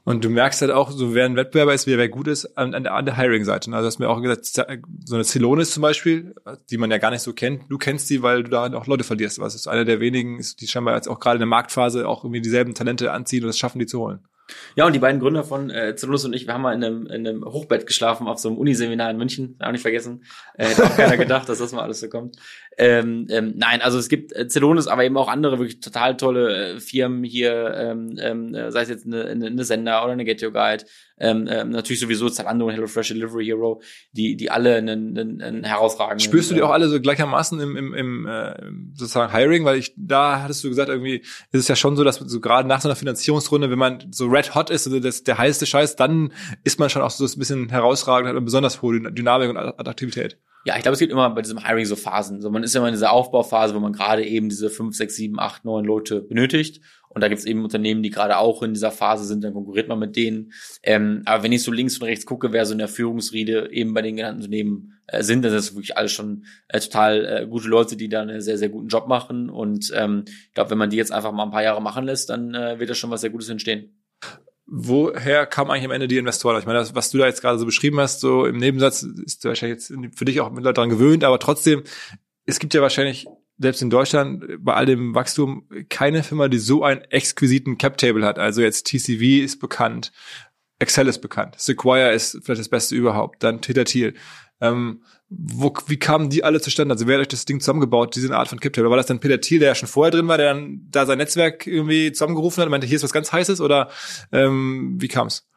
Und 0.04 0.24
du 0.24 0.30
merkst 0.30 0.62
halt 0.62 0.72
auch, 0.72 0.92
so 0.92 1.16
wer 1.16 1.26
ein 1.26 1.36
Wettbewerber 1.36 1.74
ist, 1.74 1.88
wer, 1.88 1.98
wer 1.98 2.10
gut 2.10 2.28
ist, 2.28 2.56
an, 2.58 2.76
an 2.76 2.84
der, 2.84 2.94
an 2.94 3.06
der 3.06 3.18
Hiring-Seite. 3.18 3.72
Also 3.74 3.88
hast 3.88 4.00
mir 4.00 4.10
auch 4.10 4.22
gesagt, 4.22 4.46
so 4.46 5.16
eine 5.16 5.24
Celonis 5.24 5.72
zum 5.72 5.82
Beispiel, 5.82 6.36
die 6.70 6.78
man 6.78 6.92
ja 6.92 7.00
gar 7.00 7.10
nicht 7.10 7.24
so 7.24 7.34
kennt. 7.34 7.64
Du 7.70 7.78
kennst 7.80 8.10
die, 8.12 8.22
weil 8.22 8.44
du 8.44 8.52
da 8.52 8.72
auch 8.74 8.86
Leute 8.86 9.04
verlierst. 9.04 9.40
Was 9.40 9.56
ist 9.56 9.68
einer 9.68 9.86
der 9.86 10.00
wenigen, 10.00 10.44
die 10.60 10.68
scheinbar 10.68 10.96
jetzt 10.96 11.08
auch 11.08 11.20
gerade 11.20 11.38
in 11.38 11.42
der 11.42 11.48
Marktphase 11.48 12.08
auch 12.08 12.24
irgendwie 12.24 12.42
dieselben 12.42 12.76
Talente 12.76 13.12
anziehen 13.12 13.44
und 13.44 13.50
es 13.50 13.58
schaffen, 13.58 13.80
die 13.80 13.88
zu 13.88 14.00
holen. 14.00 14.20
Ja, 14.76 14.86
und 14.86 14.94
die 14.94 15.00
beiden 15.00 15.20
Gründer 15.20 15.44
von 15.44 15.70
äh, 15.70 15.96
Zelulus 15.96 16.26
und 16.26 16.34
ich, 16.34 16.46
wir 16.46 16.54
haben 16.54 16.62
mal 16.62 16.74
in 16.74 16.84
einem, 16.84 17.08
in 17.08 17.28
einem 17.28 17.46
Hochbett 17.46 17.88
geschlafen 17.88 18.28
auf 18.28 18.40
so 18.40 18.50
einem 18.50 18.58
Uniseminar 18.58 19.10
in 19.10 19.18
München, 19.18 19.58
auch 19.60 19.72
nicht 19.72 19.82
vergessen. 19.82 20.24
Äh, 20.56 20.68
hätte 20.68 20.86
auch 20.86 20.96
keiner 20.96 21.18
gedacht, 21.18 21.50
dass 21.50 21.58
das 21.58 21.72
mal 21.72 21.82
alles 21.82 22.00
so 22.00 22.10
kommt. 22.10 22.38
Ähm, 22.78 23.28
ähm, 23.30 23.54
nein, 23.56 23.82
also 23.82 23.98
es 23.98 24.10
gibt 24.10 24.34
äh, 24.34 24.48
Celonis, 24.50 24.88
aber 24.88 25.06
eben 25.06 25.16
auch 25.18 25.30
andere 25.30 25.60
wirklich 25.60 25.80
total 25.80 26.18
tolle 26.18 26.76
äh, 26.76 26.80
Firmen 26.80 27.24
hier, 27.24 27.74
ähm, 27.74 28.18
ähm, 28.20 28.54
äh, 28.54 28.72
sei 28.72 28.82
es 28.82 28.90
jetzt 28.90 29.06
eine, 29.06 29.26
eine, 29.26 29.48
eine 29.48 29.64
Sender 29.64 30.04
oder 30.04 30.12
eine 30.12 30.26
Get 30.26 30.44
Your 30.44 30.52
Guide, 30.52 30.84
ähm, 31.18 31.48
ähm, 31.50 31.70
natürlich 31.70 32.02
sowieso 32.02 32.30
Zalando 32.30 32.66
und 32.66 32.74
HelloFresh 32.74 33.10
Delivery 33.10 33.46
Hero, 33.46 33.82
die, 34.12 34.36
die 34.36 34.52
alle 34.52 34.76
einen, 34.76 35.18
einen, 35.18 35.42
einen 35.42 35.64
herausragenden. 35.64 36.20
Spürst 36.20 36.52
du 36.52 36.56
die 36.56 36.62
auch 36.62 36.72
alle 36.72 36.90
so 36.90 37.00
gleichermaßen 37.00 37.60
im, 37.62 37.78
im, 37.78 37.94
im 37.94 38.28
äh, 38.28 38.54
sozusagen 38.94 39.32
Hiring? 39.32 39.64
Weil 39.64 39.78
ich, 39.78 39.94
da 39.96 40.42
hattest 40.42 40.64
du 40.66 40.70
gesagt, 40.70 40.90
irgendwie 40.90 41.22
ist 41.52 41.62
es 41.62 41.68
ja 41.70 41.78
schon 41.78 41.96
so, 41.96 42.04
dass 42.04 42.18
so 42.18 42.42
gerade 42.42 42.68
nach 42.68 42.82
so 42.82 42.90
einer 42.90 42.98
Finanzierungsrunde, 42.98 43.72
wenn 43.72 43.80
man 43.80 44.04
so 44.12 44.28
red 44.28 44.54
hot 44.54 44.70
ist, 44.70 44.88
also 44.88 45.00
das, 45.00 45.24
der 45.24 45.38
heißeste 45.38 45.66
Scheiß, 45.66 45.96
dann 45.96 46.34
ist 46.66 46.80
man 46.80 46.90
schon 46.90 47.02
auch 47.02 47.12
so 47.12 47.24
ein 47.24 47.40
bisschen 47.40 47.70
herausragend, 47.70 48.28
hat 48.28 48.36
eine 48.36 48.44
besonders 48.44 48.82
hohe 48.82 49.00
Dynamik 49.00 49.50
und 49.50 49.58
Attraktivität. 49.58 50.38
Ja, 50.66 50.76
ich 50.76 50.82
glaube, 50.82 50.94
es 50.94 51.00
gibt 51.00 51.12
immer 51.12 51.30
bei 51.30 51.44
diesem 51.44 51.64
Hiring 51.64 51.86
so 51.86 51.96
Phasen. 51.96 52.42
So, 52.42 52.50
man 52.50 52.64
ist 52.64 52.76
immer 52.76 52.88
in 52.88 52.94
dieser 52.94 53.12
Aufbauphase, 53.12 53.76
wo 53.76 53.80
man 53.80 53.94
gerade 53.94 54.26
eben 54.26 54.50
diese 54.50 54.72
fünf, 54.72 54.96
sechs, 54.96 55.16
sieben, 55.16 55.40
acht, 55.40 55.64
neun 55.64 55.86
Leute 55.86 56.22
benötigt. 56.22 56.82
Und 57.08 57.22
da 57.22 57.28
gibt 57.28 57.40
es 57.40 57.46
eben 57.46 57.64
Unternehmen, 57.64 58.02
die 58.02 58.10
gerade 58.10 58.40
auch 58.40 58.64
in 58.64 58.74
dieser 58.74 58.90
Phase 58.90 59.26
sind, 59.26 59.44
dann 59.44 59.54
konkurriert 59.54 59.88
man 59.88 60.00
mit 60.00 60.16
denen. 60.16 60.52
Ähm, 60.82 61.22
aber 61.26 61.44
wenn 61.44 61.52
ich 61.52 61.62
so 61.62 61.72
links 61.72 62.00
und 62.00 62.08
rechts 62.08 62.26
gucke, 62.26 62.52
wer 62.52 62.66
so 62.66 62.72
in 62.72 62.80
der 62.80 62.88
Führungsriede 62.88 63.72
eben 63.72 63.94
bei 63.94 64.02
den 64.02 64.16
genannten 64.16 64.42
Unternehmen 64.42 64.94
äh, 65.06 65.22
sind, 65.22 65.44
dann 65.44 65.52
sind 65.52 65.60
das 65.60 65.76
wirklich 65.76 65.98
alles 65.98 66.12
schon 66.12 66.46
äh, 66.68 66.80
total 66.80 67.26
äh, 67.26 67.48
gute 67.48 67.68
Leute, 67.68 67.96
die 67.96 68.10
da 68.10 68.24
einen 68.24 68.42
sehr, 68.42 68.58
sehr 68.58 68.70
guten 68.70 68.88
Job 68.88 69.08
machen. 69.08 69.52
Und 69.52 69.94
ähm, 69.96 70.24
ich 70.26 70.54
glaube, 70.56 70.72
wenn 70.72 70.80
man 70.80 70.90
die 70.90 70.98
jetzt 70.98 71.12
einfach 71.12 71.32
mal 71.32 71.44
ein 71.44 71.52
paar 71.52 71.64
Jahre 71.64 71.82
machen 71.82 72.06
lässt, 72.06 72.32
dann 72.32 72.56
äh, 72.56 72.80
wird 72.80 72.90
da 72.90 72.96
schon 72.96 73.12
was 73.12 73.22
sehr 73.22 73.30
Gutes 73.30 73.50
entstehen 73.50 73.94
woher 74.68 75.46
kam 75.46 75.70
eigentlich 75.70 75.86
am 75.86 75.92
Ende 75.92 76.08
die 76.08 76.18
Investoren? 76.18 76.60
Ich 76.60 76.66
meine, 76.66 76.80
das, 76.80 76.96
was 76.96 77.12
du 77.12 77.18
da 77.18 77.26
jetzt 77.26 77.42
gerade 77.42 77.60
so 77.60 77.66
beschrieben 77.66 78.00
hast, 78.00 78.20
so 78.20 78.46
im 78.46 78.58
Nebensatz, 78.58 79.04
ist 79.04 79.44
wahrscheinlich 79.46 79.90
jetzt 79.90 80.18
für 80.18 80.26
dich 80.26 80.42
auch 80.42 80.52
mit 80.52 80.64
Leuten 80.64 80.76
daran 80.76 80.90
gewöhnt, 80.90 81.24
aber 81.24 81.40
trotzdem, 81.40 81.84
es 82.46 82.60
gibt 82.60 82.74
ja 82.74 82.82
wahrscheinlich 82.82 83.28
selbst 83.58 83.82
in 83.82 83.90
Deutschland 83.90 84.44
bei 84.60 84.74
all 84.74 84.86
dem 84.86 85.16
Wachstum 85.16 85.68
keine 85.90 86.24
Firma, 86.24 86.48
die 86.48 86.58
so 86.58 86.84
einen 86.84 87.02
exquisiten 87.02 87.78
Cap-Table 87.78 88.26
hat. 88.26 88.38
Also 88.38 88.62
jetzt 88.62 88.88
TCV 88.88 89.44
ist 89.44 89.60
bekannt, 89.60 90.12
Excel 90.80 91.08
ist 91.08 91.20
bekannt, 91.20 91.56
Sequire 91.58 92.12
ist 92.12 92.40
vielleicht 92.44 92.60
das 92.60 92.70
Beste 92.70 92.96
überhaupt, 92.96 93.44
dann 93.44 93.62
Teta 93.62 93.86
Thiel. 93.86 94.14
Ähm, 94.60 95.04
wo, 95.30 95.74
wie 95.88 95.98
kamen 95.98 96.30
die 96.30 96.44
alle 96.44 96.62
zustande? 96.62 96.94
Also 96.94 97.08
wer 97.08 97.16
hat 97.16 97.22
euch 97.22 97.28
das 97.28 97.46
Ding 97.46 97.60
zusammengebaut, 97.60 98.16
diese 98.16 98.36
Art 98.36 98.48
von 98.48 98.60
Captable? 98.60 98.90
War 98.90 98.98
das 98.98 99.08
dann 99.08 99.20
Peter 99.20 99.42
Thiel, 99.42 99.60
der 99.60 99.70
ja 99.70 99.76
schon 99.76 99.90
vorher 99.90 100.12
drin 100.12 100.28
war, 100.28 100.38
der 100.38 100.54
dann 100.54 100.88
da 100.90 101.06
sein 101.06 101.18
Netzwerk 101.18 101.66
irgendwie 101.66 102.12
zusammengerufen 102.12 102.62
hat 102.62 102.68
und 102.68 102.72
meinte, 102.72 102.88
hier 102.88 102.98
ist 102.98 103.04
was 103.04 103.14
ganz 103.14 103.32
Heißes 103.32 103.60
oder 103.60 103.90
ähm, 104.32 104.98
wie 105.00 105.08
kam's? 105.08 105.48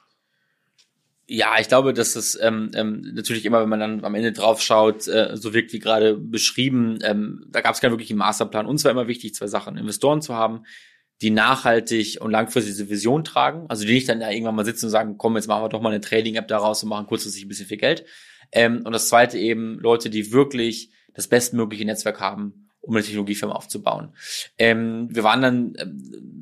Ja, 1.31 1.57
ich 1.61 1.69
glaube, 1.69 1.93
dass 1.93 2.17
es 2.17 2.41
ähm, 2.41 2.71
ähm, 2.75 3.13
natürlich 3.13 3.45
immer, 3.45 3.61
wenn 3.61 3.69
man 3.69 3.81
dann 3.81 4.05
am 4.05 4.15
Ende 4.15 4.33
drauf 4.33 4.63
schaut, 4.63 5.07
äh, 5.09 5.37
so 5.37 5.53
wirkt 5.53 5.75
wie 5.75 5.79
gerade 5.79 6.17
beschrieben, 6.17 6.99
ähm, 7.03 7.45
da 7.51 7.61
gab 7.61 7.75
es 7.75 7.83
keinen 7.83 7.91
wirklichen 7.91 8.17
Masterplan. 8.17 8.65
Uns 8.65 8.83
war 8.85 8.91
immer 8.91 9.09
wichtig, 9.09 9.35
zwei 9.35 9.47
Sachen. 9.47 9.77
Investoren 9.77 10.23
zu 10.23 10.35
haben, 10.35 10.65
die 11.21 11.29
nachhaltig 11.29 12.19
und 12.23 12.31
langfristig 12.31 12.73
diese 12.73 12.89
Vision 12.89 13.25
tragen, 13.25 13.67
also 13.69 13.85
die 13.85 13.93
nicht 13.93 14.09
dann 14.09 14.21
da 14.21 14.31
irgendwann 14.31 14.55
mal 14.55 14.65
sitzen 14.65 14.87
und 14.87 14.91
sagen, 14.91 15.19
komm, 15.19 15.37
jetzt 15.37 15.49
machen 15.49 15.63
wir 15.63 15.69
doch 15.69 15.83
mal 15.83 15.91
eine 15.91 16.01
Trading-App 16.01 16.49
daraus 16.49 16.83
und 16.83 16.89
machen 16.89 17.07
kurzfristig 17.07 17.45
ein 17.45 17.49
bisschen 17.49 17.67
viel 17.67 17.77
Geld, 17.77 18.07
ähm, 18.53 18.83
und 18.85 18.93
das 18.93 19.09
zweite 19.09 19.39
eben 19.39 19.79
Leute, 19.79 20.11
die 20.11 20.33
wirklich 20.33 20.91
das 21.15 21.29
bestmögliche 21.29 21.85
Netzwerk 21.85 22.21
haben, 22.21 22.69
um 22.81 22.95
eine 22.95 23.05
Technologiefirma 23.05 23.55
aufzubauen. 23.55 24.15
Ähm, 24.57 25.09
wir 25.11 25.25
waren 25.25 25.43
dann 25.43 25.75
äh, 25.75 25.87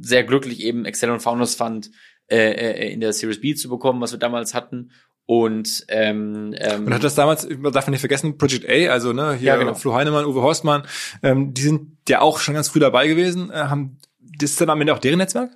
sehr 0.01 0.25
glücklich, 0.25 0.61
eben 0.61 0.85
Excel 0.85 1.11
und 1.11 1.21
Founders 1.21 1.55
Fund 1.55 1.91
äh, 2.29 2.51
äh, 2.51 2.93
in 2.93 3.01
der 3.01 3.13
Series 3.13 3.41
B 3.41 3.55
zu 3.55 3.69
bekommen, 3.69 4.01
was 4.01 4.13
wir 4.13 4.19
damals 4.19 4.55
hatten. 4.55 4.91
Und, 5.29 5.85
ähm, 5.89 6.55
ähm, 6.57 6.87
und 6.87 6.95
hat 6.95 7.03
das 7.03 7.17
damals, 7.17 7.49
man 7.49 7.73
darf 7.73 7.89
nicht 7.89 7.99
vergessen, 7.99 8.39
Project 8.39 8.69
A, 8.69 8.93
also 8.93 9.13
ne, 9.13 9.35
hier 9.35 9.49
ja, 9.49 9.57
genau. 9.57 9.75
Flo 9.75 9.95
Heinemann, 9.95 10.25
Uwe 10.25 10.41
Horstmann, 10.41 10.85
ähm, 11.23 11.53
die 11.53 11.63
sind 11.63 11.97
ja 12.09 12.21
auch 12.21 12.39
schon 12.39 12.55
ganz 12.55 12.69
früh 12.69 12.79
dabei 12.79 13.09
gewesen. 13.09 13.51
Äh, 13.51 13.55
haben 13.55 13.99
das 14.39 14.51
ist 14.51 14.61
dann 14.61 14.71
am 14.71 14.81
Ende 14.81 14.95
auch 14.95 14.99
deren 14.99 15.19
Netzwerk? 15.19 15.51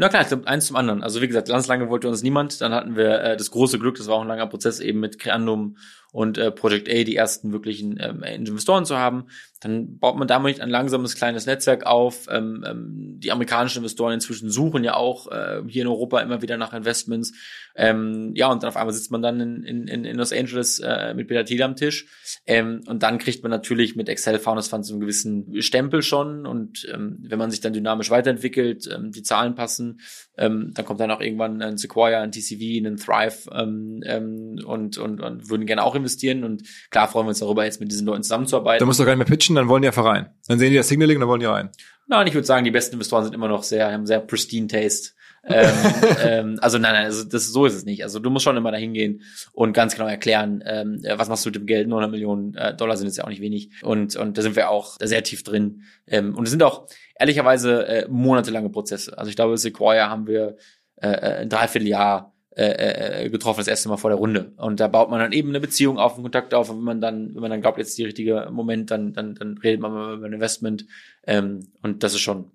Na 0.00 0.08
klar, 0.08 0.24
eins 0.46 0.64
zum 0.64 0.76
anderen. 0.76 1.02
Also 1.02 1.20
wie 1.20 1.26
gesagt, 1.28 1.48
ganz 1.48 1.66
lange 1.66 1.90
wollte 1.90 2.08
uns 2.08 2.22
niemand. 2.22 2.62
Dann 2.62 2.72
hatten 2.72 2.96
wir 2.96 3.20
äh, 3.20 3.36
das 3.36 3.50
große 3.50 3.78
Glück, 3.78 3.98
das 3.98 4.06
war 4.06 4.14
auch 4.14 4.22
ein 4.22 4.28
langer 4.28 4.46
Prozess 4.46 4.80
eben 4.80 4.98
mit 4.98 5.18
Creandum 5.18 5.76
und 6.10 6.38
äh, 6.38 6.50
Project 6.50 6.88
A 6.88 7.04
die 7.04 7.16
ersten 7.16 7.52
wirklichen 7.52 7.98
ähm, 8.00 8.22
Investoren 8.22 8.86
zu 8.86 8.96
haben. 8.96 9.26
Dann 9.60 9.98
baut 9.98 10.16
man 10.16 10.26
damit 10.26 10.60
ein 10.60 10.70
langsames 10.70 11.14
kleines 11.14 11.46
Netzwerk 11.46 11.84
auf. 11.84 12.26
Ähm, 12.30 12.64
ähm, 12.66 13.20
die 13.20 13.30
amerikanischen 13.30 13.78
Investoren 13.78 14.14
inzwischen 14.14 14.50
suchen 14.50 14.84
ja 14.84 14.94
auch 14.94 15.30
äh, 15.30 15.62
hier 15.68 15.82
in 15.82 15.88
Europa 15.88 16.20
immer 16.20 16.40
wieder 16.40 16.56
nach 16.56 16.72
Investments. 16.72 17.32
Ähm, 17.76 18.32
ja, 18.34 18.50
und 18.50 18.62
dann 18.62 18.68
auf 18.68 18.76
einmal 18.76 18.94
sitzt 18.94 19.10
man 19.10 19.22
dann 19.22 19.38
in, 19.40 19.86
in, 19.86 20.04
in 20.04 20.16
Los 20.16 20.32
Angeles 20.32 20.78
äh, 20.80 21.14
mit 21.14 21.28
Peter 21.28 21.44
Thiel 21.44 21.62
am 21.62 21.76
Tisch. 21.76 22.06
Ähm, 22.46 22.80
und 22.86 23.02
dann 23.02 23.18
kriegt 23.18 23.42
man 23.42 23.50
natürlich 23.50 23.96
mit 23.96 24.08
Excel 24.08 24.38
Founders 24.38 24.68
Fund 24.68 24.86
so 24.86 24.94
einen 24.94 25.00
gewissen 25.00 25.60
Stempel 25.62 26.02
schon. 26.02 26.46
Und 26.46 26.88
ähm, 26.92 27.18
wenn 27.20 27.38
man 27.38 27.50
sich 27.50 27.60
dann 27.60 27.72
dynamisch 27.72 28.10
weiterentwickelt, 28.10 28.88
ähm, 28.92 29.12
die 29.12 29.22
Zahlen 29.22 29.54
passen, 29.54 30.00
ähm, 30.38 30.72
dann 30.74 30.84
kommt 30.86 31.00
dann 31.00 31.10
auch 31.10 31.20
irgendwann 31.20 31.60
ein 31.60 31.76
Sequoia, 31.76 32.20
ein 32.20 32.32
TCV, 32.32 32.86
ein 32.86 32.96
Thrive 32.96 33.48
ähm, 33.52 34.02
ähm, 34.04 34.60
und, 34.64 34.96
und, 34.98 35.20
und 35.20 35.50
würden 35.50 35.66
gerne 35.66 35.84
auch 35.84 35.94
investieren. 35.94 36.44
Und 36.44 36.62
klar 36.90 37.08
freuen 37.08 37.26
wir 37.26 37.30
uns 37.30 37.40
darüber, 37.40 37.64
jetzt 37.64 37.80
mit 37.80 37.92
diesen 37.92 38.06
Leuten 38.06 38.22
zusammenzuarbeiten. 38.22 38.80
Da 38.80 38.86
musst 38.86 39.00
du 39.00 39.04
gar 39.04 39.12
nicht 39.12 39.28
mehr 39.28 39.36
pitchen, 39.36 39.49
dann 39.54 39.68
wollen 39.68 39.82
die 39.82 39.88
einfach 39.88 40.04
rein. 40.04 40.30
Dann 40.48 40.58
sehen 40.58 40.70
die 40.70 40.76
das 40.76 40.88
Signaling, 40.88 41.20
dann 41.20 41.28
wollen 41.28 41.40
die 41.40 41.46
rein. 41.46 41.70
Nein, 42.06 42.26
ich 42.26 42.34
würde 42.34 42.46
sagen, 42.46 42.64
die 42.64 42.70
besten 42.70 42.94
Investoren 42.94 43.24
sind 43.24 43.34
immer 43.34 43.48
noch 43.48 43.62
sehr, 43.62 43.92
haben 43.92 44.06
sehr 44.06 44.20
pristine 44.20 44.66
Taste. 44.66 45.10
ähm, 45.44 45.70
ähm, 46.22 46.58
also 46.60 46.78
nein, 46.78 46.92
nein, 46.92 47.04
also 47.04 47.24
das, 47.24 47.46
so 47.46 47.66
ist 47.66 47.74
es 47.74 47.84
nicht. 47.84 48.02
Also 48.02 48.18
du 48.18 48.30
musst 48.30 48.44
schon 48.44 48.56
immer 48.56 48.72
dahin 48.72 48.92
gehen 48.92 49.22
und 49.52 49.72
ganz 49.72 49.94
genau 49.94 50.08
erklären, 50.08 50.62
ähm, 50.66 51.02
was 51.16 51.28
machst 51.28 51.44
du 51.44 51.48
mit 51.48 51.56
dem 51.56 51.66
Geld? 51.66 51.88
900 51.88 52.10
Millionen 52.10 52.54
äh, 52.54 52.74
Dollar 52.74 52.96
sind 52.96 53.06
jetzt 53.06 53.16
ja 53.16 53.24
auch 53.24 53.28
nicht 53.28 53.40
wenig. 53.40 53.70
Und, 53.82 54.16
und 54.16 54.36
da 54.36 54.42
sind 54.42 54.56
wir 54.56 54.70
auch 54.70 54.96
sehr 55.00 55.22
tief 55.22 55.44
drin. 55.44 55.82
Ähm, 56.06 56.36
und 56.36 56.44
es 56.44 56.50
sind 56.50 56.62
auch 56.62 56.88
ehrlicherweise 57.18 57.86
äh, 57.86 58.08
monatelange 58.08 58.70
Prozesse. 58.70 59.16
Also 59.16 59.30
ich 59.30 59.36
glaube, 59.36 59.56
Sequoia 59.56 60.10
haben 60.10 60.26
wir 60.26 60.56
äh, 60.96 61.08
äh 61.08 61.34
ein 61.42 61.48
Dreivierteljahr 61.48 62.29
äh, 62.56 63.24
äh, 63.24 63.30
getroffen, 63.30 63.60
das 63.60 63.68
erste 63.68 63.88
Mal 63.88 63.96
vor 63.96 64.10
der 64.10 64.18
Runde. 64.18 64.52
Und 64.56 64.80
da 64.80 64.88
baut 64.88 65.08
man 65.08 65.20
dann 65.20 65.32
eben 65.32 65.50
eine 65.50 65.60
Beziehung 65.60 65.98
auf, 65.98 66.14
einen 66.14 66.24
Kontakt 66.24 66.52
auf. 66.52 66.68
Und 66.68 66.78
wenn 66.78 66.84
man 66.84 67.00
dann, 67.00 67.34
wenn 67.34 67.42
man 67.42 67.50
dann 67.50 67.60
glaubt, 67.60 67.78
jetzt 67.78 67.96
die 67.96 68.04
richtige 68.04 68.48
Moment, 68.50 68.90
dann, 68.90 69.12
dann, 69.12 69.36
dann 69.36 69.56
redet 69.58 69.80
man 69.80 69.92
mal 69.92 70.14
über 70.16 70.26
ein 70.26 70.32
Investment. 70.32 70.84
Ähm, 71.26 71.68
und 71.80 72.02
das 72.02 72.12
ist 72.14 72.20
schon, 72.20 72.50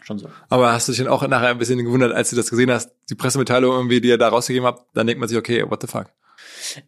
schon 0.00 0.18
so. 0.18 0.28
Aber 0.48 0.72
hast 0.72 0.86
du 0.86 0.92
dich 0.92 1.00
dann 1.00 1.08
auch 1.12 1.26
nachher 1.26 1.48
ein 1.48 1.58
bisschen 1.58 1.84
gewundert, 1.84 2.12
als 2.12 2.30
du 2.30 2.36
das 2.36 2.50
gesehen 2.50 2.70
hast, 2.70 2.92
die 3.10 3.16
Pressemitteilung 3.16 3.72
irgendwie, 3.72 4.00
die 4.00 4.08
ihr 4.08 4.18
da 4.18 4.28
rausgegeben 4.28 4.66
habt, 4.66 4.96
dann 4.96 5.08
denkt 5.08 5.18
man 5.18 5.28
sich, 5.28 5.38
okay, 5.38 5.68
what 5.68 5.82
the 5.82 5.88
fuck? 5.88 6.06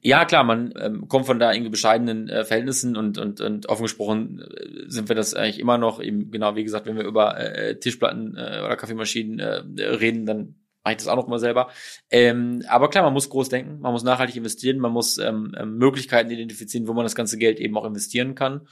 Ja, 0.01 0.25
klar, 0.25 0.45
man 0.45 0.73
ähm, 0.81 1.09
kommt 1.09 1.27
von 1.27 1.39
da 1.39 1.53
irgendwie 1.53 1.71
bescheidenen 1.71 2.29
äh, 2.29 2.45
Verhältnissen 2.45 2.97
und, 2.97 3.19
und, 3.19 3.41
und 3.41 3.69
offen 3.69 3.83
gesprochen 3.83 4.41
äh, 4.41 4.89
sind 4.89 5.09
wir 5.09 5.17
das 5.17 5.35
eigentlich 5.35 5.59
immer 5.59 5.79
noch, 5.79 6.01
eben 6.01 6.31
genau 6.31 6.55
wie 6.55 6.65
gesagt, 6.65 6.87
wenn 6.87 6.97
wir 6.97 7.05
über 7.05 7.39
äh, 7.39 7.79
Tischplatten 7.79 8.37
äh, 8.37 8.63
oder 8.65 8.77
Kaffeemaschinen 8.77 9.39
äh, 9.39 9.83
reden, 9.83 10.27
dann 10.27 10.55
mache 10.89 10.93
ich 10.93 10.99
das 10.99 11.09
auch 11.09 11.17
noch 11.17 11.29
mal 11.29 11.39
selber. 11.39 11.69
Ähm, 12.11 12.65
aber 12.69 12.89
klar, 12.89 13.05
man 13.05 13.13
muss 13.13 13.29
groß 13.29 13.51
denken, 13.51 13.81
man 13.81 13.93
muss 13.93 14.05
nachhaltig 14.05 14.37
investieren, 14.37 14.79
man 14.79 14.93
muss 14.93 15.19
ähm, 15.19 15.55
ähm, 15.59 15.77
Möglichkeiten 15.77 16.31
identifizieren, 16.31 16.89
wo 16.89 16.95
man 16.95 17.05
das 17.05 17.15
ganze 17.15 17.37
Geld 17.37 17.61
eben 17.61 17.77
auch 17.77 17.85
investieren 17.85 18.35
kann 18.35 18.67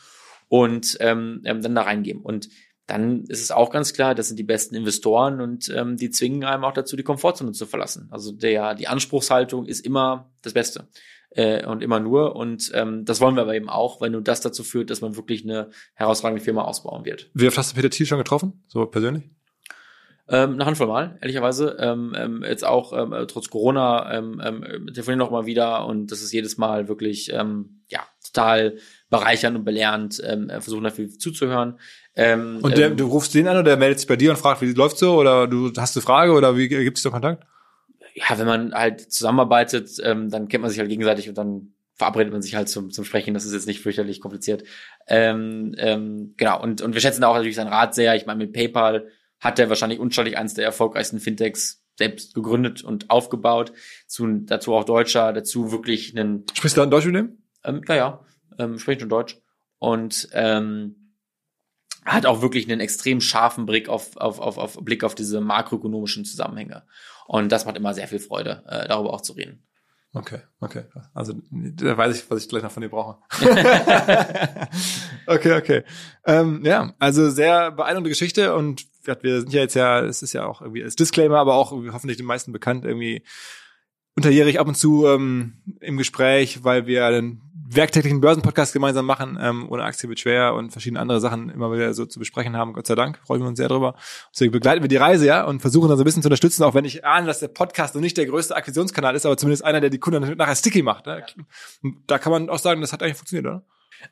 und 0.48 0.96
ähm, 1.00 1.42
ähm, 1.44 1.60
dann 1.60 1.74
da 1.74 1.82
reingeben. 1.82 2.22
Und 2.22 2.48
dann 2.86 3.24
ist 3.24 3.42
es 3.42 3.50
auch 3.50 3.70
ganz 3.70 3.92
klar, 3.92 4.14
das 4.14 4.28
sind 4.28 4.38
die 4.38 4.44
besten 4.44 4.76
Investoren 4.76 5.40
und 5.40 5.68
ähm, 5.74 5.96
die 5.96 6.10
zwingen 6.10 6.44
einem 6.44 6.64
auch 6.64 6.72
dazu, 6.72 6.96
die 6.96 7.02
Komfortzone 7.02 7.52
zu 7.52 7.66
verlassen. 7.66 8.08
Also 8.10 8.32
der, 8.32 8.74
die 8.74 8.88
Anspruchshaltung 8.88 9.66
ist 9.66 9.84
immer 9.84 10.30
das 10.42 10.52
Beste 10.52 10.88
äh, 11.30 11.66
und 11.66 11.82
immer 11.82 12.00
nur. 12.00 12.36
Und 12.36 12.70
ähm, 12.74 13.04
das 13.04 13.20
wollen 13.20 13.34
wir 13.34 13.42
aber 13.42 13.56
eben 13.56 13.68
auch, 13.68 14.00
weil 14.00 14.10
nur 14.10 14.22
das 14.22 14.40
dazu 14.40 14.62
führt, 14.62 14.90
dass 14.90 15.00
man 15.00 15.16
wirklich 15.16 15.42
eine 15.44 15.70
herausragende 15.94 16.42
Firma 16.42 16.62
ausbauen 16.62 17.04
wird. 17.04 17.28
Wie 17.34 17.48
oft 17.48 17.58
hast 17.58 17.72
du 17.72 17.74
Peter 17.74 17.90
Thiel 17.90 18.06
schon 18.06 18.18
getroffen, 18.18 18.62
so 18.68 18.86
persönlich? 18.86 19.24
Ähm, 20.28 20.54
eine 20.54 20.66
Handvoll 20.66 20.88
Mal, 20.88 21.18
ehrlicherweise. 21.20 21.76
Ähm, 21.78 22.12
ähm, 22.16 22.42
jetzt 22.42 22.64
auch 22.64 22.92
ähm, 22.92 23.14
trotz 23.28 23.48
Corona 23.48 24.12
ähm, 24.12 24.40
ähm, 24.44 24.86
telefonieren 24.88 25.20
noch 25.20 25.30
mal 25.30 25.46
wieder 25.46 25.86
und 25.86 26.10
das 26.10 26.20
ist 26.20 26.32
jedes 26.32 26.58
Mal 26.58 26.88
wirklich 26.88 27.32
ähm, 27.32 27.82
ja 27.88 28.00
total 28.26 28.78
bereichernd 29.08 29.56
und 29.56 29.64
belehrend, 29.64 30.20
ähm, 30.26 30.48
versuchen 30.48 30.82
dafür 30.82 31.08
zuzuhören. 31.10 31.78
Ähm, 32.16 32.58
und 32.62 32.76
der, 32.76 32.88
ähm, 32.88 32.96
du 32.96 33.06
rufst 33.06 33.34
den 33.34 33.46
an 33.46 33.56
oder 33.56 33.62
der 33.62 33.76
meldet 33.76 34.00
sich 34.00 34.08
bei 34.08 34.16
dir 34.16 34.30
und 34.30 34.36
fragt, 34.36 34.62
wie 34.62 34.72
läuft 34.72 34.98
so 34.98 35.14
oder 35.14 35.46
du 35.46 35.70
hast 35.76 35.96
eine 35.96 36.02
Frage 36.02 36.32
oder 36.32 36.56
wie 36.56 36.68
gibt 36.68 36.96
es 36.96 37.04
da 37.04 37.10
Kontakt? 37.10 37.44
Ja, 38.14 38.38
wenn 38.38 38.46
man 38.46 38.74
halt 38.74 39.12
zusammenarbeitet, 39.12 39.90
ähm, 40.02 40.30
dann 40.30 40.48
kennt 40.48 40.62
man 40.62 40.70
sich 40.70 40.80
halt 40.80 40.88
gegenseitig 40.88 41.28
und 41.28 41.38
dann 41.38 41.74
verabredet 41.94 42.32
man 42.32 42.42
sich 42.42 42.54
halt 42.56 42.68
zum, 42.68 42.90
zum 42.90 43.04
Sprechen. 43.04 43.34
Das 43.34 43.44
ist 43.44 43.52
jetzt 43.52 43.66
nicht 43.66 43.80
fürchterlich 43.80 44.20
kompliziert. 44.20 44.64
Ähm, 45.06 45.74
ähm, 45.78 46.34
genau, 46.36 46.60
und, 46.62 46.80
und 46.80 46.94
wir 46.94 47.00
schätzen 47.00 47.24
auch 47.24 47.34
natürlich 47.34 47.56
seinen 47.56 47.72
Rat 47.72 47.94
sehr. 47.94 48.16
Ich 48.16 48.26
meine, 48.26 48.38
mit 48.38 48.52
PayPal 48.52 49.08
hat 49.40 49.58
er 49.58 49.68
wahrscheinlich 49.68 49.98
unschuldig 49.98 50.38
eines 50.38 50.54
der 50.54 50.64
erfolgreichsten 50.64 51.20
Fintechs 51.20 51.84
selbst 51.96 52.34
gegründet 52.34 52.82
und 52.82 53.10
aufgebaut. 53.10 53.72
Zu, 54.06 54.26
dazu 54.40 54.74
auch 54.74 54.84
Deutscher, 54.84 55.32
dazu 55.32 55.72
wirklich 55.72 56.16
einen. 56.16 56.44
Sprichst 56.52 56.76
du 56.76 56.80
dann 56.80 56.90
Deutsch 56.90 57.06
mit 57.06 57.14
dem? 57.14 57.38
Ähm, 57.64 57.82
ja, 57.88 57.94
ja, 57.94 58.26
ähm, 58.58 58.78
spricht 58.78 59.00
schon 59.00 59.10
Deutsch. 59.10 59.38
Und 59.78 60.28
ähm, 60.32 61.12
hat 62.04 62.24
auch 62.24 62.40
wirklich 62.40 62.70
einen 62.70 62.80
extrem 62.80 63.20
scharfen 63.20 63.66
Blick 63.66 63.88
auf, 63.88 64.16
auf, 64.16 64.38
auf, 64.38 64.58
auf 64.58 64.78
Blick 64.84 65.04
auf 65.04 65.14
diese 65.14 65.40
makroökonomischen 65.40 66.24
Zusammenhänge. 66.24 66.84
Und 67.26 67.50
das 67.50 67.66
macht 67.66 67.76
immer 67.76 67.94
sehr 67.94 68.08
viel 68.08 68.20
Freude, 68.20 68.62
äh, 68.68 68.86
darüber 68.86 69.12
auch 69.12 69.20
zu 69.20 69.32
reden. 69.32 69.66
Okay, 70.12 70.38
okay. 70.60 70.84
Also 71.12 71.34
da 71.50 71.98
weiß 71.98 72.16
ich, 72.16 72.30
was 72.30 72.42
ich 72.42 72.48
gleich 72.48 72.62
noch 72.62 72.70
von 72.70 72.80
dir 72.80 72.88
brauche. 72.88 73.18
okay, 75.26 75.52
okay. 75.58 75.82
Ähm, 76.24 76.62
ja, 76.64 76.94
also 76.98 77.28
sehr 77.28 77.72
beeindruckende 77.72 78.10
Geschichte 78.10 78.54
und 78.54 78.86
wir 79.22 79.40
sind 79.40 79.52
ja 79.52 79.60
jetzt 79.60 79.74
ja, 79.74 80.00
es 80.00 80.22
ist 80.22 80.32
ja 80.32 80.46
auch 80.46 80.60
irgendwie 80.60 80.82
als 80.82 80.96
Disclaimer, 80.96 81.38
aber 81.38 81.54
auch 81.54 81.70
hoffentlich 81.70 82.16
den 82.16 82.26
meisten 82.26 82.52
bekannt, 82.52 82.84
irgendwie 82.84 83.22
unterjährig 84.16 84.58
ab 84.58 84.66
und 84.66 84.76
zu 84.76 85.06
ähm, 85.06 85.62
im 85.80 85.96
Gespräch, 85.98 86.64
weil 86.64 86.86
wir 86.86 87.10
dann 87.10 87.42
werktäglichen 87.68 88.20
Börsenpodcast 88.20 88.72
gemeinsam 88.72 89.06
machen, 89.06 89.38
ähm, 89.40 89.66
ohne 89.68 89.82
Aktie 89.82 90.08
wird 90.08 90.20
schwer 90.20 90.54
und 90.54 90.70
verschiedene 90.70 91.00
andere 91.00 91.20
Sachen 91.20 91.50
immer 91.50 91.72
wieder 91.72 91.92
so 91.94 92.06
zu 92.06 92.18
besprechen 92.18 92.56
haben, 92.56 92.72
Gott 92.72 92.86
sei 92.86 92.94
Dank, 92.94 93.18
freuen 93.24 93.42
wir 93.42 93.48
uns 93.48 93.58
sehr 93.58 93.68
drüber. 93.68 93.96
Deswegen 94.32 94.52
begleiten 94.52 94.82
wir 94.82 94.88
die 94.88 94.96
Reise, 94.96 95.26
ja, 95.26 95.44
und 95.44 95.60
versuchen 95.60 95.88
dann 95.88 95.98
so 95.98 96.04
ein 96.04 96.04
bisschen 96.04 96.22
zu 96.22 96.28
unterstützen, 96.28 96.62
auch 96.62 96.74
wenn 96.74 96.84
ich 96.84 97.04
ahne, 97.04 97.26
dass 97.26 97.40
der 97.40 97.48
Podcast 97.48 97.94
noch 97.94 98.02
nicht 98.02 98.16
der 98.16 98.26
größte 98.26 98.54
Akquisitionskanal 98.54 99.16
ist, 99.16 99.26
aber 99.26 99.36
zumindest 99.36 99.64
einer, 99.64 99.80
der 99.80 99.90
die 99.90 99.98
Kunden 99.98 100.36
nachher 100.36 100.54
sticky 100.54 100.82
macht. 100.82 101.06
Ne? 101.06 101.26
Da 102.06 102.18
kann 102.18 102.32
man 102.32 102.48
auch 102.48 102.58
sagen, 102.58 102.80
das 102.80 102.92
hat 102.92 103.02
eigentlich 103.02 103.16
funktioniert, 103.16 103.46
oder? 103.46 103.64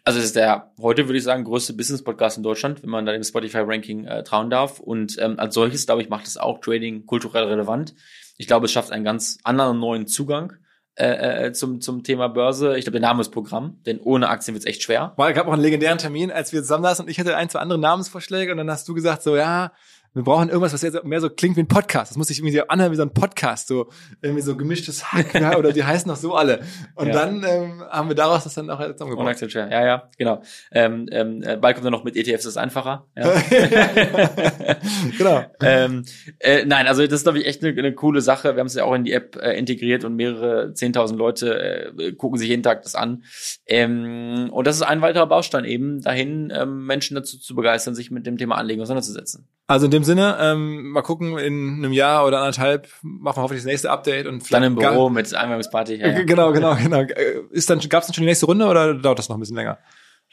Also 0.04 0.18
es 0.18 0.26
ist 0.26 0.36
der 0.36 0.72
heute 0.80 1.06
würde 1.06 1.18
ich 1.18 1.24
sagen 1.24 1.44
größte 1.44 1.72
Business 1.72 2.02
Podcast 2.02 2.36
in 2.36 2.42
Deutschland, 2.42 2.82
wenn 2.82 2.90
man 2.90 3.06
da 3.06 3.12
dem 3.12 3.22
Spotify 3.22 3.58
Ranking 3.58 4.06
äh, 4.06 4.22
trauen 4.24 4.50
darf. 4.50 4.80
Und 4.80 5.16
ähm, 5.18 5.38
als 5.38 5.54
solches 5.54 5.86
glaube 5.86 6.02
ich 6.02 6.08
macht 6.08 6.26
es 6.26 6.36
auch 6.36 6.60
Trading 6.60 7.06
kulturell 7.06 7.44
relevant. 7.44 7.94
Ich 8.36 8.46
glaube, 8.46 8.66
es 8.66 8.72
schafft 8.72 8.90
einen 8.90 9.04
ganz 9.04 9.38
anderen 9.44 9.78
neuen 9.78 10.06
Zugang 10.06 10.54
äh, 10.96 11.46
äh, 11.46 11.52
zum, 11.52 11.80
zum 11.80 12.02
Thema 12.04 12.28
Börse. 12.28 12.76
Ich 12.76 12.84
glaube, 12.84 13.00
der 13.00 13.08
Name 13.08 13.20
ist 13.20 13.30
Programm, 13.30 13.80
denn 13.84 14.00
ohne 14.00 14.28
Aktien 14.28 14.54
wird 14.54 14.64
es 14.64 14.70
echt 14.70 14.82
schwer. 14.82 15.12
Weil 15.16 15.32
es 15.32 15.36
gab 15.36 15.48
auch 15.48 15.52
einen 15.52 15.62
legendären 15.62 15.98
Termin, 15.98 16.30
als 16.30 16.52
wir 16.52 16.60
zusammen 16.62 16.84
saßen 16.84 17.04
und 17.04 17.10
ich 17.10 17.18
hatte 17.18 17.36
ein, 17.36 17.48
zwei 17.48 17.58
andere 17.60 17.78
Namensvorschläge 17.78 18.52
und 18.52 18.58
dann 18.58 18.70
hast 18.70 18.88
du 18.88 18.94
gesagt 18.94 19.22
so, 19.22 19.36
ja, 19.36 19.72
wir 20.14 20.22
brauchen 20.22 20.48
irgendwas, 20.48 20.72
was 20.72 21.02
mehr 21.02 21.20
so 21.20 21.28
klingt 21.28 21.56
wie 21.56 21.60
ein 21.60 21.68
Podcast. 21.68 22.12
Das 22.12 22.16
muss 22.16 22.28
sich 22.28 22.38
irgendwie 22.38 22.56
so 22.56 22.62
anhören 22.68 22.92
wie 22.92 22.96
so 22.96 23.02
ein 23.02 23.12
Podcast, 23.12 23.66
so 23.66 23.90
irgendwie 24.22 24.42
so 24.42 24.56
gemischtes 24.56 25.12
Hack, 25.12 25.34
ja, 25.34 25.58
oder 25.58 25.72
die 25.72 25.82
heißen 25.82 26.08
doch 26.08 26.16
so 26.16 26.34
alle. 26.36 26.60
Und 26.94 27.08
ja. 27.08 27.12
dann 27.12 27.44
ähm, 27.44 27.82
haben 27.90 28.08
wir 28.08 28.14
daraus 28.14 28.44
das 28.44 28.54
dann 28.54 28.70
auch 28.70 28.78
zusammengebracht. 28.92 29.40
Ja, 29.54 29.84
ja, 29.84 30.08
genau. 30.16 30.42
Ähm, 30.70 31.08
ähm, 31.10 31.42
äh, 31.42 31.56
bald 31.56 31.74
kommt 31.74 31.84
dann 31.84 31.92
noch 31.92 32.04
mit 32.04 32.14
ETFs, 32.16 32.44
das 32.44 32.52
ist 32.52 32.56
einfacher. 32.56 33.08
Ja. 33.16 33.32
genau. 35.18 35.44
ähm, 35.60 36.04
äh, 36.38 36.64
nein, 36.64 36.86
also 36.86 37.02
das 37.02 37.14
ist, 37.14 37.22
glaube 37.24 37.40
ich, 37.40 37.46
echt 37.46 37.64
eine, 37.64 37.76
eine 37.76 37.92
coole 37.92 38.20
Sache. 38.20 38.54
Wir 38.54 38.60
haben 38.60 38.68
es 38.68 38.74
ja 38.74 38.84
auch 38.84 38.94
in 38.94 39.02
die 39.02 39.12
App 39.12 39.36
äh, 39.36 39.58
integriert 39.58 40.04
und 40.04 40.14
mehrere 40.14 40.74
zehntausend 40.74 41.18
Leute 41.18 41.92
äh, 41.98 42.12
gucken 42.12 42.38
sich 42.38 42.48
jeden 42.48 42.62
Tag 42.62 42.82
das 42.82 42.94
an. 42.94 43.24
Ähm, 43.66 44.48
und 44.52 44.66
das 44.66 44.76
ist 44.76 44.82
ein 44.82 45.00
weiterer 45.00 45.26
Baustein 45.26 45.64
eben, 45.64 46.02
dahin 46.02 46.52
ähm, 46.54 46.86
Menschen 46.86 47.16
dazu 47.16 47.36
zu 47.36 47.56
begeistern, 47.56 47.96
sich 47.96 48.12
mit 48.12 48.26
dem 48.26 48.38
Thema 48.38 48.56
Anlegen 48.56 48.80
auseinanderzusetzen. 48.80 49.48
Also 49.66 49.86
in 49.86 49.90
dem 49.90 50.04
Sinne, 50.04 50.36
ähm, 50.40 50.90
mal 50.90 51.00
gucken, 51.00 51.38
in 51.38 51.78
einem 51.78 51.92
Jahr 51.92 52.26
oder 52.26 52.40
anderthalb 52.40 52.88
machen 53.02 53.38
wir 53.38 53.42
hoffentlich 53.42 53.62
das 53.62 53.70
nächste 53.70 53.90
Update 53.90 54.26
und 54.26 54.52
dann 54.52 54.62
im 54.62 54.74
Büro 54.74 55.08
mit 55.08 55.34
Einweihungsparty. 55.34 55.94
Ja, 55.94 56.08
ja. 56.08 56.22
Genau, 56.22 56.52
genau, 56.52 56.76
genau. 56.76 57.00
Äh, 57.00 57.40
ist 57.50 57.70
dann, 57.70 57.80
gab's 57.80 58.06
dann 58.06 58.14
schon 58.14 58.22
die 58.22 58.28
nächste 58.28 58.44
Runde 58.44 58.66
oder 58.66 58.92
dauert 58.92 59.18
das 59.18 59.30
noch 59.30 59.36
ein 59.36 59.40
bisschen 59.40 59.56
länger? 59.56 59.78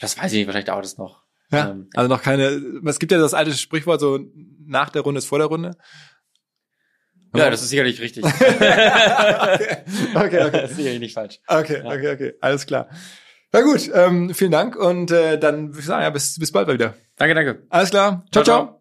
Das 0.02 0.18
weiß 0.18 0.34
ich 0.34 0.40
nicht, 0.40 0.48
wahrscheinlich 0.48 0.66
dauert 0.66 0.84
es 0.84 0.98
noch. 0.98 1.24
Ja, 1.50 1.70
ähm, 1.70 1.90
also 1.94 2.10
noch 2.10 2.22
keine, 2.22 2.62
es 2.86 3.00
gibt 3.00 3.14
ja 3.14 3.20
das 3.20 3.34
alte 3.34 3.54
Sprichwort 3.54 4.02
so, 4.02 4.20
nach 4.66 4.90
der 4.90 5.02
Runde 5.04 5.20
ist 5.20 5.28
vor 5.28 5.40
der 5.40 5.48
Runde. 5.48 5.78
Ja, 7.34 7.50
das 7.50 7.62
ist 7.62 7.70
sicherlich 7.70 8.02
richtig. 8.02 8.26
okay, 8.26 8.36
okay, 10.14 10.44
okay. 10.44 10.50
Das 10.52 10.72
ist 10.72 10.78
sicherlich 10.78 11.00
nicht 11.00 11.14
falsch. 11.14 11.40
Okay, 11.48 11.82
ja. 11.84 11.90
okay, 11.90 12.12
okay, 12.12 12.34
alles 12.42 12.66
klar. 12.66 12.90
Na 13.54 13.62
gut, 13.62 13.90
ähm, 13.94 14.34
vielen 14.34 14.52
Dank 14.52 14.76
und 14.76 15.12
äh, 15.12 15.38
dann 15.38 15.70
würde 15.70 15.80
ich 15.80 15.86
sagen, 15.86 16.04
ja, 16.04 16.10
bis, 16.10 16.38
bis 16.38 16.52
bald 16.52 16.68
mal 16.68 16.74
wieder. 16.74 16.96
Danke, 17.18 17.36
danke. 17.36 17.64
Alles 17.70 17.90
klar. 17.90 18.26
ciao. 18.32 18.44
ciao. 18.44 18.66
ciao. 18.66 18.81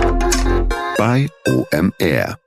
bei 0.97 1.27
OMR. 1.47 2.40